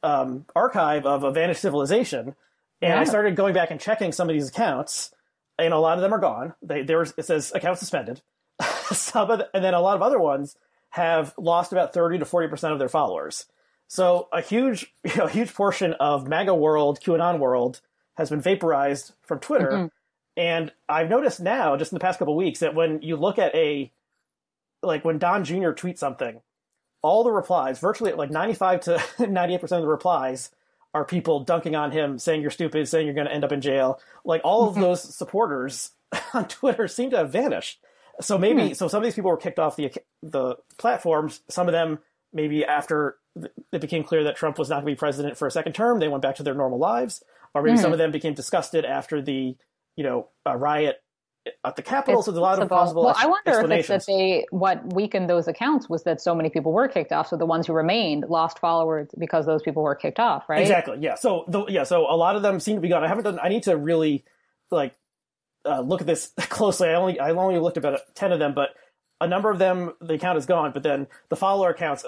um, 0.04 0.46
archive 0.56 1.06
of 1.06 1.24
a 1.24 1.32
vanished 1.32 1.62
civilization. 1.62 2.36
And 2.82 2.94
yeah. 2.94 3.00
I 3.00 3.04
started 3.06 3.36
going 3.36 3.54
back 3.54 3.72
and 3.72 3.80
checking 3.80 4.12
some 4.12 4.30
of 4.30 4.34
these 4.34 4.50
accounts, 4.50 5.12
and 5.58 5.74
a 5.74 5.80
lot 5.80 5.98
of 5.98 6.02
them 6.02 6.14
are 6.14 6.20
gone. 6.20 6.54
They 6.62 6.84
there 6.84 7.00
was, 7.00 7.14
it 7.18 7.26
says 7.26 7.52
account 7.54 7.80
suspended. 7.80 8.22
some 8.92 9.32
of 9.32 9.40
the, 9.40 9.50
and 9.54 9.64
then 9.64 9.74
a 9.74 9.82
lot 9.82 9.96
of 9.96 10.02
other 10.02 10.20
ones 10.20 10.56
have 10.90 11.34
lost 11.38 11.72
about 11.72 11.94
thirty 11.94 12.20
to 12.20 12.26
forty 12.26 12.48
percent 12.48 12.74
of 12.74 12.80
their 12.80 12.90
followers. 12.90 13.46
So 13.88 14.28
a 14.32 14.42
huge, 14.42 14.94
you 15.04 15.16
know, 15.16 15.28
huge 15.28 15.54
portion 15.54 15.94
of 15.94 16.28
MAGA 16.28 16.54
world, 16.54 17.00
QAnon 17.02 17.40
world, 17.40 17.82
has 18.16 18.30
been 18.30 18.42
vaporized 18.42 19.14
from 19.24 19.40
Twitter. 19.40 19.72
Mm-hmm. 19.72 19.88
And 20.36 20.72
I've 20.88 21.10
noticed 21.10 21.40
now, 21.40 21.76
just 21.78 21.92
in 21.92 21.96
the 21.96 22.00
past 22.00 22.20
couple 22.20 22.36
weeks, 22.36 22.60
that 22.60 22.76
when 22.76 23.02
you 23.02 23.16
look 23.16 23.40
at 23.40 23.56
a 23.56 23.92
like 24.84 25.04
when 25.04 25.18
Don 25.18 25.44
Jr. 25.44 25.72
tweets 25.72 25.98
something, 25.98 26.42
all 27.02 27.24
the 27.24 27.32
replies, 27.32 27.80
virtually 27.80 28.12
like 28.14 28.32
95 28.32 28.82
to 28.82 28.92
98% 29.20 29.64
of 29.64 29.70
the 29.82 29.88
replies 29.88 30.50
are 30.94 31.06
people 31.06 31.42
dunking 31.42 31.76
on 31.76 31.92
him, 31.92 32.18
saying 32.18 32.42
you're 32.42 32.50
stupid, 32.52 32.88
saying 32.88 33.06
you're 33.06 33.14
going 33.16 33.28
to 33.28 33.34
end 33.34 33.44
up 33.44 33.52
in 33.52 33.62
jail. 33.62 34.00
Like 34.26 34.42
all 34.44 34.68
of 34.68 34.74
Mm-hmm. 34.74 34.82
those 34.82 35.16
supporters 35.16 35.92
on 36.34 36.48
Twitter 36.48 36.88
seem 36.88 37.10
to 37.12 37.18
have 37.18 37.32
vanished. 37.32 37.80
So 38.22 38.38
maybe 38.38 38.70
Hmm. 38.70 38.74
so 38.74 38.88
some 38.88 38.98
of 39.00 39.04
these 39.04 39.14
people 39.14 39.30
were 39.30 39.38
kicked 39.38 39.60
off 39.60 39.76
the 39.76 39.92
the 40.24 40.56
platforms. 40.78 41.42
Some 41.50 41.68
of 41.68 41.72
them 41.74 42.00
maybe 42.34 42.66
after 42.66 43.18
it 43.72 43.80
became 43.82 44.04
clear 44.04 44.24
that 44.24 44.36
Trump 44.36 44.58
was 44.58 44.70
not 44.70 44.78
going 44.78 44.86
to 44.88 44.92
be 44.94 44.96
president 44.96 45.38
for 45.38 45.48
a 45.48 45.52
second 45.52 45.74
term, 45.74 46.00
they 46.00 46.08
went 46.08 46.24
back 46.24 46.36
to 46.38 46.44
their 46.44 46.56
normal 46.56 46.80
lives. 46.80 47.24
Or 47.54 47.62
maybe 47.62 47.78
Hmm. 47.78 47.82
some 47.84 47.92
of 47.92 48.00
them 48.00 48.12
became 48.12 48.34
disgusted 48.34 48.86
after 48.86 49.22
the 49.22 49.56
you 49.96 50.04
know 50.04 50.30
uh, 50.48 50.56
riot 50.56 51.00
at 51.64 51.76
the 51.76 51.82
Capitol. 51.82 52.22
so 52.22 52.32
there's 52.32 52.40
a 52.40 52.42
lot 52.42 52.62
of 52.62 52.70
possible. 52.70 53.06
Well, 53.06 53.16
I 53.18 53.28
wonder 53.28 53.72
if 53.72 53.80
it's 53.80 53.88
that 53.88 54.06
they 54.06 54.46
what 54.52 54.94
weakened 54.94 55.30
those 55.30 55.48
accounts 55.48 55.90
was 55.90 56.04
that 56.04 56.22
so 56.22 56.36
many 56.36 56.50
people 56.50 56.72
were 56.72 56.88
kicked 56.88 57.12
off, 57.12 57.28
so 57.28 57.38
the 57.38 57.46
ones 57.46 57.68
who 57.68 57.74
remained 57.74 58.26
lost 58.30 58.60
followers 58.60 59.10
because 59.18 59.46
those 59.46 59.62
people 59.62 59.84
were 59.84 59.96
kicked 59.96 60.20
off, 60.20 60.48
right? 60.50 60.62
Exactly. 60.62 60.98
Yeah. 61.00 61.16
So 61.16 61.46
the, 61.48 61.66
yeah. 61.66 61.84
So 61.84 62.02
a 62.10 62.16
lot 62.16 62.36
of 62.36 62.42
them 62.42 62.60
seem 62.60 62.76
to 62.76 62.82
be 62.82 62.90
gone. 62.90 63.04
I 63.04 63.08
haven't 63.08 63.24
done. 63.24 63.40
I 63.42 63.50
need 63.50 63.64
to 63.64 63.78
really 63.78 64.24
like 64.72 64.96
uh, 65.66 65.82
look 65.82 66.02
at 66.02 66.08
this 66.08 66.32
closely. 66.40 66.90
I 66.90 66.96
only 66.96 67.20
I 67.20 67.32
only 67.32 67.60
looked 67.60 67.78
about 67.78 68.00
ten 68.16 68.32
of 68.32 68.40
them, 68.40 68.54
but 68.54 68.70
a 69.20 69.28
number 69.28 69.50
of 69.50 69.60
them 69.60 69.94
the 70.02 70.16
account 70.16 70.38
is 70.38 70.46
gone. 70.46 70.72
But 70.74 70.84
then 70.84 71.08
the 71.30 71.36
follower 71.36 71.70
accounts 71.70 72.06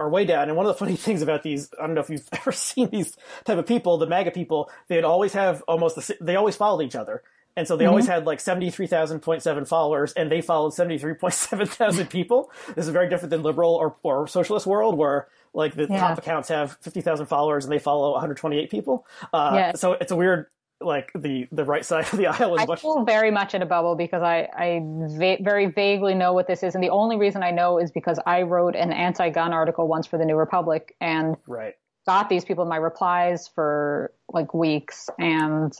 are 0.00 0.08
way 0.08 0.24
down. 0.24 0.48
And 0.48 0.56
one 0.56 0.66
of 0.66 0.72
the 0.72 0.78
funny 0.84 0.96
things 0.96 1.22
about 1.22 1.42
these, 1.42 1.70
I 1.78 1.86
don't 1.86 1.94
know 1.94 2.00
if 2.00 2.10
you've 2.10 2.28
ever 2.32 2.52
seen 2.52 2.90
these 2.90 3.16
type 3.44 3.58
of 3.58 3.66
people, 3.66 3.98
the 3.98 4.06
MAGA 4.06 4.32
people, 4.32 4.70
they'd 4.88 5.04
always 5.04 5.34
have 5.34 5.62
almost 5.68 5.96
the, 5.96 6.16
they 6.20 6.36
always 6.36 6.56
followed 6.56 6.82
each 6.82 6.96
other. 6.96 7.22
And 7.56 7.66
so 7.66 7.76
they 7.76 7.86
always 7.86 8.04
Mm-hmm. 8.04 8.12
had 8.12 8.26
like 8.26 8.38
73,000.7 8.38 9.66
followers 9.68 10.12
and 10.12 10.30
they 10.30 10.40
followed 10.40 10.72
73.7 10.72 11.68
thousand 11.68 12.06
people. 12.10 12.50
This 12.74 12.86
is 12.86 12.92
very 12.92 13.08
different 13.08 13.30
than 13.30 13.42
liberal 13.42 13.74
or, 13.74 13.96
or 14.02 14.26
socialist 14.26 14.66
world 14.66 14.96
where 14.96 15.28
like 15.52 15.74
the 15.74 15.86
Yeah. 15.90 15.98
top 15.98 16.18
accounts 16.18 16.48
have 16.48 16.76
50,000 16.80 17.26
followers 17.26 17.64
and 17.64 17.72
they 17.72 17.78
follow 17.78 18.12
128 18.12 18.70
people. 18.70 19.06
Uh, 19.32 19.52
Yeah. 19.54 19.72
So 19.74 19.92
it's 19.94 20.12
a 20.12 20.16
weird, 20.16 20.46
like 20.80 21.10
the, 21.14 21.46
the 21.52 21.64
right 21.64 21.84
side 21.84 22.04
of 22.12 22.16
the 22.18 22.26
aisle 22.28 22.54
is 22.54 22.62
I 22.62 22.66
much. 22.66 22.80
feel 22.82 23.04
very 23.04 23.30
much 23.30 23.54
in 23.54 23.62
a 23.62 23.66
bubble 23.66 23.96
because 23.96 24.22
I, 24.22 24.48
I 24.56 24.80
va- 24.82 25.38
very 25.42 25.66
vaguely 25.66 26.14
know 26.14 26.32
what 26.32 26.46
this 26.46 26.62
is. 26.62 26.74
And 26.74 26.82
the 26.84 26.90
only 26.90 27.16
reason 27.16 27.42
I 27.42 27.50
know 27.50 27.78
is 27.78 27.90
because 27.90 28.18
I 28.26 28.42
wrote 28.42 28.76
an 28.76 28.92
anti 28.92 29.28
gun 29.30 29.52
article 29.52 29.86
once 29.88 30.06
for 30.06 30.16
the 30.18 30.24
New 30.24 30.36
Republic 30.36 30.94
and 31.00 31.36
Right. 31.46 31.74
got 32.06 32.28
these 32.30 32.44
people 32.44 32.62
in 32.62 32.70
my 32.70 32.76
replies 32.76 33.48
for 33.48 34.12
like 34.32 34.54
weeks. 34.54 35.10
And 35.18 35.72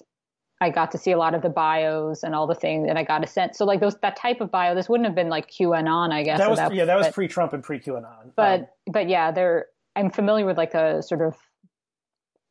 I 0.60 0.68
got 0.68 0.90
to 0.92 0.98
see 0.98 1.10
a 1.12 1.18
lot 1.18 1.34
of 1.34 1.40
the 1.40 1.48
bios 1.48 2.22
and 2.22 2.34
all 2.34 2.46
the 2.46 2.54
things, 2.54 2.86
and 2.88 2.98
I 2.98 3.02
got 3.02 3.24
a 3.24 3.26
sense. 3.26 3.56
So, 3.56 3.64
like, 3.64 3.80
those 3.80 3.96
that 4.02 4.16
type 4.16 4.40
of 4.40 4.50
bio, 4.50 4.74
this 4.74 4.88
wouldn't 4.88 5.06
have 5.06 5.14
been 5.14 5.30
like 5.30 5.50
QAnon, 5.50 6.12
I 6.12 6.22
guess. 6.22 6.38
That 6.38 6.50
was, 6.50 6.58
that 6.58 6.74
yeah, 6.74 6.84
that 6.84 6.98
was 6.98 7.08
pre 7.08 7.28
Trump 7.28 7.54
and 7.54 7.62
pre 7.62 7.80
QAnon. 7.80 8.32
but 8.36 8.60
um, 8.60 8.66
but 8.86 9.08
yeah, 9.08 9.30
there 9.30 9.66
I'm 9.96 10.10
familiar 10.10 10.46
with 10.46 10.58
like 10.58 10.74
a 10.74 11.02
sort 11.02 11.22
of 11.22 11.36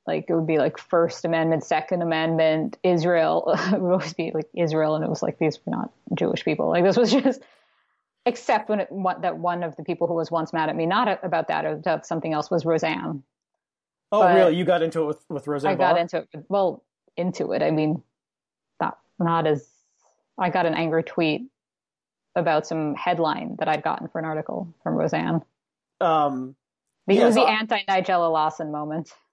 like 0.07 0.26
it 0.28 0.34
would 0.34 0.47
be 0.47 0.57
like 0.57 0.78
First 0.78 1.24
Amendment, 1.24 1.64
Second 1.64 2.01
Amendment, 2.01 2.78
Israel. 2.84 3.53
it 3.74 3.80
would 3.80 3.91
always 3.91 4.14
be 4.14 4.32
like 4.34 4.47
Israel, 4.55 4.95
and 4.95 5.03
it 5.03 5.10
was 5.10 5.22
like 5.22 5.38
these 5.38 5.60
were 5.66 5.72
not 5.72 5.91
Jewish 6.16 6.43
people. 6.43 6.70
Like 6.70 6.84
this 6.84 6.97
was 6.97 7.12
just 7.24 7.41
except 8.26 8.70
when 8.70 8.80
it 8.80 8.89
that 9.22 9.38
one 9.38 9.64
of 9.64 9.76
the 9.76 9.84
people 9.84 10.07
who 10.07 10.16
was 10.16 10.32
once 10.32 10.51
mad 10.51 10.70
at 10.70 10.76
me, 10.76 10.86
not 10.86 11.24
about 11.24 11.47
that, 11.49 11.66
about 11.66 12.05
something 12.05 12.34
else, 12.34 12.49
was 12.49 12.66
Roseanne. 12.66 13.24
oh, 14.12 14.22
but- 14.22 14.36
really? 14.36 14.55
You 14.55 14.66
got 14.66 14.82
into 14.82 15.03
it 15.03 15.05
with, 15.05 15.26
with 15.30 15.47
Roseanne 15.47 15.74
I 15.74 15.76
got 15.76 15.97
into 15.99 16.18
it. 16.18 16.45
Well, 16.49 16.84
into 17.20 17.52
it. 17.52 17.62
I 17.62 17.72
mean, 17.72 18.02
not 18.82 19.00
not 19.20 19.46
as 19.48 19.68
I 20.38 20.50
got 20.50 20.66
an 20.66 20.74
angry 20.74 21.04
tweet 21.04 21.44
about 22.36 22.66
some 22.66 22.96
headline 22.96 23.58
that 23.60 23.68
I'd 23.68 23.84
gotten 23.84 24.08
for 24.08 24.20
an 24.20 24.26
article 24.26 24.74
from 24.84 24.96
Roseanne. 24.96 25.42
Um, 26.02 26.56
It 27.08 27.16
Yeah, 27.16 27.26
was 27.26 27.36
so 27.36 27.42
the 27.46 27.50
anti 27.50 27.80
Nigella 27.88 28.32
Lawson 28.32 28.72
moment. 28.72 29.12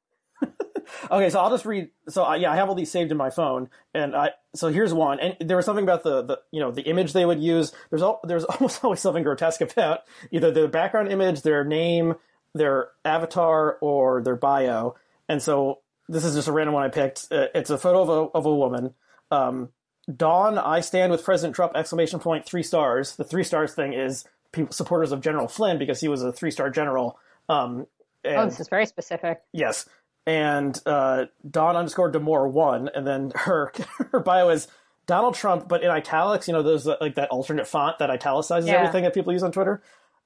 Okay, 1.10 1.30
so 1.30 1.40
I'll 1.40 1.50
just 1.50 1.64
read. 1.66 1.90
So 2.08 2.22
I, 2.22 2.36
yeah, 2.36 2.52
I 2.52 2.56
have 2.56 2.68
all 2.68 2.74
these 2.76 2.90
saved 2.90 3.10
in 3.10 3.16
my 3.16 3.30
phone, 3.30 3.68
and 3.92 4.14
I 4.14 4.30
so 4.54 4.68
here's 4.68 4.94
one. 4.94 5.18
And 5.18 5.36
there 5.40 5.56
was 5.56 5.66
something 5.66 5.82
about 5.82 6.04
the, 6.04 6.22
the 6.22 6.40
you 6.52 6.60
know 6.60 6.70
the 6.70 6.82
image 6.82 7.12
they 7.12 7.24
would 7.24 7.40
use. 7.40 7.72
There's 7.90 8.02
all 8.02 8.20
there's 8.22 8.44
almost 8.52 8.84
always 8.84 9.00
something 9.00 9.24
grotesque 9.24 9.60
about 9.60 10.00
either 10.30 10.50
their 10.52 10.68
background 10.68 11.10
image, 11.10 11.42
their 11.42 11.64
name, 11.64 12.14
their 12.54 12.90
avatar, 13.04 13.78
or 13.80 14.22
their 14.22 14.36
bio. 14.36 14.94
And 15.28 15.42
so 15.42 15.80
this 16.08 16.24
is 16.24 16.34
just 16.34 16.48
a 16.48 16.52
random 16.52 16.74
one 16.74 16.84
I 16.84 16.88
picked. 16.88 17.28
Uh, 17.30 17.46
It's 17.54 17.70
a 17.70 17.78
photo 17.78 18.02
of 18.02 18.08
a 18.08 18.38
of 18.38 18.46
a 18.46 18.54
woman. 18.54 18.94
Um, 19.30 19.70
Dawn, 20.14 20.56
I 20.58 20.80
stand 20.80 21.10
with 21.10 21.24
President 21.24 21.54
Trump! 21.56 21.72
Exclamation 21.76 22.20
point! 22.20 22.46
Three 22.46 22.62
stars. 22.62 23.16
The 23.16 23.24
three 23.24 23.42
stars 23.44 23.74
thing 23.74 23.92
is 23.92 24.24
people 24.52 24.72
supporters 24.72 25.10
of 25.12 25.20
General 25.20 25.48
Flynn 25.48 25.78
because 25.78 26.00
he 26.00 26.08
was 26.08 26.22
a 26.22 26.32
three 26.32 26.50
star 26.50 26.70
general. 26.70 27.18
Um, 27.48 27.86
and, 28.24 28.36
Oh, 28.36 28.44
this 28.46 28.60
is 28.60 28.68
very 28.68 28.86
specific. 28.86 29.40
Yes. 29.52 29.88
And 30.26 30.80
uh, 30.86 31.26
Dawn 31.48 31.76
underscore 31.76 32.10
Demore 32.10 32.50
one, 32.50 32.88
and 32.94 33.06
then 33.06 33.32
her 33.34 33.72
her 34.12 34.20
bio 34.20 34.48
is 34.50 34.68
Donald 35.06 35.34
Trump, 35.34 35.68
but 35.68 35.82
in 35.82 35.90
italics. 35.90 36.46
You 36.48 36.54
know, 36.54 36.62
those 36.62 36.86
uh, 36.88 36.96
like 37.00 37.14
that 37.16 37.30
alternate 37.30 37.66
font 37.68 37.98
that 37.98 38.10
italicizes 38.10 38.68
Yeah. 38.68 38.76
everything 38.78 39.04
that 39.04 39.14
people 39.14 39.32
use 39.32 39.42
on 39.44 39.52
Twitter. 39.52 39.82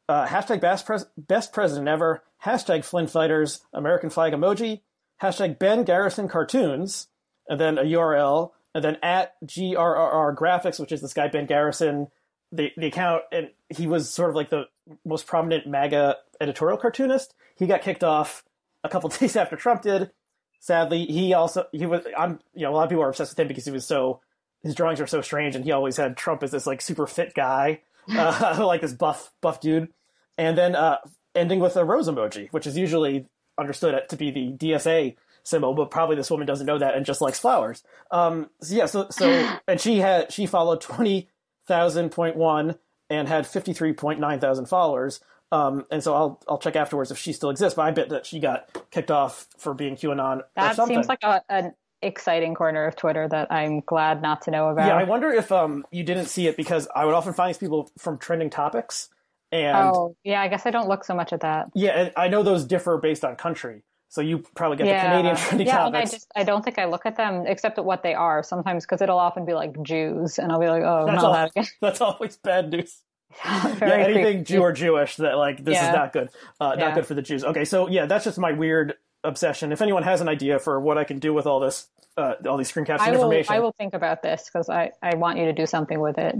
Uh, 0.08 0.26
hashtag 0.26 0.60
best, 0.60 0.86
pres- 0.86 1.06
best 1.16 1.52
president 1.52 1.86
ever. 1.88 2.22
Hashtag 2.44 2.84
Flynn 2.84 3.06
fighters. 3.06 3.60
American 3.72 4.10
flag 4.10 4.32
emoji. 4.32 4.80
Hashtag 5.22 5.58
Ben 5.58 5.84
Garrison 5.84 6.28
cartoons, 6.28 7.08
and 7.48 7.60
then 7.60 7.78
a 7.78 7.82
URL, 7.82 8.50
and 8.74 8.84
then 8.84 8.96
at 9.02 9.34
GRRR 9.44 10.36
graphics, 10.36 10.80
which 10.80 10.92
is 10.92 11.00
this 11.00 11.14
guy 11.14 11.28
Ben 11.28 11.46
Garrison. 11.46 12.08
The 12.52 12.72
the 12.76 12.88
account, 12.88 13.22
and 13.30 13.50
he 13.68 13.86
was 13.86 14.10
sort 14.10 14.30
of 14.30 14.36
like 14.36 14.50
the 14.50 14.64
most 15.04 15.26
prominent 15.26 15.66
MAGA 15.68 16.16
editorial 16.40 16.78
cartoonist. 16.78 17.34
He 17.56 17.66
got 17.66 17.82
kicked 17.82 18.02
off 18.02 18.42
a 18.82 18.88
couple 18.88 19.08
days 19.20 19.36
after 19.36 19.56
Trump 19.56 19.82
did. 19.82 20.10
Sadly, 20.58 21.06
he 21.06 21.32
also 21.32 21.66
he 21.72 21.86
was 21.86 22.02
I'm 22.18 22.40
you 22.54 22.62
know 22.62 22.72
a 22.72 22.74
lot 22.74 22.84
of 22.84 22.90
people 22.90 23.04
are 23.04 23.08
obsessed 23.08 23.32
with 23.32 23.40
him 23.40 23.48
because 23.48 23.64
he 23.64 23.70
was 23.70 23.86
so 23.86 24.20
his 24.62 24.74
drawings 24.74 25.00
are 25.00 25.06
so 25.06 25.20
strange 25.20 25.56
and 25.56 25.64
he 25.64 25.72
always 25.72 25.96
had 25.96 26.16
Trump 26.16 26.42
as 26.42 26.50
this 26.50 26.66
like 26.66 26.80
super 26.82 27.06
fit 27.06 27.34
guy, 27.34 27.80
uh, 28.10 28.56
like 28.66 28.80
this 28.80 28.92
buff 28.92 29.32
buff 29.40 29.60
dude, 29.60 29.88
and 30.36 30.58
then 30.58 30.74
uh, 30.74 30.98
ending 31.34 31.60
with 31.60 31.76
a 31.76 31.84
rose 31.84 32.08
emoji, 32.08 32.52
which 32.52 32.66
is 32.66 32.76
usually 32.76 33.26
understood 33.60 33.94
it 33.94 34.08
to 34.08 34.16
be 34.16 34.30
the 34.30 34.52
DSA 34.52 35.16
symbol, 35.42 35.74
but 35.74 35.90
probably 35.90 36.16
this 36.16 36.30
woman 36.30 36.46
doesn't 36.46 36.66
know 36.66 36.78
that 36.78 36.94
and 36.94 37.06
just 37.06 37.20
likes 37.20 37.38
flowers. 37.38 37.82
Um, 38.10 38.50
so 38.60 38.74
yeah, 38.74 38.86
so 38.86 39.06
so 39.10 39.58
and 39.68 39.80
she 39.80 39.98
had 39.98 40.32
she 40.32 40.46
followed 40.46 40.80
twenty 40.80 41.28
thousand 41.66 42.10
point 42.10 42.36
one 42.36 42.76
and 43.08 43.28
had 43.28 43.46
fifty 43.46 43.72
three 43.72 43.92
point 43.92 44.20
nine 44.20 44.40
thousand 44.40 44.66
followers. 44.66 45.20
Um, 45.52 45.84
and 45.90 46.02
so 46.02 46.14
I'll 46.14 46.42
I'll 46.48 46.58
check 46.58 46.76
afterwards 46.76 47.10
if 47.10 47.18
she 47.18 47.32
still 47.32 47.50
exists. 47.50 47.74
But 47.74 47.82
I 47.82 47.90
bet 47.90 48.10
that 48.10 48.26
she 48.26 48.40
got 48.40 48.68
kicked 48.90 49.10
off 49.10 49.46
for 49.58 49.74
being 49.74 49.96
QAnon 49.96 50.38
or 50.38 50.44
That 50.56 50.76
seems 50.76 51.08
like 51.08 51.22
a, 51.22 51.42
an 51.48 51.74
exciting 52.02 52.54
corner 52.54 52.86
of 52.86 52.96
Twitter 52.96 53.28
that 53.28 53.50
I'm 53.50 53.80
glad 53.80 54.22
not 54.22 54.42
to 54.42 54.50
know 54.50 54.68
about. 54.68 54.86
yeah, 54.86 54.96
I 54.96 55.04
wonder 55.04 55.30
if 55.30 55.50
um 55.52 55.84
you 55.90 56.04
didn't 56.04 56.26
see 56.26 56.46
it 56.46 56.56
because 56.56 56.88
I 56.94 57.04
would 57.04 57.14
often 57.14 57.32
find 57.32 57.50
these 57.50 57.58
people 57.58 57.90
from 57.98 58.18
trending 58.18 58.50
topics, 58.50 59.10
and 59.52 59.76
oh, 59.76 60.16
yeah, 60.24 60.40
I 60.40 60.48
guess 60.48 60.66
I 60.66 60.70
don't 60.70 60.88
look 60.88 61.04
so 61.04 61.14
much 61.14 61.32
at 61.32 61.40
that. 61.40 61.68
yeah, 61.74 62.10
I 62.16 62.28
know 62.28 62.42
those 62.42 62.64
differ 62.64 62.98
based 62.98 63.24
on 63.24 63.36
country. 63.36 63.82
So 64.08 64.20
you 64.20 64.38
probably 64.56 64.76
get 64.76 64.88
yeah, 64.88 65.04
the 65.04 65.08
Canadian 65.08 65.36
trending 65.36 65.66
yeah, 65.68 65.86
and 65.86 65.96
I 65.96 66.04
just 66.04 66.26
I 66.34 66.42
don't 66.42 66.64
think 66.64 66.78
I 66.80 66.86
look 66.86 67.06
at 67.06 67.16
them 67.16 67.44
except 67.46 67.78
at 67.78 67.84
what 67.84 68.02
they 68.02 68.14
are 68.14 68.42
sometimes 68.42 68.84
because 68.84 69.00
it'll 69.00 69.20
often 69.20 69.44
be 69.44 69.54
like 69.54 69.80
Jews, 69.82 70.38
and 70.38 70.50
I'll 70.50 70.58
be 70.58 70.66
like, 70.68 70.82
oh, 70.82 71.06
That's 71.06 71.22
not 71.22 71.24
all- 71.24 71.32
that 71.32 71.50
again. 71.50 71.66
That's 71.80 72.00
always 72.00 72.36
bad 72.36 72.70
news. 72.70 73.02
yeah, 73.44 73.76
anything 73.80 74.24
creepy. 74.24 74.42
Jew 74.42 74.62
or 74.62 74.72
Jewish 74.72 75.14
that 75.16 75.36
like 75.36 75.64
this 75.64 75.80
is 75.80 75.88
not 75.94 76.12
good, 76.12 76.30
uh, 76.58 76.70
not 76.70 76.78
Yeah. 76.78 76.94
good 76.96 77.06
for 77.06 77.14
the 77.14 77.22
Jews. 77.22 77.44
Okay, 77.44 77.64
so 77.64 77.88
yeah, 77.88 78.06
that's 78.06 78.24
just 78.24 78.38
my 78.38 78.50
weird 78.50 78.94
obsession. 79.22 79.70
If 79.70 79.80
anyone 79.80 80.02
has 80.02 80.20
an 80.20 80.28
idea 80.28 80.58
for 80.58 80.80
what 80.80 80.98
I 80.98 81.04
can 81.04 81.20
do 81.20 81.32
with 81.32 81.46
all 81.46 81.60
this, 81.60 81.86
uh, 82.16 82.34
all 82.48 82.56
these 82.56 82.68
screen 82.68 82.86
capture 82.86 83.12
information, 83.12 83.54
I 83.54 83.60
will 83.60 83.72
think 83.78 83.94
about 83.94 84.22
this 84.22 84.50
because 84.52 84.68
I 84.68 84.90
I 85.00 85.14
want 85.14 85.38
you 85.38 85.44
to 85.44 85.52
do 85.52 85.66
something 85.66 86.00
with 86.00 86.18
it. 86.18 86.34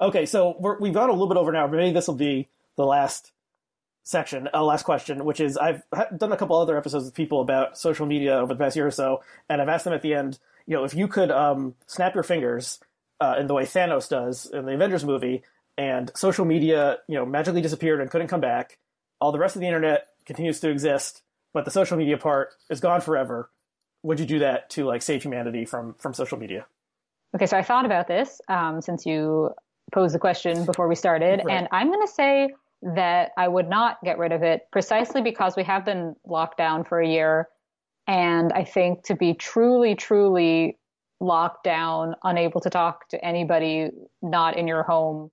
Okay, 0.00 0.26
so 0.26 0.56
we're, 0.58 0.78
we've 0.78 0.94
gone 0.94 1.08
a 1.08 1.12
little 1.12 1.28
bit 1.28 1.36
over 1.36 1.52
now, 1.52 1.66
maybe 1.66 1.92
this 1.92 2.08
will 2.08 2.14
be 2.14 2.48
the 2.76 2.84
last 2.84 3.32
section, 4.02 4.48
uh, 4.52 4.62
last 4.62 4.84
question, 4.84 5.24
which 5.24 5.40
is 5.40 5.56
I've 5.56 5.82
done 6.16 6.32
a 6.32 6.36
couple 6.36 6.56
other 6.56 6.76
episodes 6.76 7.06
with 7.06 7.14
people 7.14 7.40
about 7.40 7.78
social 7.78 8.06
media 8.06 8.36
over 8.36 8.54
the 8.54 8.58
past 8.58 8.76
year 8.76 8.86
or 8.86 8.90
so, 8.90 9.22
and 9.48 9.60
I've 9.60 9.68
asked 9.68 9.84
them 9.84 9.94
at 9.94 10.02
the 10.02 10.14
end, 10.14 10.38
you 10.66 10.76
know, 10.76 10.84
if 10.84 10.94
you 10.94 11.08
could 11.08 11.30
um, 11.30 11.74
snap 11.86 12.14
your 12.14 12.22
fingers 12.22 12.80
uh, 13.20 13.36
in 13.38 13.46
the 13.46 13.54
way 13.54 13.64
Thanos 13.64 14.08
does 14.08 14.46
in 14.46 14.66
the 14.66 14.74
Avengers 14.74 15.04
movie, 15.04 15.42
and 15.76 16.10
social 16.14 16.44
media, 16.44 16.98
you 17.08 17.16
know, 17.16 17.26
magically 17.26 17.60
disappeared 17.60 18.00
and 18.00 18.10
couldn't 18.10 18.28
come 18.28 18.40
back, 18.40 18.78
all 19.20 19.32
the 19.32 19.38
rest 19.38 19.56
of 19.56 19.60
the 19.60 19.66
internet 19.66 20.08
continues 20.24 20.60
to 20.60 20.70
exist, 20.70 21.22
but 21.52 21.64
the 21.64 21.70
social 21.70 21.96
media 21.96 22.16
part 22.16 22.50
is 22.70 22.80
gone 22.80 23.00
forever. 23.00 23.50
Would 24.02 24.20
you 24.20 24.26
do 24.26 24.38
that 24.40 24.70
to 24.70 24.84
like 24.84 25.02
save 25.02 25.22
humanity 25.22 25.64
from 25.64 25.94
from 25.94 26.14
social 26.14 26.38
media? 26.38 26.66
Okay, 27.34 27.46
so 27.46 27.56
I 27.56 27.62
thought 27.62 27.84
about 27.84 28.06
this 28.06 28.40
um, 28.48 28.80
since 28.80 29.04
you 29.04 29.50
posed 29.92 30.14
the 30.14 30.18
question 30.18 30.64
before 30.64 30.88
we 30.88 30.94
started, 30.94 31.42
Right. 31.44 31.56
and 31.56 31.68
I'm 31.72 31.88
going 31.88 32.06
to 32.06 32.12
say 32.12 32.48
that 32.82 33.32
I 33.36 33.48
would 33.48 33.68
not 33.68 33.98
get 34.04 34.18
rid 34.18 34.32
of 34.32 34.42
it 34.42 34.62
precisely 34.70 35.22
because 35.22 35.56
we 35.56 35.64
have 35.64 35.84
been 35.84 36.14
locked 36.26 36.58
down 36.58 36.84
for 36.84 37.00
a 37.00 37.08
year. 37.08 37.48
And 38.06 38.52
I 38.52 38.64
think 38.64 39.04
to 39.04 39.16
be 39.16 39.34
truly, 39.34 39.94
truly 39.94 40.78
locked 41.20 41.64
down, 41.64 42.14
unable 42.22 42.60
to 42.60 42.70
talk 42.70 43.08
to 43.08 43.24
anybody 43.24 43.88
not 44.20 44.58
in 44.58 44.68
your 44.68 44.82
home 44.82 45.30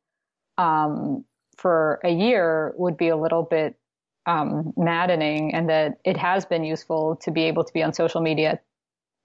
um, 0.58 1.26
for 1.58 2.00
a 2.04 2.10
year 2.10 2.74
would 2.78 2.98
be 2.98 3.10
a 3.10 3.18
little 3.18 3.44
bit 3.44 3.76
um, 4.26 4.72
maddening, 4.78 5.54
and 5.54 5.70
that 5.70 5.98
it 6.06 6.16
has 6.16 6.46
been 6.46 6.64
useful 6.64 7.18
to 7.18 7.32
be 7.32 7.44
able 7.44 7.64
to 7.64 7.74
be 7.74 7.84
on 7.84 7.92
social 7.94 8.22
media, 8.22 8.60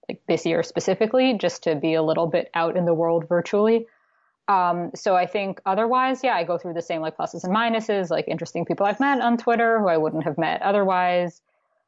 like 0.09 0.21
this 0.27 0.45
year 0.45 0.63
specifically, 0.63 1.37
just 1.37 1.63
to 1.63 1.75
be 1.75 1.93
a 1.93 2.01
little 2.01 2.27
bit 2.27 2.49
out 2.53 2.77
in 2.77 2.85
the 2.85 2.93
world 2.93 3.27
virtually. 3.27 3.87
Um, 4.47 4.91
so 4.95 5.15
I 5.15 5.25
think 5.25 5.59
otherwise, 5.65 6.21
yeah, 6.23 6.35
I 6.35 6.43
go 6.43 6.57
through 6.57 6.73
the 6.73 6.81
same 6.81 7.01
like 7.01 7.17
pluses 7.17 7.43
and 7.43 7.53
minuses, 7.53 8.09
like 8.09 8.27
interesting 8.27 8.65
people 8.65 8.85
I've 8.85 8.99
met 8.99 9.19
on 9.19 9.37
Twitter 9.37 9.79
who 9.79 9.87
I 9.87 9.97
wouldn't 9.97 10.23
have 10.23 10.37
met 10.37 10.61
otherwise, 10.61 11.41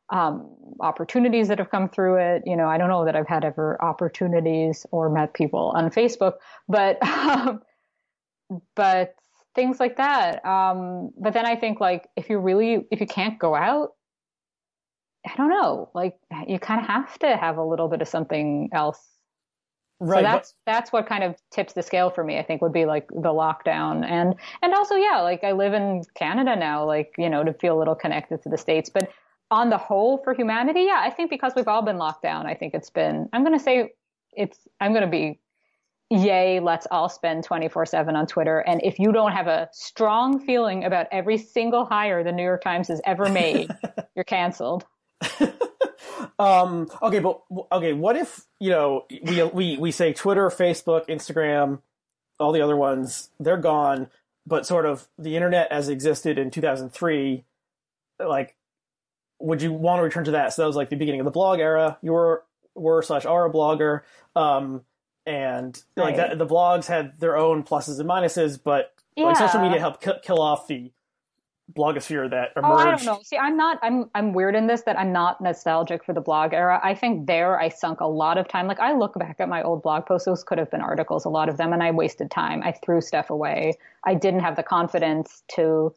um, 0.09 0.49
opportunities 0.82 1.47
that 1.47 1.59
have 1.59 1.70
come 1.70 1.88
through 1.88 2.17
it. 2.17 2.43
You 2.45 2.57
know, 2.57 2.67
I 2.67 2.78
don't 2.78 2.89
know 2.89 3.05
that 3.05 3.15
I've 3.15 3.28
had 3.28 3.45
ever 3.45 3.82
opportunities 3.82 4.86
or 4.91 5.09
met 5.09 5.34
people 5.34 5.72
on 5.74 5.89
Facebook, 5.89 6.34
but 6.67 7.01
um, 7.07 7.61
but 8.76 9.15
things 9.55 9.80
like 9.80 9.97
that. 9.97 10.45
Um, 10.45 11.11
but 11.17 11.34
then 11.34 11.45
I 11.45 11.55
think 11.55 11.80
like 11.80 12.09
if 12.17 12.30
you 12.30 12.39
really 12.39 12.88
if 12.91 12.99
you 12.99 13.07
can't 13.07 13.39
go 13.39 13.55
out, 13.55 13.93
I 15.26 15.36
don't 15.36 15.49
know, 15.49 15.89
like 15.93 16.17
you 16.47 16.59
kind 16.59 16.82
of 16.82 16.88
have 16.88 17.20
to 17.20 17.38
have 17.38 17.57
a 17.57 17.63
little 17.63 17.88
bit 17.88 18.01
of 18.01 18.07
something 18.07 18.70
else 18.72 19.05
Right. 20.01 20.20
So 20.20 20.24
that's 20.24 20.53
but, 20.65 20.72
that's 20.72 20.93
what 20.93 21.07
kind 21.07 21.24
of 21.24 21.36
tips 21.51 21.74
the 21.74 21.84
scale 21.84 22.09
for 22.09 22.24
me. 22.24 22.38
I 22.38 22.43
think 22.43 22.61
would 22.61 22.72
be 22.72 22.86
like 22.86 23.09
the 23.09 23.34
lockdown 23.34 24.05
and 24.05 24.36
and 24.61 24.74
also 24.74 24.95
yeah, 24.95 25.20
like 25.22 25.43
I 25.43 25.51
live 25.51 25.74
in 25.74 26.03
Canada 26.15 26.55
now, 26.55 26.86
like 26.86 27.13
you 27.17 27.30
know 27.30 27.43
to 27.43 27.53
feel 27.53 27.78
a 27.78 27.80
little 27.80 27.95
connected 27.95 28.41
to 28.43 28.49
the 28.49 28.57
states. 28.57 28.89
But 28.89 29.11
on 29.51 29.70
the 29.70 29.78
whole, 29.78 30.20
for 30.24 30.34
humanity, 30.34 30.84
yeah, 30.84 31.01
I 31.03 31.09
think 31.09 31.30
because 31.30 31.53
we've 31.55 31.67
all 31.67 31.82
been 31.82 31.97
locked 31.97 32.24
down, 32.24 32.45
I 32.45 32.53
think 32.53 32.74
it's 32.74 32.89
been. 32.89 33.28
I'm 33.34 33.43
going 33.43 33.57
to 33.57 33.63
say 33.63 33.93
it's. 34.32 34.59
I'm 34.80 34.93
going 34.93 35.03
to 35.03 35.09
be. 35.09 35.39
Yay, 36.11 36.59
let's 36.59 36.88
all 36.89 37.07
spend 37.07 37.43
24 37.43 37.86
7 37.86 38.15
on 38.15 38.26
Twitter. 38.26 38.61
And 38.61 38.82
if 38.84 38.97
you 38.97 39.11
don't 39.11 39.32
have 39.32 39.45
a 39.45 39.70
strong 39.74 40.39
feeling 40.39 40.86
about 40.86 41.05
every 41.11 41.38
single 41.38 41.86
hire 41.86 42.24
the 42.24 42.32
New 42.32 42.41
York 42.41 42.63
Times 42.63 42.88
has 42.88 42.99
ever 43.05 43.30
made, 43.30 43.70
you're 44.15 44.24
canceled. 44.24 44.86
um, 46.39 46.89
okay, 47.01 47.20
but 47.20 47.41
okay, 47.72 47.93
what 47.93 48.15
if 48.15 48.45
you 48.59 48.70
know 48.70 49.05
we 49.24 49.43
we 49.43 49.78
we 49.78 49.91
say 49.91 50.13
Twitter, 50.13 50.49
Facebook, 50.49 51.07
Instagram, 51.07 51.80
all 52.39 52.51
the 52.51 52.61
other 52.61 52.78
ones 52.78 53.30
they're 53.39 53.57
gone, 53.57 54.07
but 54.45 54.65
sort 54.65 54.86
of 54.86 55.07
the 55.17 55.36
internet 55.36 55.72
as 55.72 55.89
existed 55.89 56.38
in 56.38 56.51
2003, 56.51 57.43
like, 58.20 58.55
would 59.39 59.61
you 59.61 59.74
want 59.74 59.99
to 59.99 60.03
return 60.03 60.24
to 60.26 60.32
that? 60.32 60.53
So 60.53 60.61
that 60.61 60.67
was 60.67 60.76
like 60.76 60.89
the 60.89 60.95
beginning 60.95 61.22
of 61.22 61.26
the 61.26 61.32
blog 61.32 61.59
era. 61.59 61.97
You 62.01 62.13
were 62.13 62.43
were 62.76 63.01
slash 63.01 63.26
are 63.26 63.45
a 63.45 63.51
blogger, 63.51 64.01
um, 64.36 64.84
and 65.26 65.82
like 65.95 66.15
that, 66.15 66.38
the 66.38 66.47
blogs 66.47 66.86
had 66.86 67.20
their 67.20 67.38
own 67.38 67.63
pluses 67.63 67.99
and 67.99 68.09
minuses, 68.09 68.59
but 68.61 68.93
yeah. 69.15 69.26
like 69.26 69.38
social 69.38 69.61
media 69.61 69.80
helped 69.80 70.01
k- 70.01 70.20
kill 70.24 70.41
off 70.41 70.67
the 70.67 70.91
blogosphere 71.74 72.30
that 72.30 72.51
emerged. 72.55 72.72
Oh, 72.72 72.78
I 72.78 72.95
don't 72.95 73.05
know. 73.05 73.20
See, 73.24 73.38
I'm 73.38 73.57
not. 73.57 73.80
I'm 73.82 74.09
I'm 74.15 74.34
weird 74.34 74.55
in 74.55 74.67
this 74.67 74.82
that 74.84 74.97
I'm 74.97 75.11
not 75.11 75.41
nostalgic 75.41 76.03
for 76.03 76.13
the 76.13 76.22
blog 76.22 76.53
era. 76.53 76.80
I 76.84 76.95
think 76.95 77.28
there 77.28 77.59
I 77.59 77.70
sunk 77.70 77.99
a 77.99 78.07
lot 78.07 78.38
of 78.38 78.47
time. 78.47 78.67
Like 78.67 78.80
I 78.80 78.93
look 78.93 79.17
back 79.17 79.38
at 79.39 79.49
my 79.49 79.61
old 79.61 79.84
blog 79.84 80.05
posts; 80.05 80.26
those 80.26 80.43
could 80.43 80.57
have 80.57 80.72
been 80.72 80.82
articles, 80.82 81.26
a 81.26 81.30
lot 81.30 81.49
of 81.49 81.57
them, 81.57 81.74
and 81.74 81.84
I 81.84 81.91
wasted 81.91 82.32
time. 82.32 82.61
I 82.63 82.72
threw 82.72 83.01
stuff 83.01 83.30
away. 83.30 83.74
I 84.05 84.15
didn't 84.15 84.41
have 84.41 84.55
the 84.55 84.63
confidence 84.63 85.43
to. 85.55 85.93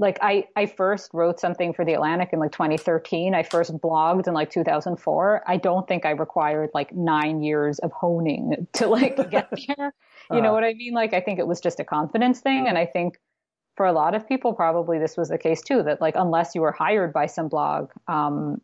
Like 0.00 0.18
I, 0.22 0.44
I 0.54 0.66
first 0.66 1.10
wrote 1.12 1.40
something 1.40 1.72
for 1.72 1.84
the 1.84 1.94
Atlantic 1.94 2.28
in 2.32 2.38
like 2.38 2.52
2013. 2.52 3.34
I 3.34 3.42
first 3.42 3.76
blogged 3.78 4.28
in 4.28 4.32
like 4.32 4.48
2004. 4.48 5.42
I 5.44 5.56
don't 5.56 5.88
think 5.88 6.06
I 6.06 6.10
required 6.10 6.70
like 6.72 6.94
nine 6.94 7.42
years 7.42 7.80
of 7.80 7.90
honing 7.90 8.68
to 8.74 8.86
like 8.86 9.16
get 9.28 9.48
there. 9.66 9.92
You 10.30 10.40
know 10.40 10.50
uh. 10.50 10.52
what 10.52 10.62
I 10.62 10.74
mean? 10.74 10.94
Like 10.94 11.14
I 11.14 11.20
think 11.20 11.40
it 11.40 11.48
was 11.48 11.60
just 11.60 11.80
a 11.80 11.84
confidence 11.84 12.38
thing, 12.38 12.68
and 12.68 12.78
I 12.78 12.86
think 12.86 13.18
for 13.78 13.86
a 13.86 13.92
lot 13.92 14.16
of 14.16 14.28
people, 14.28 14.52
probably 14.54 14.98
this 14.98 15.16
was 15.16 15.28
the 15.28 15.38
case 15.38 15.62
too. 15.62 15.84
That 15.84 16.00
like 16.00 16.14
unless 16.16 16.56
you 16.56 16.60
were 16.60 16.72
hired 16.72 17.12
by 17.12 17.26
some 17.26 17.48
blog, 17.48 17.90
um, 18.08 18.60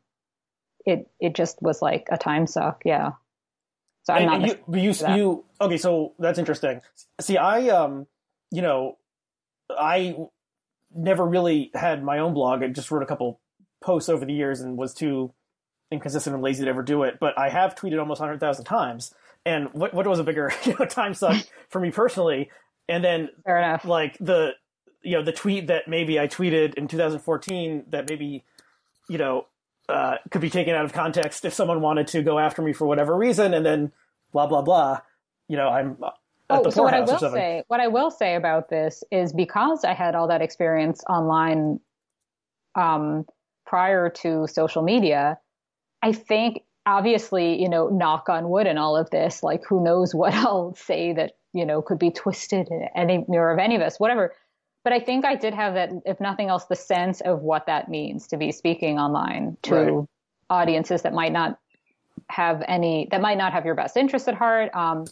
it 0.85 1.09
it 1.21 1.37
just 1.37 1.63
was 1.63 1.81
like 1.81 2.09
a 2.11 2.19
time 2.19 2.49
suck. 2.49 2.83
Yeah. 2.85 3.13
So 4.03 4.13
I'm 4.13 4.23
and, 4.23 4.43
not. 4.43 4.51
And 4.51 4.77
you, 4.77 4.91
you, 4.91 5.15
you 5.17 5.45
okay? 5.61 5.79
So 5.79 6.15
that's 6.19 6.39
interesting. 6.39 6.81
See, 7.21 7.37
I 7.37 7.69
um, 7.69 8.09
you 8.51 8.61
know, 8.61 8.99
I 9.71 10.17
never 10.93 11.25
really 11.25 11.71
had 11.75 12.03
my 12.03 12.19
own 12.19 12.35
blog. 12.35 12.65
I 12.65 12.69
just 12.69 12.91
wrote 12.91 13.05
a 13.05 13.07
couple 13.07 13.41
posts 13.81 14.09
over 14.09 14.25
the 14.27 14.35
years 14.35 14.61
and 14.61 14.77
was 14.77 14.95
too 14.95 15.33
inconsistent 15.93 16.35
and 16.35 16.43
lazy 16.43 16.65
to 16.65 16.71
ever 16.71 16.83
do 16.83 17.05
it. 17.05 17.19
But 17.21 17.39
I 17.39 17.51
have 17.51 17.77
tweeted 17.77 18.01
almost 18.01 18.21
hundred 18.21 18.41
thousand 18.41 18.65
times. 18.65 19.15
And 19.47 19.69
what 19.75 19.95
what 19.95 20.09
was 20.09 20.19
a 20.19 20.25
bigger 20.25 20.53
you 20.65 20.75
know, 20.77 20.87
time 20.87 21.15
suck 21.15 21.37
for 21.69 21.81
me 21.81 21.93
personally? 21.93 22.51
And 22.89 23.05
then 23.05 23.29
fair 23.45 23.59
enough, 23.59 23.85
like 23.85 24.19
the 24.19 24.55
you 25.05 25.13
know 25.13 25.23
the 25.23 25.33
tweet 25.33 25.67
that 25.69 25.87
maybe 25.87 26.19
I 26.19 26.27
tweeted 26.27 26.75
in 26.75 26.89
2014 26.89 27.85
that 27.91 28.09
maybe 28.09 28.45
you 29.09 29.19
know 29.19 29.47
uh, 29.89 30.17
could 30.31 30.41
be 30.41 30.51
taken 30.51 30.75
out 30.75 30.85
of 30.85 30.93
context 30.93 31.45
if 31.45 31.53
someone 31.53 31.81
wanted 31.81 32.09
to 32.09 32.23
go 32.23 32.39
after 32.39 32.63
me 32.63 32.73
for 32.73 32.87
whatever 32.87 33.17
reason, 33.17 33.55
and 33.55 33.65
then 33.65 33.93
blah 34.33 34.47
blah 34.47 34.63
blah. 34.63 35.01
You 35.49 35.57
know, 35.57 35.69
I'm. 35.69 35.99
oh, 36.51 36.71
so 36.71 36.83
what 36.83 36.95
I 36.95 37.01
will 37.01 37.19
say, 37.19 37.63
what 37.69 37.81
I 37.81 37.89
will 37.89 38.11
say 38.11 38.35
about 38.35 38.71
this 38.71 39.05
is 39.11 39.33
because 39.33 39.85
I 39.85 39.93
had 39.93 40.15
all 40.15 40.29
that 40.29 40.41
experience 40.41 41.03
online 41.09 41.81
um, 42.75 43.27
prior 43.67 44.09
to 44.09 44.47
social 44.47 44.83
media, 44.83 45.39
I 46.03 46.13
think 46.13 46.63
obviously, 46.87 47.61
you 47.61 47.69
know, 47.69 47.89
knock 47.89 48.29
on 48.29 48.49
wood 48.49 48.67
and 48.67 48.79
all 48.79 48.97
of 48.97 49.11
this, 49.11 49.43
like 49.43 49.65
who 49.69 49.85
knows 49.85 50.15
what 50.15 50.33
I'll 50.35 50.75
say 50.75 51.13
that 51.13 51.33
you 51.53 51.67
know 51.67 51.83
could 51.83 51.99
be 51.99 52.11
twisted 52.11 52.69
in 52.69 52.89
any 52.97 53.25
mirror 53.29 53.53
of 53.53 53.59
any 53.59 53.77
of 53.77 53.83
us, 53.83 54.01
whatever 54.01 54.33
but 54.85 54.93
I 54.93 55.01
think 55.01 55.25
I 55.25 55.35
did 55.35 55.55
have 55.55 55.75
that, 55.75 55.91
if 56.05 56.21
nothing 56.21 56.51
else, 56.51 56.67
the 56.67 56.77
sense 56.77 57.23
of 57.23 57.41
what 57.41 57.67
that 57.67 57.89
means 57.89 58.29
to 58.29 58.37
be 58.37 58.53
speaking 58.53 58.99
online 58.99 59.57
to 59.63 59.75
right. 59.75 60.09
audiences 60.51 61.03
that 61.03 61.15
might 61.15 61.33
not 61.33 61.59
have 62.29 62.63
any, 62.69 63.09
that 63.11 63.23
might 63.23 63.39
not 63.39 63.55
have 63.55 63.65
your 63.65 63.75
best 63.75 63.97
interest 63.97 64.29
at 64.29 64.35
heart. 64.35 64.71
Um, 64.75 65.07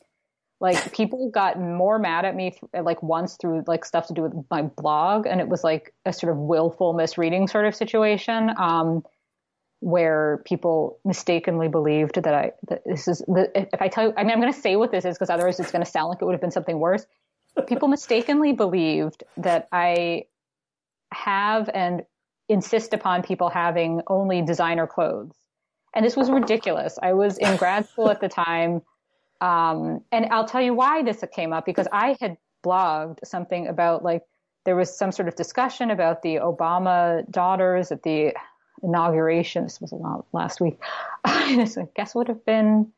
like 0.60 0.92
people 0.92 1.30
got 1.30 1.58
more 1.58 1.98
mad 1.98 2.24
at 2.24 2.36
me 2.36 2.56
like 2.72 3.02
once 3.02 3.36
through 3.40 3.64
like 3.66 3.84
stuff 3.84 4.06
to 4.06 4.14
do 4.14 4.22
with 4.22 4.32
my 4.48 4.62
blog, 4.62 5.26
and 5.26 5.40
it 5.40 5.48
was 5.48 5.64
like 5.64 5.92
a 6.06 6.12
sort 6.12 6.32
of 6.32 6.38
willful 6.38 6.92
misreading 6.92 7.48
sort 7.48 7.66
of 7.66 7.74
situation. 7.74 8.50
Um, 8.56 9.02
where 9.80 10.40
people 10.44 11.00
mistakenly 11.04 11.66
believed 11.66 12.14
that 12.14 12.32
I 12.32 12.52
that 12.68 12.82
this 12.86 13.08
is 13.08 13.18
the, 13.26 13.50
if 13.56 13.82
I 13.82 13.88
tell 13.88 14.04
you 14.04 14.14
I 14.16 14.22
mean 14.22 14.30
I'm 14.30 14.40
going 14.40 14.52
to 14.52 14.60
say 14.60 14.76
what 14.76 14.92
this 14.92 15.04
is 15.04 15.16
because 15.16 15.28
otherwise 15.28 15.58
it's 15.58 15.72
going 15.72 15.84
to 15.84 15.90
sound 15.90 16.10
like 16.10 16.22
it 16.22 16.24
would 16.24 16.34
have 16.34 16.40
been 16.40 16.52
something 16.52 16.78
worse 16.78 17.04
people 17.66 17.88
mistakenly 17.88 18.52
believed 18.52 19.24
that 19.36 19.68
I 19.72 20.26
have 21.12 21.68
and 21.72 22.02
insist 22.48 22.94
upon 22.94 23.22
people 23.22 23.48
having 23.48 24.02
only 24.06 24.42
designer 24.42 24.86
clothes. 24.86 25.34
And 25.94 26.04
this 26.04 26.16
was 26.16 26.30
ridiculous. 26.30 26.98
I 27.02 27.12
was 27.12 27.38
in 27.38 27.56
grad 27.56 27.88
school 27.88 28.10
at 28.10 28.20
the 28.20 28.28
time. 28.28 28.82
Um, 29.40 30.02
and 30.10 30.26
I'll 30.26 30.46
tell 30.46 30.62
you 30.62 30.74
why 30.74 31.02
this 31.02 31.22
came 31.34 31.52
up 31.52 31.66
because 31.66 31.88
I 31.92 32.16
had 32.20 32.36
blogged 32.64 33.18
something 33.24 33.66
about 33.66 34.04
like 34.04 34.22
there 34.64 34.76
was 34.76 34.96
some 34.96 35.10
sort 35.12 35.28
of 35.28 35.34
discussion 35.34 35.90
about 35.90 36.22
the 36.22 36.36
Obama 36.36 37.28
daughters 37.30 37.90
at 37.90 38.04
the 38.04 38.32
inauguration. 38.82 39.64
This 39.64 39.80
was 39.80 39.92
last 40.32 40.60
week. 40.60 40.78
I 41.24 41.66
guess 41.94 42.14
would 42.14 42.28
have 42.28 42.44
been 42.44 42.92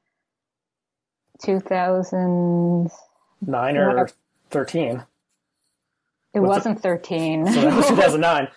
2009 1.42 3.76
or 3.76 4.08
13. 4.54 5.04
It 6.32 6.40
What's 6.40 6.48
wasn't 6.66 6.78
it? 6.78 6.82
13. 6.82 7.46
So 7.52 7.60
that 7.60 7.76
was 7.76 7.88
2009. 7.88 8.48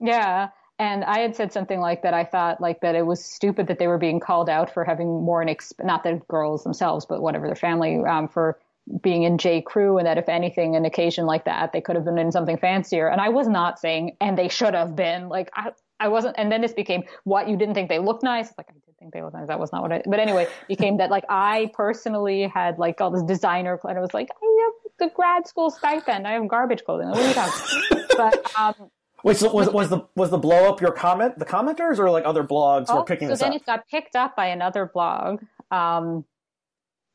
yeah. 0.00 0.50
And 0.78 1.04
I 1.04 1.18
had 1.20 1.36
said 1.36 1.52
something 1.52 1.78
like 1.80 2.02
that. 2.02 2.12
I 2.14 2.24
thought 2.24 2.60
like 2.60 2.80
that 2.80 2.94
it 2.96 3.06
was 3.06 3.24
stupid 3.24 3.68
that 3.68 3.78
they 3.78 3.86
were 3.86 3.98
being 3.98 4.18
called 4.20 4.48
out 4.48 4.72
for 4.72 4.84
having 4.84 5.22
more, 5.22 5.44
exp- 5.44 5.84
not 5.84 6.02
the 6.02 6.20
girls 6.28 6.64
themselves, 6.64 7.06
but 7.06 7.22
whatever 7.22 7.46
their 7.46 7.54
family, 7.54 7.98
um, 8.04 8.26
for 8.28 8.58
being 9.00 9.22
in 9.22 9.38
J. 9.38 9.60
Crew, 9.62 9.98
and 9.98 10.06
that 10.08 10.18
if 10.18 10.28
anything, 10.28 10.74
an 10.74 10.84
occasion 10.84 11.24
like 11.24 11.44
that, 11.44 11.72
they 11.72 11.80
could 11.80 11.94
have 11.94 12.04
been 12.04 12.18
in 12.18 12.32
something 12.32 12.56
fancier. 12.58 13.06
And 13.06 13.20
I 13.20 13.28
was 13.28 13.46
not 13.46 13.78
saying, 13.78 14.16
and 14.20 14.36
they 14.36 14.48
should 14.48 14.74
have 14.74 14.96
been. 14.96 15.28
Like 15.28 15.50
I, 15.54 15.70
I 16.00 16.08
wasn't. 16.08 16.34
And 16.36 16.50
then 16.50 16.60
this 16.62 16.72
became 16.72 17.04
what 17.22 17.48
you 17.48 17.56
didn't 17.56 17.74
think 17.74 17.88
they 17.88 18.00
looked 18.00 18.24
nice. 18.24 18.48
It's 18.48 18.58
like 18.58 18.66
I 18.70 18.72
did 18.72 18.96
think 18.98 19.12
they 19.12 19.22
looked 19.22 19.34
nice. 19.34 19.46
That 19.46 19.60
was 19.60 19.70
not 19.72 19.82
what 19.82 19.92
I. 19.92 20.02
But 20.04 20.18
anyway, 20.18 20.48
became 20.66 20.96
that 20.96 21.10
like 21.10 21.24
I 21.28 21.70
personally 21.74 22.50
had 22.52 22.80
like 22.80 23.00
all 23.00 23.12
this 23.12 23.22
designer, 23.22 23.78
and 23.84 23.96
I 23.98 24.00
was 24.00 24.12
like 24.12 24.30
I 24.30 24.64
have 24.64 24.81
the 24.98 25.10
grad 25.14 25.46
school 25.46 25.70
stipend. 25.70 26.26
I 26.26 26.32
have 26.32 26.48
garbage 26.48 26.84
clothing. 26.84 27.08
What 27.08 27.18
are 27.18 27.28
you 27.28 27.34
talking? 27.34 28.04
but 28.16 28.58
um, 28.58 28.90
Wait, 29.24 29.36
so 29.36 29.52
was 29.52 29.68
was 29.70 29.88
the 29.88 30.00
was 30.16 30.30
the 30.30 30.38
blow 30.38 30.68
up 30.68 30.80
your 30.80 30.92
comment 30.92 31.38
the 31.38 31.44
commenters 31.44 31.98
or 31.98 32.10
like 32.10 32.24
other 32.24 32.42
blogs 32.42 32.86
oh, 32.88 32.96
were 32.96 33.04
picking 33.04 33.28
so 33.28 33.32
this 33.32 33.40
up? 33.40 33.46
So 33.46 33.50
then 33.50 33.56
it 33.56 33.66
got 33.66 33.88
picked 33.88 34.16
up 34.16 34.34
by 34.34 34.46
another 34.46 34.90
blog, 34.92 35.42
um, 35.70 36.24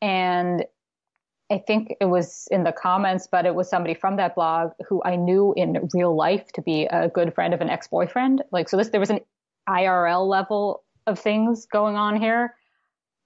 and 0.01 0.63
I 1.49 1.57
think 1.57 1.93
it 1.99 2.05
was 2.05 2.47
in 2.49 2.63
the 2.63 2.71
comments, 2.71 3.27
but 3.29 3.45
it 3.45 3.55
was 3.55 3.69
somebody 3.69 3.93
from 3.93 4.17
that 4.17 4.35
blog 4.35 4.71
who 4.87 5.01
I 5.03 5.15
knew 5.15 5.53
in 5.57 5.89
real 5.93 6.15
life 6.15 6.51
to 6.53 6.61
be 6.61 6.85
a 6.85 7.09
good 7.09 7.33
friend 7.33 7.53
of 7.53 7.61
an 7.61 7.69
ex 7.69 7.87
boyfriend. 7.89 8.41
Like 8.51 8.69
so, 8.69 8.77
this 8.77 8.89
there 8.89 9.01
was 9.01 9.09
an 9.09 9.19
IRL 9.67 10.27
level 10.27 10.83
of 11.07 11.19
things 11.19 11.65
going 11.65 11.97
on 11.97 12.21
here, 12.21 12.55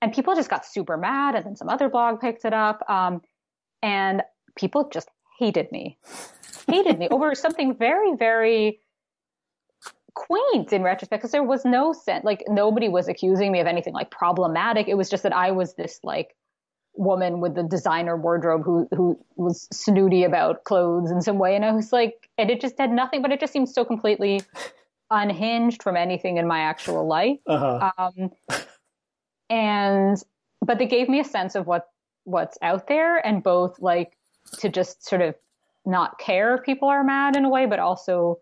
and 0.02 0.12
people 0.12 0.34
just 0.34 0.50
got 0.50 0.66
super 0.66 0.98
mad, 0.98 1.36
and 1.36 1.46
then 1.46 1.56
some 1.56 1.70
other 1.70 1.88
blog 1.88 2.20
picked 2.20 2.46
it 2.46 2.54
up, 2.54 2.84
um, 2.90 3.22
and 3.84 4.24
people 4.56 4.90
just 4.92 5.10
hated 5.40 5.72
me, 5.72 5.98
hated 6.68 7.00
me 7.00 7.08
over 7.10 7.36
something 7.36 7.76
very, 7.76 8.16
very 8.16 8.80
quaint 10.14 10.74
in 10.74 10.84
retrospect 10.84 11.22
because 11.22 11.32
there 11.32 11.44
was 11.44 11.64
no 11.64 11.94
sense 11.94 12.26
like 12.26 12.44
nobody 12.50 12.90
was 12.90 13.08
accusing 13.08 13.52
me 13.52 13.62
of 13.62 13.68
anything 13.68 13.94
like 13.94 14.12
problematic. 14.12 14.88
It 14.88 14.96
was 14.96 15.10
just 15.10 15.24
that 15.24 15.34
I 15.34 15.52
was 15.52 15.76
this 15.76 16.00
like 16.04 16.36
woman 16.94 17.40
with 17.40 17.56
the 17.56 17.64
designer 17.64 18.18
wardrobe 18.18 18.64
who 18.64 18.88
who 18.92 19.20
was 19.36 19.68
snooty 19.72 20.24
about 20.24 20.64
clothes 20.64 21.12
in 21.12 21.22
some 21.22 21.40
way, 21.40 21.56
and 21.56 21.66
I 21.66 21.72
was 21.72 21.92
like, 21.92 22.30
and 22.38 22.50
it 22.50 22.62
just 22.62 22.78
had 22.78 22.92
nothing, 22.92 23.22
but 23.22 23.32
it 23.32 23.40
just 23.40 23.54
seemed 23.54 23.70
so 23.70 23.86
completely 23.86 24.42
unhinged 25.10 25.84
from 25.84 25.98
anything 25.98 26.38
in 26.38 26.48
my 26.48 26.60
actual 26.62 27.08
life. 27.08 27.40
Uh-huh. 27.48 27.92
Um, 27.98 28.32
and 29.50 30.18
but 30.66 30.78
they 30.78 30.88
gave 30.88 31.10
me 31.10 31.20
a 31.20 31.26
sense 31.26 31.56
of 31.56 31.68
what 31.68 31.88
what's 32.24 32.58
out 32.62 32.88
there, 32.88 33.18
and 33.26 33.44
both 33.44 33.80
like 33.80 34.18
to 34.60 34.70
just 34.70 35.08
sort 35.08 35.22
of 35.22 35.36
not 35.86 36.20
care 36.20 36.56
if 36.56 36.64
people 36.64 36.88
are 36.90 37.04
mad 37.04 37.36
in 37.36 37.46
a 37.46 37.50
way, 37.50 37.66
but 37.66 37.80
also 37.80 38.40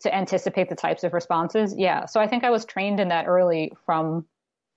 to 0.00 0.14
anticipate 0.14 0.68
the 0.68 0.74
types 0.74 1.04
of 1.04 1.12
responses. 1.12 1.74
Yeah. 1.76 2.06
So 2.06 2.20
I 2.20 2.26
think 2.26 2.44
I 2.44 2.50
was 2.50 2.64
trained 2.64 3.00
in 3.00 3.08
that 3.08 3.26
early 3.26 3.72
from 3.84 4.26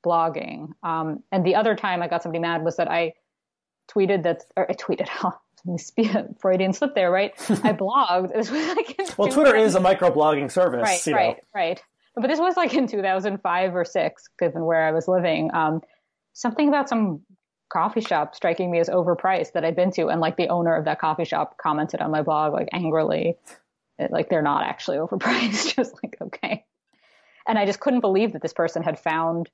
blogging. 0.06 0.74
Um, 0.84 1.24
and 1.32 1.46
the 1.46 1.56
other 1.56 1.76
time 1.76 2.02
I 2.02 2.08
got 2.08 2.24
somebody 2.24 2.40
mad 2.40 2.64
was 2.64 2.76
that 2.78 2.92
I 2.92 3.14
tweeted 3.90 4.24
that, 4.24 4.44
or 4.58 4.70
I 4.70 4.74
tweeted, 4.74 5.08
Oh, 5.24 5.38
Freudian 6.42 6.74
slip 6.74 6.94
there, 6.94 7.10
right? 7.10 7.34
I 7.50 7.74
blogged. 7.74 8.34
This 8.34 8.52
was 8.52 8.68
like 8.76 9.18
well, 9.18 9.30
Twitter 9.30 9.56
is 9.56 9.76
a 9.76 9.80
microblogging 9.80 10.52
service. 10.52 11.08
Right, 11.08 11.16
right, 11.16 11.36
know. 11.38 11.44
right. 11.56 11.84
But 12.16 12.28
this 12.28 12.40
was 12.40 12.58
like 12.58 12.74
in 12.74 12.88
2005 12.88 13.76
or 13.76 13.86
six, 13.86 14.28
given 14.38 14.66
where 14.66 14.86
I 14.86 14.92
was 14.92 15.08
living. 15.08 15.52
Um, 15.54 15.82
something 16.34 16.68
about 16.68 16.90
some 16.90 17.22
coffee 17.74 18.02
shop 18.02 18.36
striking 18.36 18.72
me 18.72 18.80
as 18.80 18.88
overpriced 18.88 19.54
that 19.54 19.66
I'd 19.66 19.76
been 19.76 19.92
to, 19.94 20.08
and 20.08 20.22
like 20.22 20.38
the 20.38 20.50
owner 20.50 20.76
of 20.76 20.86
that 20.86 21.00
coffee 21.00 21.26
shop 21.26 21.58
commented 21.58 22.00
on 22.00 22.12
my 22.12 22.22
blog 22.22 22.54
like 22.54 22.70
angrily, 22.72 23.36
eh, 24.00 24.08
like 24.12 24.30
they're 24.30 24.42
not 24.44 24.64
actually 24.64 24.98
overpriced. 25.00 25.76
just 25.76 25.96
like 26.04 26.18
okay, 26.22 26.66
and 27.48 27.58
I 27.58 27.66
just 27.66 27.80
couldn't 27.80 28.02
believe 28.02 28.34
that 28.34 28.42
this 28.42 28.54
person 28.54 28.84
had 28.84 29.00
found 29.00 29.50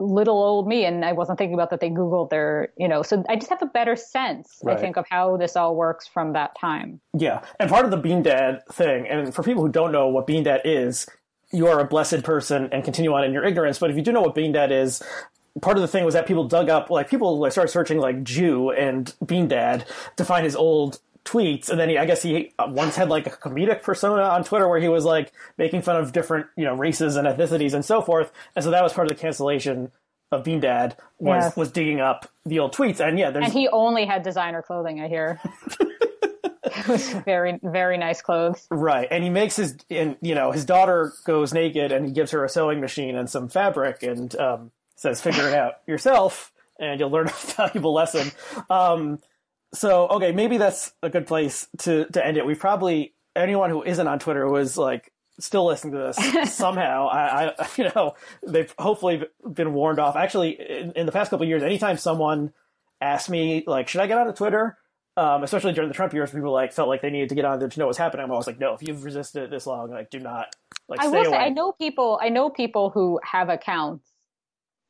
little 0.00 0.42
old 0.42 0.66
me, 0.66 0.84
and 0.84 1.04
I 1.04 1.12
wasn't 1.12 1.38
thinking 1.38 1.54
about 1.54 1.70
that 1.70 1.80
they 1.80 1.90
googled 1.90 2.30
their, 2.30 2.72
you 2.76 2.88
know. 2.88 3.02
So 3.02 3.24
I 3.28 3.36
just 3.36 3.50
have 3.50 3.62
a 3.62 3.66
better 3.66 3.96
sense, 3.96 4.58
Right. 4.62 4.76
I 4.76 4.80
think, 4.80 4.96
of 4.96 5.06
how 5.08 5.36
this 5.36 5.56
all 5.56 5.76
works 5.76 6.06
from 6.06 6.32
that 6.32 6.56
time. 6.60 7.00
Yeah, 7.16 7.42
and 7.58 7.70
part 7.70 7.84
of 7.84 7.90
the 7.90 7.96
Bean 7.96 8.22
Dad 8.22 8.62
thing, 8.70 9.06
and 9.08 9.34
for 9.34 9.42
people 9.42 9.62
who 9.62 9.70
don't 9.70 9.92
know 9.92 10.08
what 10.08 10.26
Bean 10.26 10.42
Dad 10.42 10.62
is, 10.64 11.06
you 11.52 11.68
are 11.68 11.78
a 11.78 11.84
blessed 11.84 12.24
person 12.24 12.68
and 12.72 12.82
continue 12.82 13.12
on 13.14 13.24
in 13.24 13.32
your 13.32 13.44
ignorance. 13.44 13.78
But 13.78 13.90
if 13.90 13.96
you 13.96 14.02
do 14.02 14.12
know 14.12 14.22
what 14.22 14.34
Bean 14.34 14.52
Dad 14.52 14.72
is, 14.72 15.02
part 15.60 15.76
of 15.76 15.82
the 15.82 15.88
thing 15.88 16.04
was 16.04 16.14
that 16.14 16.26
people 16.26 16.44
dug 16.48 16.68
up, 16.68 16.90
like 16.90 17.08
people 17.08 17.38
like 17.38 17.52
started 17.52 17.70
searching 17.70 17.98
like 17.98 18.22
Jew 18.22 18.70
and 18.70 19.12
Bean 19.24 19.48
Dad 19.48 19.84
to 20.16 20.24
find 20.24 20.44
his 20.44 20.56
old 20.56 21.00
tweets, 21.24 21.70
and 21.70 21.78
then 21.80 21.88
he, 21.88 21.96
I 21.98 22.04
guess 22.06 22.22
he 22.22 22.52
once 22.58 22.96
had 22.96 23.08
like 23.08 23.26
a 23.26 23.30
comedic 23.30 23.82
persona 23.82 24.22
on 24.22 24.44
Twitter 24.44 24.68
where 24.68 24.80
he 24.80 24.88
was 24.88 25.04
like 25.04 25.32
making 25.56 25.82
fun 25.82 25.96
of 25.96 26.12
different 26.12 26.46
you 26.56 26.64
know 26.64 26.74
races 26.74 27.16
and 27.16 27.26
ethnicities 27.26 27.72
and 27.74 27.84
so 27.84 28.02
forth, 28.02 28.32
and 28.54 28.64
so 28.64 28.70
that 28.70 28.82
was 28.82 28.92
part 28.92 29.10
of 29.10 29.16
the 29.16 29.20
cancellation 29.20 29.90
of 30.32 30.44
Bean 30.44 30.60
Dad 30.60 30.96
was 31.18 31.44
Yes. 31.44 31.56
was 31.56 31.70
digging 31.70 32.00
up 32.00 32.28
the 32.44 32.58
old 32.58 32.74
tweets, 32.74 33.00
and 33.00 33.18
yeah, 33.18 33.30
there's 33.30 33.44
And 33.44 33.52
he 33.52 33.68
only 33.68 34.04
had 34.04 34.22
designer 34.22 34.62
clothing, 34.62 35.00
I 35.00 35.08
hear. 35.08 35.40
it 36.64 36.88
was 36.88 37.08
very, 37.10 37.58
very 37.62 37.96
nice 37.96 38.20
clothes. 38.20 38.66
Right, 38.70 39.06
and 39.10 39.22
he 39.22 39.30
makes 39.30 39.56
his, 39.56 39.76
and 39.90 40.16
you 40.20 40.34
know, 40.34 40.50
his 40.50 40.64
daughter 40.64 41.12
goes 41.24 41.54
naked, 41.54 41.92
and 41.92 42.04
he 42.04 42.12
gives 42.12 42.32
her 42.32 42.44
a 42.44 42.48
sewing 42.48 42.80
machine 42.80 43.16
and 43.16 43.30
some 43.30 43.48
fabric, 43.48 44.02
and 44.02 44.34
um, 44.36 44.72
says, 44.96 45.20
"Figure 45.20 45.48
it 45.48 45.54
out 45.54 45.74
yourself, 45.86 46.52
and 46.78 47.00
you'll 47.00 47.10
learn 47.10 47.28
a 47.28 47.32
valuable 47.56 47.92
lesson." 47.94 48.30
Um, 48.70 49.18
so, 49.72 50.06
okay, 50.08 50.32
maybe 50.32 50.56
that's 50.58 50.92
a 51.02 51.10
good 51.10 51.26
place 51.26 51.68
to 51.78 52.06
to 52.06 52.24
end 52.24 52.36
it. 52.36 52.46
We've 52.46 52.58
probably 52.58 53.14
anyone 53.36 53.70
who 53.70 53.82
isn't 53.82 54.06
on 54.06 54.18
Twitter 54.18 54.48
was 54.48 54.78
like 54.78 55.12
still 55.40 55.66
listening 55.66 55.94
to 55.94 56.12
this 56.14 56.54
somehow. 56.54 57.08
I, 57.08 57.48
I, 57.48 57.68
you 57.76 57.90
know, 57.94 58.14
they've 58.46 58.72
hopefully 58.78 59.24
been 59.52 59.72
warned 59.72 59.98
off. 59.98 60.16
Actually, 60.16 60.50
in, 60.60 60.92
in 60.92 61.06
the 61.06 61.12
past 61.12 61.30
couple 61.30 61.44
of 61.44 61.48
years, 61.48 61.62
anytime 61.62 61.96
someone 61.96 62.52
asked 63.00 63.28
me 63.28 63.64
like, 63.66 63.88
"Should 63.88 64.00
I 64.00 64.06
get 64.06 64.18
on 64.18 64.32
Twitter?" 64.34 64.78
Um, 65.16 65.44
especially 65.44 65.72
during 65.72 65.88
the 65.88 65.94
Trump 65.94 66.12
years, 66.12 66.32
people 66.32 66.52
like 66.52 66.72
felt 66.72 66.88
like 66.88 67.00
they 67.00 67.10
needed 67.10 67.28
to 67.28 67.36
get 67.36 67.44
on 67.44 67.60
there 67.60 67.68
to 67.68 67.78
know 67.78 67.86
what's 67.86 67.98
happening. 67.98 68.24
I'm 68.24 68.32
always 68.32 68.48
like, 68.48 68.58
no, 68.58 68.74
if 68.74 68.82
you've 68.82 69.04
resisted 69.04 69.44
it 69.44 69.50
this 69.50 69.64
long, 69.64 69.90
like, 69.90 70.10
do 70.10 70.18
not 70.18 70.56
like 70.88 71.00
I 71.00 71.06
will 71.06 71.18
away. 71.18 71.24
say, 71.26 71.36
I 71.36 71.50
know 71.50 71.70
people, 71.70 72.18
I 72.20 72.30
know 72.30 72.50
people 72.50 72.90
who 72.90 73.20
have 73.22 73.48
accounts 73.48 74.10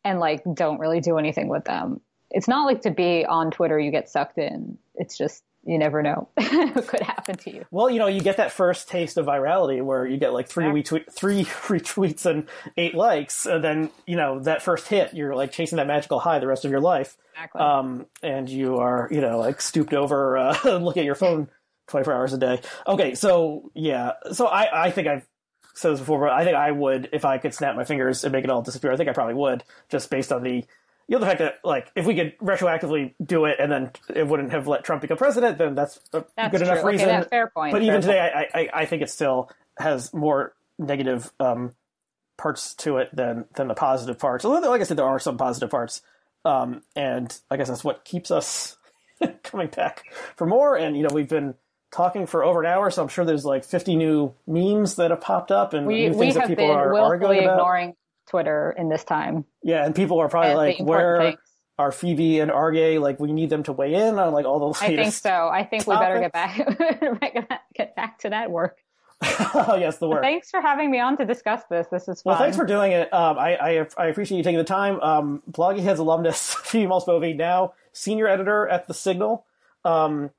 and 0.04 0.20
like 0.20 0.42
don't 0.54 0.78
really 0.78 1.00
do 1.00 1.18
anything 1.18 1.48
with 1.48 1.64
them. 1.64 2.00
It's 2.30 2.48
not 2.48 2.64
like 2.66 2.82
to 2.82 2.90
be 2.90 3.24
on 3.24 3.50
Twitter, 3.50 3.78
you 3.78 3.90
get 3.90 4.08
sucked 4.08 4.38
in. 4.38 4.76
It's 4.96 5.16
just, 5.16 5.42
you 5.66 5.78
never 5.78 6.02
know 6.02 6.28
what 6.34 6.86
could 6.88 7.00
happen 7.00 7.36
to 7.36 7.50
you. 7.54 7.64
Well, 7.70 7.88
you 7.88 7.98
know, 7.98 8.06
you 8.08 8.20
get 8.20 8.36
that 8.38 8.52
first 8.52 8.88
taste 8.88 9.16
of 9.16 9.26
virality 9.26 9.82
where 9.82 10.04
you 10.04 10.16
get 10.18 10.32
like 10.32 10.48
three 10.48 10.64
retweet, 10.66 11.10
three 11.12 11.44
retweets 11.44 12.26
and 12.26 12.48
eight 12.76 12.94
likes, 12.94 13.46
and 13.46 13.62
then 13.64 13.90
you 14.06 14.16
know 14.16 14.40
that 14.40 14.62
first 14.62 14.88
hit, 14.88 15.14
you're 15.14 15.34
like 15.34 15.52
chasing 15.52 15.76
that 15.76 15.86
magical 15.86 16.18
high 16.18 16.38
the 16.38 16.46
rest 16.46 16.64
of 16.64 16.70
your 16.70 16.80
life, 16.80 17.16
Exactly. 17.34 17.60
um, 17.62 18.06
and 18.22 18.50
you 18.50 18.76
are 18.78 19.08
you 19.10 19.20
know 19.22 19.38
like 19.38 19.60
stooped 19.60 19.94
over, 19.94 20.36
uh, 20.36 20.58
look 20.78 20.96
at 20.98 21.04
your 21.04 21.14
phone 21.14 21.48
24 21.86 22.12
hours 22.12 22.32
a 22.32 22.38
day. 22.38 22.60
Okay, 22.86 23.14
so 23.14 23.70
yeah, 23.74 24.12
so 24.32 24.46
I 24.46 24.86
I 24.86 24.90
think 24.90 25.06
I've 25.08 25.26
said 25.74 25.92
this 25.92 26.00
before, 26.00 26.20
but 26.20 26.30
I 26.30 26.44
think 26.44 26.56
I 26.56 26.70
would 26.70 27.08
if 27.12 27.24
I 27.24 27.38
could 27.38 27.52
snap 27.54 27.76
my 27.76 27.84
fingers 27.84 28.24
and 28.24 28.32
make 28.32 28.44
it 28.44 28.50
all 28.50 28.62
disappear. 28.62 28.92
I 28.92 28.96
think 28.96 29.08
I 29.08 29.12
probably 29.12 29.34
would, 29.34 29.64
just 29.88 30.08
based 30.10 30.32
on 30.32 30.42
the 30.42 30.64
you 31.06 31.10
know 31.10 31.18
the 31.18 31.26
fact 31.26 31.40
that 31.40 31.56
like 31.64 31.90
if 31.94 32.06
we 32.06 32.14
could 32.14 32.38
retroactively 32.38 33.14
do 33.22 33.44
it 33.44 33.56
and 33.60 33.70
then 33.70 33.90
it 34.14 34.26
wouldn't 34.26 34.52
have 34.52 34.66
let 34.66 34.84
Trump 34.84 35.02
become 35.02 35.16
president, 35.18 35.58
then 35.58 35.74
that's 35.74 36.00
a 36.12 36.24
That's 36.36 36.50
good 36.52 36.58
true. 36.58 36.66
enough 36.68 36.78
Okay, 36.78 36.88
reason. 36.88 37.08
that- 37.08 37.30
fair 37.30 37.48
point, 37.48 37.72
But 37.72 37.82
fair 37.82 37.88
even 37.88 38.00
today, 38.00 38.20
I, 38.20 38.58
I 38.60 38.68
I 38.72 38.84
think 38.86 39.02
it 39.02 39.10
still 39.10 39.50
has 39.78 40.14
more 40.14 40.54
negative 40.78 41.30
um, 41.40 41.74
parts 42.38 42.74
to 42.76 42.96
it 42.98 43.14
than 43.14 43.44
than 43.54 43.68
the 43.68 43.74
positive 43.74 44.18
parts. 44.18 44.44
Although, 44.44 44.70
like 44.70 44.80
I 44.80 44.84
said, 44.84 44.96
there 44.96 45.04
are 45.06 45.18
some 45.18 45.36
positive 45.36 45.70
parts, 45.70 46.00
um, 46.44 46.82
and 46.96 47.36
I 47.50 47.56
guess 47.56 47.68
that's 47.68 47.84
what 47.84 48.04
keeps 48.04 48.30
us 48.30 48.76
coming 49.42 49.68
back 49.68 50.04
for 50.36 50.46
more. 50.46 50.76
And 50.76 50.96
you 50.96 51.02
know, 51.02 51.10
we've 51.12 51.28
been 51.28 51.54
talking 51.94 52.26
for 52.26 52.44
over 52.44 52.60
an 52.60 52.66
hour, 52.66 52.90
so 52.90 53.02
I'm 53.02 53.08
sure 53.08 53.24
there's 53.24 53.44
like 53.44 53.64
50 53.64 53.96
new 53.96 54.34
memes 54.46 54.96
that 54.96 55.10
have 55.10 55.20
popped 55.20 55.52
up 55.52 55.72
and 55.74 55.86
we 55.86 56.08
new 56.08 56.14
things 56.14 56.34
that 56.34 56.48
people 56.48 56.66
been 56.66 56.76
are 56.76 56.92
willfully 56.92 57.10
arguing 57.10 57.44
about. 57.44 57.54
ignoring 57.54 57.94
Twitter 58.28 58.74
in 58.76 58.88
this 58.88 59.04
time. 59.04 59.44
Yeah, 59.62 59.84
and 59.84 59.94
people 59.94 60.18
are 60.18 60.28
probably 60.28 60.54
like, 60.54 60.80
"Where 60.80 61.18
things. 61.20 61.38
are 61.78 61.92
Phoebe 61.92 62.40
and 62.40 62.50
Aryeh? 62.50 63.00
Like, 63.00 63.20
we 63.20 63.32
need 63.32 63.48
them 63.48 63.62
to 63.64 63.72
weigh 63.72 63.94
in 63.94 64.18
on 64.18 64.32
like 64.32 64.44
all 64.44 64.72
the 64.72 64.84
I 64.84 64.96
think 64.96 65.14
so. 65.14 65.30
I 65.30 65.64
think 65.64 65.86
we 65.86 65.94
better 65.96 66.20
get 66.20 66.32
back 66.32 66.56
get 67.74 67.94
back 67.94 68.18
to 68.20 68.30
that 68.30 68.50
work. 68.50 68.78
oh 69.22 69.76
yes, 69.78 69.98
the 69.98 70.08
work. 70.08 70.22
Thanks 70.22 70.50
for 70.50 70.60
having 70.60 70.90
me 70.90 70.98
on 70.98 71.16
to 71.18 71.24
discuss 71.24 71.62
this. 71.70 71.86
This 71.90 72.08
is 72.08 72.22
fun. 72.22 72.32
Well, 72.32 72.38
thanks 72.38 72.56
for 72.56 72.66
doing 72.66 72.92
it. 72.92 73.12
Um, 73.12 73.38
I, 73.38 73.56
I 73.56 73.86
I 73.96 74.06
appreciate 74.06 74.38
you 74.38 74.44
taking 74.44 74.58
the 74.58 74.64
time. 74.64 75.00
Um, 75.00 75.42
Bloggingheads 75.50 75.98
alumnus 75.98 76.54
Phoebe 76.64 76.88
Maltz 76.88 77.06
Bovy, 77.06 77.34
now 77.34 77.74
senior 77.92 78.26
editor 78.26 78.68
at 78.68 78.88
the 78.88 78.94
Signal, 78.94 79.46
um, 79.84 80.30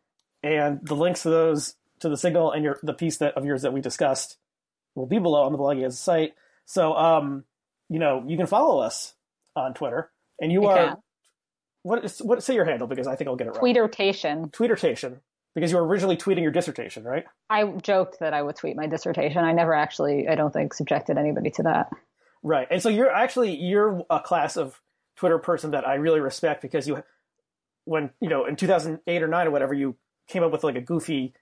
and 0.45 0.79
the 0.83 0.95
links 0.95 1.23
to 1.23 1.29
those 1.29 1.75
to 1.99 2.07
the 2.09 2.15
Signal 2.17 2.51
and 2.51 2.63
your 2.63 2.79
the 2.83 2.93
piece 2.93 3.17
that 3.17 3.33
of 3.33 3.45
yours 3.45 3.63
that 3.63 3.73
we 3.73 3.81
discussed 3.81 4.37
will 4.93 5.07
be 5.07 5.19
below 5.19 5.43
on 5.43 5.51
the 5.51 5.57
Bloggingheads 5.57 5.93
site. 5.93 6.33
So, 6.65 6.93
um, 6.95 7.43
you 7.89 7.99
know, 7.99 8.23
you 8.27 8.37
can 8.37 8.45
follow 8.47 8.79
us 8.79 9.15
on 9.55 9.73
Twitter, 9.73 10.11
and 10.39 10.51
you 10.51 10.61
You 10.61 10.67
are 10.67 10.87
can. 10.87 10.97
what 11.83 12.05
is 12.05 12.19
what 12.19 12.43
say 12.43 12.53
your 12.53 12.65
handle 12.65 12.87
because 12.87 13.07
I 13.07 13.15
think 13.15 13.27
I'll 13.27 13.35
get 13.35 13.47
it 13.47 13.51
right. 13.51 13.61
Tweetertation. 13.61 14.51
Tweetertation 14.51 15.19
because 15.55 15.71
you 15.71 15.77
were 15.77 15.85
originally 15.87 16.17
tweeting 16.17 16.43
your 16.43 16.51
dissertation, 16.51 17.03
right? 17.03 17.25
I 17.49 17.63
joked 17.81 18.19
that 18.19 18.33
I 18.33 18.41
would 18.41 18.57
tweet 18.57 18.75
my 18.75 18.87
dissertation. 18.87 19.39
I 19.43 19.53
never 19.53 19.73
actually, 19.73 20.27
I 20.27 20.35
don't 20.35 20.51
think, 20.51 20.73
subjected 20.73 21.17
anybody 21.17 21.49
to 21.51 21.63
that. 21.63 21.89
Right. 22.43 22.67
And 22.69 22.81
so 22.81 22.89
you're 22.89 23.09
actually 23.09 23.55
you're 23.55 24.03
a 24.09 24.19
class 24.19 24.57
of 24.57 24.79
Twitter 25.15 25.39
person 25.39 25.71
that 25.71 25.87
I 25.87 25.95
really 25.95 26.19
respect 26.19 26.61
because 26.61 26.87
you 26.87 27.01
when, 27.85 28.09
you 28.19 28.29
know, 28.29 28.45
in 28.45 28.55
2008 28.55 29.23
or 29.23 29.27
9 29.27 29.47
or 29.47 29.51
whatever 29.51 29.73
you 29.73 29.95
came 30.27 30.43
up 30.43 30.51
with 30.51 30.63
like 30.63 30.75
a 30.75 30.81
goofy 30.81 31.33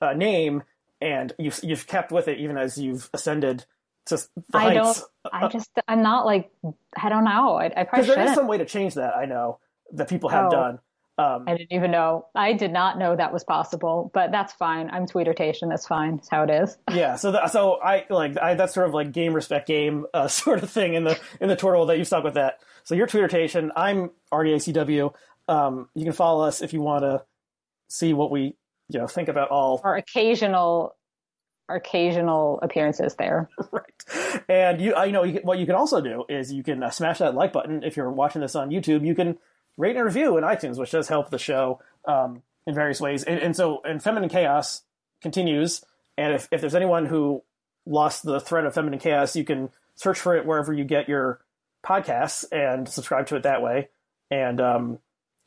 uh, 0.00 0.12
name 0.12 0.62
and 1.00 1.32
you've 1.38 1.58
you've 1.62 1.86
kept 1.86 2.12
with 2.12 2.28
it 2.28 2.38
even 2.38 2.56
as 2.56 2.78
you've 2.78 3.08
ascended 3.12 3.64
to 4.06 4.16
the 4.16 4.58
I 4.58 4.74
don't, 4.74 4.84
heights. 4.84 5.04
I 5.32 5.48
just, 5.48 5.70
I'm 5.86 6.02
not 6.02 6.26
like, 6.26 6.50
I 7.00 7.08
don't 7.08 7.24
know. 7.24 7.54
I, 7.54 7.66
I 7.66 7.84
probably 7.84 8.02
Because 8.02 8.06
there 8.08 8.24
is 8.24 8.34
some 8.34 8.48
way 8.48 8.58
to 8.58 8.64
change 8.64 8.94
that, 8.94 9.16
I 9.16 9.26
know, 9.26 9.60
that 9.92 10.08
people 10.08 10.28
have 10.30 10.46
Oh. 10.46 10.50
done. 10.50 10.78
Um, 11.18 11.44
I 11.46 11.56
didn't 11.56 11.72
even 11.72 11.90
know. 11.90 12.26
I 12.34 12.54
did 12.54 12.72
not 12.72 12.98
know 12.98 13.14
that 13.14 13.32
was 13.34 13.44
possible, 13.44 14.10
but 14.14 14.32
that's 14.32 14.54
fine. 14.54 14.88
I'm 14.90 15.06
tweetertation. 15.06 15.68
That's 15.68 15.86
fine. 15.86 16.16
That's 16.16 16.28
how 16.30 16.42
it 16.44 16.50
is. 16.50 16.76
yeah, 16.92 17.16
so 17.16 17.32
that, 17.32 17.50
so 17.52 17.78
I 17.82 18.06
like 18.08 18.38
I 18.40 18.54
that's 18.54 18.72
sort 18.72 18.88
of 18.88 18.94
like 18.94 19.12
game 19.12 19.34
respect 19.34 19.68
game 19.68 20.06
uh, 20.14 20.26
sort 20.28 20.62
of 20.62 20.70
thing 20.70 20.94
in 20.94 21.04
the 21.04 21.20
in 21.40 21.48
the 21.48 21.54
Twitter 21.54 21.84
that 21.84 21.98
you 21.98 22.04
stuck 22.04 22.24
with 22.24 22.34
that. 22.34 22.60
So 22.84 22.94
your 22.94 23.06
Tweetertation, 23.06 23.70
I'm 23.76 24.10
RDACW. 24.32 25.12
Um, 25.48 25.88
you 25.94 26.04
can 26.04 26.14
follow 26.14 26.44
us 26.46 26.62
if 26.62 26.72
you 26.72 26.80
want 26.80 27.02
to 27.04 27.22
see 27.92 28.12
what 28.12 28.30
we 28.30 28.56
you 28.88 29.00
know 29.00 29.06
think 29.06 29.28
about 29.28 29.50
all 29.50 29.80
our 29.84 29.96
occasional, 29.96 30.96
occasional 31.68 32.58
appearances 32.62 33.14
there. 33.16 33.48
right. 33.72 34.44
And 34.48 34.80
you, 34.80 34.94
I 34.94 35.10
know 35.10 35.24
you, 35.24 35.40
what 35.42 35.58
you 35.58 35.66
can 35.66 35.74
also 35.74 36.00
do 36.00 36.24
is 36.28 36.52
you 36.52 36.62
can 36.62 36.82
uh, 36.82 36.90
smash 36.90 37.18
that 37.18 37.34
like 37.34 37.52
button 37.52 37.82
if 37.84 37.96
you're 37.96 38.10
watching 38.10 38.40
this 38.40 38.54
on 38.54 38.70
YouTube. 38.70 39.06
You 39.06 39.14
can 39.14 39.38
rate 39.76 39.96
and 39.96 40.04
review 40.04 40.36
in 40.36 40.44
iTunes, 40.44 40.78
which 40.78 40.90
does 40.90 41.08
help 41.08 41.30
the 41.30 41.38
show 41.38 41.80
um, 42.06 42.42
in 42.66 42.74
various 42.74 43.00
ways. 43.00 43.24
And, 43.24 43.38
and 43.40 43.56
so, 43.56 43.80
and 43.84 44.02
feminine 44.02 44.28
chaos 44.28 44.82
continues. 45.20 45.84
And 46.18 46.34
if, 46.34 46.48
if 46.50 46.60
there's 46.60 46.74
anyone 46.74 47.06
who 47.06 47.42
lost 47.86 48.22
the 48.22 48.40
thread 48.40 48.64
of 48.64 48.74
feminine 48.74 48.98
chaos, 48.98 49.34
you 49.34 49.44
can 49.44 49.70
search 49.94 50.18
for 50.18 50.36
it 50.36 50.46
wherever 50.46 50.72
you 50.72 50.84
get 50.84 51.08
your 51.08 51.40
podcasts 51.84 52.44
and 52.52 52.88
subscribe 52.88 53.26
to 53.26 53.36
it 53.36 53.42
that 53.42 53.62
way, 53.62 53.88
and 54.30 54.60
um, 54.60 54.98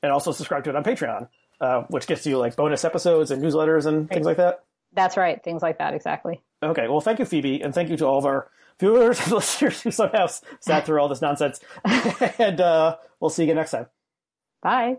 and 0.04 0.12
also 0.12 0.32
subscribe 0.32 0.64
to 0.66 0.70
it 0.70 0.76
on 0.76 0.84
Patreon, 0.84 1.30
uh, 1.62 1.84
which 1.90 2.08
gets 2.08 2.26
you 2.26 2.38
like 2.38 2.56
bonus 2.56 2.86
episodes 2.86 3.32
and 3.32 3.42
newsletters 3.42 3.86
and 3.86 4.10
things 4.10 4.26
like 4.26 4.38
that. 4.38 4.64
That's 4.94 5.18
right, 5.18 5.44
things 5.44 5.62
like 5.62 5.80
that, 5.80 5.94
exactly. 5.94 6.42
Okay, 6.64 6.88
well, 6.88 7.02
thank 7.02 7.20
you, 7.20 7.26
Phoebe, 7.26 7.62
and 7.62 7.74
thank 7.74 7.90
you 7.90 7.98
to 7.98 8.06
all 8.06 8.18
of 8.18 8.26
our 8.26 8.50
viewers 8.80 9.20
and 9.22 9.32
listeners 9.34 9.82
who 9.82 9.92
somehow 9.92 10.28
sat 10.60 10.86
through 10.86 11.00
all 11.00 11.10
this 11.10 11.22
nonsense. 11.22 11.60
and 12.40 12.62
uh, 12.62 12.98
we'll 13.20 13.30
see 13.30 13.44
you 13.44 13.48
again 13.48 13.58
next 13.58 13.72
time. 13.72 13.88
Bye. 14.62 14.98